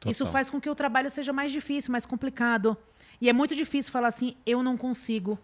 Total. 0.00 0.10
Isso 0.10 0.26
faz 0.26 0.48
com 0.48 0.60
que 0.60 0.70
o 0.70 0.74
trabalho 0.74 1.10
seja 1.10 1.32
mais 1.32 1.50
difícil, 1.50 1.90
mais 1.90 2.06
complicado. 2.06 2.76
E 3.20 3.28
é 3.28 3.32
muito 3.32 3.54
difícil 3.54 3.90
falar 3.90 4.08
assim, 4.08 4.36
eu 4.46 4.62
não 4.62 4.76
consigo. 4.76 5.38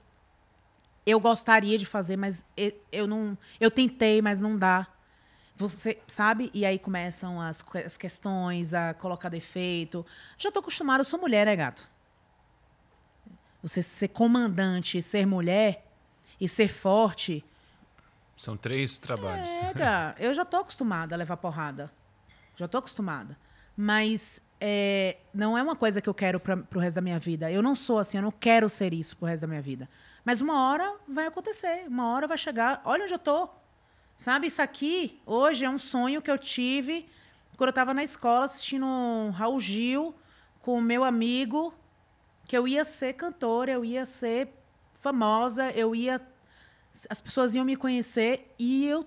Eu 1.04 1.20
gostaria 1.20 1.76
de 1.76 1.84
fazer, 1.84 2.16
mas 2.16 2.46
eu, 2.90 3.06
não. 3.06 3.36
Eu 3.60 3.70
tentei, 3.70 4.22
mas 4.22 4.40
não 4.40 4.56
dá. 4.56 4.86
Você 5.56 5.98
sabe? 6.06 6.50
E 6.54 6.64
aí 6.64 6.78
começam 6.78 7.40
as, 7.40 7.64
as 7.84 7.96
questões, 7.96 8.72
a 8.74 8.94
colocar 8.94 9.28
defeito. 9.28 10.04
Já 10.38 10.50
tô 10.50 10.60
acostumada, 10.60 11.00
eu 11.00 11.04
sou 11.04 11.20
mulher, 11.20 11.46
né, 11.46 11.54
gato? 11.54 11.88
Você 13.62 13.82
ser 13.82 14.08
comandante, 14.08 15.02
ser 15.02 15.26
mulher 15.26 15.86
e 16.40 16.48
ser 16.48 16.68
forte. 16.68 17.44
São 18.36 18.56
três 18.56 18.98
trabalhos. 18.98 19.48
Pega, 19.60 20.14
eu 20.18 20.34
já 20.34 20.44
tô 20.44 20.56
acostumada 20.56 21.14
a 21.14 21.18
levar 21.18 21.36
porrada. 21.36 21.90
Já 22.56 22.66
tô 22.66 22.78
acostumada. 22.78 23.38
Mas 23.76 24.40
é, 24.60 25.18
não 25.32 25.56
é 25.58 25.62
uma 25.62 25.76
coisa 25.76 26.00
que 26.00 26.08
eu 26.08 26.14
quero 26.14 26.38
para 26.38 26.56
pro 26.56 26.80
resto 26.80 26.96
da 26.96 27.00
minha 27.00 27.18
vida. 27.18 27.50
Eu 27.50 27.62
não 27.62 27.74
sou 27.74 27.98
assim, 27.98 28.18
eu 28.18 28.22
não 28.22 28.30
quero 28.30 28.68
ser 28.68 28.94
isso 28.94 29.16
pro 29.16 29.26
resto 29.26 29.42
da 29.42 29.48
minha 29.48 29.62
vida. 29.62 29.88
Mas 30.24 30.40
uma 30.40 30.68
hora 30.68 30.94
vai 31.06 31.26
acontecer, 31.26 31.84
uma 31.86 32.12
hora 32.14 32.26
vai 32.26 32.38
chegar. 32.38 32.80
Olha 32.84 33.04
onde 33.04 33.14
eu 33.14 33.18
tô. 33.18 33.48
Sabe, 34.16 34.46
isso 34.46 34.62
aqui 34.62 35.20
hoje 35.26 35.64
é 35.64 35.70
um 35.70 35.78
sonho 35.78 36.22
que 36.22 36.30
eu 36.30 36.38
tive 36.38 37.08
quando 37.56 37.68
eu 37.68 37.70
estava 37.70 37.94
na 37.94 38.02
escola 38.02 38.44
assistindo 38.44 38.84
um 38.84 39.30
Raul 39.30 39.60
Gil 39.60 40.14
com 40.60 40.78
o 40.78 40.82
meu 40.82 41.04
amigo, 41.04 41.74
que 42.44 42.56
eu 42.56 42.66
ia 42.66 42.84
ser 42.84 43.12
cantora, 43.12 43.70
eu 43.70 43.84
ia 43.84 44.04
ser 44.04 44.48
famosa, 44.94 45.70
eu 45.72 45.94
ia 45.94 46.20
as 47.10 47.20
pessoas 47.20 47.54
iam 47.54 47.64
me 47.64 47.76
conhecer 47.76 48.54
e 48.58 48.86
eu 48.86 49.06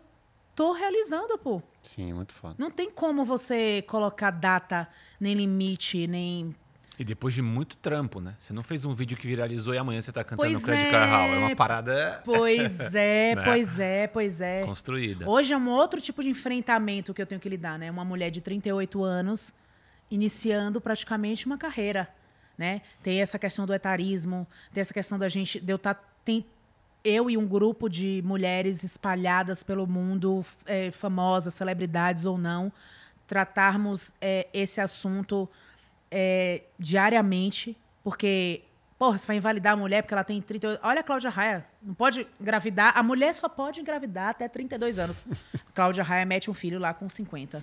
tô 0.54 0.74
realizando, 0.74 1.38
pô. 1.38 1.62
Sim, 1.88 2.12
muito 2.12 2.34
foda. 2.34 2.56
Não 2.58 2.70
tem 2.70 2.92
como 2.92 3.24
você 3.24 3.82
colocar 3.88 4.30
data, 4.30 4.88
nem 5.20 5.34
limite, 5.34 6.06
nem. 6.06 6.54
E 7.00 7.04
depois 7.04 7.34
de 7.34 7.42
muito 7.42 7.78
trampo, 7.78 8.20
né? 8.20 8.36
Você 8.40 8.52
não 8.52 8.64
fez 8.64 8.84
um 8.84 8.94
vídeo 8.94 9.16
que 9.16 9.26
viralizou 9.26 9.74
e 9.74 9.78
amanhã 9.78 10.02
você 10.02 10.12
tá 10.12 10.24
cantando 10.24 10.50
Pois 10.50 10.54
no 10.54 10.62
Credit 10.62 10.88
é. 10.88 10.92
Car 10.92 11.08
Hall. 11.10 11.34
É 11.34 11.38
uma 11.38 11.56
parada 11.56 12.22
Pois 12.26 12.80
é, 12.96 13.36
Né? 13.36 13.44
pois 13.44 13.80
é, 13.80 14.08
pois 14.08 14.42
é. 14.42 14.64
construída. 14.66 15.30
Hoje 15.30 15.54
é 15.54 15.58
um 15.58 15.70
outro 15.70 16.02
tipo 16.02 16.22
de 16.22 16.30
enfrentamento 16.30 17.14
que 17.14 17.22
eu 17.22 17.26
tenho 17.26 17.40
que 17.40 17.48
lidar, 17.48 17.78
né? 17.80 17.90
Uma 17.90 18.04
mulher 18.04 18.32
de 18.32 18.42
38 18.42 19.04
anos 19.04 19.54
iniciando 20.10 20.82
praticamente 20.82 21.46
uma 21.46 21.58
carreira, 21.58 22.10
né? 22.58 22.82
Tem 23.02 23.22
essa 23.22 23.38
questão 23.40 23.66
do 23.66 23.74
etarismo, 23.74 24.48
tem 24.74 24.82
essa 24.82 24.94
questão 24.94 25.18
da 25.18 25.30
gente, 25.30 25.60
de 25.60 25.72
eu 25.72 25.78
estar 25.78 26.04
tem 26.26 26.46
eu 27.04 27.30
e 27.30 27.38
um 27.38 27.48
grupo 27.48 27.90
de 27.90 28.22
mulheres 28.26 28.84
espalhadas 28.84 29.64
pelo 29.64 29.88
mundo, 29.88 30.44
eh, 30.66 30.92
famosas, 30.92 31.54
celebridades 31.54 32.26
ou 32.26 32.38
não, 32.38 32.72
tratarmos 33.26 34.14
eh, 34.22 34.48
esse 34.54 34.82
assunto 34.82 35.50
eh, 36.12 36.64
diariamente, 36.80 37.78
porque 38.04 38.64
Porra, 38.98 39.16
você 39.16 39.28
vai 39.28 39.38
invalidar 39.38 39.74
a 39.74 39.76
mulher 39.76 40.02
porque 40.02 40.14
ela 40.14 40.24
tem 40.24 40.42
38. 40.42 40.80
Olha 40.84 41.02
a 41.02 41.04
Cláudia 41.04 41.30
Raia. 41.30 41.66
Não 41.84 41.94
pode 41.94 42.26
engravidar. 42.42 42.98
A 42.98 43.04
mulher 43.04 43.32
só 43.34 43.48
pode 43.48 43.80
engravidar 43.80 44.30
até 44.30 44.48
32 44.48 44.98
anos. 44.98 45.24
Cláudia 45.76 46.04
Raia 46.04 46.26
mete 46.26 46.50
um 46.50 46.54
filho 46.54 46.80
lá 46.80 46.96
com 46.96 47.08
50. 47.08 47.62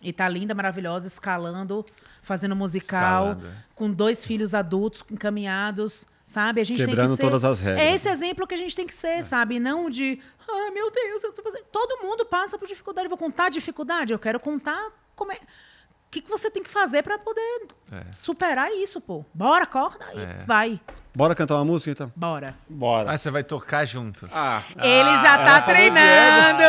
E 0.00 0.12
tá 0.12 0.28
linda, 0.28 0.54
maravilhosa, 0.54 1.08
escalando, 1.08 1.84
fazendo 2.22 2.54
musical, 2.54 3.32
é. 3.32 3.36
com 3.74 3.90
dois 3.90 4.24
filhos 4.24 4.54
adultos 4.54 5.02
encaminhados, 5.10 6.06
sabe? 6.28 6.60
A 6.60 6.64
gente 6.64 6.84
Quebrando 6.84 7.06
tem 7.08 7.16
que 7.16 7.16
ser, 7.16 7.22
todas 7.22 7.42
as 7.42 7.58
regras. 7.58 7.82
É 7.82 7.94
esse 7.94 8.08
exemplo 8.08 8.46
que 8.46 8.54
a 8.54 8.58
gente 8.58 8.76
tem 8.76 8.86
que 8.86 8.94
ser, 8.94 9.24
sabe? 9.24 9.56
E 9.56 9.60
Não 9.60 9.88
de, 9.88 10.20
ai 10.48 10.70
meu 10.70 10.90
Deus, 10.90 11.24
eu 11.24 11.32
tô 11.32 11.42
fazendo. 11.42 11.64
Todo 11.72 12.02
mundo 12.02 12.26
passa 12.26 12.58
por 12.58 12.68
dificuldade. 12.68 13.06
Eu 13.06 13.10
vou 13.10 13.18
contar 13.18 13.46
a 13.46 13.48
dificuldade. 13.48 14.12
Eu 14.12 14.18
quero 14.18 14.38
contar 14.38 14.78
como 15.16 15.32
é. 15.32 15.36
O 15.36 16.10
que, 16.10 16.22
que 16.22 16.30
você 16.30 16.50
tem 16.50 16.62
que 16.62 16.70
fazer 16.70 17.02
para 17.02 17.18
poder 17.18 17.66
É. 17.92 18.02
superar 18.12 18.70
isso, 18.72 18.98
pô? 18.98 19.26
Bora, 19.34 19.64
acorda 19.64 20.06
e 20.14 20.44
vai. 20.46 20.80
Bora 21.14 21.34
cantar 21.34 21.56
uma 21.56 21.66
música 21.66 21.90
então? 21.90 22.10
Bora. 22.16 22.54
Bora. 22.66 23.12
Ah, 23.12 23.18
você 23.18 23.30
vai 23.30 23.44
tocar 23.44 23.84
junto. 23.84 24.26
Ah, 24.32 24.62
Ele 24.76 25.16
já 25.18 25.36
tá 25.36 25.60
treinando. 25.60 26.62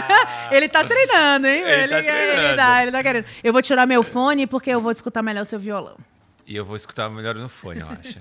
ele 0.50 0.68
tá 0.68 0.82
treinando, 0.84 1.46
hein? 1.46 1.60
Ele 1.62 1.88
tá 1.88 1.98
ele, 1.98 2.06
treinando. 2.32 2.56
tá, 2.56 2.82
ele 2.82 2.92
tá 2.92 3.02
querendo. 3.02 3.26
Eu 3.44 3.52
vou 3.52 3.60
tirar 3.60 3.86
meu 3.86 4.02
fone 4.02 4.46
porque 4.46 4.70
eu 4.70 4.80
vou 4.80 4.90
escutar 4.92 5.22
melhor 5.22 5.42
o 5.42 5.44
seu 5.44 5.58
violão. 5.58 5.96
E 6.46 6.56
eu 6.56 6.64
vou 6.64 6.76
escutar 6.76 7.10
melhor 7.10 7.34
no 7.34 7.48
fone, 7.50 7.80
eu 7.80 7.88
acho. 7.88 8.18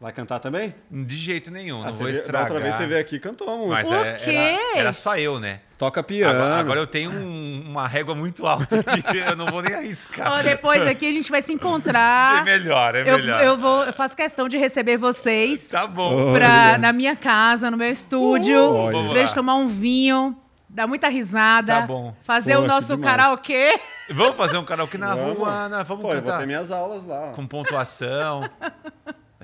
Vai 0.00 0.12
cantar 0.12 0.38
também? 0.38 0.74
De 0.90 1.16
jeito 1.16 1.50
nenhum, 1.50 1.82
Ah, 1.82 1.86
não 1.86 1.92
vou 1.94 2.06
da 2.06 2.12
estragar. 2.12 2.42
outra 2.50 2.60
vez 2.62 2.76
você 2.76 2.86
veio 2.86 3.00
aqui 3.00 3.16
e 3.16 3.20
cantou 3.20 3.48
a 3.48 3.56
música. 3.56 3.74
Mas 3.74 3.90
O 3.90 3.94
é- 3.94 4.14
quê? 4.14 4.30
Era, 4.30 4.78
era 4.78 4.92
só 4.92 5.16
eu, 5.16 5.40
né? 5.40 5.60
Toca 5.78 6.02
piano. 6.02 6.38
Agora, 6.40 6.60
agora 6.60 6.80
eu 6.80 6.86
tenho 6.86 7.10
um- 7.10 7.64
uma 7.70 7.86
régua 7.88 8.14
muito 8.14 8.46
alta 8.46 8.78
aqui, 8.80 9.18
eu 9.18 9.34
não 9.36 9.46
vou 9.46 9.60
nem 9.62 9.74
arriscar. 9.74 10.30
Ó, 10.32 10.42
depois 10.42 10.86
aqui 10.86 11.08
a 11.08 11.12
gente 11.12 11.30
vai 11.30 11.42
se 11.42 11.52
encontrar. 11.52 12.40
É 12.42 12.44
melhor, 12.44 12.94
é 12.94 13.00
eu, 13.02 13.16
melhor. 13.18 13.42
eu 13.42 13.56
vou, 13.58 13.84
eu 13.84 13.92
faço 13.92 14.16
questão 14.16 14.48
de 14.48 14.56
receber 14.58 14.96
vocês 14.96 15.68
Tá 15.68 15.86
bom. 15.86 16.32
pra, 16.32 16.76
na 16.78 16.92
minha 16.92 17.16
casa, 17.16 17.70
no 17.70 17.76
meu 17.76 17.90
estúdio, 17.90 18.60
Olha. 18.72 19.10
pra 19.10 19.20
gente 19.20 19.34
tomar 19.34 19.54
um 19.54 19.66
vinho, 19.66 20.36
dar 20.68 20.86
muita 20.86 21.08
risada, 21.08 21.80
Tá 21.80 21.86
bom. 21.86 22.14
fazer 22.22 22.56
Pô, 22.56 22.62
o 22.62 22.66
nosso 22.66 22.96
karaokê. 22.98 23.78
Vamos 24.10 24.36
fazer 24.36 24.58
um 24.58 24.64
karaokê 24.64 24.98
na 24.98 25.14
Vamos. 25.14 25.38
rua, 25.38 25.68
né? 25.68 25.84
vamos 25.86 26.02
Pô, 26.02 26.10
eu 26.10 26.14
vou 26.16 26.22
cantar. 26.22 26.38
ter 26.40 26.46
minhas 26.46 26.70
aulas 26.70 27.04
lá. 27.06 27.32
Com 27.34 27.46
pontuação. 27.46 28.42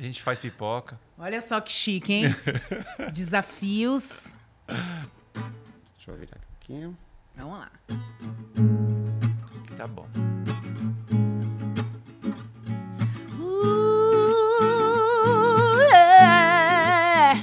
A 0.01 0.03
gente 0.03 0.23
faz 0.23 0.39
pipoca. 0.39 0.99
Olha 1.19 1.43
só 1.43 1.61
que 1.61 1.71
chique, 1.71 2.11
hein? 2.11 2.35
Desafios. 3.13 4.35
Deixa 4.67 6.11
eu 6.11 6.17
virar 6.17 6.37
aqui 6.37 6.47
um 6.47 6.57
pouquinho. 6.57 6.99
Vamos 7.37 7.59
lá. 7.59 7.71
Tá 9.77 9.87
bom. 9.87 10.09
Uh, 13.39 13.81
é. 15.93 17.35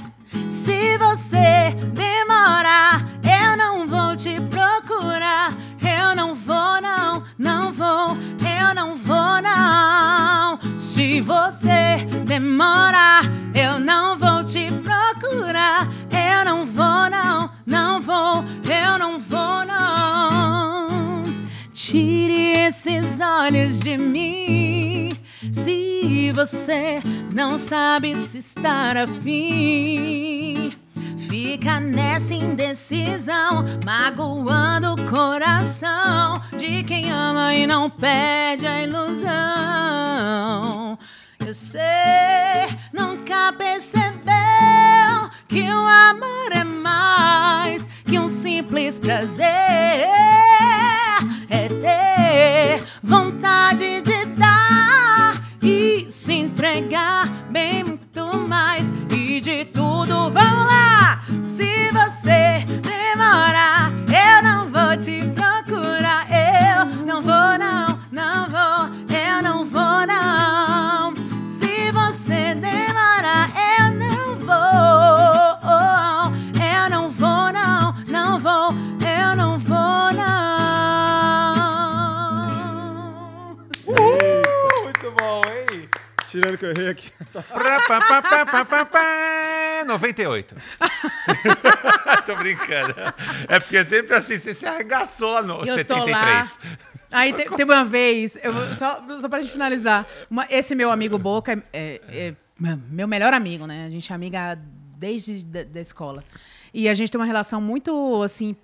Se 0.48 0.98
você 0.98 1.70
demorar, 1.94 3.04
eu 3.22 3.56
não 3.56 3.86
vou 3.86 4.16
te 4.16 4.34
procurar. 4.40 5.52
Eu 5.80 6.16
não 6.16 6.34
vou, 6.34 6.80
não, 6.80 7.22
não 7.38 7.72
vou. 7.72 8.16
Se 10.98 11.20
você 11.20 12.04
demorar, 12.26 13.22
eu 13.54 13.78
não 13.78 14.18
vou 14.18 14.42
te 14.42 14.66
procurar. 14.82 15.86
Eu 16.10 16.44
não 16.44 16.66
vou, 16.66 17.08
não, 17.08 17.52
não 17.64 18.00
vou, 18.02 18.44
eu 18.64 18.98
não 18.98 19.20
vou, 19.20 19.64
não. 19.64 21.24
Tire 21.72 22.58
esses 22.66 23.20
olhos 23.20 23.78
de 23.78 23.96
mim. 23.96 25.12
Se 25.52 26.32
você 26.34 27.00
não 27.32 27.56
sabe 27.56 28.16
se 28.16 28.38
estar 28.38 28.96
afim, 28.96 30.72
fica 31.28 31.80
nessa 31.80 32.34
indecisão, 32.34 33.64
magoando 33.84 34.94
o 34.94 35.10
coração 35.10 36.40
de 36.56 36.82
quem 36.82 37.10
ama 37.10 37.54
e 37.54 37.66
não 37.66 37.88
perde 37.90 38.66
a 38.66 38.82
ilusão. 38.82 39.28
Eu 41.44 41.54
sei, 41.54 41.80
nunca 42.92 43.52
percebeu 43.52 44.28
que 45.46 45.62
o 45.62 45.86
amor 45.86 46.52
é 46.52 46.64
mais 46.64 47.88
que 48.04 48.18
um 48.18 48.28
simples 48.28 48.98
prazer. 48.98 49.46
É 51.48 51.68
ter 51.68 52.84
vontade 53.02 54.02
de 54.02 54.26
dar 54.26 55.40
e 55.62 56.06
se 56.10 56.32
entregar 56.34 57.28
bem 57.50 57.84
muito 57.84 58.36
mais. 58.36 58.92
E 59.10 59.40
de 59.40 59.64
tudo, 59.66 60.30
vamos 60.30 60.66
lá! 60.66 60.87
Que 86.58 86.64
eu 86.66 86.70
errei 86.70 86.88
aqui. 86.88 87.10
Prá, 87.32 87.80
pá, 87.86 88.00
pá, 88.00 88.22
pá, 88.22 88.46
pá, 88.46 88.64
pá, 88.64 88.84
pá. 88.84 89.84
98. 89.86 90.54
Tô 92.26 92.34
brincando. 92.36 92.94
É 93.48 93.58
porque 93.60 93.84
sempre 93.84 94.14
assim, 94.14 94.36
você 94.36 94.52
se 94.54 94.66
arregaçou 94.66 95.42
no 95.42 95.64
Eu 95.64 95.84
tô 95.84 96.04
lá. 96.06 96.44
73. 96.44 96.60
Aí 97.12 97.32
te- 97.32 97.44
teve 97.56 97.72
uma 97.72 97.84
vez, 97.84 98.38
eu 98.42 98.74
só, 98.74 99.02
só 99.18 99.28
pra 99.28 99.40
gente 99.40 99.50
finalizar, 99.52 100.04
uma- 100.30 100.46
esse 100.50 100.74
meu 100.74 100.90
amigo 100.90 101.16
Boca 101.18 101.52
é, 101.52 102.00
é- 102.08 102.34
é 102.60 102.76
meu 102.90 103.08
melhor 103.08 103.32
amigo, 103.32 103.66
né? 103.66 103.86
A 103.86 103.88
gente 103.88 104.12
é 104.12 104.14
amiga 104.14 104.58
desde 104.98 105.42
da, 105.44 105.62
da 105.64 105.80
escola. 105.80 106.22
E 106.74 106.86
a 106.88 106.92
gente 106.94 107.10
tem 107.10 107.18
uma 107.18 107.24
relação 107.26 107.60
muito, 107.62 108.22
assim, 108.22 108.54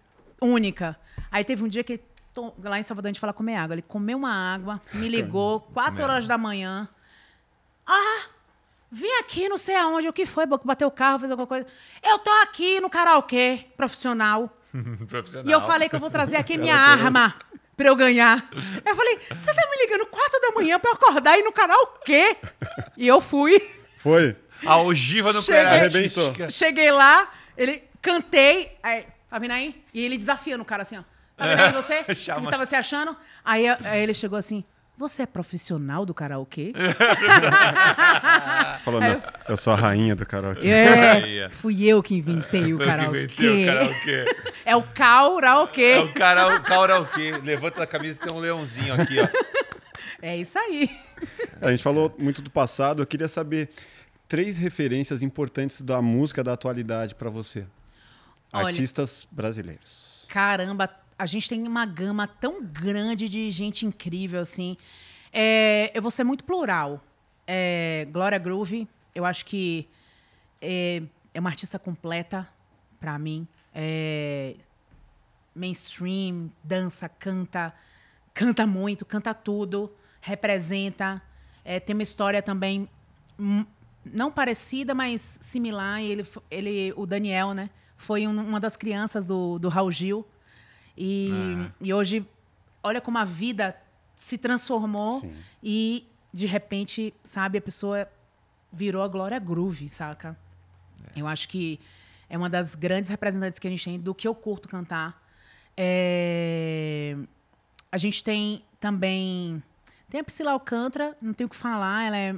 única. 0.42 0.94
Aí 1.32 1.42
teve 1.42 1.64
um 1.64 1.68
dia 1.68 1.82
que 1.82 1.98
to- 2.34 2.52
lá 2.62 2.78
em 2.78 2.82
Salvador 2.82 3.08
a 3.08 3.12
gente 3.12 3.20
fala 3.20 3.32
comer 3.32 3.56
água. 3.56 3.74
Ele 3.76 3.82
comeu 3.82 4.18
uma 4.18 4.32
água, 4.54 4.78
me 4.92 5.08
ligou, 5.08 5.60
quatro 5.60 6.04
horas 6.04 6.26
da 6.26 6.36
manhã. 6.36 6.86
Ah, 7.86 8.22
vim 8.90 9.10
aqui, 9.20 9.48
não 9.48 9.58
sei 9.58 9.76
aonde, 9.76 10.08
o 10.08 10.12
que 10.12 10.24
foi, 10.26 10.46
bateu 10.46 10.88
o 10.88 10.90
carro, 10.90 11.18
fez 11.18 11.30
alguma 11.30 11.46
coisa. 11.46 11.66
Eu 12.02 12.18
tô 12.18 12.30
aqui 12.42 12.80
no 12.80 12.88
karaokê 12.90 13.66
profissional. 13.76 14.50
Profissional. 15.08 15.48
E 15.48 15.52
eu 15.52 15.60
falei 15.60 15.88
que 15.88 15.94
eu 15.96 16.00
vou 16.00 16.10
trazer 16.10 16.36
aqui 16.36 16.56
minha 16.58 16.74
arma 16.76 17.34
pra 17.76 17.88
eu 17.88 17.96
ganhar. 17.96 18.48
Eu 18.84 18.96
falei, 18.96 19.18
você 19.36 19.52
tá 19.54 19.62
me 19.70 19.84
ligando 19.86 20.06
quatro 20.06 20.40
da 20.40 20.50
manhã 20.52 20.78
pra 20.78 20.90
eu 20.90 20.94
acordar 20.94 21.36
e 21.36 21.40
ir 21.40 21.44
no 21.44 21.52
karaokê? 21.52 22.36
E 22.96 23.06
eu 23.06 23.20
fui. 23.20 23.60
Foi? 23.98 24.36
A 24.66 24.78
ogiva 24.78 25.32
no 25.32 25.42
Cheguei- 25.42 25.62
pé. 25.62 25.68
Arrebentou. 25.70 26.34
Cheguei 26.50 26.90
lá, 26.90 27.30
ele 27.56 27.82
cantei, 28.00 28.76
aí, 28.82 29.06
tá 29.28 29.38
vendo 29.38 29.50
aí? 29.52 29.82
E 29.92 30.04
ele 30.04 30.16
desafiando 30.18 30.62
o 30.62 30.66
cara 30.66 30.82
assim, 30.82 30.98
ó. 30.98 31.02
Tá 31.36 31.46
vendo 31.48 31.60
aí 31.60 31.72
você? 31.72 32.00
O 32.38 32.42
que 32.42 32.50
tava 32.50 32.64
se 32.66 32.74
achando? 32.76 33.16
Aí, 33.44 33.66
aí 33.68 34.02
ele 34.02 34.14
chegou 34.14 34.38
assim, 34.38 34.64
você 34.96 35.22
é 35.22 35.26
profissional 35.26 36.06
do 36.06 36.14
karaokê? 36.14 36.72
Falou, 38.84 39.00
não, 39.00 39.22
eu 39.48 39.56
sou 39.56 39.72
a 39.72 39.76
rainha 39.76 40.14
do 40.14 40.24
karaokê. 40.26 40.68
é, 40.68 41.48
fui 41.50 41.84
eu 41.84 42.02
que 42.02 42.14
inventei 42.14 42.72
o 42.72 42.76
Foi 42.76 42.76
o 42.76 42.78
que 42.78 42.86
karaokê. 42.86 43.46
o 43.46 43.66
karaokê. 43.66 44.24
É 44.66 44.74
o 44.76 44.82
karaokê. 44.82 45.82
É 45.82 46.00
o 46.00 46.12
cara, 46.14 46.60
karaokê. 46.60 47.32
Levanta 47.42 47.82
a 47.82 47.86
camisa 47.86 48.18
e 48.18 48.22
tem 48.24 48.32
um 48.32 48.38
leãozinho 48.40 48.94
aqui, 48.94 49.18
ó. 49.20 49.28
É 50.22 50.34
isso 50.36 50.58
aí. 50.58 50.88
A 51.60 51.70
gente 51.70 51.82
falou 51.82 52.14
muito 52.18 52.40
do 52.40 52.50
passado, 52.50 53.02
eu 53.02 53.06
queria 53.06 53.28
saber 53.28 53.68
três 54.26 54.56
referências 54.56 55.20
importantes 55.20 55.82
da 55.82 56.00
música 56.00 56.42
da 56.42 56.54
atualidade 56.54 57.14
pra 57.14 57.28
você. 57.28 57.66
Olha- 58.54 58.68
Artistas 58.68 59.26
brasileiros. 59.30 60.24
Caramba, 60.28 60.88
a 61.18 61.26
gente 61.26 61.48
tem 61.48 61.62
uma 61.66 61.86
gama 61.86 62.26
tão 62.26 62.62
grande 62.64 63.28
de 63.28 63.50
gente 63.50 63.86
incrível, 63.86 64.40
assim. 64.40 64.76
É, 65.32 65.90
eu 65.94 66.02
vou 66.02 66.10
ser 66.10 66.24
muito 66.24 66.44
plural. 66.44 67.02
É, 67.46 68.06
Glória 68.10 68.38
Groove, 68.38 68.88
eu 69.14 69.24
acho 69.24 69.44
que 69.46 69.88
é, 70.60 71.02
é 71.32 71.40
uma 71.40 71.50
artista 71.50 71.78
completa 71.78 72.48
pra 72.98 73.18
mim. 73.18 73.46
É, 73.74 74.54
mainstream, 75.54 76.50
dança, 76.62 77.08
canta, 77.08 77.72
canta 78.32 78.66
muito, 78.66 79.04
canta 79.04 79.32
tudo, 79.34 79.92
representa. 80.20 81.22
É, 81.64 81.78
tem 81.78 81.94
uma 81.94 82.02
história 82.02 82.42
também 82.42 82.88
hum, 83.38 83.64
não 84.04 84.30
parecida, 84.32 84.94
mas 84.94 85.38
similar. 85.40 86.00
Ele, 86.02 86.24
ele, 86.50 86.92
o 86.96 87.06
Daniel, 87.06 87.54
né? 87.54 87.70
Foi 87.96 88.26
um- 88.26 88.40
uma 88.48 88.58
das 88.60 88.76
crianças 88.76 89.26
do, 89.26 89.58
do 89.58 89.68
Raul 89.68 89.90
Gil. 89.90 90.26
E, 90.96 91.30
e 91.80 91.92
hoje, 91.92 92.26
olha 92.82 93.00
como 93.00 93.18
a 93.18 93.24
vida 93.24 93.76
se 94.14 94.38
transformou 94.38 95.14
Sim. 95.14 95.32
e, 95.62 96.06
de 96.32 96.46
repente, 96.46 97.12
sabe, 97.22 97.58
a 97.58 97.62
pessoa 97.62 98.08
virou 98.72 99.02
a 99.02 99.08
Glória 99.08 99.38
Groove, 99.38 99.88
saca? 99.88 100.36
Eu 101.16 101.26
acho 101.26 101.48
que 101.48 101.80
é 102.28 102.36
uma 102.36 102.48
das 102.48 102.74
grandes 102.74 103.10
representantes 103.10 103.58
que 103.58 103.66
a 103.66 103.70
gente 103.70 103.84
tem 103.84 104.00
do 104.00 104.14
que 104.14 104.26
eu 104.26 104.34
curto 104.34 104.68
cantar. 104.68 105.22
É, 105.76 107.16
A 107.90 107.98
gente 107.98 108.22
tem 108.22 108.64
também. 108.80 109.62
Tem 110.08 110.20
a 110.20 110.24
Priscila 110.24 110.52
Alcântara, 110.52 111.16
não 111.20 111.32
tenho 111.32 111.46
o 111.46 111.50
que 111.50 111.56
falar, 111.56 112.06
ela 112.06 112.16
é 112.16 112.34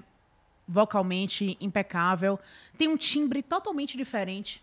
vocalmente 0.67 1.57
impecável. 1.61 2.39
Tem 2.77 2.89
um 2.89 2.97
timbre 2.97 3.43
totalmente 3.43 3.97
diferente, 3.97 4.63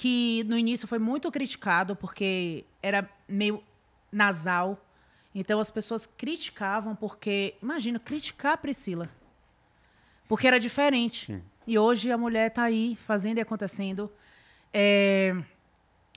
que 0.00 0.42
no 0.44 0.56
início 0.56 0.88
foi 0.88 0.98
muito 0.98 1.30
criticado, 1.30 1.94
porque 1.94 2.64
era 2.82 3.06
meio 3.28 3.62
nasal. 4.10 4.82
Então 5.34 5.60
as 5.60 5.70
pessoas 5.70 6.06
criticavam, 6.06 6.96
porque. 6.96 7.54
Imagina, 7.62 7.98
criticar 7.98 8.54
a 8.54 8.56
Priscila. 8.56 9.10
Porque 10.26 10.46
era 10.46 10.58
diferente. 10.58 11.38
E 11.66 11.78
hoje 11.78 12.10
a 12.10 12.16
mulher 12.16 12.46
está 12.46 12.62
aí 12.62 12.96
fazendo 12.96 13.36
e 13.36 13.40
acontecendo. 13.42 14.10
É, 14.72 15.36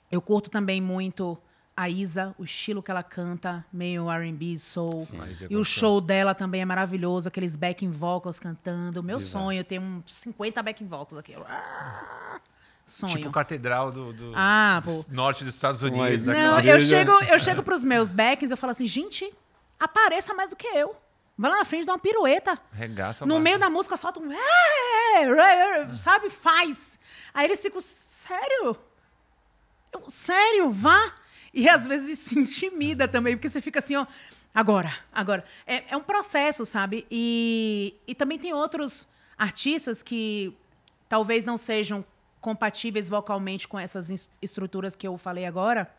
eu 0.09 0.21
curto 0.21 0.49
também 0.49 0.79
muito 0.79 1.37
a 1.75 1.89
Isa, 1.89 2.33
o 2.37 2.45
estilo 2.45 2.81
que 2.81 2.89
ela 2.89 3.03
canta, 3.03 3.65
meio 3.73 4.09
R&B, 4.09 4.57
soul. 4.59 5.01
Isa 5.29 5.47
E 5.49 5.57
o 5.57 5.65
show 5.65 5.99
dela 5.99 6.33
também 6.33 6.61
é 6.61 6.65
maravilhoso, 6.65 7.27
aqueles 7.27 7.57
backing 7.57 7.89
vocals 7.89 8.39
cantando. 8.39 9.03
Meu 9.03 9.17
Exato. 9.17 9.43
sonho 9.43 9.61
ter 9.65 9.81
uns 9.81 10.09
50 10.09 10.63
backing 10.63 10.87
vocals 10.87 11.19
aqui. 11.19 11.35
Ah, 11.45 12.39
sonho. 12.85 13.17
Tipo 13.17 13.31
catedral 13.31 13.91
do, 13.91 14.13
do 14.13 14.33
Ah, 14.35 14.81
pô. 14.83 15.05
norte 15.09 15.43
dos 15.43 15.55
Estados 15.55 15.81
Unidos. 15.81 16.25
Não, 16.25 16.59
eu 16.59 16.79
chego, 16.79 17.11
eu 17.25 17.39
chego 17.39 17.63
pros 17.63 17.83
meus 17.83 18.11
backings 18.11 18.51
e 18.51 18.53
eu 18.53 18.57
falo 18.57 18.71
assim, 18.71 18.85
gente, 18.85 19.31
apareça 19.79 20.33
mais 20.33 20.49
do 20.49 20.55
que 20.55 20.67
eu. 20.67 20.95
Vai 21.37 21.49
lá 21.49 21.57
na 21.57 21.65
frente, 21.65 21.85
dá 21.85 21.93
uma 21.93 21.99
pirueta. 21.99 22.59
Regaça 22.71 23.25
No 23.25 23.35
lá. 23.35 23.39
meio 23.39 23.57
da 23.57 23.69
música 23.69 23.97
solta 23.97 24.19
um. 24.19 24.31
"É, 24.31 25.23
é, 25.23 25.81
é", 25.81 25.93
Sabe? 25.95 26.29
Faz. 26.29 26.99
Aí 27.33 27.45
eles 27.45 27.59
ficam, 27.61 27.81
sério? 27.81 28.77
Eu, 29.91 30.03
sério? 30.07 30.69
Vá. 30.69 31.11
E 31.53 31.67
às 31.67 31.87
vezes 31.87 32.19
isso 32.19 32.37
intimida 32.39 33.07
também, 33.07 33.35
porque 33.35 33.49
você 33.49 33.61
fica 33.61 33.79
assim, 33.79 33.95
ó. 33.95 34.05
Agora, 34.53 34.95
agora. 35.11 35.43
É, 35.65 35.83
é 35.89 35.97
um 35.97 36.03
processo, 36.03 36.63
sabe? 36.67 37.07
E, 37.09 37.95
e 38.05 38.13
também 38.13 38.37
tem 38.37 38.53
outros 38.53 39.07
artistas 39.35 40.03
que 40.03 40.55
talvez 41.09 41.45
não 41.45 41.57
sejam 41.57 42.05
compatíveis 42.43 43.07
vocalmente 43.07 43.69
com 43.69 43.79
essas 43.79 44.29
estruturas 44.41 44.97
que 44.97 45.07
eu 45.07 45.17
falei 45.17 45.45
agora, 45.45 45.89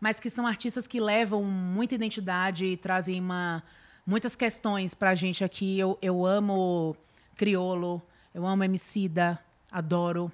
mas 0.00 0.20
que 0.20 0.30
são 0.30 0.46
artistas 0.46 0.86
que 0.86 1.00
levam 1.00 1.42
muita 1.42 1.96
identidade 1.96 2.64
e 2.64 2.76
trazem 2.76 3.20
uma, 3.20 3.64
muitas 4.06 4.36
questões 4.36 4.94
pra 4.94 5.12
gente 5.16 5.42
aqui. 5.42 5.76
Eu, 5.76 5.98
eu 6.00 6.24
amo 6.24 6.94
Criolo, 7.36 8.00
eu 8.32 8.46
amo 8.46 8.62
Emicida, 8.62 9.40
adoro. 9.72 10.30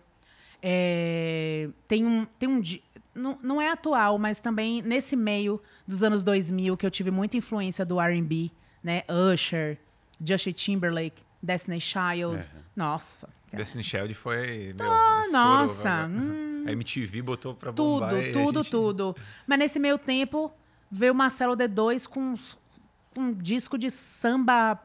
É, 0.63 1.71
tem 1.89 2.05
um, 2.05 2.27
tem 2.39 2.47
um 2.47 2.61
não, 3.15 3.39
não 3.43 3.61
é 3.61 3.71
atual, 3.71 4.19
mas 4.19 4.39
também 4.39 4.83
nesse 4.83 5.17
meio 5.17 5.63
dos 5.87 6.03
anos 6.03 6.23
2000 6.23 6.77
que 6.77 6.85
eu 6.85 6.91
tive 6.91 7.11
muita 7.11 7.39
influência 7.39 7.87
do 7.87 7.99
R&B, 7.99 8.51
né? 8.85 9.03
Usher, 9.09 9.79
Justin 10.23 10.53
Timberlake, 10.53 11.23
Destiny 11.43 11.81
Child. 11.81 12.47
Nossa, 12.77 13.29
Destiny 13.53 13.83
Child 13.85 14.15
foi. 14.15 14.75
Meu, 14.79 14.91
Ah, 14.91 15.23
estourou, 15.25 15.47
nossa, 15.47 16.07
velho. 16.07 16.69
A 16.69 16.73
MTV 16.73 17.23
botou 17.23 17.55
pra 17.55 17.73
tudo, 17.73 18.01
bombar. 18.01 18.15
a 18.15 18.33
tudo, 18.33 18.63
gente- 18.63 18.71
tudo. 18.71 19.17
Mas 19.47 19.59
nesse 19.59 19.79
meio 19.79 19.97
tempo 19.99 20.53
veio 20.91 21.13
o 21.13 21.17
Marcelo 21.17 21.57
D2 21.57 22.07
com 22.07 22.35
com 23.13 23.21
um 23.23 23.33
disco 23.33 23.77
de 23.77 23.91
samba 23.91 24.79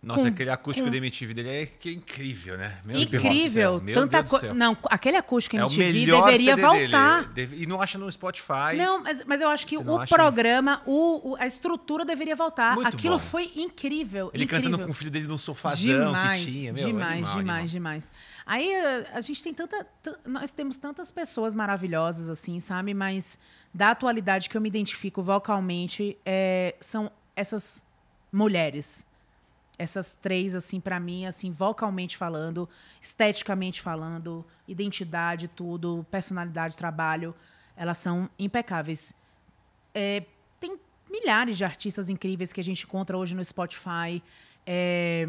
Nossa, 0.00 0.22
com- 0.22 0.28
aquele 0.28 0.50
acústico 0.50 0.86
com- 0.86 0.90
da 0.92 0.96
MTV 0.96 1.34
dele 1.34 1.48
é 1.48 1.66
que 1.66 1.88
é 1.88 1.92
incrível, 1.92 2.56
né? 2.56 2.78
Meu 2.84 2.96
incrível, 3.00 3.80
tanta 3.92 4.18
Deus 4.20 4.30
coisa. 4.30 4.46
céu. 4.46 4.54
Não, 4.54 4.76
aquele 4.88 5.16
acústico 5.16 5.56
É 5.56 5.58
MTV 5.60 5.92
melhor 5.92 6.26
deveria 6.26 6.54
CD 6.54 6.62
voltar. 6.66 7.24
dele. 7.32 7.62
E 7.62 7.66
não 7.66 7.80
acha 7.82 7.98
no 7.98 8.10
Spotify. 8.12 8.76
Não, 8.76 9.02
mas, 9.02 9.24
mas 9.24 9.40
eu 9.40 9.48
acho 9.48 9.66
que 9.66 9.76
o 9.76 9.98
acha? 9.98 10.14
programa, 10.14 10.80
o, 10.86 11.32
o- 11.32 11.36
a 11.36 11.46
estrutura 11.48 12.04
deveria 12.04 12.36
voltar. 12.36 12.76
Muito 12.76 12.86
Aquilo 12.86 13.18
bom. 13.18 13.24
foi 13.24 13.50
incrível. 13.56 14.30
Ele 14.32 14.44
incrível. 14.44 14.70
cantando 14.70 14.84
com 14.84 14.90
o 14.92 14.94
filho 14.94 15.10
dele 15.10 15.26
num 15.26 15.36
sofazão 15.36 16.06
demais, 16.06 16.44
que 16.44 16.50
tinha. 16.52 16.72
Meu, 16.72 16.86
demais, 16.86 17.12
animal, 17.14 17.36
demais, 17.38 17.38
animal. 17.38 17.66
demais. 17.66 18.10
Aí 18.46 18.70
eh, 18.72 19.06
a 19.12 19.20
gente 19.20 19.42
tem 19.42 19.52
tanta, 19.52 19.84
nós 20.24 20.52
temos 20.52 20.78
tantas 20.78 21.10
pessoas 21.10 21.56
maravilhosas 21.56 22.28
assim, 22.28 22.60
sabe? 22.60 22.94
Mas 22.94 23.36
da 23.74 23.90
atualidade 23.90 24.48
que 24.48 24.56
eu 24.56 24.60
me 24.60 24.68
identifico 24.68 25.22
vocalmente 25.24 26.16
é, 26.24 26.76
são 26.80 27.10
essas 27.34 27.82
mulheres. 28.32 29.07
Essas 29.78 30.16
três 30.20 30.54
assim 30.54 30.80
pra 30.80 30.98
mim, 30.98 31.24
assim 31.24 31.52
vocalmente 31.52 32.16
falando, 32.16 32.68
esteticamente 33.00 33.80
falando, 33.80 34.44
identidade, 34.66 35.46
tudo, 35.46 36.04
personalidade, 36.10 36.76
trabalho, 36.76 37.34
elas 37.76 37.98
são 37.98 38.28
impecáveis. 38.38 39.14
É, 39.94 40.24
tem 40.58 40.76
milhares 41.10 41.56
de 41.56 41.64
artistas 41.64 42.10
incríveis 42.10 42.52
que 42.52 42.60
a 42.60 42.64
gente 42.64 42.84
encontra 42.84 43.16
hoje 43.16 43.34
no 43.34 43.44
Spotify. 43.44 44.22
É, 44.66 45.28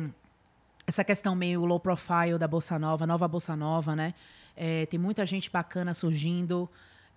essa 0.87 1.03
questão 1.03 1.35
meio 1.35 1.63
low 1.65 1.79
profile 1.79 2.39
da 2.39 2.47
Bossa 2.47 2.79
Nova, 2.79 3.05
nova 3.05 3.27
Bossa 3.27 3.55
Nova, 3.55 3.95
né? 3.95 4.15
É, 4.55 4.87
tem 4.87 4.99
muita 4.99 5.25
gente 5.25 5.49
bacana 5.49 5.93
surgindo. 5.93 6.67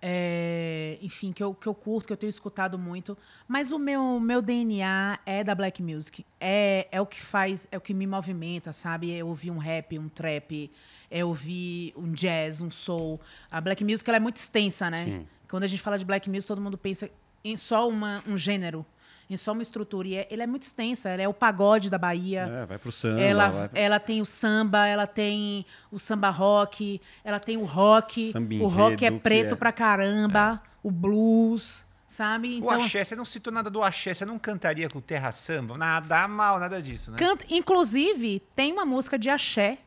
É, 0.05 0.97
enfim, 1.01 1.31
que 1.31 1.41
eu, 1.41 1.53
que 1.53 1.65
eu 1.65 1.73
curto, 1.73 2.07
que 2.07 2.11
eu 2.11 2.17
tenho 2.17 2.29
escutado 2.29 2.77
muito. 2.77 3.17
Mas 3.47 3.71
o 3.71 3.79
meu, 3.79 4.19
meu 4.19 4.41
DNA 4.41 5.17
é 5.25 5.45
da 5.45 5.55
black 5.55 5.81
music. 5.81 6.25
É, 6.41 6.89
é 6.91 6.99
o 6.99 7.05
que 7.05 7.21
faz, 7.21 7.69
é 7.71 7.77
o 7.77 7.81
que 7.81 7.93
me 7.93 8.05
movimenta, 8.05 8.73
sabe? 8.73 9.17
É 9.17 9.23
ouvir 9.23 9.49
um 9.49 9.57
rap, 9.57 9.97
um 9.97 10.09
trap, 10.09 10.69
é 11.09 11.23
ouvir 11.23 11.93
um 11.95 12.11
jazz, 12.11 12.59
um 12.59 12.69
soul. 12.69 13.17
A 13.49 13.61
black 13.61 13.81
music 13.81 14.09
ela 14.09 14.17
é 14.17 14.19
muito 14.19 14.35
extensa, 14.35 14.89
né? 14.89 15.05
Sim. 15.05 15.27
Quando 15.47 15.63
a 15.63 15.67
gente 15.67 15.81
fala 15.81 15.97
de 15.97 16.03
black 16.03 16.29
music, 16.29 16.47
todo 16.49 16.61
mundo 16.61 16.77
pensa 16.77 17.09
em 17.41 17.55
só 17.55 17.87
uma, 17.87 18.21
um 18.27 18.35
gênero, 18.35 18.85
em 19.33 19.37
só 19.37 19.51
uma 19.51 19.61
estrutura. 19.61 20.07
E 20.07 20.15
é, 20.15 20.27
ele 20.29 20.43
é 20.43 20.47
muito 20.47 20.63
extensa. 20.63 21.09
Ela 21.09 21.21
é 21.23 21.27
o 21.27 21.33
pagode 21.33 21.89
da 21.89 21.97
Bahia. 21.97 22.41
É, 22.63 22.65
vai 22.65 22.77
pro 22.77 22.91
samba. 22.91 23.19
Ela, 23.21 23.49
vai- 23.49 23.69
ela 23.73 23.99
tem 23.99 24.21
o 24.21 24.25
samba, 24.25 24.87
ela 24.87 25.07
tem 25.07 25.65
o 25.91 25.99
samba 25.99 26.29
rock, 26.29 27.01
ela 27.23 27.39
tem 27.39 27.57
o 27.57 27.65
rock. 27.65 28.31
Samba 28.31 28.55
o 28.55 28.67
rock 28.67 29.05
é 29.05 29.11
preto 29.11 29.53
é- 29.53 29.57
pra 29.57 29.71
caramba, 29.71 30.61
o 30.81 30.91
blues, 30.91 31.85
sabe? 32.07 32.59
O 32.61 32.69
axé, 32.69 33.03
você 33.03 33.15
não 33.15 33.25
citou 33.25 33.51
nada 33.51 33.69
do 33.69 33.81
axé, 33.83 34.13
você 34.13 34.25
não 34.25 34.37
cantaria 34.37 34.87
com 34.87 35.01
terra 35.01 35.31
samba? 35.31 35.77
Nada 35.77 36.27
mal, 36.27 36.59
nada 36.59 36.81
disso, 36.81 37.11
né? 37.11 37.17
Canta, 37.17 37.45
inclusive, 37.49 38.41
tem 38.55 38.71
uma 38.71 38.85
música 38.85 39.17
de 39.17 39.29
axé 39.29 39.77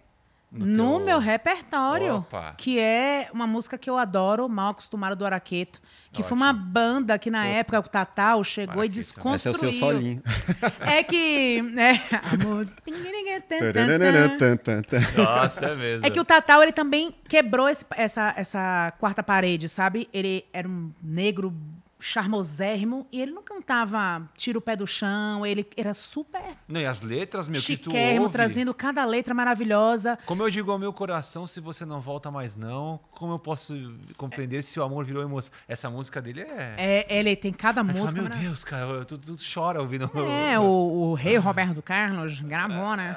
No 0.51 0.65
no, 0.65 0.97
teu- 0.97 1.05
meu 1.07 1.19
repertório, 1.19 2.17
Opa. 2.19 2.55
que 2.57 2.79
é 2.79 3.29
uma 3.33 3.47
música 3.47 3.77
que 3.77 3.91
eu 3.91 3.99
adoro, 3.99 4.49
Mal 4.49 4.71
Acostumado 4.71 5.15
do 5.17 5.27
Araqueto, 5.27 5.81
que 6.13 6.23
foi 6.23 6.37
uma 6.37 6.51
Ótimo. 6.51 6.65
banda 6.67 7.19
que 7.19 7.31
na 7.31 7.47
época 7.47 7.81
o 7.81 7.83
Tatal 7.83 8.43
chegou 8.45 8.83
e 8.85 8.89
né? 8.89 8.95
Esse 8.95 8.99
é 9.01 9.03
o 9.03 9.05
desconstruiu. 9.05 9.59
seu 9.59 9.73
solinho. 9.73 10.23
É 10.81 11.03
que, 11.03 11.61
né, 11.63 12.01
a 12.13 12.37
música- 12.47 12.77
Tan, 14.39 14.57
tan, 14.57 14.83
tan. 14.83 15.01
Nossa, 15.23 15.67
é 15.67 15.75
mesmo. 15.75 16.07
É 16.07 16.11
que 16.11 16.21
o 16.21 16.25
Tatal, 16.25 16.63
ele 16.63 16.73
também 16.73 17.13
quebrou 17.29 17.69
esse- 17.69 17.85
essa, 17.97 18.33
essa 18.37 18.93
quarta 19.01 19.23
parede, 19.23 19.69
sabe? 19.69 20.09
Ele 20.13 20.45
era 20.53 20.67
um 20.69 20.91
negro 21.03 21.53
charmosérrimo 21.99 23.07
e 23.11 23.21
ele 23.21 23.33
não 23.33 23.43
cantava 23.43 24.29
tira 24.37 24.59
o 24.59 24.61
pé 24.61 24.77
do 24.77 24.87
chão, 24.87 25.45
ele 25.47 25.67
era 25.77 25.95
super 25.95 26.43
Não, 26.69 26.81
e 26.81 26.87
as 26.87 27.03
letras, 27.03 27.49
meu, 27.49 27.61
que 27.61 27.77
tu 27.77 27.91
chiquérrimo, 27.91 28.29
trazendo 28.29 28.75
cada 28.75 29.05
letra 29.05 29.33
maravilhosa. 29.33 30.19
Como 30.27 30.43
eu 30.43 30.51
digo 30.51 30.71
ao 30.71 30.79
meu 30.79 30.93
coração, 30.93 31.47
se 31.47 31.61
você 31.61 31.85
não 31.85 32.01
volta 32.01 32.31
mais 32.31 32.57
não, 32.57 33.01
como 33.13 33.33
eu 33.33 33.39
posso 33.39 33.75
compreender 34.17 34.63
se 34.63 34.79
o 34.79 34.83
amor 34.83 35.05
virou 35.05 35.23
emoção? 35.23 35.53
Essa 35.67 35.89
música 35.89 36.21
dele 36.21 36.43
é... 36.43 36.75
É, 36.77 37.19
ele 37.19 37.35
tem 37.35 37.53
cada 37.53 37.81
Aí 37.81 37.89
tu 37.89 37.95
fala, 37.95 38.11
música. 38.11 38.23
meu 38.23 38.31
Deus, 38.31 38.65
cara, 38.65 39.05
tu, 39.05 39.19
tu 39.19 39.37
chora 39.55 39.81
ouvindo... 39.81 40.11
É, 40.49 40.59
o, 40.59 40.63
o 40.63 41.15
rei 41.15 41.37
Roberto 41.37 41.81
Carlos 41.83 42.41
gravou, 42.41 42.97
né? 42.97 43.17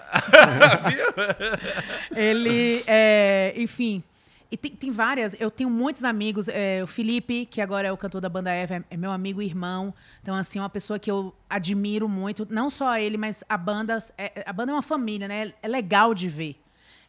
ele, 2.15 2.83
é, 2.87 3.53
enfim. 3.57 4.03
E 4.51 4.57
tem, 4.57 4.71
tem 4.71 4.91
várias. 4.91 5.35
Eu 5.39 5.51
tenho 5.51 5.69
muitos 5.69 6.03
amigos. 6.03 6.47
é, 6.47 6.83
o 6.83 6.87
Felipe, 6.87 7.45
que 7.45 7.61
agora 7.61 7.87
é 7.87 7.91
o 7.91 7.97
cantor 7.97 8.19
da 8.19 8.29
banda 8.29 8.51
Eva, 8.51 8.75
é, 8.75 8.83
é 8.89 8.97
meu 8.97 9.11
amigo 9.11 9.41
e 9.41 9.45
irmão. 9.45 9.93
Então, 10.21 10.33
assim, 10.35 10.57
é 10.57 10.61
uma 10.61 10.69
pessoa 10.69 10.97
que 10.97 11.09
eu 11.09 11.33
admiro 11.49 12.09
muito. 12.09 12.47
Não 12.49 12.69
só 12.69 12.97
ele, 12.97 13.17
mas 13.17 13.43
a 13.47 13.57
banda. 13.57 13.97
é- 14.17 14.43
a 14.45 14.53
banda 14.53 14.71
é 14.71 14.75
uma 14.75 14.81
família, 14.81 15.27
né? 15.27 15.53
É 15.61 15.67
legal 15.67 16.13
de 16.13 16.27
ver 16.29 16.59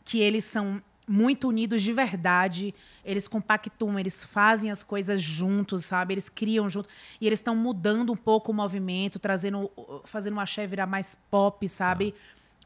que 0.05 0.19
eles 0.21 0.45
são 0.45 0.83
muito 1.09 1.49
unidos 1.49 1.83
de 1.83 1.93
verdade. 1.93 2.75
Eles 3.05 3.27
compactuam, 3.27 3.99
eles 3.99 4.23
fazem 4.23 4.71
as 4.71 4.83
coisas 4.85 5.21
juntos, 5.21 5.85
sabe? 5.87 6.15
Eles 6.15 6.29
criam 6.29 6.69
junto. 6.69 6.89
E 7.21 7.27
eles 7.27 7.39
estão 7.39 7.57
mudando 7.57 8.13
um 8.13 8.17
pouco 8.17 8.53
o 8.53 8.55
movimento, 8.55 9.19
trazendo, 9.19 9.71
fazendo 10.05 10.37
o 10.37 10.41
axé 10.41 10.67
virar 10.67 10.87
mais 10.87 11.17
pop, 11.31 11.67
sabe? 11.69 12.15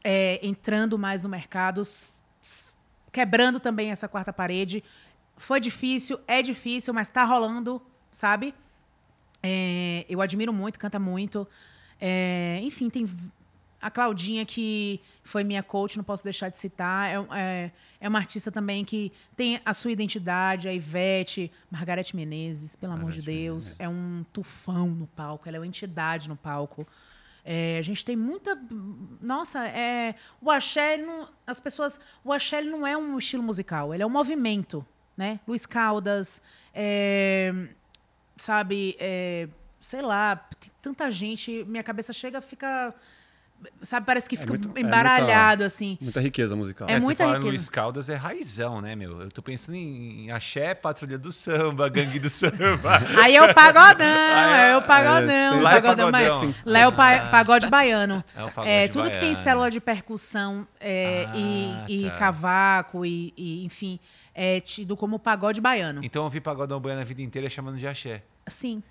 É, 0.03 0.39
entrando 0.45 0.99
mais 0.99 1.23
no 1.23 1.29
mercado, 1.29 1.81
quebrando 3.15 3.61
também 3.61 3.91
essa 3.91 4.09
quarta 4.09 4.33
parede. 4.33 4.83
Foi 5.37 5.61
difícil, 5.61 6.19
é 6.27 6.41
difícil, 6.41 6.93
mas 6.93 7.07
tá 7.07 7.23
rolando, 7.23 7.81
sabe? 8.11 8.53
É, 9.41 10.05
eu 10.09 10.19
admiro 10.19 10.51
muito, 10.51 10.77
canta 10.77 10.99
muito. 10.99 11.47
É, 11.99 12.59
enfim, 12.61 12.89
tem 12.89 13.07
a 13.81 13.89
Claudinha, 13.89 14.45
que 14.45 14.99
foi 15.23 15.45
minha 15.45 15.63
coach, 15.63 15.95
não 15.95 16.03
posso 16.03 16.25
deixar 16.25 16.49
de 16.49 16.57
citar. 16.57 17.09
É, 17.09 17.39
é, 17.39 17.71
é 18.01 18.09
uma 18.09 18.19
artista 18.19 18.51
também 18.51 18.83
que 18.83 19.13
tem 19.33 19.61
a 19.63 19.73
sua 19.73 19.93
identidade, 19.93 20.67
a 20.67 20.73
Ivete, 20.73 21.49
Margarete 21.71 22.17
Menezes, 22.17 22.75
pelo 22.75 22.91
amor 22.91 23.11
de 23.11 23.21
Deus. 23.21 23.75
É 23.79 23.87
um 23.87 24.25
tufão 24.33 24.87
no 24.87 25.07
palco, 25.07 25.47
ela 25.47 25.55
é 25.55 25.59
uma 25.61 25.67
entidade 25.67 26.27
no 26.27 26.35
palco. 26.35 26.85
É, 27.47 27.77
a 27.77 27.81
gente 27.83 28.03
tem 28.03 28.15
muita. 28.15 28.57
Nossa, 29.21 29.67
é, 29.67 30.15
o 30.41 30.49
axé, 30.49 30.97
não, 30.97 31.29
as 31.45 31.59
pessoas. 31.59 31.99
O 32.23 32.33
axé 32.33 32.61
não 32.63 32.87
é 32.87 32.97
um 32.97 33.15
estilo 33.19 33.43
musical, 33.43 33.93
ele 33.93 34.01
é 34.01 34.05
um 34.05 34.09
movimento. 34.09 34.83
Né? 35.15 35.39
Luiz 35.47 35.65
Caldas, 35.65 36.41
é, 36.73 37.53
sabe, 38.35 38.97
é, 38.99 39.47
sei 39.79 40.01
lá, 40.01 40.45
tanta 40.81 41.09
gente, 41.09 41.63
minha 41.65 41.83
cabeça 41.83 42.11
chega, 42.11 42.41
fica, 42.41 42.93
sabe, 43.81 44.05
parece 44.05 44.27
que 44.29 44.35
fica 44.35 44.49
muito- 44.53 44.71
é 44.75 44.81
embaralhado, 44.81 45.59
muita- 45.61 45.65
assim. 45.65 45.97
Muita 46.01 46.19
riqueza 46.21 46.55
musical. 46.55 46.87
É 46.89 46.93
É, 46.93 46.99
muita 46.99 47.25
riqueza. 47.25 47.45
Luiz 47.47 47.69
Caldas 47.69 48.09
é 48.09 48.15
raizão, 48.15 48.81
né, 48.81 48.95
meu? 48.95 49.21
Eu 49.21 49.29
tô 49.29 49.41
pensando 49.41 49.75
em, 49.75 50.29
axé, 50.31 50.73
patrulha 50.75 51.17
do 51.17 51.31
samba, 51.31 51.87
gangue 51.89 52.19
do 52.19 52.29
samba. 52.29 53.01
Aí 53.21 53.35
é 53.35 53.41
o 53.43 53.53
pagodão, 53.53 54.05
Ah, 54.05 54.57
é? 54.57 54.71
é 54.71 54.77
o 54.77 54.81
pagodão, 54.81 55.61
Lá 55.61 55.71
é 55.71 55.81
pagodão, 55.81 56.11
ba- 56.11 56.19
pagodão. 56.21 56.55
Lá 56.65 56.79
é 56.79 56.87
o 56.87 56.91
pa- 56.91 57.19
pagode 57.31 57.67
baiano. 57.67 58.23
É 58.35 58.43
o 58.43 58.51
pagode 58.51 58.69
É, 58.69 58.87
tudo 58.87 59.05
que 59.05 59.11
tem 59.17 59.29
baiano. 59.29 59.35
célula 59.43 59.71
de 59.71 59.79
percussão 59.81 60.67
é, 60.79 61.25
Ah, 61.29 61.33
e, 61.35 62.05
e 62.05 62.09
tá. 62.09 62.15
cavaco 62.17 63.05
e, 63.05 63.33
e, 63.35 63.65
enfim, 63.65 63.99
é 64.33 64.59
tido 64.59 64.95
como 64.97 65.17
pagode 65.17 65.59
baiano. 65.61 66.01
Então 66.03 66.23
eu 66.23 66.29
vi 66.29 66.39
pagodão 66.41 66.79
baiano 66.79 67.01
a 67.01 67.05
vida 67.05 67.21
inteira 67.21 67.49
chamando 67.49 67.77
de 67.77 67.87
axé. 67.87 68.23
Sim. 68.47 68.83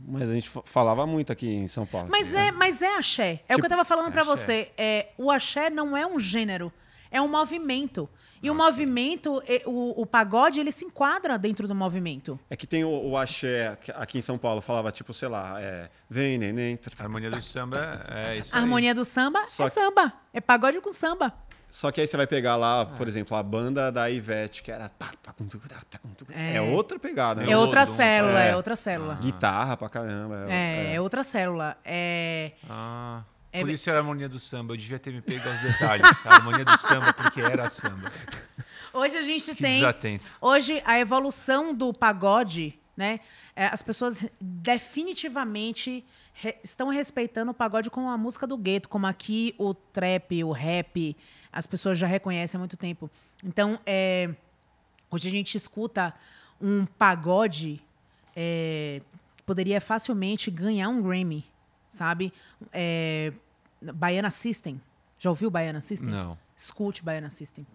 Mas 0.00 0.28
a 0.28 0.32
gente 0.34 0.48
fa- 0.48 0.62
falava 0.64 1.06
muito 1.06 1.32
aqui 1.32 1.48
em 1.48 1.66
São 1.66 1.86
Paulo. 1.86 2.08
Mas 2.10 2.32
é, 2.32 2.50
mas 2.50 2.82
é 2.82 2.96
axé. 2.96 3.40
É 3.48 3.54
o 3.54 3.58
que 3.58 3.64
eu 3.66 3.68
tava 3.70 3.84
falando 3.84 4.10
pra 4.12 4.22
axé. 4.22 4.36
você. 4.36 4.72
É, 4.76 5.08
o 5.18 5.30
axé 5.30 5.70
não 5.70 5.96
é 5.96 6.06
um 6.06 6.18
gênero, 6.18 6.72
é 7.10 7.20
um 7.20 7.28
movimento. 7.28 8.08
E 8.40 8.50
o 8.50 8.54
movimento, 8.54 9.42
é, 9.48 9.62
o, 9.66 10.00
o 10.00 10.06
pagode, 10.06 10.60
ele 10.60 10.70
se 10.70 10.84
enquadra 10.84 11.36
dentro 11.36 11.66
do 11.66 11.74
movimento. 11.74 12.38
É 12.48 12.54
que 12.56 12.66
tem 12.68 12.84
o, 12.84 12.88
o 13.08 13.16
axé 13.16 13.76
aqui 13.96 14.18
em 14.18 14.22
São 14.22 14.38
Paulo, 14.38 14.60
falava 14.60 14.92
tipo, 14.92 15.12
sei 15.12 15.28
lá, 15.28 15.60
é, 15.60 15.90
vem 16.08 16.38
neném. 16.38 16.78
harmonia 17.00 17.30
do 17.30 17.42
samba 17.42 17.90
é 18.08 18.36
isso 18.36 18.56
harmonia 18.56 18.94
do 18.94 19.04
samba 19.04 19.40
é 19.40 19.68
samba. 19.68 20.12
É 20.32 20.40
pagode 20.40 20.80
com 20.80 20.92
samba. 20.92 21.34
Só 21.70 21.90
que 21.92 22.00
aí 22.00 22.06
você 22.06 22.16
vai 22.16 22.26
pegar 22.26 22.56
lá, 22.56 22.82
É. 22.82 22.96
por 22.96 23.06
exemplo, 23.06 23.36
a 23.36 23.42
banda 23.42 23.92
da 23.92 24.08
Ivete, 24.10 24.62
que 24.62 24.72
era. 24.72 24.88
tá, 24.88 25.10
tá, 25.22 25.32
tucu. 25.32 26.32
É. 26.34 26.56
É 26.56 26.60
outra 26.62 26.98
pegada, 26.98 27.42
né? 27.42 27.52
É 27.52 27.56
outra 27.56 27.84
célula, 27.86 28.42
é. 28.42 28.48
é 28.50 28.56
outra 28.56 28.74
célula. 28.74 29.14
Guitarra 29.16 29.76
pra 29.76 29.88
caramba. 29.88 30.46
É, 30.48 30.94
é 30.94 31.00
outra 31.00 31.22
célula. 31.22 31.76
É, 31.84 32.52
Ah, 32.68 33.22
É 33.52 33.60
por 33.60 33.70
isso 33.70 33.88
era 33.90 33.98
a 33.98 34.00
harmonia 34.02 34.28
do 34.28 34.38
samba. 34.38 34.72
Eu 34.74 34.78
devia 34.78 34.98
ter 34.98 35.12
me 35.12 35.20
pego 35.20 35.48
aos 35.48 35.60
detalhes. 35.60 36.26
A 36.26 36.34
harmonia 36.36 36.64
do 36.64 36.78
samba, 36.78 37.12
porque 37.12 37.40
era 37.40 37.68
samba. 37.70 38.10
Hoje 38.92 39.16
a 39.18 39.22
gente 39.22 39.54
Que 39.54 39.62
tem. 39.62 39.74
desatento. 39.74 40.30
Hoje, 40.40 40.82
a 40.86 40.98
evolução 40.98 41.74
do 41.74 41.92
pagode, 41.92 42.78
né? 42.96 43.20
é, 43.54 43.66
as 43.66 43.82
pessoas 43.82 44.24
definitivamente 44.40 46.04
re- 46.40 46.56
estão 46.62 46.88
respeitando 46.88 47.50
o 47.50 47.54
pagode 47.54 47.90
como 47.90 48.08
a 48.08 48.16
música 48.16 48.46
do 48.46 48.56
gueto, 48.56 48.88
como 48.88 49.06
aqui 49.06 49.54
o 49.58 49.74
trap, 49.74 50.42
o 50.44 50.52
rap, 50.52 51.16
as 51.52 51.66
pessoas 51.66 51.98
já 51.98 52.06
reconhecem 52.06 52.56
há 52.56 52.60
muito 52.60 52.76
tempo. 52.76 53.10
Então, 53.44 53.78
é, 53.86 54.34
hoje 55.10 55.28
a 55.28 55.30
gente 55.30 55.56
escuta 55.56 56.14
um 56.60 56.84
pagode 56.86 57.80
é, 58.36 59.00
poderia 59.44 59.80
facilmente 59.80 60.50
ganhar 60.50 60.88
um 60.88 61.02
Grammy, 61.02 61.44
sabe? 61.90 62.32
É, 62.72 63.32
Baiana 63.80 64.30
System. 64.30 64.80
Já 65.18 65.30
ouviu 65.30 65.50
Baiana 65.50 65.80
System? 65.80 66.10
Não. 66.10 66.38
Escute 66.56 67.02
Baiana 67.02 67.30
System. 67.30 67.66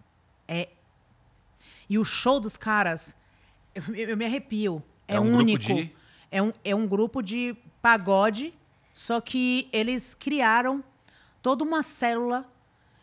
É. 0.48 0.68
E 1.88 1.98
o 1.98 2.04
show 2.04 2.40
dos 2.40 2.56
caras, 2.56 3.14
eu, 3.74 3.82
eu 3.94 4.16
me 4.16 4.24
arrepio. 4.24 4.82
É, 5.06 5.16
É 5.16 5.20
um 5.20 5.34
único. 5.36 5.62
de- 5.62 5.92
É, 6.30 6.40
um, 6.42 6.52
é 6.64 6.74
um 6.74 6.86
grupo 6.86 7.20
de 7.22 7.54
pagode, 7.84 8.54
só 8.94 9.20
que 9.20 9.68
eles 9.70 10.14
criaram 10.14 10.82
toda 11.42 11.62
uma 11.62 11.82
célula 11.82 12.46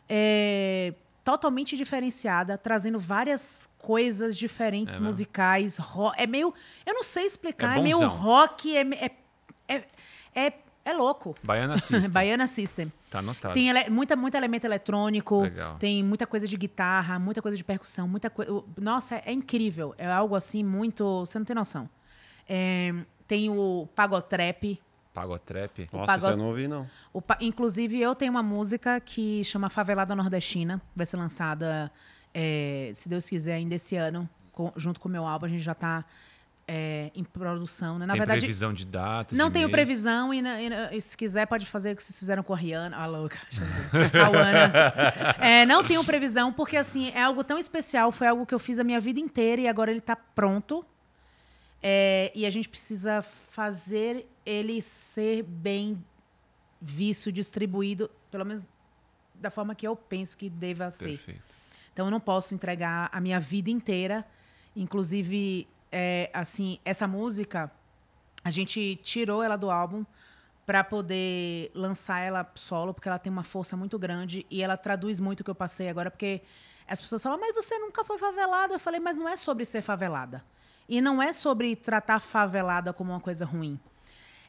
é, 0.10 0.96
totalmente 1.24 1.78
diferenciada, 1.78 2.58
trazendo 2.58 2.98
várias 2.98 3.70
coisas 3.78 4.36
diferentes 4.36 4.98
musicais. 4.98 5.78
ro- 5.78 6.12
É 6.18 6.26
meio. 6.26 6.52
Eu 6.84 6.96
não 6.96 7.04
sei 7.04 7.28
explicar, 7.28 7.78
É 7.78 7.80
é, 7.80 7.84
meio 7.84 8.00
rock, 8.08 8.76
é, 8.76 8.82
é, 8.82 9.12
é, 9.68 9.84
é, 10.34 10.54
é 10.84 10.94
louco. 10.94 11.36
Baiana 11.44 11.78
System. 11.78 12.10
Baiana 12.10 12.48
System. 12.48 12.92
Tá 13.12 13.20
anotado. 13.20 13.54
Tem 13.54 13.70
ele- 13.70 13.88
muita, 13.92 14.16
muito 14.16 14.34
elemento 14.36 14.66
eletrônico, 14.66 15.42
Legal. 15.44 15.78
tem 15.78 16.04
muita 16.04 16.26
coisa 16.26 16.48
de 16.48 16.58
guitarra, 16.58 17.20
muita 17.20 17.40
coisa 17.40 17.56
de 17.56 17.64
percussão, 17.64 18.08
muita 18.08 18.32
coisa. 18.32 18.52
Nossa, 18.80 19.18
é, 19.18 19.24
é 19.28 19.32
incrível. 19.32 19.94
É 20.00 20.08
algo 20.12 20.36
assim 20.36 20.64
muito. 20.64 21.20
Você 21.24 21.38
não 21.38 21.46
tem 21.46 21.56
noção. 21.56 21.88
É, 23.32 23.38
tem 23.38 23.50
o 23.50 23.88
Pagotrap. 23.96 24.78
Pagotrap. 25.14 25.88
Nossa, 25.94 26.18
isso 26.18 26.28
eu 26.28 26.38
não 26.38 26.48
ouvi, 26.48 26.68
não. 26.68 26.86
O 27.14 27.22
pa- 27.22 27.38
Inclusive, 27.40 28.00
eu 28.00 28.14
tenho 28.14 28.32
uma 28.32 28.44
música 28.44 29.00
que 29.00 29.42
chama 29.46 29.70
Favelada 29.70 30.14
Nordestina. 30.16 30.82
Vai 30.94 31.06
ser 31.06 31.16
lançada, 31.18 31.90
é, 32.34 32.92
se 32.94 33.08
Deus 33.08 33.30
quiser, 33.30 33.54
ainda 33.54 33.76
esse 33.76 33.96
ano, 33.96 34.30
com- 34.52 34.72
junto 34.76 35.00
com 35.00 35.08
o 35.08 35.12
meu 35.12 35.26
álbum. 35.26 35.46
A 35.46 35.50
gente 35.50 35.62
já 35.64 35.72
está 35.72 36.04
em 37.14 37.24
produção. 37.26 38.00
Né? 38.00 38.06
Na 38.06 38.14
Tem 38.14 38.22
verdade, 38.22 38.40
previsão 38.40 38.74
de 38.74 38.86
data? 38.86 39.36
não 39.36 39.48
de 39.48 39.54
tenho 39.54 39.68
mês? 39.68 39.76
previsão 39.76 40.34
e, 40.34 40.42
na- 40.42 40.62
e 40.62 40.70
na- 40.70 40.94
e 40.94 41.02
se 41.02 41.18
quiser 41.18 41.46
pode 41.46 41.66
fazer 41.66 41.92
o 41.92 41.96
que 41.98 42.02
vocês 42.04 42.18
fizeram 42.18 42.44
com 42.44 42.54
a 42.54 42.58
Rihanna. 42.58 42.96
Ah, 42.96 43.06
louca. 43.08 43.36
Cauana. 44.12 44.72
É, 45.40 45.66
não 45.66 45.84
tenho 45.84 46.02
previsão 46.06 46.54
porque, 46.54 46.78
assim, 46.78 47.10
é 47.14 47.24
algo 47.24 47.44
tão 47.44 47.58
especial. 47.58 48.10
Foi 48.12 48.28
algo 48.28 48.46
que 48.46 48.54
eu 48.54 48.60
fiz 48.60 48.80
a 48.80 48.84
minha 48.86 49.02
vida 49.02 49.20
inteira 49.20 49.62
e 49.62 49.68
agora 49.68 49.92
ele 49.92 50.00
está 50.00 50.16
pronto. 50.16 50.86
É, 51.84 52.32
e 52.36 52.46
a 52.46 52.50
gente 52.50 52.70
precisa 52.70 53.22
fazer 53.22 54.28
ele 54.46 54.82
ser 54.82 55.44
bem 55.44 56.04
visto, 56.80 57.32
distribuído, 57.32 58.10
pelo 58.30 58.46
menos 58.46 58.70
da 59.34 59.50
forma 59.50 59.74
que 59.74 59.88
eu 59.88 59.96
penso 59.96 60.38
que 60.38 60.50
deva 60.50 60.92
ser. 60.92 61.18
Perfeito. 61.18 61.56
Então 61.92 62.06
eu 62.06 62.12
não 62.12 62.20
posso 62.20 62.54
entregar 62.54 63.10
a 63.12 63.20
minha 63.20 63.40
vida 63.40 63.70
inteira. 63.70 64.26
Inclusive, 64.76 65.68
é, 65.92 66.30
assim, 66.34 66.80
essa 66.86 67.08
música 67.08 67.72
A 68.44 68.50
gente 68.50 69.00
tirou 69.04 69.44
ela 69.44 69.56
do 69.56 69.70
álbum 69.70 70.04
para 70.66 70.84
poder 70.84 71.72
lançar 71.74 72.20
ela 72.20 72.50
solo, 72.56 72.94
porque 72.94 73.08
ela 73.08 73.20
tem 73.20 73.32
uma 73.32 73.44
força 73.44 73.76
muito 73.76 74.00
grande 74.00 74.46
e 74.50 74.64
ela 74.64 74.78
traduz 74.78 75.20
muito 75.20 75.42
o 75.42 75.44
que 75.44 75.50
eu 75.50 75.56
passei 75.56 75.90
agora, 75.90 76.10
porque 76.10 76.42
as 76.88 77.02
pessoas 77.02 77.22
falam, 77.22 77.40
mas 77.40 77.54
você 77.54 77.78
nunca 77.78 78.04
foi 78.04 78.18
favelada. 78.18 78.74
Eu 78.74 78.80
falei, 78.80 79.00
mas 79.00 79.18
não 79.18 79.28
é 79.28 79.36
sobre 79.36 79.66
ser 79.66 79.82
favelada. 79.82 80.44
E 80.88 81.02
não 81.02 81.22
é 81.22 81.32
sobre 81.32 81.76
tratar 81.76 82.20
favelada 82.20 82.94
como 82.94 83.12
uma 83.12 83.20
coisa 83.20 83.46
ruim. 83.46 83.80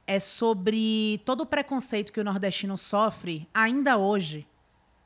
É 0.07 0.19
sobre 0.19 1.21
todo 1.25 1.43
o 1.43 1.47
preconceito 1.47 2.13
que 2.13 2.21
o 2.21 2.25
nordestino 2.25 2.77
sofre 2.77 3.49
ainda 3.55 3.97
hoje, 3.97 4.47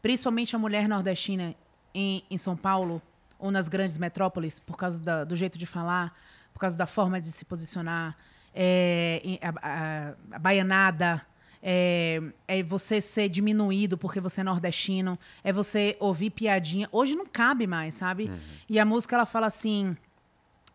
principalmente 0.01 0.57
a 0.57 0.59
mulher 0.59 0.89
nordestina 0.89 1.55
em, 1.95 2.25
em 2.31 2.39
São 2.39 2.57
Paulo 2.57 3.03
ou 3.39 3.51
nas 3.51 3.69
grandes 3.69 3.99
metrópoles, 3.99 4.59
por 4.59 4.77
causa 4.77 5.01
da, 5.03 5.25
do 5.25 5.37
jeito 5.37 5.59
de 5.59 5.67
falar, 5.67 6.19
por 6.55 6.61
causa 6.61 6.79
da 6.79 6.87
forma 6.87 7.21
de 7.21 7.31
se 7.31 7.45
posicionar, 7.45 8.17
é, 8.55 9.39
a, 9.43 9.49
a, 9.49 10.37
a 10.37 10.39
baianada, 10.39 11.27
é, 11.63 12.23
é, 12.47 12.63
você 12.63 13.01
ser 13.01 13.29
diminuído 13.29 13.99
porque 13.99 14.21
você 14.21 14.41
é 14.41 14.45
nordestino, 14.45 15.19
é 15.43 15.53
você 15.53 15.97
ouvir 15.99 16.31
piadinha. 16.31 16.89
Hoje 16.93 17.15
não 17.15 17.27
cabe 17.27 17.67
mais, 17.67 17.95
sabe? 17.95 18.31
Uhum. 18.31 18.39
E 18.69 18.79
a 18.79 18.85
música 18.85 19.17
ela 19.17 19.27
fala 19.27 19.49
assim. 19.49 19.97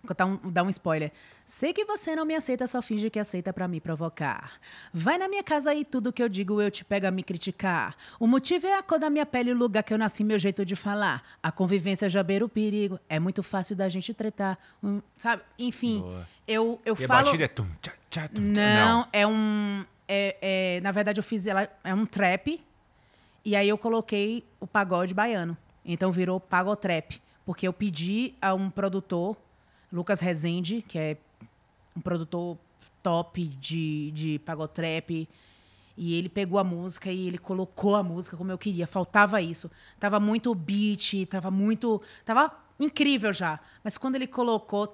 Vou 0.03 0.15
dar 0.15 0.25
um, 0.25 0.37
dar 0.51 0.63
um 0.63 0.69
spoiler. 0.69 1.11
Sei 1.45 1.73
que 1.73 1.85
você 1.85 2.15
não 2.15 2.25
me 2.25 2.33
aceita, 2.33 2.65
só 2.65 2.81
finge 2.81 3.09
que 3.09 3.19
aceita 3.19 3.53
para 3.53 3.67
me 3.67 3.79
provocar. 3.79 4.53
Vai 4.91 5.17
na 5.17 5.27
minha 5.27 5.43
casa 5.43 5.75
e 5.75 5.85
tudo 5.85 6.11
que 6.11 6.23
eu 6.23 6.27
digo 6.27 6.59
eu 6.59 6.71
te 6.71 6.83
pego 6.83 7.05
a 7.05 7.11
me 7.11 7.21
criticar. 7.21 7.95
O 8.19 8.25
motivo 8.25 8.65
é 8.65 8.77
a 8.77 8.81
cor 8.81 8.97
da 8.97 9.09
minha 9.11 9.25
pele, 9.25 9.51
o 9.51 9.55
lugar 9.55 9.83
que 9.83 9.93
eu 9.93 9.97
nasci, 9.97 10.23
meu 10.23 10.39
jeito 10.39 10.65
de 10.65 10.75
falar. 10.75 11.23
A 11.43 11.51
convivência 11.51 12.09
já 12.09 12.23
beira 12.23 12.43
o 12.43 12.49
perigo. 12.49 12.99
É 13.07 13.19
muito 13.19 13.43
fácil 13.43 13.75
da 13.75 13.87
gente 13.89 14.11
tretar. 14.13 14.57
Um, 14.83 15.01
sabe? 15.17 15.43
Enfim, 15.59 15.99
Boa. 15.99 16.27
eu, 16.47 16.81
eu 16.83 16.95
e 16.95 17.05
falo. 17.05 17.19
A 17.19 17.23
batida 17.25 17.43
é 17.43 17.47
tum, 17.47 17.67
tchá, 17.79 17.93
tchá, 18.09 18.27
tum, 18.27 18.41
não, 18.41 18.53
não, 18.53 19.07
é 19.13 19.27
um. 19.27 19.85
É, 20.07 20.37
é, 20.41 20.81
na 20.81 20.91
verdade, 20.91 21.19
eu 21.19 21.23
fiz 21.23 21.45
ela. 21.45 21.69
É 21.83 21.93
um 21.93 22.07
trap. 22.07 22.59
E 23.45 23.55
aí 23.55 23.69
eu 23.69 23.77
coloquei 23.77 24.43
o 24.59 24.65
pagode 24.65 25.13
baiano. 25.13 25.55
Então 25.85 26.11
virou 26.11 26.39
pagotrap. 26.39 27.21
Porque 27.45 27.67
eu 27.67 27.73
pedi 27.73 28.33
a 28.41 28.53
um 28.53 28.69
produtor 28.69 29.35
Lucas 29.91 30.19
Rezende, 30.19 30.83
que 30.87 30.97
é 30.97 31.17
um 31.95 32.01
produtor 32.01 32.57
top 33.03 33.43
de, 33.43 34.11
de 34.11 34.39
pagotrap. 34.39 35.27
E 35.97 36.15
ele 36.15 36.29
pegou 36.29 36.57
a 36.57 36.63
música 36.63 37.11
e 37.11 37.27
ele 37.27 37.37
colocou 37.37 37.95
a 37.95 38.03
música 38.03 38.37
como 38.37 38.51
eu 38.51 38.57
queria. 38.57 38.87
Faltava 38.87 39.41
isso. 39.41 39.69
Tava 39.99 40.19
muito 40.19 40.53
beat, 40.55 41.27
tava 41.27 41.51
muito. 41.51 42.01
Tava 42.23 42.51
incrível 42.79 43.33
já. 43.33 43.59
Mas 43.83 43.97
quando 43.97 44.15
ele 44.15 44.27
colocou. 44.27 44.91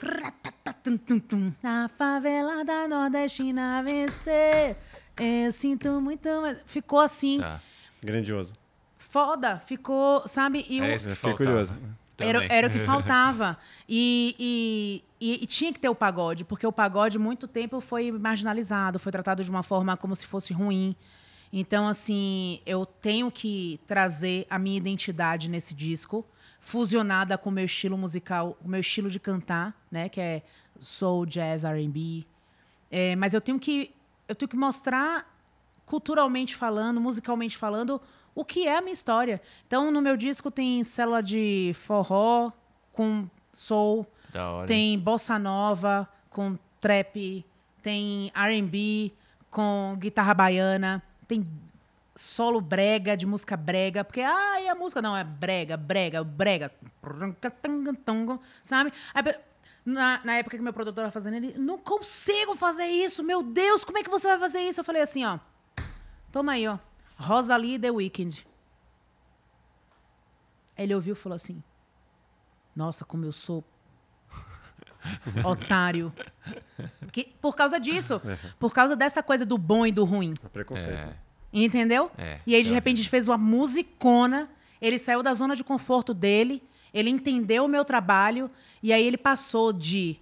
Na 1.61 1.89
favela 1.89 2.63
da 2.65 2.87
Nordestina 2.87 3.83
vencer. 3.83 4.77
Eu 5.15 5.51
sinto 5.51 6.01
muito. 6.01 6.29
Ficou 6.65 6.99
assim. 6.99 7.39
Tá. 7.39 7.61
Grandioso. 8.01 8.53
Foda. 8.97 9.59
Ficou, 9.59 10.27
sabe? 10.27 10.65
E 10.67 10.81
é 10.81 10.95
isso 10.95 11.09
que 11.09 11.15
Fiquei 11.15 11.33
curioso. 11.35 11.75
Era, 12.19 12.45
era, 12.45 12.67
o 12.67 12.71
que 12.71 12.79
faltava. 12.85 13.57
E, 13.87 15.03
e, 15.19 15.43
e, 15.43 15.45
tinha 15.45 15.71
que 15.71 15.79
ter 15.79 15.89
o 15.89 15.95
pagode, 15.95 16.43
porque 16.43 16.65
o 16.65 16.71
pagode, 16.71 17.19
muito 17.19 17.47
tempo, 17.47 17.79
foi 17.79 18.11
marginalizado, 18.11 18.99
foi 18.99 19.11
tratado 19.11 19.43
de 19.43 19.49
uma 19.49 19.63
forma 19.63 19.95
como 19.95 20.15
se 20.15 20.25
fosse 20.25 20.53
ruim. 20.53 20.95
Então, 21.51 21.87
assim, 21.87 22.59
eu 22.65 22.85
tenho 22.85 23.31
que 23.31 23.79
trazer 23.85 24.45
a 24.49 24.59
minha 24.59 24.77
identidade 24.77 25.49
nesse 25.49 25.73
disco, 25.73 26.25
fusionada 26.59 27.37
com 27.37 27.49
o 27.49 27.53
meu 27.53 27.65
estilo 27.65 27.97
musical, 27.97 28.57
o 28.63 28.67
meu 28.67 28.81
estilo 28.81 29.09
de 29.09 29.19
cantar, 29.19 29.75
né? 29.89 30.09
Que 30.09 30.19
é 30.19 30.43
soul, 30.79 31.25
jazz, 31.25 31.63
R&B. 31.63 32.25
É, 32.91 33.15
mas 33.15 33.33
eu 33.33 33.41
tenho 33.41 33.59
que 33.59 33.93
eu 34.27 34.35
tenho 34.35 34.49
que 34.49 34.57
mostrar 34.57 35.25
culturalmente 35.85 36.55
falando, 36.55 36.99
musicalmente 36.99 37.57
falando, 37.57 38.01
o 38.37 38.45
que 38.45 38.67
é 38.67 38.77
a 38.77 38.81
minha 38.81 38.93
história. 38.93 39.41
Então, 39.65 39.89
no 39.89 39.99
meu 39.99 40.15
disco 40.15 40.51
tem 40.51 40.83
célula 40.83 41.23
de 41.23 41.71
forró 41.73 42.51
com 42.93 43.27
soul, 43.51 44.05
tem 44.67 44.97
bossa 44.99 45.39
nova 45.39 46.07
com 46.29 46.55
trap, 46.79 47.43
tem 47.81 48.31
R&B 48.35 49.11
com 49.49 49.95
guitarra 49.99 50.35
baiana, 50.35 51.01
tem 51.27 51.43
solo 52.15 52.61
brega 52.61 53.17
de 53.17 53.25
música 53.25 53.57
brega, 53.57 54.03
porque 54.03 54.21
ah, 54.21 54.61
e 54.61 54.67
a 54.67 54.75
música 54.75 55.01
não 55.01 55.17
é 55.17 55.23
brega, 55.23 55.75
brega, 55.75 56.23
brega, 56.23 56.71
sabe? 58.61 58.93
Na, 59.83 60.21
na 60.23 60.33
época 60.35 60.57
que 60.57 60.63
meu 60.63 60.73
produtor 60.73 61.05
estava 61.05 61.11
fazendo, 61.11 61.37
ele 61.37 61.57
não 61.57 61.79
consigo 61.79 62.55
fazer 62.55 62.85
isso, 62.85 63.23
meu 63.23 63.41
Deus, 63.41 63.83
como 63.83 63.97
é 63.97 64.03
que 64.03 64.09
você 64.11 64.27
vai 64.27 64.37
fazer 64.37 64.59
isso? 64.59 64.79
Eu 64.81 64.83
falei 64.83 65.01
assim, 65.01 65.25
ó, 65.25 65.39
toma 66.31 66.51
aí, 66.51 66.67
ó, 66.67 66.77
Rosalie 67.17 67.79
The 67.79 67.91
Weeknd. 67.91 68.45
Ele 70.77 70.93
ouviu 70.93 71.13
e 71.13 71.15
falou 71.15 71.35
assim: 71.35 71.61
Nossa, 72.75 73.03
como 73.03 73.25
eu 73.25 73.31
sou 73.31 73.63
otário. 75.43 76.13
Que, 77.11 77.25
por 77.41 77.55
causa 77.55 77.79
disso. 77.79 78.21
Por 78.59 78.73
causa 78.73 78.95
dessa 78.95 79.23
coisa 79.23 79.45
do 79.45 79.57
bom 79.57 79.85
e 79.85 79.91
do 79.91 80.05
ruim. 80.05 80.33
É 80.43 80.47
preconceito. 80.49 81.07
É. 81.07 81.15
Entendeu? 81.51 82.11
É, 82.17 82.39
e 82.45 82.53
aí, 82.53 82.63
de 82.63 82.73
repente, 82.73 83.07
fez 83.07 83.27
uma 83.27 83.37
musicona. 83.37 84.49
Ele 84.81 84.99
saiu 84.99 85.23
da 85.23 85.33
zona 85.33 85.55
de 85.55 85.63
conforto 85.63 86.13
dele. 86.13 86.61
Ele 86.93 87.09
entendeu 87.09 87.65
o 87.65 87.67
meu 87.67 87.83
trabalho. 87.83 88.49
E 88.81 88.93
aí 88.93 89.03
ele 89.03 89.17
passou 89.17 89.73
de 89.73 90.19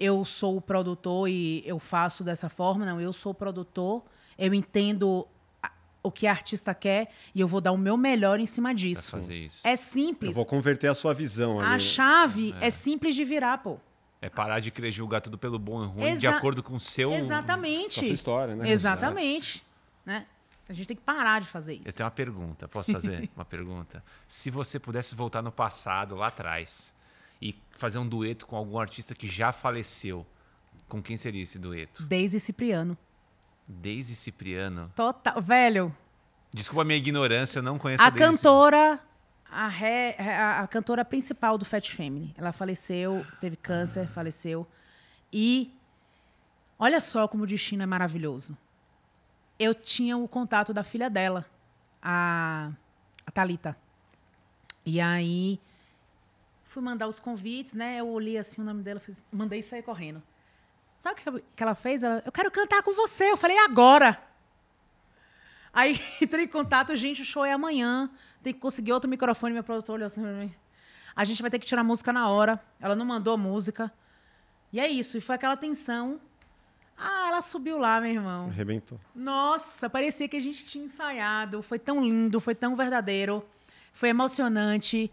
eu 0.00 0.24
sou 0.24 0.56
o 0.56 0.60
produtor 0.60 1.28
e 1.28 1.62
eu 1.66 1.78
faço 1.78 2.22
dessa 2.22 2.48
forma. 2.48 2.86
Não, 2.86 3.00
eu 3.00 3.12
sou 3.12 3.32
o 3.32 3.34
produtor. 3.34 4.02
Eu 4.38 4.54
entendo 4.54 5.26
o 6.02 6.10
que 6.10 6.26
a 6.26 6.30
artista 6.30 6.74
quer 6.74 7.08
e 7.34 7.40
eu 7.40 7.48
vou 7.48 7.60
dar 7.60 7.72
o 7.72 7.78
meu 7.78 7.96
melhor 7.96 8.40
em 8.40 8.46
cima 8.46 8.74
disso. 8.74 9.10
Pra 9.10 9.20
fazer 9.20 9.36
isso. 9.36 9.60
É 9.64 9.76
simples. 9.76 10.30
Eu 10.30 10.34
vou 10.34 10.44
converter 10.44 10.88
a 10.88 10.94
sua 10.94 11.12
visão. 11.12 11.60
A 11.60 11.78
chave 11.78 12.54
é. 12.60 12.68
é. 12.68 12.70
simples 12.70 13.14
de 13.14 13.24
virar, 13.24 13.58
pô. 13.58 13.78
É 14.20 14.28
parar 14.28 14.60
de 14.60 14.70
querer 14.70 14.90
julgar 14.90 15.20
tudo 15.20 15.38
pelo 15.38 15.58
bom 15.58 15.84
e 15.84 15.86
ruim 15.86 16.04
Exa 16.06 16.20
de 16.20 16.26
acordo 16.26 16.62
com 16.62 16.74
o 16.74 16.80
seu... 16.80 17.12
Exatamente. 17.12 17.94
Com 17.94 18.00
a 18.00 18.04
sua 18.04 18.14
história, 18.14 18.56
né? 18.56 18.68
Exatamente. 18.68 19.64
Né? 20.04 20.26
A 20.68 20.72
gente 20.72 20.86
tem 20.86 20.96
que 20.96 21.02
parar 21.02 21.40
de 21.40 21.46
fazer 21.46 21.74
isso. 21.74 21.88
Eu 21.88 21.92
tenho 21.92 22.04
uma 22.04 22.10
pergunta. 22.10 22.68
Posso 22.68 22.92
fazer 22.92 23.30
uma 23.34 23.44
pergunta? 23.44 24.04
Se 24.28 24.50
você 24.50 24.78
pudesse 24.78 25.14
voltar 25.14 25.40
no 25.40 25.52
passado, 25.52 26.14
lá 26.16 26.26
atrás, 26.26 26.94
e 27.40 27.56
fazer 27.70 27.98
um 27.98 28.06
dueto 28.06 28.46
com 28.46 28.56
algum 28.56 28.78
artista 28.78 29.14
que 29.14 29.28
já 29.28 29.52
faleceu, 29.52 30.26
com 30.88 31.02
quem 31.02 31.16
seria 31.16 31.42
esse 31.42 31.58
dueto? 31.58 32.02
Daisy 32.02 32.40
Cipriano. 32.40 32.98
Daisy 33.68 34.16
Cipriano. 34.16 34.90
Total. 34.96 35.40
Velho. 35.42 35.94
Desculpa 36.52 36.82
a 36.82 36.84
minha 36.84 36.96
ignorância, 36.96 37.58
eu 37.58 37.62
não 37.62 37.78
conheço 37.78 38.02
a 38.02 38.10
cantora. 38.10 38.98
A, 39.50 39.68
ré, 39.68 40.14
a, 40.18 40.60
a, 40.60 40.66
cantora 40.66 41.04
principal 41.04 41.56
do 41.56 41.64
Fat 41.64 41.90
Family. 41.90 42.34
Ela 42.36 42.52
faleceu, 42.52 43.24
teve 43.40 43.56
câncer, 43.56 44.04
ah. 44.04 44.08
faleceu. 44.08 44.66
E 45.32 45.74
olha 46.78 47.00
só 47.00 47.26
como 47.28 47.44
o 47.44 47.46
destino 47.46 47.82
é 47.82 47.86
maravilhoso. 47.86 48.56
Eu 49.58 49.74
tinha 49.74 50.16
o 50.16 50.28
contato 50.28 50.72
da 50.72 50.84
filha 50.84 51.08
dela, 51.10 51.46
a, 52.02 52.70
a 53.26 53.30
Thalita. 53.30 53.76
E 54.84 55.00
aí 55.00 55.60
fui 56.64 56.82
mandar 56.82 57.08
os 57.08 57.18
convites, 57.18 57.72
né? 57.72 58.00
Eu 58.00 58.08
olhei 58.08 58.38
assim 58.38 58.60
o 58.60 58.64
nome 58.64 58.82
dela, 58.82 59.00
fiz, 59.00 59.22
mandei 59.32 59.62
sair 59.62 59.82
correndo. 59.82 60.22
Sabe 60.98 61.20
o 61.30 61.40
que 61.54 61.62
ela 61.62 61.76
fez? 61.76 62.02
Ela, 62.02 62.20
eu 62.26 62.32
quero 62.32 62.50
cantar 62.50 62.82
com 62.82 62.92
você. 62.92 63.30
Eu 63.30 63.36
falei, 63.36 63.56
agora. 63.58 64.20
Aí 65.72 65.98
entrei 66.20 66.44
em 66.44 66.48
contato, 66.48 66.94
gente, 66.96 67.22
o 67.22 67.24
show 67.24 67.44
é 67.44 67.52
amanhã. 67.52 68.10
Tem 68.42 68.52
que 68.52 68.58
conseguir 68.58 68.92
outro 68.92 69.08
microfone. 69.08 69.54
Meu 69.54 69.62
produtor 69.62 69.94
olhou 69.94 70.06
assim 70.06 70.20
pra 70.20 70.32
mim. 70.32 70.52
A 71.14 71.24
gente 71.24 71.40
vai 71.40 71.50
ter 71.50 71.60
que 71.60 71.66
tirar 71.66 71.82
a 71.82 71.84
música 71.84 72.12
na 72.12 72.28
hora. 72.28 72.60
Ela 72.80 72.96
não 72.96 73.06
mandou 73.06 73.34
a 73.34 73.36
música. 73.36 73.92
E 74.72 74.80
é 74.80 74.88
isso. 74.88 75.16
E 75.16 75.20
foi 75.20 75.36
aquela 75.36 75.56
tensão. 75.56 76.20
Ah, 76.96 77.28
ela 77.28 77.42
subiu 77.42 77.78
lá, 77.78 78.00
meu 78.00 78.10
irmão. 78.10 78.48
Arrebentou. 78.48 78.98
Nossa, 79.14 79.88
parecia 79.88 80.26
que 80.26 80.36
a 80.36 80.40
gente 80.40 80.64
tinha 80.64 80.84
ensaiado. 80.84 81.62
Foi 81.62 81.78
tão 81.78 82.02
lindo, 82.02 82.40
foi 82.40 82.56
tão 82.56 82.74
verdadeiro. 82.74 83.46
Foi 83.92 84.08
emocionante. 84.08 85.10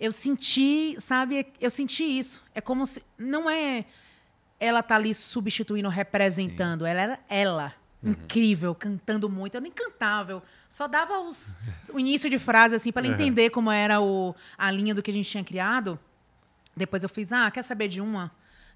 Eu 0.00 0.10
senti, 0.10 0.96
sabe? 1.00 1.46
Eu 1.60 1.70
senti 1.70 2.02
isso. 2.02 2.42
É 2.56 2.60
como 2.60 2.84
se. 2.86 3.04
Não 3.16 3.48
é 3.48 3.84
ela 4.60 4.82
tá 4.82 4.96
ali 4.96 5.14
substituindo, 5.14 5.88
representando. 5.88 6.84
Sim. 6.84 6.90
Ela 6.90 7.00
era 7.00 7.18
ela. 7.28 7.74
Uhum. 8.02 8.12
Incrível, 8.12 8.74
cantando 8.74 9.28
muito. 9.28 9.56
Eu 9.56 9.60
nem 9.60 9.72
cantava, 9.72 10.32
eu 10.32 10.42
só 10.68 10.86
dava 10.86 11.20
os, 11.20 11.56
o 11.92 11.98
início 11.98 12.30
de 12.30 12.38
frase, 12.38 12.74
assim, 12.74 12.92
para 12.92 13.06
ela 13.06 13.16
uhum. 13.16 13.20
entender 13.20 13.50
como 13.50 13.70
era 13.70 14.00
o, 14.00 14.34
a 14.56 14.70
linha 14.70 14.94
do 14.94 15.02
que 15.02 15.10
a 15.10 15.14
gente 15.14 15.28
tinha 15.28 15.42
criado. 15.42 15.98
Depois 16.76 17.02
eu 17.02 17.08
fiz, 17.08 17.32
ah, 17.32 17.50
quer 17.50 17.62
saber 17.62 17.88
de 17.88 18.00
uma? 18.00 18.30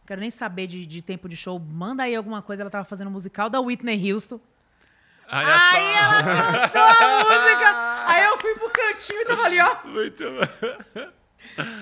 Quero 0.05 0.21
nem 0.21 0.31
saber 0.31 0.67
de, 0.67 0.85
de 0.85 1.03
tempo 1.03 1.29
de 1.29 1.37
show. 1.37 1.59
Manda 1.61 2.03
aí 2.03 2.17
alguma 2.17 2.43
coisa. 2.43 2.65
Ela 2.65 2.71
tava 2.71 2.85
fazendo 2.85 3.07
um 3.07 3.13
musical 3.13 3.49
da 3.49 3.61
Whitney 3.61 4.13
Houston. 4.13 4.41
Aí 5.29 5.47
só. 5.47 5.77
ela 5.77 6.23
cantou 6.25 6.83
a 6.83 7.25
música. 7.25 8.05
Aí 8.09 8.25
eu 8.25 8.39
fui 8.39 8.55
pro 8.55 8.71
cantinho 8.71 9.21
e 9.21 9.25
tava 9.25 9.45
ali, 9.45 9.61
ó. 9.61 9.77
Muito 9.87 10.25
bom. 10.25 11.13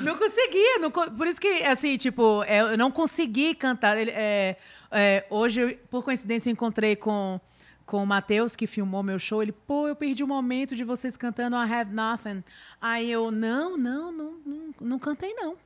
Não 0.03 0.17
conseguia. 0.17 0.79
Não, 0.79 0.91
por 0.91 1.27
isso 1.27 1.41
que, 1.41 1.63
assim, 1.65 1.97
tipo, 1.97 2.43
é, 2.45 2.61
eu 2.61 2.79
não 2.79 2.91
consegui 2.91 3.55
cantar. 3.55 3.97
É, 3.99 4.57
é, 4.91 5.27
hoje, 5.31 5.79
por 5.91 6.03
coincidência, 6.03 6.51
eu 6.51 6.53
encontrei 6.53 6.97
com, 6.97 7.41
com 7.87 8.03
o 8.03 8.07
Matheus, 8.07 8.57
que 8.57 8.67
filmou 8.67 9.03
meu 9.03 9.19
show. 9.19 9.43
Ele, 9.43 9.53
pô, 9.53 9.89
eu 9.89 9.97
perdi 9.97 10.23
o 10.25 10.29
momento 10.29 10.75
de 10.75 10.85
vocês 10.85 11.17
cantando 11.17 11.57
I 11.57 11.73
Have 11.73 11.93
Nothing. 11.93 12.45
Aí 12.81 13.11
eu, 13.11 13.31
não, 13.31 13.77
não, 13.77 14.13
não, 14.13 14.35
não, 14.45 14.75
não 14.81 14.99
cantei, 14.99 15.35
não. 15.35 15.57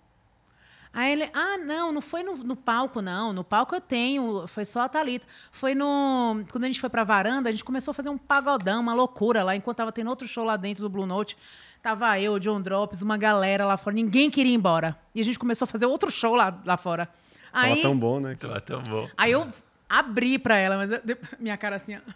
Aí 0.95 1.11
ele, 1.11 1.29
ah, 1.35 1.59
não, 1.59 1.91
não 1.91 2.01
foi 2.01 2.23
no, 2.23 2.37
no, 2.37 2.55
palco, 2.55 3.03
não. 3.03 3.33
No 3.33 3.43
palco 3.43 3.75
eu 3.75 3.81
tenho, 3.81 4.47
foi 4.47 4.65
só 4.65 4.83
a 4.83 4.89
Thalita. 4.89 5.27
Foi 5.51 5.75
no. 5.75 6.45
Quando 6.53 6.63
a 6.63 6.67
gente 6.69 6.81
foi 6.81 6.89
pra 6.89 7.03
varanda, 7.03 7.49
a 7.49 7.53
gente 7.53 7.65
começou 7.65 7.91
a 7.91 7.95
fazer 7.95 8.11
um 8.11 8.17
pagodão, 8.17 8.81
uma 8.81 8.95
loucura 8.95 9.43
lá, 9.43 9.57
enquanto 9.57 9.79
tava 9.79 9.91
tendo 9.91 10.09
outro 10.09 10.29
show 10.29 10.45
lá 10.45 10.57
dentro 10.57 10.85
do 10.85 10.89
Blue 10.89 11.05
Note. 11.05 11.37
Tava 11.85 12.19
eu, 12.19 12.33
o 12.33 12.41
John 12.41 12.63
Drops, 12.63 13.03
uma 13.03 13.19
galera 13.19 13.67
lá 13.67 13.77
fora. 13.77 13.95
Ninguém 13.95 14.31
queria 14.31 14.51
ir 14.51 14.55
embora. 14.55 14.99
E 15.15 15.21
a 15.21 15.23
gente 15.23 15.39
começou 15.39 15.67
a 15.67 15.69
fazer 15.69 15.85
outro 15.85 16.11
show 16.11 16.35
lá, 16.35 16.59
lá 16.65 16.79
fora. 16.79 17.11
Aí, 17.53 17.73
tava 17.73 17.83
tão 17.83 17.99
bom, 17.99 18.21
né? 18.21 18.35
Tava 18.37 18.59
tão 18.59 18.83
bom. 18.85 19.07
Aí 19.19 19.33
eu 19.33 19.47
abri 19.87 20.39
pra 20.39 20.57
ela, 20.57 20.79
mas 20.79 20.91
eu, 20.91 21.01
minha 21.39 21.59
cara 21.59 21.77
assim, 21.77 21.97
ó. 21.97 22.01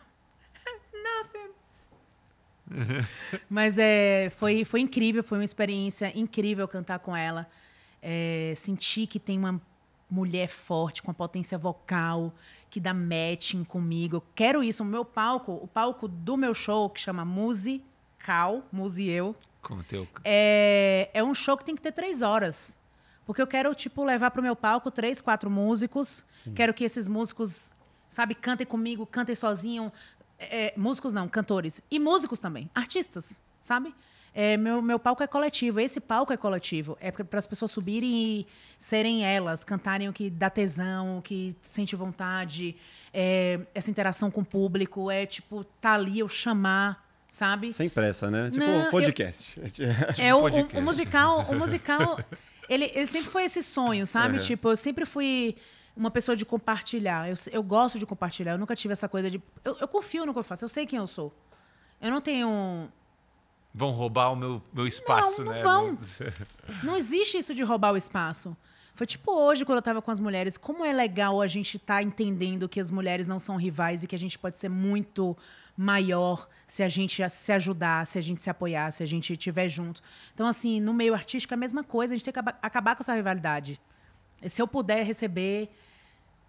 Nothing. 2.73 3.07
mas 3.51 3.77
é, 3.79 4.31
foi, 4.31 4.65
foi 4.65 4.81
incrível, 4.81 5.23
foi 5.23 5.37
uma 5.37 5.45
experiência 5.45 6.19
incrível 6.19 6.67
cantar 6.67 7.01
com 7.01 7.15
ela. 7.15 7.47
É, 8.01 8.55
sentir 8.57 9.07
que 9.07 9.21
tem 9.21 9.39
uma 9.39 9.61
mulher 10.11 10.49
forte, 10.49 11.03
com 11.03 11.11
a 11.11 11.15
potência 11.15 11.59
vocal, 11.59 12.33
que 12.71 12.81
dá 12.81 12.95
matching 12.95 13.65
comigo. 13.65 14.17
Eu 14.17 14.25
quero 14.35 14.65
isso. 14.65 14.83
O 14.83 14.87
meu 14.87 15.05
palco, 15.05 15.53
o 15.53 15.69
palco 15.69 16.09
do 16.09 16.39
meu 16.39 16.55
show, 16.55 16.89
que 16.89 16.99
chama 16.99 17.23
Musical, 17.23 18.63
Musieu, 18.73 19.37
com 19.69 19.75
o 19.75 19.85
teu... 19.85 20.09
É, 20.25 21.11
é 21.13 21.23
um 21.23 21.35
show 21.35 21.57
que 21.57 21.65
tem 21.65 21.77
que 21.77 21.83
ter 21.83 21.93
três 21.93 22.23
horas. 22.23 22.79
Porque 23.27 23.43
eu 23.43 23.47
quero, 23.47 23.75
tipo, 23.75 24.03
levar 24.03 24.31
para 24.31 24.41
o 24.41 24.43
meu 24.43 24.57
palco 24.57 24.91
três, 24.91 25.21
quatro 25.21 25.51
músicos. 25.51 26.25
Sim. 26.33 26.55
Quero 26.55 26.73
que 26.73 26.83
esses 26.83 27.07
músicos, 27.07 27.75
sabe, 28.09 28.35
cantem 28.35 28.67
comigo, 28.67 29.05
cantem 29.05 29.35
sozinho. 29.35 29.93
É, 30.39 30.73
músicos 30.77 31.13
não, 31.13 31.29
cantores. 31.29 31.83
E 31.91 31.99
músicos 31.99 32.41
também, 32.41 32.71
artistas, 32.75 33.39
sabe? 33.61 33.95
É, 34.33 34.57
meu, 34.57 34.81
meu 34.81 34.99
palco 34.99 35.23
é 35.23 35.27
coletivo, 35.27 35.81
esse 35.81 36.01
palco 36.01 36.33
é 36.33 36.37
coletivo. 36.37 36.97
É 37.01 37.11
para 37.11 37.39
as 37.39 37.47
pessoas 37.47 37.71
subirem 37.71 38.11
e 38.11 38.47
serem 38.79 39.27
elas, 39.27 39.65
cantarem 39.65 40.09
o 40.09 40.13
que 40.13 40.31
dá 40.31 40.49
tesão, 40.49 41.19
o 41.19 41.23
que 41.23 41.57
sente 41.61 41.97
vontade, 41.97 42.77
é, 43.13 43.61
essa 43.75 43.91
interação 43.91 44.31
com 44.31 44.41
o 44.41 44.45
público. 44.45 45.11
É 45.11 45.27
tipo, 45.27 45.65
tá 45.81 45.93
ali, 45.93 46.21
eu 46.21 46.29
chamar 46.29 47.08
sabe? 47.29 47.73
Sem 47.73 47.89
pressa, 47.89 48.31
né? 48.31 48.51
Tipo 48.51 48.65
Não, 48.65 48.91
podcast. 48.91 49.61
Eu, 49.79 49.87
é, 50.19 50.35
o, 50.35 50.41
podcast. 50.41 50.77
O, 50.77 50.79
o, 50.79 50.83
musical, 50.83 51.41
o 51.49 51.55
musical, 51.55 52.19
ele, 52.69 52.91
ele 52.95 53.07
sempre 53.07 53.29
foi 53.29 53.45
esse 53.45 53.63
sonho, 53.63 54.07
sabe? 54.07 54.39
Uhum. 54.39 54.43
Tipo, 54.43 54.71
eu 54.71 54.77
sempre 54.77 55.05
fui 55.05 55.57
uma 55.95 56.11
pessoa 56.11 56.37
de 56.37 56.47
compartilhar. 56.47 57.29
Eu, 57.29 57.35
eu 57.53 57.63
gosto 57.63 57.99
de 57.99 58.07
compartilhar. 58.07 58.53
Eu 58.53 58.59
nunca 58.59 58.75
tive 58.75 58.93
essa 58.93 59.09
coisa 59.09 59.31
de. 59.31 59.43
Eu, 59.65 59.77
eu 59.81 59.89
confio 59.89 60.25
no 60.25 60.33
que 60.33 60.39
eu 60.39 60.45
faço. 60.45 60.65
Eu 60.65 60.69
sei 60.69 60.87
quem 60.87 60.99
eu 60.99 61.07
sou. 61.07 61.35
Eu 62.01 62.11
não 62.11 62.21
tenho. 62.21 62.89
Vão 63.75 63.91
roubar 63.91 64.33
o 64.33 64.37
meu, 64.37 64.63
meu 64.73 64.87
espaço, 64.87 65.45
não, 65.45 65.53
não 65.53 65.53
né? 65.53 65.63
Vão. 65.63 65.99
não 66.83 66.97
existe 66.97 67.39
isso 67.39 67.55
de 67.55 67.63
roubar 67.63 67.93
o 67.93 67.97
espaço. 67.97 68.57
Foi 68.95 69.07
tipo 69.07 69.31
hoje, 69.31 69.65
quando 69.65 69.77
eu 69.77 69.81
estava 69.81 70.03
com 70.03 70.11
as 70.11 70.19
mulheres, 70.19 70.57
como 70.57 70.85
é 70.85 70.93
legal 70.93 71.41
a 71.41 71.47
gente 71.47 71.77
estar 71.77 71.97
tá 71.97 72.03
entendendo 72.03 72.69
que 72.69 72.81
as 72.81 72.91
mulheres 72.91 73.29
não 73.29 73.39
são 73.39 73.57
rivais 73.57 74.03
e 74.03 74.09
que 74.09 74.17
a 74.17 74.19
gente 74.19 74.37
pode 74.37 74.59
ser 74.59 74.69
muito 74.69 75.37
maior 75.79 76.49
se 76.67 76.83
a 76.83 76.89
gente 76.89 77.23
se 77.31 77.53
ajudar, 77.53 78.05
se 78.05 78.19
a 78.19 78.21
gente 78.21 78.43
se 78.43 78.51
apoiar, 78.51 78.91
se 78.91 79.01
a 79.05 79.07
gente 79.07 79.33
estiver 79.33 79.69
junto. 79.69 80.03
Então, 80.35 80.49
assim, 80.49 80.81
no 80.81 80.93
meio 80.93 81.15
artístico 81.15 81.55
é 81.55 81.57
a 81.57 81.59
mesma 81.59 81.85
coisa, 81.85 82.13
a 82.13 82.17
gente 82.17 82.25
tem 82.25 82.35
que 82.35 82.51
acabar 82.61 82.97
com 82.97 83.03
essa 83.05 83.15
rivalidade. 83.15 83.81
E 84.43 84.51
se 84.51 84.61
eu 84.61 84.67
puder 84.67 85.05
receber 85.05 85.71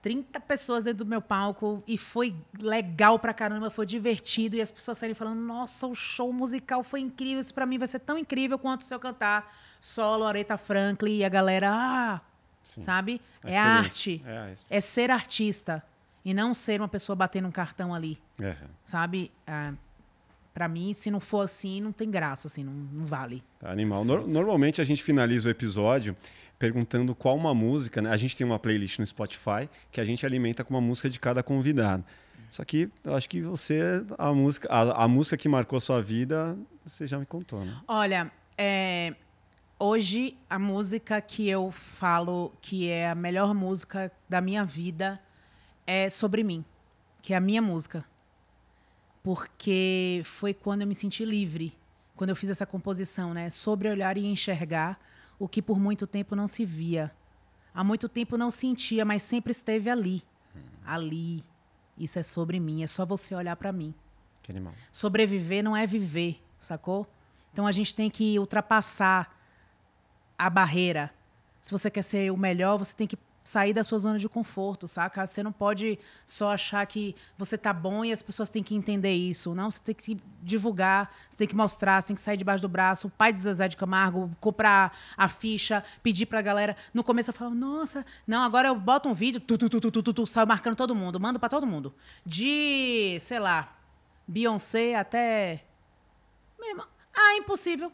30 0.01 0.39
pessoas 0.39 0.83
dentro 0.83 1.05
do 1.05 1.09
meu 1.09 1.21
palco 1.21 1.83
e 1.85 1.95
foi 1.95 2.35
legal 2.59 3.19
pra 3.19 3.31
caramba, 3.31 3.69
foi 3.69 3.85
divertido 3.85 4.55
e 4.55 4.61
as 4.61 4.71
pessoas 4.71 4.97
saírem 4.97 5.13
falando: 5.13 5.39
"Nossa, 5.39 5.85
o 5.85 5.93
show 5.93 6.33
musical 6.33 6.83
foi 6.83 7.01
incrível, 7.01 7.39
isso 7.39 7.53
para 7.53 7.67
mim 7.67 7.77
vai 7.77 7.87
ser 7.87 7.99
tão 7.99 8.17
incrível 8.17 8.57
quanto 8.57 8.83
se 8.83 8.91
eu 8.91 8.99
cantar 8.99 9.55
solo 9.79 10.25
Aretha 10.25 10.57
Franklin 10.57 11.17
e 11.17 11.23
a 11.23 11.29
galera, 11.29 11.69
ah, 11.71 12.21
Sim. 12.63 12.81
sabe? 12.81 13.21
A 13.43 13.51
é 13.51 13.57
arte. 13.57 14.23
É, 14.25 14.77
é 14.77 14.81
ser 14.81 15.11
artista. 15.11 15.83
E 16.23 16.33
não 16.33 16.53
ser 16.53 16.81
uma 16.81 16.87
pessoa 16.87 17.15
batendo 17.15 17.47
um 17.47 17.51
cartão 17.51 17.93
ali. 17.93 18.17
É. 18.41 18.55
Sabe? 18.83 19.31
Ah, 19.47 19.73
para 20.53 20.67
mim, 20.67 20.93
se 20.93 21.09
não 21.09 21.19
for 21.19 21.41
assim, 21.41 21.79
não 21.79 21.91
tem 21.91 22.09
graça, 22.09 22.47
assim, 22.47 22.63
não, 22.63 22.73
não 22.73 23.05
vale. 23.05 23.43
Tá, 23.59 23.71
animal. 23.71 24.03
No, 24.03 24.27
normalmente 24.27 24.81
a 24.81 24.83
gente 24.83 25.01
finaliza 25.01 25.47
o 25.47 25.51
episódio 25.51 26.15
perguntando 26.57 27.15
qual 27.15 27.37
uma 27.37 27.53
música, 27.53 28.01
né? 28.01 28.09
A 28.09 28.17
gente 28.17 28.35
tem 28.35 28.45
uma 28.45 28.59
playlist 28.59 28.99
no 28.99 29.05
Spotify 29.05 29.69
que 29.91 30.01
a 30.01 30.03
gente 30.03 30.25
alimenta 30.25 30.63
com 30.63 30.73
uma 30.73 30.81
música 30.81 31.09
de 31.09 31.17
cada 31.17 31.41
convidado. 31.41 32.03
Só 32.49 32.65
que 32.65 32.89
eu 33.03 33.15
acho 33.15 33.29
que 33.29 33.41
você, 33.41 34.03
a 34.17 34.33
música, 34.33 34.67
a, 34.69 35.05
a 35.05 35.07
música 35.07 35.37
que 35.37 35.47
marcou 35.47 35.77
a 35.77 35.79
sua 35.79 36.01
vida, 36.01 36.57
você 36.83 37.07
já 37.07 37.17
me 37.17 37.25
contou, 37.25 37.63
né? 37.63 37.73
Olha, 37.87 38.29
é, 38.57 39.15
hoje 39.79 40.35
a 40.49 40.59
música 40.59 41.21
que 41.21 41.47
eu 41.47 41.71
falo 41.71 42.51
que 42.59 42.89
é 42.89 43.09
a 43.09 43.15
melhor 43.15 43.53
música 43.53 44.11
da 44.27 44.41
minha 44.41 44.65
vida 44.65 45.19
é 45.89 46.07
sobre 46.07 46.43
mim, 46.43 46.63
que 47.19 47.33
é 47.33 47.37
a 47.37 47.39
minha 47.39 47.63
música. 47.63 48.05
Porque 49.23 50.21
foi 50.23 50.53
quando 50.53 50.81
eu 50.81 50.87
me 50.87 50.93
senti 50.93 51.25
livre, 51.25 51.75
quando 52.15 52.29
eu 52.29 52.35
fiz 52.35 52.51
essa 52.51 52.65
composição, 52.65 53.33
né? 53.33 53.49
Sobre 53.49 53.89
olhar 53.89 54.15
e 54.15 54.23
enxergar 54.27 54.99
o 55.39 55.47
que 55.47 55.63
por 55.63 55.79
muito 55.79 56.05
tempo 56.05 56.35
não 56.35 56.45
se 56.45 56.63
via. 56.63 57.11
Há 57.73 57.83
muito 57.83 58.07
tempo 58.07 58.37
não 58.37 58.51
sentia, 58.51 59.03
mas 59.03 59.23
sempre 59.23 59.51
esteve 59.51 59.89
ali. 59.89 60.21
Ali. 60.85 61.43
Isso 61.97 62.19
é 62.19 62.23
sobre 62.23 62.59
mim, 62.59 62.83
é 62.83 62.87
só 62.87 63.03
você 63.03 63.33
olhar 63.33 63.55
para 63.55 63.71
mim. 63.71 63.91
Que 64.43 64.51
animal. 64.51 64.73
Sobreviver 64.91 65.63
não 65.63 65.75
é 65.75 65.87
viver, 65.87 66.39
sacou? 66.59 67.07
Então 67.51 67.65
a 67.65 67.71
gente 67.71 67.95
tem 67.95 68.11
que 68.11 68.37
ultrapassar 68.37 69.35
a 70.37 70.49
barreira. 70.51 71.11
Se 71.59 71.71
você 71.71 71.89
quer 71.89 72.03
ser 72.03 72.31
o 72.31 72.37
melhor, 72.37 72.77
você 72.77 72.95
tem 72.95 73.07
que 73.07 73.17
sair 73.49 73.73
da 73.73 73.83
sua 73.83 73.97
zona 73.97 74.19
de 74.19 74.29
conforto, 74.29 74.87
saca? 74.87 75.25
Você 75.25 75.41
não 75.41 75.51
pode 75.51 75.97
só 76.25 76.51
achar 76.51 76.85
que 76.85 77.15
você 77.35 77.57
tá 77.57 77.73
bom 77.73 78.05
e 78.05 78.11
as 78.11 78.21
pessoas 78.21 78.49
têm 78.49 78.61
que 78.61 78.75
entender 78.75 79.13
isso. 79.13 79.55
Não, 79.55 79.71
você 79.71 79.81
tem 79.81 79.95
que 79.95 80.17
divulgar, 80.41 81.11
você 81.29 81.39
tem 81.39 81.47
que 81.47 81.55
mostrar, 81.55 82.01
você 82.01 82.09
tem 82.09 82.15
que 82.15 82.21
sair 82.21 82.37
debaixo 82.37 82.61
do 82.61 82.69
braço. 82.69 83.07
O 83.07 83.09
pai 83.09 83.33
de 83.33 83.39
Zezé 83.39 83.67
de 83.67 83.75
Camargo, 83.75 84.29
comprar 84.39 84.95
a 85.17 85.27
ficha, 85.27 85.83
pedir 86.03 86.27
pra 86.27 86.41
galera. 86.41 86.75
No 86.93 87.03
começo 87.03 87.31
eu 87.31 87.33
falava, 87.33 87.55
nossa, 87.55 88.05
não, 88.27 88.43
agora 88.43 88.67
eu 88.67 88.75
boto 88.75 89.09
um 89.09 89.13
vídeo, 89.13 89.39
tu, 89.39 89.57
tu, 89.57 89.67
tu, 89.67 89.81
tu, 89.81 89.91
tu, 89.91 90.03
tu, 90.03 90.13
tu 90.13 90.25
saio 90.27 90.47
marcando 90.47 90.75
todo 90.75 90.93
mundo, 90.95 91.19
mando 91.19 91.39
para 91.39 91.49
todo 91.49 91.65
mundo. 91.65 91.93
De, 92.23 93.17
sei 93.19 93.39
lá, 93.39 93.75
Beyoncé 94.27 94.95
até. 94.95 95.65
Mesmo. 96.59 96.83
Ah, 97.15 97.35
impossível. 97.35 97.91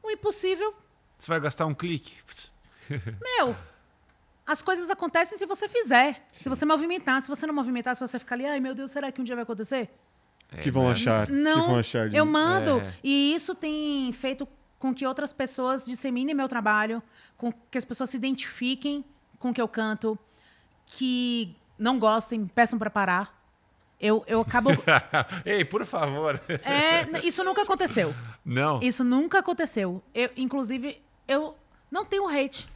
O 0.00 0.10
impossível. 0.10 0.72
Você 1.18 1.28
vai 1.28 1.40
gastar 1.40 1.66
um 1.66 1.74
clique. 1.74 2.16
Meu, 2.88 3.56
as 4.48 4.62
coisas 4.62 4.88
acontecem 4.88 5.36
se 5.36 5.44
você 5.44 5.68
fizer. 5.68 6.14
Sim. 6.32 6.44
Se 6.44 6.48
você 6.48 6.64
movimentar. 6.64 7.20
Se 7.20 7.28
você 7.28 7.46
não 7.46 7.52
movimentar, 7.52 7.94
se 7.94 8.00
você 8.00 8.18
ficar 8.18 8.34
ali, 8.34 8.46
ai 8.46 8.58
meu 8.58 8.74
Deus, 8.74 8.90
será 8.90 9.12
que 9.12 9.20
um 9.20 9.24
dia 9.24 9.36
vai 9.36 9.42
acontecer? 9.42 9.90
É, 10.50 10.56
que 10.56 10.70
vão 10.70 10.84
mas... 10.84 10.98
achar. 10.98 11.28
Não, 11.28 11.60
que 11.60 11.66
vão 11.66 11.78
achar 11.78 12.08
de... 12.08 12.16
eu 12.16 12.24
mando. 12.24 12.80
É. 12.80 12.94
E 13.04 13.34
isso 13.34 13.54
tem 13.54 14.10
feito 14.14 14.48
com 14.78 14.94
que 14.94 15.06
outras 15.06 15.34
pessoas 15.34 15.84
disseminem 15.84 16.34
meu 16.34 16.48
trabalho, 16.48 17.02
com 17.36 17.52
que 17.52 17.76
as 17.76 17.84
pessoas 17.84 18.08
se 18.08 18.16
identifiquem 18.16 19.04
com 19.38 19.50
o 19.50 19.52
que 19.52 19.60
eu 19.60 19.68
canto, 19.68 20.18
que 20.86 21.54
não 21.78 21.98
gostem, 21.98 22.46
peçam 22.46 22.78
para 22.78 22.88
parar. 22.88 23.36
Eu, 24.00 24.24
eu 24.26 24.40
acabo. 24.40 24.70
Ei, 25.44 25.62
por 25.62 25.84
favor. 25.84 26.40
É, 26.48 27.26
isso 27.26 27.44
nunca 27.44 27.62
aconteceu. 27.62 28.14
Não. 28.42 28.80
Isso 28.80 29.04
nunca 29.04 29.40
aconteceu. 29.40 30.02
Eu, 30.14 30.30
inclusive, 30.36 31.02
eu 31.26 31.54
não 31.90 32.04
tenho 32.04 32.26
hate. 32.26 32.66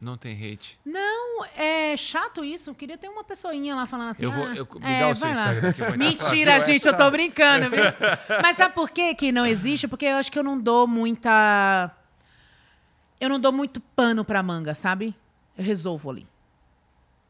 Não 0.00 0.16
tem 0.16 0.32
hate. 0.32 0.78
Não, 0.84 1.44
é 1.56 1.96
chato 1.96 2.44
isso. 2.44 2.70
Eu 2.70 2.74
queria 2.74 2.96
ter 2.96 3.08
uma 3.08 3.24
pessoinha 3.24 3.74
lá 3.74 3.84
falando 3.84 4.10
assim. 4.10 4.24
Eu 4.24 4.30
vou. 4.30 4.46
Ah, 4.46 4.54
eu, 4.54 4.68
me 4.80 4.86
é, 4.86 5.00
dá 5.00 5.08
o 5.08 5.14
seu 5.16 5.28
Instagram 5.28 5.70
aqui. 5.70 5.82
Mentira, 5.98 6.60
gente, 6.60 6.76
essa... 6.76 6.90
eu 6.90 6.96
tô 6.96 7.10
brincando, 7.10 7.68
viu? 7.68 7.82
Mas 8.40 8.56
sabe 8.56 8.74
por 8.74 8.90
que, 8.90 9.12
que 9.16 9.32
não 9.32 9.44
existe? 9.44 9.88
Porque 9.88 10.06
eu 10.06 10.16
acho 10.16 10.30
que 10.30 10.38
eu 10.38 10.44
não 10.44 10.58
dou 10.58 10.86
muita. 10.86 11.90
Eu 13.20 13.28
não 13.28 13.40
dou 13.40 13.50
muito 13.50 13.80
pano 13.80 14.24
pra 14.24 14.40
manga, 14.40 14.72
sabe? 14.72 15.16
Eu 15.56 15.64
resolvo 15.64 16.10
ali. 16.10 16.28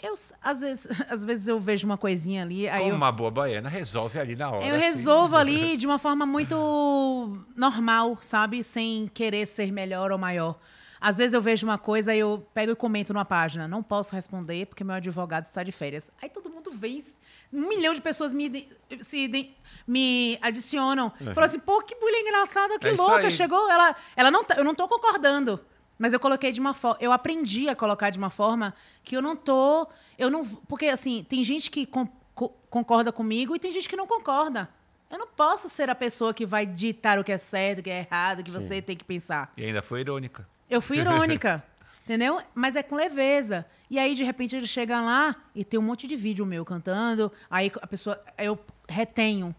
Eu, 0.00 0.12
às 0.42 0.60
vezes, 0.60 0.88
às 1.10 1.24
vezes 1.24 1.48
eu 1.48 1.58
vejo 1.58 1.86
uma 1.86 1.96
coisinha 1.96 2.42
ali. 2.42 2.68
Como 2.68 2.90
eu, 2.90 2.94
uma 2.94 3.10
boa 3.10 3.30
baiana, 3.30 3.70
resolve 3.70 4.18
ali 4.18 4.36
na 4.36 4.50
hora. 4.50 4.64
Eu 4.64 4.76
assim. 4.76 4.84
resolvo 4.84 5.36
ali 5.36 5.76
de 5.78 5.86
uma 5.86 5.98
forma 5.98 6.26
muito 6.26 7.38
normal, 7.56 8.18
sabe? 8.20 8.62
Sem 8.62 9.08
querer 9.08 9.46
ser 9.46 9.72
melhor 9.72 10.12
ou 10.12 10.18
maior. 10.18 10.58
Às 11.00 11.18
vezes 11.18 11.32
eu 11.34 11.40
vejo 11.40 11.66
uma 11.66 11.78
coisa 11.78 12.14
e 12.14 12.18
eu 12.18 12.46
pego 12.52 12.72
e 12.72 12.76
comento 12.76 13.12
numa 13.12 13.24
página. 13.24 13.68
Não 13.68 13.82
posso 13.82 14.14
responder 14.14 14.66
porque 14.66 14.82
meu 14.82 14.94
advogado 14.96 15.44
está 15.44 15.62
de 15.62 15.70
férias. 15.72 16.10
Aí 16.20 16.28
todo 16.28 16.50
mundo 16.50 16.70
vem 16.70 17.04
Um 17.52 17.68
milhão 17.68 17.94
de 17.94 18.00
pessoas 18.02 18.34
me, 18.34 18.68
se 19.00 19.54
me 19.86 20.38
adicionam. 20.42 21.10
Falou 21.34 21.44
assim, 21.46 21.58
pô, 21.58 21.80
que 21.82 21.94
mulher 21.96 22.20
engraçada, 22.20 22.78
que 22.78 22.86
É 22.88 22.92
isso 22.92 23.02
louca. 23.02 23.30
Chegou, 23.30 23.70
ela, 23.70 23.96
ela 24.16 24.30
não 24.30 24.44
tá- 24.44 24.56
eu 24.56 24.64
não 24.64 24.74
tô 24.74 24.86
concordando. 24.88 25.60
Mas 25.98 26.12
eu 26.12 26.20
coloquei 26.20 26.52
de 26.52 26.60
uma 26.60 26.74
forma. 26.74 26.98
Eu 27.00 27.10
aprendi 27.10 27.68
a 27.68 27.74
colocar 27.74 28.10
de 28.10 28.18
uma 28.18 28.30
forma 28.30 28.74
que 29.02 29.16
eu 29.16 29.22
não 29.22 29.34
tô. 29.34 29.88
Eu 30.18 30.30
não. 30.30 30.44
Porque, 30.44 30.86
assim, 30.86 31.24
tem 31.28 31.42
gente 31.42 31.70
que 31.70 31.86
com- 31.86 32.06
co- 32.34 32.50
concorda 32.70 33.10
comigo 33.10 33.56
e 33.56 33.58
tem 33.58 33.72
gente 33.72 33.88
que 33.88 33.96
não 33.96 34.06
concorda. 34.06 34.68
Eu 35.10 35.18
não 35.18 35.26
posso 35.26 35.68
ser 35.68 35.88
a 35.88 35.94
pessoa 35.94 36.34
que 36.34 36.44
vai 36.46 36.66
ditar 36.66 37.18
o 37.18 37.24
que 37.24 37.32
é 37.32 37.38
certo, 37.38 37.78
o 37.78 37.82
que 37.82 37.90
é 37.90 38.00
errado, 38.00 38.40
o 38.40 38.44
que 38.44 38.50
você 38.50 38.80
tem 38.82 38.94
que 38.96 39.04
pensar. 39.04 39.52
E 39.56 39.64
ainda 39.64 39.80
foi 39.82 40.00
irônica. 40.00 40.46
Eu 40.68 40.80
fui 40.80 40.98
irônica, 40.98 41.62
entendeu? 42.04 42.40
Mas 42.54 42.76
é 42.76 42.82
com 42.82 42.94
leveza. 42.94 43.66
E 43.90 43.98
aí, 43.98 44.14
de 44.14 44.24
repente, 44.24 44.54
ele 44.56 44.66
chega 44.66 45.00
lá 45.00 45.34
e 45.54 45.64
tem 45.64 45.78
um 45.78 45.82
monte 45.82 46.06
de 46.06 46.16
vídeo 46.16 46.44
meu 46.44 46.64
cantando. 46.64 47.32
Aí 47.50 47.72
a 47.80 47.86
pessoa. 47.86 48.20
Eu 48.36 48.58
retenho. 48.88 49.54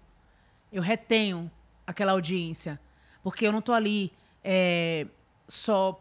Eu 0.71 0.81
retenho 0.81 1.49
aquela 1.85 2.11
audiência. 2.11 2.79
Porque 3.23 3.45
eu 3.45 3.51
não 3.51 3.61
tô 3.61 3.73
ali 3.73 4.11
é, 4.43 5.07
só 5.47 5.99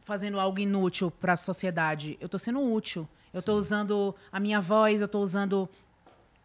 fazendo 0.00 0.38
algo 0.38 0.60
inútil 0.60 1.10
para 1.10 1.32
a 1.32 1.36
sociedade. 1.36 2.16
Eu 2.20 2.28
tô 2.28 2.38
sendo 2.38 2.60
útil. 2.60 3.08
Eu 3.34 3.42
tô 3.42 3.54
usando 3.54 4.14
a 4.32 4.40
minha 4.40 4.60
voz, 4.60 5.00
eu 5.00 5.08
tô 5.08 5.20
usando 5.20 5.68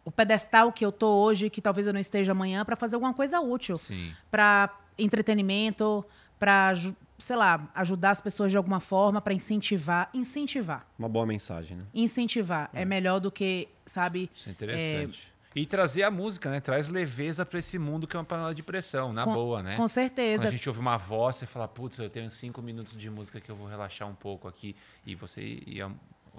o 0.04 0.10
pedestal 0.10 0.72
que 0.72 0.84
eu 0.84 0.90
tô 0.90 1.22
hoje, 1.22 1.48
que 1.48 1.60
talvez 1.60 1.86
eu 1.86 1.92
não 1.92 2.00
esteja 2.00 2.32
amanhã, 2.32 2.64
para 2.64 2.76
fazer 2.76 2.96
alguma 2.96 3.14
coisa 3.14 3.40
útil 3.40 3.78
Sim. 3.78 4.12
para 4.30 4.68
entretenimento, 4.98 6.04
para, 6.38 6.74
sei 7.22 7.36
lá, 7.36 7.70
ajudar 7.74 8.10
as 8.10 8.20
pessoas 8.20 8.50
de 8.50 8.56
alguma 8.56 8.80
forma, 8.80 9.20
para 9.20 9.32
incentivar, 9.32 10.10
incentivar, 10.12 10.86
Uma 10.98 11.08
boa 11.08 11.24
mensagem, 11.24 11.76
né? 11.76 11.84
incentivar 11.94 12.68
é 12.72 12.84
melhor 12.84 13.20
do 13.20 13.30
que, 13.30 13.68
sabe? 13.86 14.28
Isso 14.34 14.48
é 14.48 14.52
interessante. 14.52 15.32
E 15.54 15.66
trazer 15.66 16.02
a 16.02 16.10
música, 16.10 16.50
né? 16.50 16.60
Traz 16.60 16.88
leveza 16.88 17.44
pra 17.44 17.58
esse 17.58 17.78
mundo 17.78 18.06
que 18.06 18.16
é 18.16 18.18
uma 18.18 18.24
panela 18.24 18.54
de 18.54 18.62
pressão, 18.62 19.12
na 19.12 19.24
com, 19.24 19.34
boa, 19.34 19.62
né? 19.62 19.72
Com 19.72 19.82
Quando 19.82 19.88
certeza. 19.88 20.48
a 20.48 20.50
gente 20.50 20.66
ouve 20.66 20.80
uma 20.80 20.96
voz, 20.96 21.36
você 21.36 21.46
fala, 21.46 21.68
putz, 21.68 21.98
eu 21.98 22.08
tenho 22.08 22.30
cinco 22.30 22.62
minutos 22.62 22.96
de 22.96 23.10
música 23.10 23.38
que 23.38 23.50
eu 23.50 23.56
vou 23.56 23.66
relaxar 23.66 24.08
um 24.08 24.14
pouco 24.14 24.48
aqui. 24.48 24.74
E 25.04 25.14
você 25.14 25.62
e 25.66 25.82
a 25.82 25.90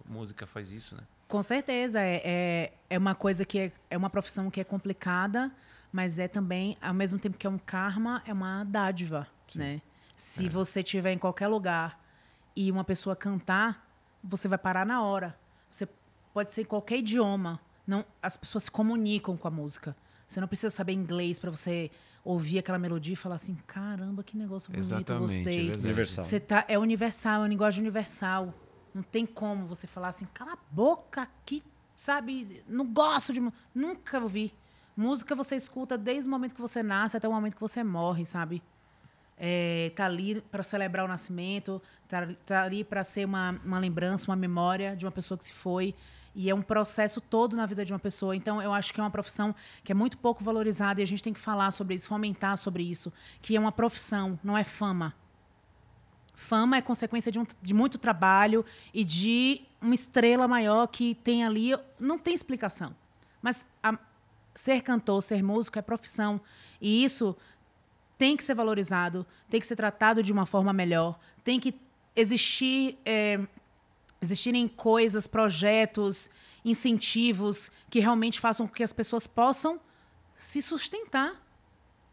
música 0.10 0.48
faz 0.48 0.72
isso, 0.72 0.96
né? 0.96 1.04
Com 1.28 1.44
certeza. 1.44 2.00
É, 2.02 2.22
é, 2.26 2.74
é 2.90 2.98
uma 2.98 3.14
coisa 3.14 3.46
que 3.46 3.60
é, 3.60 3.72
é 3.92 3.96
uma 3.96 4.10
profissão 4.10 4.50
que 4.50 4.60
é 4.60 4.64
complicada, 4.64 5.52
mas 5.92 6.18
é 6.18 6.28
também, 6.28 6.76
ao 6.82 6.94
mesmo 6.94 7.20
tempo 7.20 7.38
que 7.38 7.46
é 7.46 7.50
um 7.50 7.60
karma, 7.60 8.24
é 8.26 8.34
uma 8.34 8.64
dádiva, 8.64 9.28
né? 9.56 9.80
Se 10.16 10.48
você 10.48 10.82
estiver 10.82 11.12
em 11.12 11.18
qualquer 11.18 11.48
lugar 11.48 12.00
e 12.56 12.72
uma 12.72 12.84
pessoa 12.84 13.16
cantar, 13.16 13.88
você 14.24 14.48
vai 14.48 14.58
parar 14.58 14.86
na 14.86 15.04
hora. 15.04 15.38
Você 15.70 15.88
pode 16.34 16.52
ser 16.52 16.62
em 16.62 16.66
qualquer 16.66 16.98
idioma. 16.98 17.60
Não, 17.86 18.06
as 18.22 18.38
pessoas 18.38 18.66
se 18.66 18.72
comunicam 18.72 19.36
com 19.36 19.48
a 19.48 19.52
música. 19.52 19.96
Você 20.28 20.40
não 20.40 20.48
precisa 20.48 20.70
saber 20.70 20.94
inglês 20.94 21.38
para 21.38 21.52
você 21.52 21.92
ouvir 22.24 22.60
aquela 22.60 22.80
melodia 22.80 23.14
e 23.14 23.18
falar 23.18 23.36
assim: 23.36 23.56
caramba, 23.68 24.24
que 24.24 24.38
negócio 24.38 24.72
bonito, 24.72 24.86
Exatamente, 24.86 25.20
gostei. 25.20 25.72
é. 25.72 25.76
Universal. 25.76 26.24
Você 26.24 26.40
tá, 26.40 26.66
é 26.68 26.80
universal, 26.80 27.36
é 27.36 27.38
uma 27.40 27.48
linguagem 27.48 27.82
universal. 27.82 28.54
Não 28.94 29.04
tem 29.04 29.26
como 29.26 29.66
você 29.66 29.88
falar 29.88 30.10
assim, 30.10 30.28
cala 30.34 30.54
a 30.54 30.58
boca 30.72 31.28
que, 31.46 31.64
sabe, 31.96 32.64
não 32.68 32.86
gosto 32.86 33.34
de. 33.34 33.42
mu-". 33.42 33.54
Nunca 33.74 34.20
ouvi. 34.20 34.54
Música 34.96 35.36
você 35.36 35.56
escuta 35.56 35.98
desde 35.98 36.28
o 36.28 36.32
momento 36.32 36.54
que 36.54 36.62
você 36.62 36.84
nasce 36.84 37.18
até 37.18 37.28
o 37.28 37.32
momento 37.32 37.56
que 37.56 37.62
você 37.62 37.84
morre, 37.84 38.26
sabe? 38.26 38.62
É, 39.38 39.92
tá 39.96 40.06
ali 40.06 40.42
para 40.42 40.62
celebrar 40.64 41.04
o 41.06 41.08
nascimento, 41.08 41.82
tá, 42.08 42.28
tá 42.46 42.64
ali 42.64 42.84
para 42.84 43.04
ser 43.04 43.26
uma, 43.26 43.60
uma 43.66 43.80
lembrança, 43.80 44.30
uma 44.30 44.36
memória 44.38 44.96
de 44.96 45.06
uma 45.06 45.12
pessoa 45.12 45.38
que 45.38 45.44
se 45.46 45.54
foi. 45.54 45.94
E 46.36 46.50
é 46.50 46.56
um 46.56 46.62
processo 46.62 47.22
todo 47.22 47.56
na 47.56 47.66
vida 47.66 47.84
de 47.86 47.94
uma 47.94 48.00
pessoa. 48.00 48.36
Então, 48.36 48.62
eu 48.62 48.74
acho 48.74 48.94
que 48.94 49.00
é 49.00 49.04
uma 49.04 49.10
profissão 49.12 49.54
que 49.84 49.92
é 49.92 49.96
muito 49.96 50.18
pouco 50.18 50.44
valorizada 50.44 51.00
e 51.00 51.04
a 51.04 51.08
gente 51.08 51.22
tem 51.22 51.34
que 51.34 51.40
falar 51.40 51.72
sobre 51.72 51.94
isso, 51.96 52.08
fomentar 52.08 52.58
sobre 52.58 52.84
isso. 52.84 53.14
Que 53.42 53.56
é 53.56 53.60
uma 53.60 53.72
profissão, 53.72 54.40
não 54.44 54.58
é 54.58 54.64
fama. 54.64 55.14
Fama 56.34 56.78
é 56.78 56.82
consequência 56.82 57.32
de, 57.32 57.38
um- 57.40 57.46
de 57.62 57.74
muito 57.74 57.98
trabalho 58.00 58.66
e 58.94 59.04
de 59.04 59.62
uma 59.80 59.94
estrela 59.94 60.48
maior 60.48 60.88
que 60.88 61.14
tem 61.16 61.44
ali. 61.46 61.72
Não 62.00 62.18
tem 62.18 62.34
explicação. 62.34 62.96
Mas 63.42 63.68
a- 63.84 64.00
ser 64.56 64.82
cantor, 64.82 65.22
ser 65.22 65.44
músico 65.44 65.78
é 65.78 65.82
profissão. 65.82 66.42
E 66.82 67.04
isso 67.04 67.36
tem 68.24 68.38
que 68.38 68.44
ser 68.46 68.54
valorizado, 68.54 69.28
tem 69.50 69.60
que 69.60 69.68
ser 69.68 69.76
tratado 69.76 70.24
de 70.24 70.32
uma 70.32 70.46
forma 70.46 70.72
melhor, 70.72 71.20
tem 71.44 71.60
que 71.60 71.76
existir. 72.16 72.98
é, 73.06 73.38
existirem 74.22 74.66
coisas, 74.66 75.28
projetos, 75.28 76.30
incentivos 76.64 77.70
que 77.90 78.00
realmente 78.00 78.40
façam 78.40 78.66
com 78.66 78.74
que 78.74 78.82
as 78.82 78.94
pessoas 78.94 79.28
possam 79.28 79.78
se 80.34 80.62
sustentar, 80.62 81.34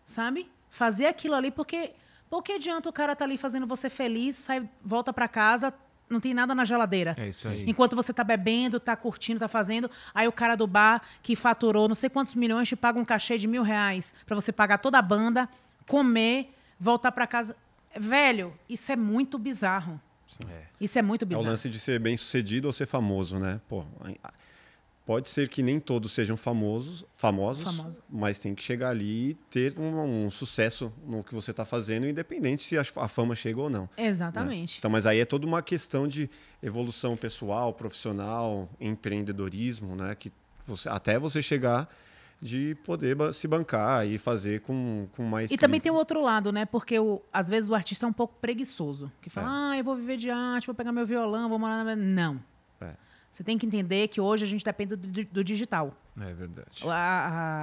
sabe? 0.05 0.51
Fazer 0.69 1.07
aquilo 1.07 1.37
ali, 1.37 1.53
porque 1.53 1.93
por 2.29 2.43
que 2.43 2.55
adianta 2.55 2.89
o 2.89 2.93
cara 2.93 3.13
estar 3.13 3.25
ali 3.27 3.39
fazendo 3.39 3.65
você 3.65 3.89
feliz, 3.89 4.35
sai, 4.35 4.69
volta 4.83 5.13
para 5.13 5.29
casa, 5.29 5.73
não 6.09 6.19
tem 6.19 6.35
nada 6.35 6.57
na 6.57 6.65
geladeira. 6.65 7.15
É 7.17 7.29
isso 7.29 7.49
aí. 7.49 7.65
Enquanto 7.69 7.95
você 7.95 8.13
tá 8.13 8.25
bebendo, 8.25 8.81
tá 8.81 8.97
curtindo, 8.97 9.39
tá 9.39 9.47
fazendo, 9.47 9.89
aí 10.13 10.27
o 10.27 10.33
cara 10.33 10.57
do 10.57 10.67
bar 10.67 11.01
que 11.23 11.37
faturou 11.37 11.87
não 11.87 11.95
sei 11.95 12.11
quantos 12.11 12.35
milhões 12.35 12.69
te 12.69 12.75
paga 12.75 12.99
um 12.99 13.05
cachê 13.05 13.39
de 13.39 13.47
mil 13.47 13.63
reais 13.63 14.13
para 14.27 14.35
você 14.35 14.51
pagar 14.51 14.79
toda 14.79 14.99
a 14.99 15.03
banda, 15.03 15.49
comer, 15.91 16.55
voltar 16.79 17.11
para 17.11 17.27
casa. 17.27 17.57
Velho, 17.99 18.55
isso 18.69 18.93
é 18.93 18.97
muito 18.97 19.37
bizarro. 19.39 20.01
É. 20.49 20.63
Isso 20.81 20.97
é 20.97 21.03
muito 21.03 21.23
É 21.23 21.25
o 21.25 21.29
bizarro. 21.29 21.47
lance 21.49 21.69
de 21.69 21.81
ser 21.81 21.99
bem 21.99 22.17
sucedido 22.17 22.69
ou 22.69 22.73
ser 22.73 22.87
famoso, 22.87 23.37
né? 23.41 23.61
Pô, 23.69 23.85
a- 24.23 24.33
pode 25.05 25.29
ser 25.29 25.49
que 25.49 25.61
nem 25.61 25.81
todos 25.81 26.13
sejam 26.13 26.37
famosos, 26.37 27.05
famosos, 27.17 27.65
Famoso. 27.65 27.99
mas 28.09 28.39
tem 28.39 28.55
que 28.55 28.63
chegar 28.63 28.91
ali 28.91 29.31
e 29.31 29.35
ter 29.51 29.77
um, 29.77 30.27
um 30.27 30.31
sucesso 30.31 30.93
no 31.05 31.25
que 31.25 31.35
você 31.35 31.51
está 31.51 31.65
fazendo, 31.65 32.07
independente 32.07 32.63
se 32.63 32.79
a, 32.79 32.83
a 32.97 33.09
fama 33.09 33.35
chega 33.35 33.61
ou 33.61 33.69
não. 33.69 33.83
né? 33.99 34.07
Exatamente. 34.07 34.79
Então, 34.79 34.89
mas 34.89 35.07
aí 35.07 35.19
é 35.19 35.25
toda 35.25 35.45
uma 35.45 35.61
questão 35.63 36.07
de 36.07 36.31
evolução 36.63 37.17
pessoal, 37.17 37.75
profissional, 37.75 38.69
empreendedorismo, 38.81 39.97
né? 39.97 40.15
Que 40.15 40.33
você, 40.65 40.89
até 40.89 41.19
você 41.19 41.43
chegar 41.43 41.89
de 42.41 42.75
poder 42.85 43.17
se 43.35 43.47
bancar 43.47 44.07
e 44.07 44.17
fazer 44.17 44.61
com, 44.63 45.07
com 45.15 45.23
mais. 45.25 45.51
E 45.51 45.57
também 45.59 45.79
tem 45.81 45.93
o 45.93 45.95
outro 45.95 46.23
lado, 46.23 46.51
né? 46.51 46.65
Porque 46.65 46.99
o, 46.99 47.21
às 47.33 47.49
vezes 47.51 47.69
o 47.69 47.75
artista 47.75 48.07
é 48.07 48.09
um 48.09 48.13
pouco 48.13 48.35
preguiçoso. 48.41 49.13
Que 49.21 49.29
É. 49.29 49.31
fala, 49.31 49.71
ah, 49.73 49.79
eu 49.79 49.85
vou 49.85 49.95
viver 49.95 50.17
de 50.17 50.31
arte, 50.31 50.67
vou 50.67 50.75
pegar 50.75 50.91
meu 50.93 51.05
violão, 51.05 51.49
vou 51.51 51.59
morar 51.59 51.85
na. 51.85 51.95
Não. 51.95 52.41
É. 52.81 52.95
Você 53.31 53.45
tem 53.45 53.59
que 53.59 53.67
entender 53.67 54.09
que 54.09 54.21
hoje 54.21 54.43
a 54.45 54.47
gente 54.47 54.65
depende 54.65 54.97
do, 54.97 55.25
do 55.27 55.45
digital. 55.45 55.95
É 56.21 56.33
verdade. 56.33 56.83
A- 56.87 56.89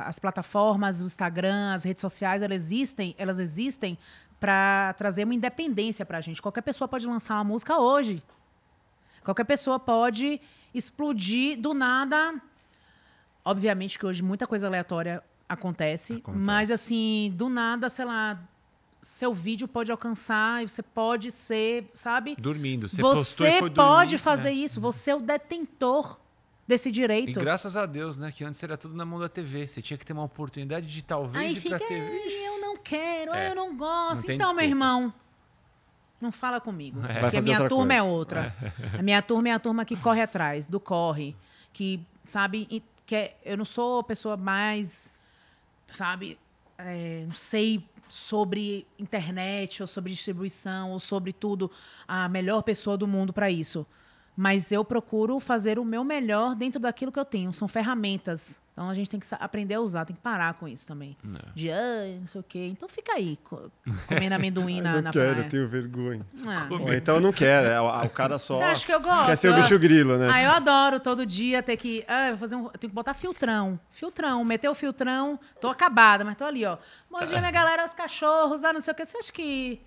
a- 0.03 0.07
as 0.07 0.19
plataformas, 0.19 1.01
o 1.01 1.05
Instagram, 1.05 1.73
as 1.73 1.83
redes 1.83 2.01
sociais, 2.01 2.41
elas 2.41 2.55
existem, 2.63 3.15
elas 3.17 3.39
existem 3.39 3.97
para 4.39 4.93
trazer 4.93 5.23
uma 5.23 5.33
independência 5.33 6.05
para 6.05 6.19
a 6.19 6.21
gente. 6.21 6.39
Qualquer 6.41 6.61
pessoa 6.61 6.87
pode 6.87 7.07
lançar 7.07 7.33
uma 7.35 7.43
música 7.43 7.79
hoje. 7.79 8.21
Qualquer 9.23 9.43
pessoa 9.43 9.79
pode 9.79 10.39
explodir 10.73 11.59
do 11.59 11.73
nada. 11.73 12.39
Obviamente 13.49 13.97
que 13.97 14.05
hoje 14.05 14.21
muita 14.23 14.45
coisa 14.45 14.67
aleatória 14.67 15.23
acontece, 15.47 16.15
Acontece. 16.15 16.45
mas 16.45 16.69
assim, 16.71 17.31
do 17.35 17.47
nada, 17.49 17.87
sei 17.89 18.03
lá, 18.05 18.37
seu 19.01 19.33
vídeo 19.33 19.67
pode 19.67 19.89
alcançar 19.91 20.63
e 20.63 20.67
você 20.67 20.83
pode 20.83 21.31
ser, 21.31 21.89
sabe? 21.93 22.35
Dormindo. 22.37 22.89
Você, 22.89 23.01
postou 23.01 23.47
e 23.47 23.51
Você 23.51 23.59
foi 23.59 23.69
pode 23.69 24.11
dormir, 24.11 24.17
fazer 24.17 24.49
né? 24.49 24.55
isso, 24.55 24.81
você 24.81 25.11
é 25.11 25.15
o 25.15 25.19
detentor 25.21 26.19
desse 26.67 26.89
E 26.89 26.91
direito. 26.91 27.39
graças 27.39 27.77
a 27.77 27.85
Deus, 27.85 28.17
né? 28.17 28.29
Que 28.31 28.43
antes 28.43 28.61
era 28.61 28.75
tudo 28.75 28.93
na 28.95 29.05
mão 29.05 29.19
da 29.19 29.29
TV. 29.29 29.65
Você 29.67 29.81
tinha 29.81 29.97
que 29.97 30.05
ter 30.05 30.11
uma 30.11 30.23
oportunidade 30.25 30.85
de 30.85 31.01
talvez 31.01 31.45
Aí 31.45 31.53
ir 31.55 31.69
pra 31.69 31.79
fica, 31.79 31.87
TV. 31.87 32.01
"Ai, 32.05 32.47
eu 32.47 32.59
não 32.59 32.75
quero, 32.75 33.33
É. 33.33 33.51
eu 33.51 33.55
não 33.55 33.77
gosto. 33.77 34.27
Não 34.27 34.33
então, 34.35 34.53
meu 34.53 34.63
desculpa. 34.63 34.63
irmão, 34.65 35.13
não 36.19 36.31
fala 36.31 36.59
comigo. 36.59 36.99
Vai 36.99 37.19
Porque 37.21 37.37
a 37.37 37.41
minha 37.41 37.59
turma 37.69 37.85
coisa. 37.85 37.93
é 37.93 38.03
outra. 38.03 38.55
A 38.99 39.01
minha 39.01 39.21
turma 39.21 39.47
é 39.49 39.51
a 39.53 39.59
turma 39.59 39.85
que 39.85 39.95
corre 39.95 40.21
atrás, 40.21 40.67
do 40.67 40.79
corre. 40.79 41.33
Que, 41.71 42.01
sabe, 42.25 42.67
e 42.69 42.81
que 43.07 43.15
é- 43.15 43.37
eu 43.43 43.57
não 43.57 43.65
sou 43.65 43.99
a 43.99 44.03
pessoa 44.03 44.35
mais, 44.37 45.11
sabe, 45.87 46.37
é, 46.77 47.23
não 47.25 47.31
sei 47.31 47.83
sobre 48.07 48.85
internet, 48.99 49.81
ou 49.81 49.87
sobre 49.87 50.11
distribuição, 50.11 50.91
ou 50.91 50.99
sobre 50.99 51.31
tudo, 51.33 51.71
a 52.07 52.27
melhor 52.29 52.61
pessoa 52.61 52.97
do 52.97 53.07
mundo 53.07 53.31
para 53.33 53.49
isso. 53.49 53.87
Mas 54.35 54.71
eu 54.71 54.83
procuro 54.85 55.39
fazer 55.39 55.79
o 55.79 55.85
meu 55.85 56.03
melhor 56.03 56.53
dentro 56.53 56.79
daquilo 56.79 57.11
que 57.11 57.19
eu 57.19 57.25
tenho. 57.25 57.51
São 57.53 57.67
ferramentas. 57.67 58.61
Então 58.77 58.87
a 58.91 58.93
gente 58.93 59.09
tem 59.09 59.19
que 59.19 59.25
aprender 59.39 59.73
a 59.73 59.79
usar, 59.81 60.05
tem 60.05 60.15
que 60.15 60.21
parar 60.21 60.53
com 60.53 60.67
isso 60.67 60.85
também. 60.87 61.17
De, 61.55 61.71
ai, 61.71 62.17
não 62.19 62.27
sei 62.27 62.41
o 62.41 62.43
quê. 62.43 62.67
Então 62.71 62.87
fica 62.87 63.13
aí, 63.13 63.35
co- 63.43 63.71
comendo 64.07 64.35
amendoim 64.35 64.81
na, 64.81 64.97
eu 64.97 65.01
na 65.01 65.11
quero, 65.11 65.31
praia. 65.31 65.45
eu 65.45 65.49
tenho 65.49 65.67
vergonha. 65.67 66.23
Ah. 66.45 66.67
Ou 66.69 66.93
então 66.93 67.15
eu 67.15 67.21
não 67.21 67.33
quero, 67.33 67.67
é, 67.67 67.81
o, 67.81 68.05
o 68.05 68.09
cara 68.11 68.37
só 68.37 68.57
Você 68.57 68.63
acha 68.63 68.85
que 68.85 68.93
eu 68.93 69.01
gosto? 69.01 69.25
quer 69.25 69.35
ser 69.35 69.49
o 69.49 69.55
bicho 69.55 69.79
grilo, 69.79 70.19
né? 70.19 70.29
Ah, 70.31 70.43
eu 70.43 70.51
adoro 70.51 70.99
todo 70.99 71.25
dia 71.25 71.63
ter 71.63 71.75
que. 71.75 72.05
Ah, 72.07 72.25
eu 72.27 72.33
vou 72.33 72.37
fazer 72.37 72.55
um, 72.55 72.65
eu 72.65 72.69
tenho 72.77 72.91
que 72.91 72.95
botar 72.95 73.15
filtrão. 73.15 73.79
Filtrão, 73.89 74.45
meter 74.45 74.69
o 74.69 74.75
filtrão. 74.75 75.39
Tô 75.59 75.69
acabada, 75.71 76.23
mas 76.23 76.35
tô 76.35 76.45
ali, 76.45 76.63
ó. 76.63 76.77
Bom 77.09 77.23
dia, 77.23 77.39
minha 77.39 77.49
galera, 77.49 77.83
os 77.83 77.95
cachorros, 77.95 78.63
ah, 78.63 78.73
não 78.73 78.79
sei 78.81 78.91
o 78.91 78.95
que. 78.95 79.03
Você 79.03 79.17
acha 79.17 79.31
que. 79.31 79.81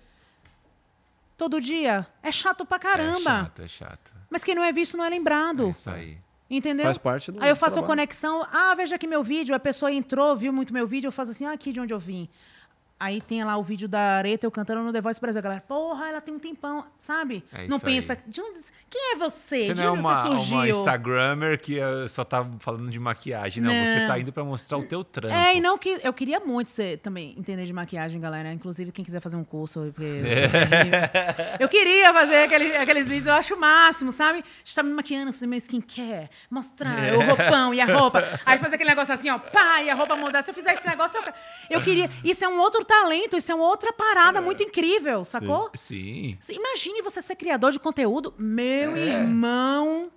Todo 1.37 1.61
dia? 1.61 2.05
É 2.21 2.29
chato 2.29 2.65
pra 2.65 2.75
É 2.75 2.79
caramba. 2.81 3.19
chato, 3.45 3.61
é 3.61 3.67
chato. 3.69 4.13
Mas 4.29 4.43
quem 4.43 4.53
não 4.53 4.65
é 4.65 4.73
visto 4.73 4.97
não 4.97 5.05
é 5.05 5.09
lembrado. 5.09 5.67
É 5.67 5.69
isso 5.69 5.89
aí. 5.89 6.17
Entendeu? 6.51 6.85
Faz 6.85 6.97
parte 6.97 7.31
do 7.31 7.41
Aí 7.41 7.49
eu 7.49 7.55
faço 7.55 7.77
uma 7.77 7.83
trabalho. 7.87 8.01
conexão. 8.01 8.45
Ah, 8.51 8.75
veja 8.75 8.95
aqui 8.95 9.07
meu 9.07 9.23
vídeo. 9.23 9.55
A 9.55 9.59
pessoa 9.59 9.89
entrou, 9.89 10.35
viu 10.35 10.51
muito 10.51 10.73
meu 10.73 10.85
vídeo. 10.85 11.07
Eu 11.07 11.11
faço 11.11 11.31
assim, 11.31 11.45
ah, 11.45 11.53
aqui 11.53 11.71
de 11.71 11.79
onde 11.79 11.93
eu 11.93 11.99
vim. 11.99 12.27
Aí 13.03 13.19
tem 13.19 13.43
lá 13.43 13.57
o 13.57 13.63
vídeo 13.63 13.87
da 13.87 13.99
Areta 14.17 14.45
eu 14.45 14.51
cantando 14.51 14.83
no 14.83 14.93
The 14.93 15.01
Voice 15.01 15.19
Brasil. 15.19 15.39
A 15.39 15.41
galera, 15.41 15.63
porra, 15.67 16.07
ela 16.09 16.21
tem 16.21 16.31
um 16.31 16.37
tempão, 16.37 16.85
sabe? 16.99 17.43
É 17.51 17.67
não 17.67 17.79
pensa, 17.79 18.13
aí. 18.13 18.19
de 18.27 18.39
onde, 18.39 18.59
quem 18.87 19.13
é 19.13 19.15
você? 19.15 19.65
Você 19.65 19.73
de 19.73 19.81
é 19.81 19.89
onde 19.89 20.01
uma, 20.05 20.15
você 20.15 20.27
surgiu? 20.27 20.57
uma 20.57 20.69
Instagrammer 20.69 21.59
que 21.59 21.79
eh, 21.79 22.07
só 22.07 22.23
tá 22.23 22.45
falando 22.59 22.91
de 22.91 22.99
maquiagem. 22.99 23.63
Não, 23.63 23.71
você 23.73 24.01
Não. 24.01 24.07
tá 24.07 24.19
indo 24.19 24.31
pra 24.31 24.43
mostrar 24.43 24.77
o 24.77 24.83
teu 24.83 25.03
trampo. 25.03 25.33
É, 25.33 25.55
e 25.55 25.59
não 25.59 25.79
que 25.79 25.99
eu 26.03 26.13
queria 26.13 26.39
muito 26.41 26.69
ser, 26.69 26.97
também 26.99 27.33
entender 27.35 27.65
de 27.65 27.73
maquiagem, 27.73 28.21
galera. 28.21 28.53
Inclusive, 28.53 28.91
quem 28.91 29.03
quiser 29.03 29.19
fazer 29.19 29.35
um 29.35 29.43
curso, 29.43 29.79
porque 29.95 30.03
eu, 30.03 30.29
sou 30.29 30.69
terrível. 30.69 30.99
eu 31.59 31.67
queria 31.69 32.13
fazer 32.13 32.43
aquele- 32.43 32.77
aqueles 32.77 33.07
vídeos, 33.07 33.25
eu 33.25 33.33
acho 33.33 33.55
o 33.55 33.59
máximo, 33.59 34.11
sabe? 34.11 34.43
Estar 34.63 34.83
me 34.83 34.93
maquiando, 34.93 35.33
fazer 35.33 35.47
meu 35.47 35.57
skincare, 35.57 36.29
mostrar 36.51 37.15
o 37.15 37.21
roupão 37.25 37.73
e 37.73 37.81
a 37.81 37.85
roupa. 37.85 38.23
Aí 38.45 38.59
fazer 38.59 38.75
aquele 38.75 38.91
negócio 38.91 39.11
assim, 39.11 39.31
ó, 39.31 39.39
pá, 39.39 39.81
e 39.81 39.89
a 39.89 39.95
roupa 39.95 40.15
mudar. 40.15 40.43
Se 40.43 40.51
eu 40.51 40.55
fizer 40.55 40.73
esse 40.73 40.85
negócio, 40.87 41.19
eu, 41.19 41.33
eu 41.79 41.81
queria. 41.81 42.07
Isso 42.23 42.45
é 42.45 42.47
um 42.47 42.59
outro 42.59 42.85
talento, 42.91 43.37
isso 43.37 43.51
é 43.51 43.55
uma 43.55 43.65
outra 43.65 43.93
parada 43.93 44.41
muito 44.41 44.61
incrível, 44.63 45.23
sacou? 45.23 45.69
Sim. 45.75 46.35
Você- 46.39 46.53
Imagine 46.53 47.01
você 47.01 47.21
ser 47.21 47.35
criador 47.35 47.71
de 47.71 47.79
conteúdo. 47.79 48.33
Meu 48.37 48.95
É. 48.95 48.99
irmão. 49.21 50.11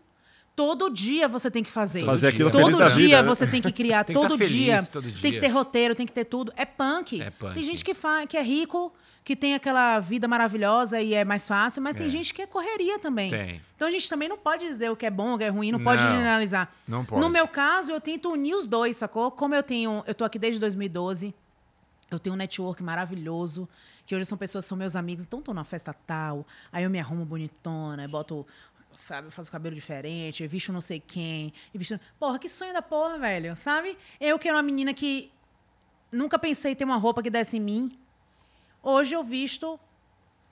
Todo 0.56 0.88
dia 0.88 1.26
você 1.26 1.50
tem 1.50 1.64
que 1.64 1.70
fazer. 1.70 2.04
Fazer 2.04 2.28
aquilo 2.28 2.48
Todo 2.50 2.62
feliz 2.66 2.78
da 2.78 2.88
dia 2.88 2.96
vida, 2.96 3.22
né? 3.22 3.28
você 3.28 3.44
tem 3.46 3.60
que 3.60 3.72
criar, 3.72 4.04
Tem 4.04 4.14
que 4.14 4.20
todo, 4.22 4.32
tá 4.38 4.44
feliz 4.44 4.52
dia. 4.52 4.82
todo 4.84 5.02
Tem 5.02 5.12
dia. 5.12 5.32
que 5.32 5.40
ter 5.40 5.48
roteiro, 5.48 5.94
tem 5.96 6.06
que 6.06 6.12
ter 6.12 6.24
tudo. 6.24 6.52
É 6.56 6.64
punk. 6.64 7.20
É 7.20 7.30
punk. 7.30 7.54
Tem 7.54 7.62
gente 7.64 7.84
que, 7.84 7.92
fa 7.92 8.24
que 8.24 8.36
é 8.36 8.42
rico, 8.42 8.92
que 9.24 9.34
tem 9.34 9.54
aquela 9.56 9.98
vida 9.98 10.28
maravilhosa 10.28 11.00
e 11.00 11.12
é 11.12 11.24
mais 11.24 11.48
fácil, 11.48 11.82
mas 11.82 11.96
tem 11.96 12.06
É. 12.06 12.08
gente 12.08 12.32
que 12.32 12.40
é 12.42 12.46
correria 12.46 13.00
também. 13.00 13.30
Tem. 13.30 13.60
Então 13.74 13.88
a 13.88 13.90
gente 13.90 14.08
também 14.08 14.28
não 14.28 14.38
pode 14.38 14.64
dizer 14.64 14.90
o 14.92 14.96
que 14.96 15.06
é 15.06 15.10
bom, 15.10 15.34
o 15.34 15.38
que 15.38 15.42
é 15.44 15.48
ruim, 15.48 15.72
não, 15.72 15.82
pode 15.82 16.04
Não, 16.04 16.10
generalizar. 16.12 16.72
não 16.86 17.04
pode. 17.04 17.20
No 17.20 17.28
meu 17.28 17.48
caso, 17.48 17.90
eu 17.90 18.00
tento 18.00 18.30
unir 18.30 18.54
os 18.54 18.68
dois, 18.68 18.96
sacou? 18.96 19.32
Como 19.32 19.54
eu 19.56 19.62
tenho. 19.62 20.04
Eu 20.06 20.14
tô 20.14 20.24
aqui 20.24 20.38
desde 20.38 20.60
2012. 20.60 21.34
Eu 22.10 22.18
tenho 22.18 22.34
um 22.34 22.36
network 22.36 22.82
maravilhoso, 22.82 23.68
que 24.06 24.14
hoje 24.14 24.26
são 24.26 24.36
pessoas 24.38 24.64
que 24.64 24.68
são 24.68 24.76
meus 24.78 24.94
amigos, 24.94 25.24
então 25.24 25.40
tô 25.42 25.52
numa 25.54 25.64
festa 25.64 25.92
tal, 25.92 26.46
aí 26.70 26.84
eu 26.84 26.90
me 26.90 27.00
arrumo 27.00 27.24
bonitona, 27.24 28.04
eu 28.04 28.08
boto, 28.08 28.46
sabe, 28.94 29.30
faço 29.30 29.50
cabelo 29.50 29.74
diferente, 29.74 30.46
visto 30.46 30.72
não 30.72 30.80
sei 30.80 31.00
quem, 31.00 31.52
visto... 31.74 31.98
Porra, 32.18 32.38
que 32.38 32.48
sonho 32.48 32.72
da 32.72 32.82
porra, 32.82 33.18
velho, 33.18 33.56
sabe? 33.56 33.96
Eu 34.20 34.38
que 34.38 34.46
era 34.48 34.56
uma 34.56 34.62
menina 34.62 34.92
que 34.92 35.32
nunca 36.12 36.38
pensei 36.38 36.72
em 36.72 36.74
ter 36.76 36.84
uma 36.84 36.96
roupa 36.96 37.22
que 37.22 37.30
desse 37.30 37.56
em 37.56 37.60
mim, 37.60 37.98
hoje 38.82 39.14
eu 39.14 39.24
visto 39.24 39.80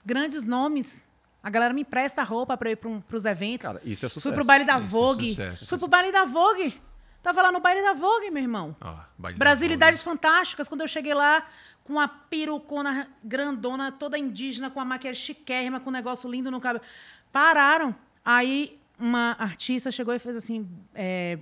grandes 0.03 0.43
nomes. 0.43 1.07
A 1.41 1.49
galera 1.49 1.73
me 1.73 1.81
empresta 1.81 2.23
roupa 2.23 2.57
eu 2.61 2.71
ir 2.71 2.75
pra 2.77 2.89
um, 2.89 3.01
pros 3.01 3.25
eventos. 3.25 3.67
Cara, 3.67 3.81
isso 3.83 4.05
é 4.05 4.09
Fui 4.09 4.13
sucesso. 4.21 4.33
pro 4.35 4.45
baile 4.45 4.65
da 4.65 4.77
Isso 4.77 4.85
é 4.85 4.89
Vogue. 4.89 5.29
sucesso, 5.29 5.67
Fui 5.67 5.77
pro 5.77 5.87
baile 5.87 6.11
da 6.11 6.25
Vogue. 6.25 6.81
Tava 7.23 7.41
lá 7.41 7.51
no 7.53 7.61
baile 7.61 7.81
da 7.81 7.93
Vogue, 7.93 8.29
meu 8.29 8.43
irmão. 8.43 8.75
Da 9.17 9.31
Brasilidades 9.31 10.03
Fantásticas, 10.03 10.67
quando 10.67 10.81
eu 10.81 10.87
cheguei 10.87 11.13
lá 11.13 11.47
com 11.85 11.97
a 11.97 12.07
perucona 12.07 13.07
grandona, 13.23 13.93
toda 13.93 14.17
indígena, 14.17 14.69
com 14.69 14.79
a 14.79 14.85
maquiagem 14.85 15.21
chiquérrima, 15.21 15.79
com 15.79 15.89
um 15.89 15.93
negócio 15.93 16.29
lindo 16.29 16.51
no 16.51 16.59
cabelo. 16.59 16.83
Pararam. 17.31 17.95
Aí 18.25 18.77
uma 18.99 19.35
artista 19.39 19.89
chegou 19.89 20.13
e 20.13 20.19
fez 20.19 20.35
assim. 20.35 20.69
é, 20.93 21.39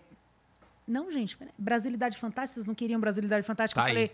Não, 0.88 1.12
gente. 1.12 1.36
Brasilidade 1.58 2.16
Fantástica, 2.18 2.56
vocês 2.56 2.68
não 2.68 2.76
queriam 2.76 3.00
Brasilidade 3.00 3.46
Fantástica? 3.46 3.82
Tá 3.82 3.90
eu 3.90 3.94
falei, 3.94 4.12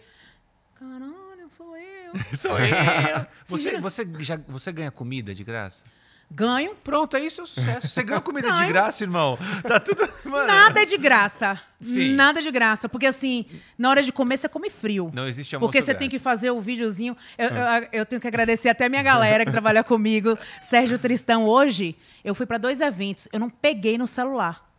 caralho, 0.75 1.49
sou 1.49 1.75
eu. 1.77 2.13
Sou 2.37 2.57
eu. 2.57 2.67
Você, 3.47 3.77
você, 3.79 4.07
já, 4.19 4.37
você 4.47 4.71
ganha 4.71 4.89
comida 4.89 5.35
de 5.35 5.43
graça? 5.43 5.83
Ganho. 6.29 6.75
Pronto, 6.83 7.15
é 7.15 7.21
isso 7.21 7.39
é 7.39 7.43
o 7.45 7.47
sucesso. 7.47 7.87
Você 7.87 8.03
ganha 8.03 8.19
comida 8.19 8.51
de 8.51 8.67
graça, 8.67 9.03
irmão. 9.03 9.37
Tá 9.63 9.79
tudo. 9.79 10.07
Mano, 10.25 10.45
Nada 10.47 10.81
é 10.81 10.85
de 10.85 10.97
graça. 10.97 11.59
Sim. 11.79 12.15
Nada 12.15 12.41
de 12.41 12.51
graça. 12.51 12.89
Porque 12.89 13.05
assim, 13.05 13.45
na 13.77 13.89
hora 13.89 14.03
de 14.03 14.11
comer, 14.11 14.37
você 14.37 14.49
come 14.49 14.69
frio. 14.69 15.09
Não 15.13 15.25
existe 15.25 15.55
almoço 15.55 15.69
Porque 15.71 15.81
você 15.81 15.95
tem 15.95 16.09
que 16.09 16.19
fazer 16.19 16.51
o 16.51 16.59
videozinho. 16.59 17.15
Eu, 17.37 17.49
eu, 17.49 17.87
eu 17.93 18.05
tenho 18.05 18.21
que 18.21 18.27
agradecer 18.27 18.67
até 18.69 18.85
a 18.85 18.89
minha 18.89 19.01
galera 19.03 19.45
que 19.45 19.51
trabalha 19.51 19.83
comigo. 19.83 20.37
Sérgio 20.61 20.99
Tristão, 20.99 21.45
hoje, 21.45 21.95
eu 22.25 22.35
fui 22.35 22.45
pra 22.45 22.57
dois 22.57 22.81
eventos. 22.81 23.29
Eu 23.31 23.39
não 23.39 23.49
peguei 23.49 23.97
no 23.97 24.05
celular. 24.05 24.69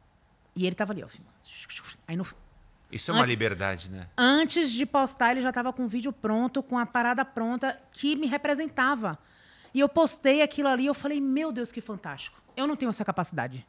E 0.54 0.66
ele 0.66 0.74
tava 0.74 0.92
ali, 0.92 1.02
ó. 1.02 1.08
Aí 2.06 2.16
no, 2.16 2.26
Isso 2.92 3.10
é 3.10 3.14
uma 3.14 3.20
Antes- 3.20 3.30
liberdade, 3.30 3.90
né? 3.90 4.06
antes 4.16 4.70
de 4.70 4.84
postar, 4.84 5.32
ele 5.32 5.40
já 5.40 5.50
tava 5.52 5.72
com 5.72 5.84
o 5.84 5.88
vídeo 5.88 6.12
pronto, 6.12 6.62
com 6.62 6.78
a 6.78 6.84
parada 6.84 7.24
pronta 7.24 7.78
que 7.92 8.14
me 8.16 8.26
representava. 8.26 9.18
E 9.72 9.80
eu 9.80 9.88
postei 9.88 10.42
aquilo 10.42 10.68
ali 10.68 10.84
e 10.84 10.86
eu 10.86 10.94
falei, 10.94 11.20
meu 11.20 11.52
Deus, 11.52 11.70
que 11.70 11.80
fantástico. 11.80 12.40
Eu 12.56 12.66
não 12.66 12.76
tenho 12.76 12.90
essa 12.90 13.04
capacidade. 13.04 13.66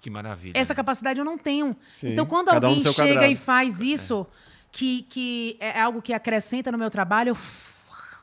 Que 0.00 0.10
maravilha. 0.10 0.52
Essa 0.56 0.72
né? 0.72 0.76
capacidade 0.76 1.18
eu 1.18 1.24
não 1.24 1.38
tenho. 1.38 1.76
Sim, 1.92 2.08
então, 2.12 2.26
quando 2.26 2.48
um 2.48 2.54
alguém 2.54 2.80
seu 2.80 2.92
chega 2.92 3.14
quadrado. 3.14 3.32
e 3.32 3.36
faz 3.36 3.80
isso, 3.80 4.26
que, 4.70 5.02
que 5.02 5.56
é 5.58 5.80
algo 5.80 6.02
que 6.02 6.12
acrescenta 6.12 6.70
no 6.70 6.78
meu 6.78 6.90
trabalho, 6.90 7.30
eu 7.30 7.36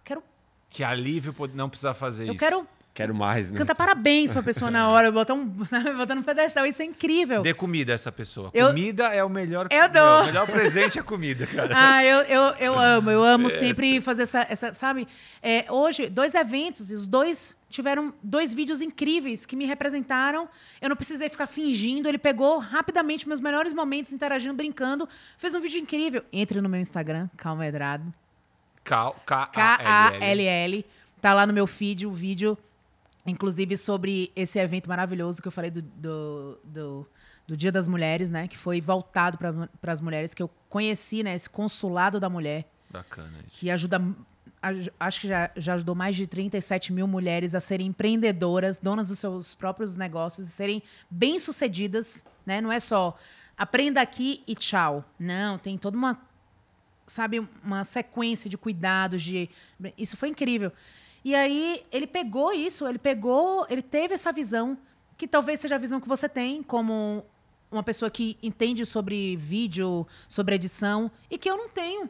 quero, 0.03 0.23
Que 0.69 0.83
alívio 0.83 1.35
não 1.53 1.69
precisar 1.69 1.93
fazer 1.93 2.27
eu 2.27 2.33
isso. 2.33 2.39
quero 2.39 2.67
Quero 2.93 3.15
mais, 3.15 3.49
né? 3.49 3.57
cantar 3.57 3.73
parabéns 3.73 4.31
pra 4.33 4.43
pessoa 4.43 4.69
na 4.69 4.87
hora, 4.87 5.11
botar 5.11 5.33
um, 5.33 5.51
sabe, 5.65 5.91
botar 5.93 6.13
no 6.13 6.21
pedestal. 6.23 6.63
Isso 6.63 6.83
é 6.83 6.85
incrível. 6.85 7.41
Dê 7.41 7.51
comida 7.51 7.91
a 7.91 7.95
essa 7.95 8.11
pessoa. 8.11 8.51
Eu- 8.53 8.67
Comida 8.67 9.05
é 9.07 9.23
o 9.23 9.29
melhor. 9.29 9.67
Eu 9.71 9.79
meu, 9.79 9.89
dou. 9.89 10.21
O 10.21 10.25
melhor 10.25 10.45
presente 10.45 10.99
é 10.99 11.01
comida, 11.01 11.47
cara. 11.47 11.73
Ah, 11.75 12.05
eu, 12.05 12.19
eu, 12.21 12.41
eu 12.59 12.77
amo, 12.77 13.09
eu 13.09 13.25
É. 13.25 13.29
amo 13.31 13.49
sempre 13.49 13.99
fazer 13.99 14.21
essa, 14.23 14.45
essa 14.47 14.73
sabe? 14.75 15.07
É, 15.41 15.65
hoje, 15.71 16.07
dois 16.07 16.35
eventos, 16.35 16.91
e 16.91 16.93
os 16.93 17.07
dois 17.07 17.57
tiveram 17.67 18.13
dois 18.21 18.53
vídeos 18.53 18.79
incríveis 18.79 19.43
que 19.43 19.55
me 19.55 19.65
representaram. 19.65 20.47
Eu 20.79 20.87
não 20.89 20.95
precisei 20.95 21.29
ficar 21.29 21.47
fingindo, 21.47 22.07
ele 22.07 22.19
pegou 22.19 22.59
rapidamente 22.59 23.27
meus 23.27 23.39
melhores 23.39 23.73
momentos, 23.73 24.13
interagindo, 24.13 24.53
brincando, 24.53 25.09
fez 25.39 25.55
um 25.55 25.59
vídeo 25.59 25.81
incrível. 25.81 26.23
Entre 26.31 26.61
no 26.61 26.69
meu 26.69 26.79
Instagram, 26.79 27.27
Calma 27.37 27.65
Edrado. 27.65 28.13
K-A-L-L. 28.83 30.85
Tá 31.19 31.33
lá 31.33 31.47
no 31.47 31.53
meu 31.53 31.65
feed 31.65 32.05
o 32.05 32.11
vídeo, 32.11 32.55
inclusive 33.25 33.77
sobre 33.77 34.31
esse 34.35 34.59
evento 34.59 34.87
maravilhoso 34.89 35.41
que 35.41 35.47
eu 35.47 35.51
falei 35.51 35.71
do, 35.71 35.81
do, 35.81 36.59
do, 36.63 37.07
do 37.47 37.57
Dia 37.57 37.71
das 37.71 37.87
Mulheres, 37.87 38.29
né? 38.29 38.47
Que 38.47 38.57
foi 38.57 38.81
voltado 38.81 39.37
para 39.37 39.91
as 39.93 40.01
mulheres, 40.01 40.33
que 40.33 40.43
eu 40.43 40.49
conheci, 40.69 41.23
né? 41.23 41.33
Esse 41.35 41.49
consulado 41.49 42.19
da 42.19 42.29
mulher, 42.29 42.65
Bacana 42.89 43.39
isso. 43.47 43.47
que 43.59 43.71
ajuda. 43.71 44.01
aj- 44.61 44.89
Acho 44.99 45.21
que 45.21 45.27
já, 45.27 45.51
já 45.55 45.73
ajudou 45.75 45.95
mais 45.95 46.15
de 46.15 46.27
37 46.27 46.91
mil 46.93 47.07
mulheres 47.07 47.55
a 47.55 47.59
serem 47.59 47.87
empreendedoras, 47.87 48.77
donas 48.77 49.07
dos 49.07 49.19
seus 49.19 49.55
próprios 49.55 49.95
negócios, 49.95 50.47
e 50.47 50.51
serem 50.51 50.81
bem-sucedidas, 51.09 52.23
né? 52.45 52.61
Não 52.61 52.71
é 52.71 52.79
só 52.79 53.17
aprenda 53.57 54.01
aqui 54.01 54.43
e 54.47 54.53
tchau. 54.55 55.03
Não, 55.19 55.57
tem 55.57 55.77
toda 55.77 55.97
uma 55.97 56.19
sabe, 57.05 57.45
uma 57.63 57.83
sequência 57.83 58.49
de 58.49 58.57
cuidados, 58.57 59.21
de 59.21 59.49
isso 59.97 60.15
foi 60.15 60.29
incrível. 60.29 60.71
E 61.23 61.33
aí 61.33 61.83
ele 61.91 62.05
pegou 62.05 62.51
isso, 62.51 62.87
ele 62.87 62.99
pegou, 62.99 63.65
ele 63.69 63.81
teve 63.81 64.13
essa 64.13 64.31
visão 64.31 64.77
que 65.17 65.27
talvez 65.27 65.59
seja 65.59 65.75
a 65.75 65.77
visão 65.77 65.99
que 65.99 66.07
você 66.07 66.27
tem 66.27 66.61
como 66.61 67.23
uma 67.71 67.83
pessoa 67.83 68.11
que 68.11 68.37
entende 68.41 68.85
sobre 68.85 69.35
vídeo, 69.35 70.05
sobre 70.27 70.55
edição 70.55 71.09
e 71.29 71.37
que 71.37 71.49
eu 71.49 71.57
não 71.57 71.69
tenho. 71.69 72.09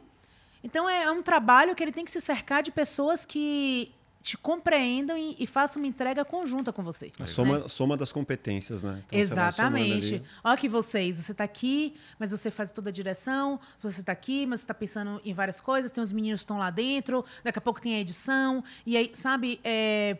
Então 0.62 0.88
é 0.88 1.10
um 1.10 1.22
trabalho 1.22 1.74
que 1.74 1.82
ele 1.82 1.92
tem 1.92 2.04
que 2.04 2.10
se 2.10 2.20
cercar 2.20 2.62
de 2.62 2.72
pessoas 2.72 3.24
que 3.24 3.94
te 4.24 4.38
compreendam 4.38 5.18
e, 5.18 5.36
e 5.38 5.46
façam 5.46 5.82
uma 5.82 5.86
entrega 5.86 6.24
conjunta 6.24 6.72
com 6.72 6.82
você. 6.82 7.10
A 7.18 7.24
né? 7.24 7.26
soma, 7.26 7.68
soma 7.68 7.94
das 7.94 8.10
competências, 8.10 8.82
né? 8.82 9.02
Então, 9.06 9.18
Exatamente. 9.18 10.22
Olha 10.42 10.56
que 10.56 10.66
vocês, 10.66 11.18
você 11.18 11.32
está 11.32 11.44
aqui, 11.44 11.94
mas 12.18 12.30
você 12.30 12.50
faz 12.50 12.70
toda 12.70 12.88
a 12.88 12.92
direção, 12.92 13.60
você 13.82 14.00
está 14.00 14.12
aqui, 14.12 14.46
mas 14.46 14.60
você 14.60 14.64
está 14.64 14.72
pensando 14.72 15.20
em 15.26 15.34
várias 15.34 15.60
coisas, 15.60 15.90
tem 15.90 16.02
os 16.02 16.10
meninos 16.10 16.40
que 16.40 16.44
estão 16.44 16.56
lá 16.56 16.70
dentro, 16.70 17.22
daqui 17.44 17.58
a 17.58 17.60
pouco 17.62 17.82
tem 17.82 17.96
a 17.96 18.00
edição, 18.00 18.64
e 18.86 18.96
aí, 18.96 19.10
sabe, 19.12 19.60
é, 19.62 20.16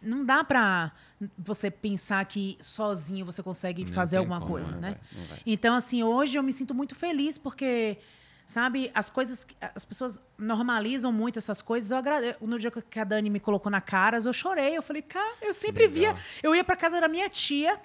não 0.00 0.24
dá 0.24 0.44
para 0.44 0.92
você 1.36 1.68
pensar 1.68 2.24
que 2.26 2.56
sozinho 2.60 3.26
você 3.26 3.42
consegue 3.42 3.84
Não 3.84 3.92
fazer 3.92 4.18
alguma 4.18 4.38
como, 4.38 4.52
coisa, 4.52 4.70
não 4.70 4.80
né? 4.80 4.90
vai, 4.90 5.20
não 5.20 5.26
vai. 5.26 5.38
Então, 5.44 5.74
assim, 5.74 6.04
hoje 6.04 6.38
eu 6.38 6.44
me 6.44 6.52
sinto 6.52 6.72
muito 6.72 6.94
feliz 6.94 7.38
porque, 7.38 7.98
sabe, 8.46 8.90
as 8.94 9.08
coisas, 9.10 9.46
as 9.74 9.84
pessoas 9.84 10.20
normalizam 10.38 11.12
muito 11.12 11.38
essas 11.38 11.62
coisas. 11.62 11.90
Eu 11.90 11.96
agradeço. 11.96 12.44
No 12.46 12.58
dia 12.58 12.70
que 12.70 12.98
a 13.00 13.04
Dani 13.04 13.30
me 13.30 13.40
colocou 13.40 13.70
na 13.70 13.80
Caras, 13.80 14.26
eu 14.26 14.32
chorei. 14.32 14.76
Eu 14.76 14.82
falei, 14.82 15.02
cara, 15.02 15.36
eu 15.42 15.54
sempre 15.54 15.86
Legal. 15.86 16.14
via. 16.14 16.24
Eu 16.42 16.54
ia 16.54 16.64
pra 16.64 16.76
casa 16.76 17.00
da 17.00 17.08
minha 17.08 17.28
tia. 17.30 17.80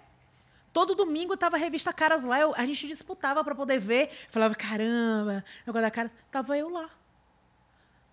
Todo 0.74 0.94
domingo 0.94 1.36
tava 1.36 1.56
a 1.56 1.60
revista 1.60 1.92
Caras 1.94 2.24
lá, 2.24 2.40
eu- 2.40 2.54
a 2.56 2.66
gente 2.66 2.88
disputava 2.88 3.44
pra 3.44 3.56
poder 3.56 3.80
ver. 3.80 4.10
Falava, 4.30 4.54
caramba, 4.54 5.44
negócio 5.66 5.82
da 5.82 5.92
Caras. 5.92 6.12
Tava 6.30 6.58
eu 6.58 6.70
lá. 6.70 6.90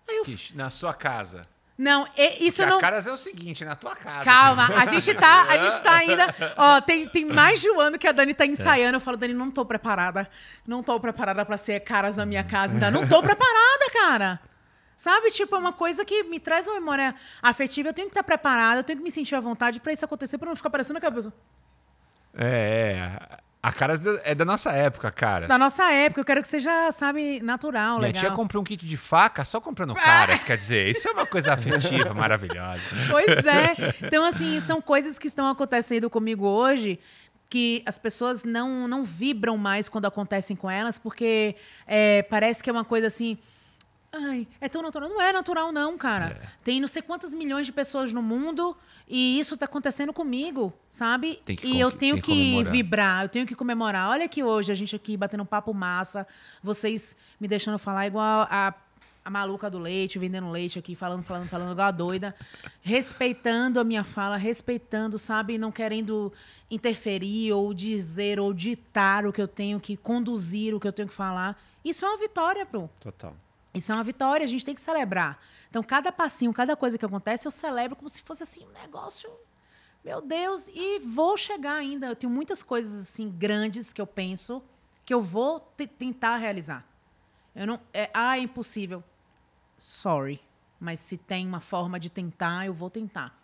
Aí 0.07 0.17
eu. 0.17 0.25
Na 0.55 0.69
sua 0.69 0.93
casa. 0.93 1.41
Não, 1.77 2.07
e- 2.17 2.47
isso 2.47 2.57
Que 2.57 2.63
eu 2.63 2.67
não. 2.67 2.77
a 2.77 2.81
caras 2.81 3.05
é 3.05 3.11
o 3.11 3.17
seguinte, 3.17 3.65
na 3.65 3.75
tua 3.75 3.95
casa. 3.95 4.23
Calma, 4.23 4.65
a 4.77 4.85
gente 4.87 5.13
tá, 5.13 5.43
a 5.49 5.57
gente 5.57 5.83
tá 5.83 5.91
ainda. 5.93 6.33
Ó, 6.55 6.79
tem, 6.81 7.05
tem 7.09 7.25
mais 7.25 7.59
de 7.59 7.69
um 7.69 7.79
ano 7.81 7.99
que 7.99 8.07
a 8.07 8.13
Dani 8.13 8.33
tá 8.33 8.45
ensaiando. 8.45 8.95
Eu 8.95 9.01
falo, 9.01 9.17
Dani, 9.17 9.33
não 9.33 9.51
tô 9.51 9.65
preparada. 9.65 10.29
Não 10.65 10.81
tô 10.81 10.97
preparada 11.01 11.45
pra 11.45 11.57
ser 11.57 11.81
caras 11.81 12.15
na 12.15 12.25
minha 12.25 12.43
casa 12.45 12.73
ainda. 12.75 12.89
Não 12.89 13.05
tô 13.05 13.21
preparada, 13.21 13.89
cara. 13.91 14.39
Sabe? 14.95 15.29
Tipo, 15.31 15.55
é 15.55 15.59
uma 15.59 15.73
coisa 15.73 16.05
que 16.05 16.23
me 16.23 16.39
traz 16.39 16.65
uma 16.65 16.75
memória 16.75 17.13
afetiva. 17.41 17.89
Eu 17.89 17.93
tenho 17.93 18.07
que 18.07 18.11
estar 18.13 18.23
preparada, 18.23 18.79
eu 18.79 18.83
tenho 18.83 18.97
que 18.99 19.03
me 19.03 19.11
sentir 19.11 19.35
à 19.35 19.41
vontade 19.41 19.81
pra 19.81 19.91
isso 19.91 20.05
acontecer, 20.05 20.37
pra 20.37 20.47
não 20.47 20.55
ficar 20.55 20.69
parecendo 20.69 20.97
que 21.01 21.05
a 21.05 21.11
pessoa. 21.11 21.33
É, 22.37 22.47
é. 23.31 23.37
A 23.65 23.71
Caras 23.71 23.99
é 24.23 24.35
da 24.35 24.45
nossa 24.45 24.71
época, 24.73 25.09
Caras. 25.09 25.49
Da 25.49 25.57
nossa 25.57 25.91
época, 25.91 26.21
eu 26.21 26.25
quero 26.25 26.39
que 26.39 26.47
seja, 26.47 26.91
sabe, 26.91 27.39
natural, 27.39 27.97
Minha 27.97 28.09
legal. 28.09 28.21
tia 28.21 28.29
comprou 28.31 28.61
um 28.61 28.63
kit 28.63 28.85
de 28.85 28.95
faca 28.95 29.43
só 29.43 29.59
comprando 29.59 29.95
Caras, 29.97 30.43
quer 30.43 30.55
dizer, 30.55 30.87
isso 30.87 31.07
é 31.07 31.11
uma 31.11 31.25
coisa 31.25 31.53
afetiva, 31.53 32.13
maravilhosa. 32.13 32.83
Pois 33.09 33.43
é. 33.43 33.73
Então, 34.05 34.23
assim, 34.23 34.59
são 34.59 34.79
coisas 34.79 35.17
que 35.17 35.25
estão 35.27 35.47
acontecendo 35.47 36.11
comigo 36.11 36.45
hoje 36.45 36.99
que 37.49 37.81
as 37.87 37.97
pessoas 37.97 38.43
não, 38.43 38.87
não 38.87 39.03
vibram 39.03 39.57
mais 39.57 39.89
quando 39.89 40.05
acontecem 40.05 40.55
com 40.55 40.69
elas, 40.69 40.99
porque 40.99 41.55
é, 41.87 42.21
parece 42.21 42.63
que 42.63 42.69
é 42.69 42.73
uma 42.73 42.85
coisa 42.85 43.07
assim. 43.07 43.35
Ai, 44.17 44.47
é 44.61 44.69
tão 44.69 44.81
natural. 44.81 45.09
Não 45.09 45.21
é 45.21 45.33
natural, 45.33 45.71
não, 45.71 45.97
cara. 45.97 46.39
É. 46.41 46.47
Tem 46.63 46.79
não 46.79 46.87
sei 46.87 47.01
quantas 47.01 47.33
milhões 47.33 47.65
de 47.65 47.73
pessoas 47.73 48.13
no 48.13 48.21
mundo 48.21 48.75
e 49.07 49.37
isso 49.37 49.57
tá 49.57 49.65
acontecendo 49.65 50.13
comigo, 50.13 50.73
sabe? 50.89 51.35
Que 51.45 51.67
e 51.67 51.79
eu 51.79 51.91
tenho 51.91 52.15
que 52.15 52.21
que 52.21 52.63
vibrar, 52.63 53.25
eu 53.25 53.29
tenho 53.29 53.45
que 53.45 53.53
comemorar. 53.53 54.09
Olha 54.09 54.25
aqui 54.25 54.41
hoje, 54.41 54.71
a 54.71 54.75
gente 54.75 54.95
aqui 54.95 55.17
batendo 55.17 55.43
um 55.43 55.45
papo 55.45 55.73
massa, 55.73 56.25
vocês 56.63 57.15
me 57.39 57.47
deixando 57.47 57.77
falar 57.77 58.07
igual 58.07 58.47
a, 58.49 58.73
a 59.23 59.29
maluca 59.29 59.69
do 59.69 59.77
leite, 59.77 60.17
vendendo 60.17 60.49
leite 60.49 60.79
aqui, 60.79 60.95
falando, 60.95 61.23
falando, 61.23 61.47
falando, 61.47 61.73
igual 61.73 61.87
a 61.87 61.91
doida, 61.91 62.33
respeitando 62.81 63.79
a 63.79 63.83
minha 63.83 64.03
fala, 64.03 64.37
respeitando, 64.37 65.19
sabe? 65.19 65.57
Não 65.57 65.71
querendo 65.71 66.31
interferir 66.71 67.51
ou 67.51 67.73
dizer 67.73 68.39
ou 68.39 68.53
ditar 68.53 69.25
o 69.25 69.33
que 69.33 69.41
eu 69.41 69.47
tenho 69.47 69.79
que 69.79 69.97
conduzir, 69.97 70.73
o 70.73 70.79
que 70.79 70.87
eu 70.87 70.93
tenho 70.93 71.07
que 71.07 71.13
falar. 71.13 71.61
Isso 71.83 72.05
é 72.05 72.09
uma 72.09 72.17
vitória, 72.17 72.65
pô. 72.65 72.89
Total. 72.99 73.35
Isso 73.75 73.91
é 73.91 73.95
uma 73.95 74.03
vitória, 74.03 74.43
a 74.43 74.47
gente 74.47 74.63
tem 74.65 74.73
que 74.73 74.81
celebrar. 74.81 75.37
Então, 75.69 75.83
cada 75.83 76.11
passinho, 76.11 76.53
cada 76.53 76.75
coisa 76.75 76.97
que 76.97 77.05
acontece, 77.05 77.45
eu 77.47 77.51
celebro 77.51 77.95
como 77.95 78.07
se 78.09 78.21
fosse 78.23 78.41
assim 78.41 78.65
um 78.65 78.71
negócio. 78.81 79.29
Meu 80.03 80.21
Deus, 80.21 80.69
e 80.73 80.99
vou 80.99 81.35
chegar 81.37 81.73
ainda. 81.75 82.07
Eu 82.07 82.15
tenho 82.15 82.31
muitas 82.31 82.63
coisas 82.63 83.01
assim 83.09 83.29
grandes 83.29 83.91
que 83.91 83.99
eu 84.01 84.07
penso 84.07 84.63
que 85.05 85.13
eu 85.13 85.21
vou 85.21 85.59
te- 85.75 85.87
tentar 85.87 86.37
realizar. 86.37 86.85
Eu 87.55 87.67
não, 87.67 87.79
é, 87.93 88.09
ah, 88.13 88.37
é 88.37 88.41
impossível. 88.41 89.03
Sorry, 89.77 90.39
mas 90.79 90.99
se 90.99 91.17
tem 91.17 91.45
uma 91.47 91.59
forma 91.59 91.99
de 91.99 92.09
tentar, 92.09 92.65
eu 92.65 92.73
vou 92.73 92.89
tentar, 92.89 93.37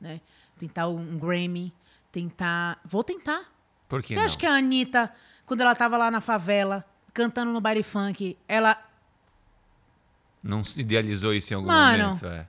né? 0.00 0.20
Tentar 0.58 0.88
um 0.88 1.18
Grammy, 1.18 1.72
tentar, 2.10 2.80
vou 2.84 3.04
tentar. 3.04 3.52
Por 3.88 4.00
que 4.02 4.08
Você 4.14 4.20
não? 4.20 4.24
acha 4.24 4.38
que 4.38 4.46
a 4.46 4.54
Anitta, 4.54 5.12
quando 5.44 5.60
ela 5.60 5.72
estava 5.72 5.98
lá 5.98 6.10
na 6.10 6.20
favela, 6.20 6.84
cantando 7.12 7.52
no 7.52 7.60
baile 7.60 7.82
funk, 7.82 8.38
ela 8.48 8.80
Não 10.44 10.62
se 10.62 10.78
idealizou 10.78 11.32
isso 11.32 11.54
em 11.54 11.56
algum 11.56 11.68
Mano. 11.68 12.04
momento, 12.04 12.26
é. 12.26 12.46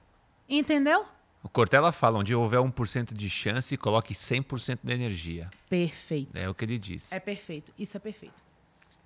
entendeu? 0.49 1.05
O 1.41 1.47
Cortella 1.47 1.93
fala, 1.93 2.19
onde 2.19 2.35
houver 2.35 2.59
1% 2.59 3.13
de 3.13 3.29
chance, 3.29 3.77
coloque 3.77 4.13
100% 4.13 4.79
da 4.83 4.93
energia. 4.93 5.49
Perfeito. 5.69 6.35
É 6.35 6.49
o 6.49 6.53
que 6.53 6.65
ele 6.65 6.77
disse. 6.77 7.13
É 7.15 7.19
perfeito. 7.19 7.71
Isso 7.79 7.95
é 7.95 7.99
perfeito. 7.99 8.43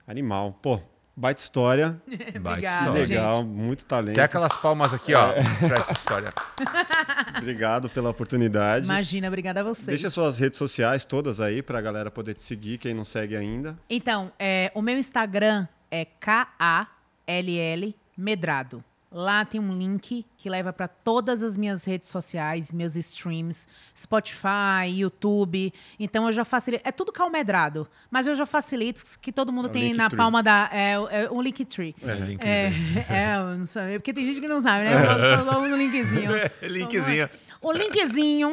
Animal. 0.07 0.57
Pô, 0.59 0.81
baita 1.15 1.41
história. 1.41 2.01
Baita 2.41 2.65
história. 2.65 3.01
Legal, 3.01 3.41
gente. 3.43 3.47
muito 3.47 3.85
talento. 3.85 4.15
Quer 4.15 4.23
aquelas 4.23 4.55
palmas 4.57 4.93
aqui, 4.93 5.13
ó, 5.13 5.33
pra 5.67 5.75
essa 5.77 5.91
história. 5.91 6.33
Obrigado 7.37 7.89
pela 7.89 8.09
oportunidade. 8.09 8.85
Imagina, 8.85 9.27
obrigada 9.27 9.59
a 9.59 9.63
vocês. 9.63 9.87
Deixa 9.87 10.09
suas 10.09 10.39
redes 10.39 10.57
sociais 10.57 11.05
todas 11.05 11.39
aí 11.39 11.61
pra 11.61 11.81
galera 11.81 12.09
poder 12.09 12.33
te 12.33 12.43
seguir, 12.43 12.77
quem 12.77 12.93
não 12.93 13.03
segue 13.03 13.35
ainda. 13.35 13.77
Então, 13.89 14.31
é, 14.39 14.71
o 14.73 14.81
meu 14.81 14.97
Instagram 14.97 15.67
é 15.91 16.05
K-A-L-L 16.05 17.95
Medrado. 18.19 18.83
Lá 19.11 19.43
tem 19.43 19.59
um 19.59 19.75
link 19.75 20.23
que 20.37 20.47
leva 20.51 20.71
para 20.71 20.87
todas 20.87 21.41
as 21.41 21.57
minhas 21.57 21.83
redes 21.83 22.07
sociais, 22.09 22.71
meus 22.71 22.95
streams, 22.95 23.67
Spotify, 23.97 24.85
YouTube. 24.97 25.73
Então 25.99 26.27
eu 26.27 26.31
já 26.31 26.45
facilito. 26.45 26.87
É 26.87 26.91
tudo 26.91 27.11
calmedrado, 27.11 27.87
mas 28.11 28.27
eu 28.27 28.35
já 28.35 28.45
facilito 28.45 29.01
que 29.19 29.31
todo 29.31 29.51
mundo 29.51 29.67
É 29.67 29.71
tem 29.71 29.93
na 29.95 30.03
Linktree. 30.03 30.17
palma 30.17 30.43
da. 30.43 30.69
É, 30.71 30.91
é 31.23 31.31
um 31.31 31.41
Linktree. 31.41 31.95
É, 32.03 32.13
link 32.13 32.43
É, 32.45 32.71
é, 33.09 33.35
eu 33.37 33.57
não 33.57 33.65
sei, 33.65 33.97
porque 33.97 34.13
tem 34.13 34.25
gente 34.25 34.39
que 34.39 34.47
não 34.47 34.61
sabe, 34.61 34.83
né? 34.85 34.91
Eu 34.93 35.43
dou 35.45 35.67
no 35.67 35.75
linkzinho. 35.75 36.29
Linkzinho. 36.61 37.29
O 37.63 37.71
linkzinho 37.71 38.51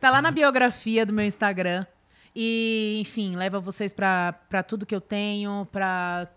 tá 0.00 0.10
lá 0.10 0.20
na 0.20 0.32
biografia 0.32 1.06
do 1.06 1.12
meu 1.12 1.24
Instagram. 1.24 1.86
E, 2.34 2.98
enfim, 3.00 3.36
leva 3.36 3.60
vocês 3.60 3.92
pra 3.92 4.32
pra 4.48 4.62
tudo 4.64 4.84
que 4.84 4.94
eu 4.94 5.00
tenho, 5.00 5.68
pra 5.70 6.28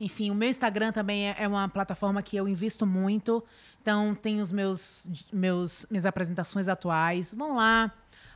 enfim, 0.00 0.30
o 0.30 0.34
meu 0.34 0.48
Instagram 0.48 0.92
também 0.92 1.28
é 1.28 1.36
é 1.38 1.48
uma 1.48 1.68
plataforma 1.68 2.22
que 2.22 2.36
eu 2.36 2.48
invisto 2.48 2.86
muito. 2.86 3.44
Então, 3.80 4.14
tem 4.14 4.40
os 4.40 4.50
meus, 4.50 5.08
meus 5.32 5.86
minhas 5.90 6.06
apresentações 6.06 6.68
atuais. 6.68 7.34
Vão 7.34 7.56
lá, 7.56 7.92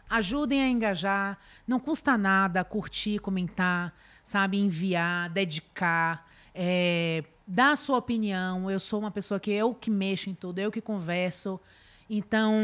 ajudem 0.09 0.62
a 0.62 0.68
engajar. 0.68 1.39
Não 1.66 1.80
custa 1.80 2.16
nada 2.16 2.64
curtir, 2.64 3.18
comentar, 3.18 3.94
sabe? 4.22 4.59
Enviar, 4.59 5.30
dedicar, 5.30 6.26
é, 6.55 7.24
dar 7.47 7.72
a 7.72 7.76
sua 7.76 7.98
opinião. 7.98 8.70
Eu 8.70 8.78
sou 8.78 9.01
uma 9.01 9.10
pessoa 9.10 9.40
que 9.40 9.51
eu 9.51 9.74
que 9.74 9.90
mexo 9.90 10.30
em 10.30 10.35
tudo, 10.35 10.59
eu 10.60 10.70
que 10.70 10.80
converso. 10.80 11.60
Então, 12.09 12.55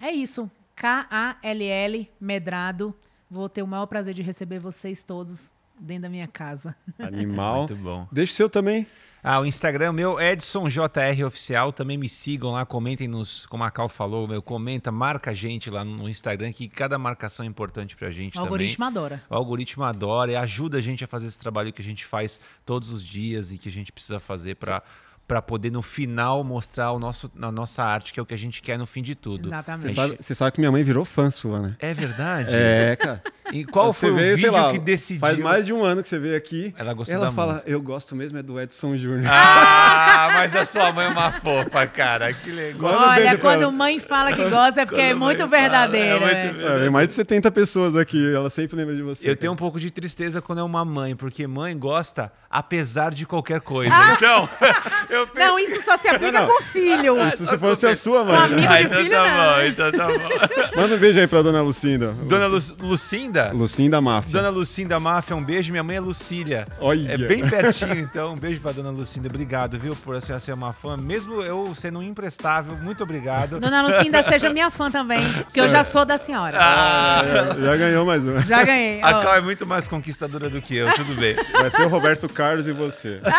é 0.00 0.10
isso. 0.10 0.50
K-A-L-L, 0.76 2.10
Medrado. 2.20 2.94
Vou 3.30 3.48
ter 3.48 3.62
o 3.62 3.66
maior 3.66 3.86
prazer 3.86 4.14
de 4.14 4.22
receber 4.22 4.58
vocês 4.58 5.04
todos 5.04 5.52
dentro 5.80 6.02
da 6.02 6.08
minha 6.08 6.28
casa. 6.28 6.76
Animal. 6.98 7.58
Muito 7.58 7.76
bom. 7.76 8.06
Deixa 8.12 8.32
o 8.32 8.36
seu 8.36 8.50
também. 8.50 8.86
Ah, 9.22 9.38
o 9.38 9.44
Instagram 9.44 9.92
meu, 9.92 10.18
Edson 10.18 10.66
JR 10.68 11.26
Oficial. 11.26 11.72
Também 11.72 11.98
me 11.98 12.08
sigam 12.08 12.52
lá, 12.52 12.64
comentem 12.64 13.06
nos, 13.06 13.44
como 13.46 13.62
a 13.62 13.70
Cal 13.70 13.88
falou, 13.88 14.26
meu, 14.26 14.40
comenta, 14.40 14.90
marca 14.90 15.30
a 15.30 15.34
gente 15.34 15.68
lá 15.68 15.84
no 15.84 16.08
Instagram, 16.08 16.52
que 16.52 16.68
cada 16.68 16.98
marcação 16.98 17.44
é 17.44 17.48
importante 17.48 17.96
pra 17.96 18.10
gente 18.10 18.38
O 18.38 18.40
algoritmo 18.40 18.84
adora. 18.84 19.22
O 19.28 19.34
algoritmo 19.34 19.84
adora 19.84 20.32
e 20.32 20.36
ajuda 20.36 20.78
a 20.78 20.80
gente 20.80 21.04
a 21.04 21.06
fazer 21.06 21.26
esse 21.26 21.38
trabalho 21.38 21.72
que 21.72 21.82
a 21.82 21.84
gente 21.84 22.06
faz 22.06 22.40
todos 22.64 22.90
os 22.90 23.04
dias 23.04 23.52
e 23.52 23.58
que 23.58 23.68
a 23.68 23.72
gente 23.72 23.92
precisa 23.92 24.18
fazer 24.18 24.54
para 24.54 24.82
para 25.30 25.40
poder 25.40 25.70
no 25.70 25.80
final 25.80 26.42
mostrar 26.42 26.90
o 26.90 26.98
nosso, 26.98 27.30
a 27.40 27.52
nossa 27.52 27.84
arte, 27.84 28.12
que 28.12 28.18
é 28.18 28.22
o 28.22 28.26
que 28.26 28.34
a 28.34 28.36
gente 28.36 28.60
quer 28.60 28.76
no 28.76 28.84
fim 28.84 29.00
de 29.00 29.14
tudo. 29.14 29.48
Você 29.48 29.54
Exatamente. 29.54 29.94
sabe, 29.94 30.16
você 30.20 30.34
sabe 30.34 30.50
que 30.50 30.60
minha 30.60 30.72
mãe 30.72 30.82
virou 30.82 31.04
fã 31.04 31.30
sua, 31.30 31.60
né? 31.60 31.76
É 31.78 31.94
verdade? 31.94 32.50
É, 32.52 32.96
cara. 32.96 33.22
E 33.52 33.64
qual 33.64 33.92
Você 33.92 34.00
foi 34.06 34.10
o 34.10 34.14
veio, 34.14 34.36
sei 34.38 34.50
vídeo 34.50 34.52
lá, 34.62 34.72
que 34.72 34.78
decidiu? 34.78 35.20
Faz 35.20 35.38
mais 35.38 35.66
de 35.66 35.72
um 35.72 35.84
ano 35.84 36.02
que 36.02 36.08
você 36.08 36.18
veio 36.18 36.36
aqui. 36.36 36.74
Ela 36.78 36.92
gostou 36.94 37.14
Ela 37.16 37.26
da 37.26 37.32
fala, 37.32 37.52
música. 37.54 37.70
eu 37.70 37.82
gosto 37.82 38.14
mesmo 38.14 38.38
é 38.38 38.42
do 38.42 38.60
Edson 38.60 38.96
Júnior. 38.96 39.30
Ah, 39.32 40.28
mas 40.34 40.54
a 40.54 40.64
sua 40.64 40.92
mãe 40.92 41.06
é 41.06 41.08
uma 41.08 41.32
fofa, 41.32 41.86
cara. 41.86 42.32
Que 42.32 42.50
legal. 42.50 42.92
Olha, 42.92 43.30
pra 43.30 43.38
quando 43.38 43.62
ela. 43.62 43.72
mãe 43.72 43.98
fala 43.98 44.32
que 44.32 44.44
gosta 44.48 44.82
é 44.82 44.86
porque 44.86 45.00
é 45.00 45.14
muito 45.14 45.46
verdadeira. 45.48 46.16
é 46.24 46.44
muito 46.52 46.66
é. 46.66 46.76
É, 46.76 46.78
vem 46.78 46.90
mais 46.90 47.08
de 47.08 47.14
70 47.14 47.50
pessoas 47.50 47.96
aqui, 47.96 48.32
ela 48.34 48.50
sempre 48.50 48.76
lembra 48.76 48.94
de 48.94 49.02
você. 49.02 49.28
Eu 49.28 49.36
tenho 49.36 49.52
um 49.52 49.56
pouco 49.56 49.80
de 49.80 49.90
tristeza 49.90 50.40
quando 50.40 50.58
é 50.60 50.62
uma 50.64 50.84
mãe, 50.84 51.16
porque 51.16 51.46
mãe 51.46 51.76
gosta 51.76 52.30
apesar 52.48 53.12
de 53.12 53.26
qualquer 53.26 53.60
coisa. 53.60 53.92
Ah! 53.94 54.14
Então, 54.16 54.48
eu 55.10 55.26
penso... 55.28 55.46
Não, 55.48 55.58
isso 55.58 55.80
só 55.82 55.96
se 55.96 56.08
aplica 56.08 56.32
Não, 56.32 56.46
não. 56.46 56.56
com 56.56 56.62
filho. 56.64 57.28
Isso 57.28 57.46
se 57.46 57.58
fosse 57.58 57.86
a 57.86 57.94
sua 57.96 58.20
Com 58.24 58.32
mãe. 58.32 58.36
amigo 58.44 58.68
Ah, 58.72 58.76
de 58.76 58.82
então 58.84 58.98
filho, 58.98 59.10
tá 59.10 59.22
não. 59.24 59.54
bom, 59.54 59.66
então 59.66 59.92
tá 59.92 60.06
bom. 60.06 60.80
Manda 60.80 60.94
um 60.94 60.98
beijo 60.98 61.18
aí 61.20 61.26
pra 61.26 61.42
dona 61.42 61.62
Lucinda. 61.62 62.12
Dona 62.12 62.46
Lu- 62.46 62.58
Lucinda? 62.80 63.39
Lucinda 63.52 64.00
Máfia. 64.00 64.32
Dona 64.32 64.48
Lucinda 64.48 65.00
Máfia, 65.00 65.34
um 65.36 65.42
beijo. 65.42 65.70
Minha 65.72 65.82
mãe 65.82 65.96
é 65.96 66.00
Lucília. 66.00 66.66
Olha. 66.80 67.12
É 67.12 67.16
bem 67.18 67.46
pertinho, 67.48 67.98
então. 67.98 68.34
Um 68.34 68.36
beijo 68.36 68.60
pra 68.60 68.72
Dona 68.72 68.90
Lucinda. 68.90 69.28
Obrigado, 69.28 69.78
viu, 69.78 69.96
por 69.96 70.14
a 70.16 70.20
senhora 70.20 70.40
ser 70.40 70.52
uma 70.52 70.72
fã. 70.72 70.96
Mesmo 70.96 71.42
eu 71.42 71.74
sendo 71.74 71.98
um 71.98 72.02
imprestável, 72.02 72.76
muito 72.76 73.02
obrigado. 73.02 73.58
Dona 73.60 73.82
Lucinda, 73.82 74.22
seja 74.28 74.50
minha 74.50 74.70
fã 74.70 74.90
também, 74.90 75.20
porque 75.44 75.60
eu 75.60 75.68
já 75.68 75.82
sou 75.84 76.04
da 76.04 76.18
senhora. 76.18 76.58
Ah, 76.60 77.22
É, 77.24 77.62
já 77.64 77.76
ganhou 77.76 78.04
mais 78.06 78.22
uma. 78.24 78.42
Já 78.42 78.62
ganhei. 78.64 79.00
a. 79.02 79.20
Cal 79.22 79.34
é 79.36 79.40
muito 79.40 79.66
mais 79.66 79.86
conquistadora 79.88 80.48
do 80.50 80.60
que 80.62 80.76
eu, 80.76 80.92
tudo 80.94 81.14
bem. 81.14 81.34
Vai 81.52 81.70
ser 81.70 81.82
o 81.82 81.88
Roberto 81.88 82.28
Carlos 82.28 82.66
e 82.66 82.72
você. 82.72 83.20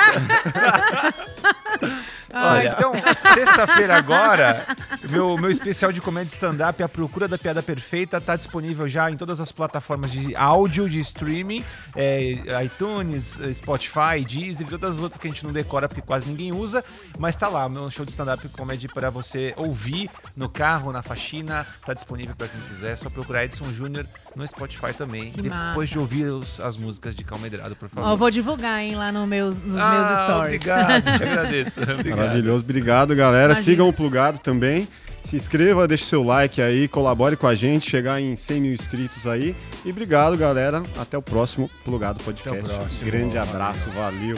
Olha, 2.34 2.76
então, 2.78 2.94
sexta-feira 3.16 3.98
agora, 3.98 4.66
meu, 5.10 5.38
meu 5.38 5.50
especial 5.50 5.92
de 5.92 6.00
comédia 6.02 6.34
stand-up, 6.34 6.82
A 6.82 6.90
Procura 6.90 7.28
da 7.28 7.38
Piada 7.38 7.62
Perfeita, 7.62 8.18
está 8.18 8.36
disponível 8.36 8.88
já 8.88 9.10
em 9.12 9.18
todas 9.18 9.40
as 9.40 9.52
plataformas 9.52 10.12
de 10.12 10.36
áudio, 10.36 10.90
de 10.90 11.00
streaming, 11.00 11.64
é, 11.96 12.64
iTunes, 12.66 13.40
Spotify, 13.54 14.24
Deezer, 14.28 14.68
todas 14.68 14.98
as 14.98 15.02
outras 15.04 15.18
que 15.20 15.28
a 15.28 15.30
gente 15.30 15.44
não 15.46 15.52
decora 15.52 15.88
porque 15.88 16.02
quase 16.02 16.30
ninguém 16.30 16.52
usa, 16.52 16.84
mas 17.20 17.36
tá 17.36 17.48
lá, 17.48 17.68
meu 17.68 17.90
show 17.90 18.06
de 18.06 18.12
stand-up 18.12 18.48
comédia 18.50 18.90
para 18.94 19.10
você 19.10 19.54
ouvir 19.58 20.10
no 20.36 20.48
carro, 20.50 20.92
na 20.92 21.02
faxina, 21.02 21.66
tá 21.86 21.94
disponível 21.94 22.36
para 22.36 22.48
quem 22.48 22.60
quiser, 22.62 22.94
é 22.94 22.96
só 22.96 23.10
procurar 23.10 23.46
Edson 23.46 23.72
Júnior 23.72 24.06
no 24.36 24.48
Spotify 24.48 24.94
também, 24.94 25.32
Que 25.32 25.42
depois 25.42 25.76
massa. 25.76 25.86
de 25.88 26.00
ouvir 26.00 26.26
os- 26.26 26.60
as 26.60 26.78
músicas 26.78 27.14
de 27.16 27.24
Calmedrado, 27.24 27.76
por 27.76 27.90
favor. 27.90 28.08
Ó, 28.10 28.14
eu 28.14 28.18
vou 28.18 28.30
divulgar, 28.30 28.80
hein, 28.82 28.96
lá 28.96 29.12
no 29.12 29.26
meus, 29.28 29.62
nos 29.62 29.80
Ah, 29.80 29.92
meus 29.92 30.20
stories. 30.24 30.62
Obrigado, 30.62 31.18
te 31.18 31.24
agradeço. 31.24 31.82
Obrigado. 31.82 32.21
Maravilhoso. 32.22 32.64
Obrigado, 32.64 33.16
galera. 33.16 33.54
Imagina. 33.54 33.64
Sigam 33.66 33.90
o 33.90 33.94
Plugado 33.94 34.40
também. 34.40 34.88
Se 35.24 35.36
inscreva, 35.36 35.88
deixe 35.88 36.06
seu 36.06 36.24
like 36.24 36.62
aí, 36.62 36.88
colabore 36.88 37.36
com 37.36 37.46
a 37.46 37.54
gente, 37.54 37.90
chegar 37.90 38.20
em 38.20 38.36
100 38.36 38.62
mil 38.62 38.74
inscritos 38.74 39.28
aí. 39.28 39.56
E 39.86 39.92
obrigado, 39.92 40.36
galera. 40.36 40.84
Até 40.98 41.18
o 41.18 41.22
próximo 41.22 41.70
Plugado 41.86 42.24
Podcast. 42.24 42.64
próximo. 42.64 43.12
Grande 43.12 43.38
abraço, 43.38 43.90
valeu. 43.92 44.38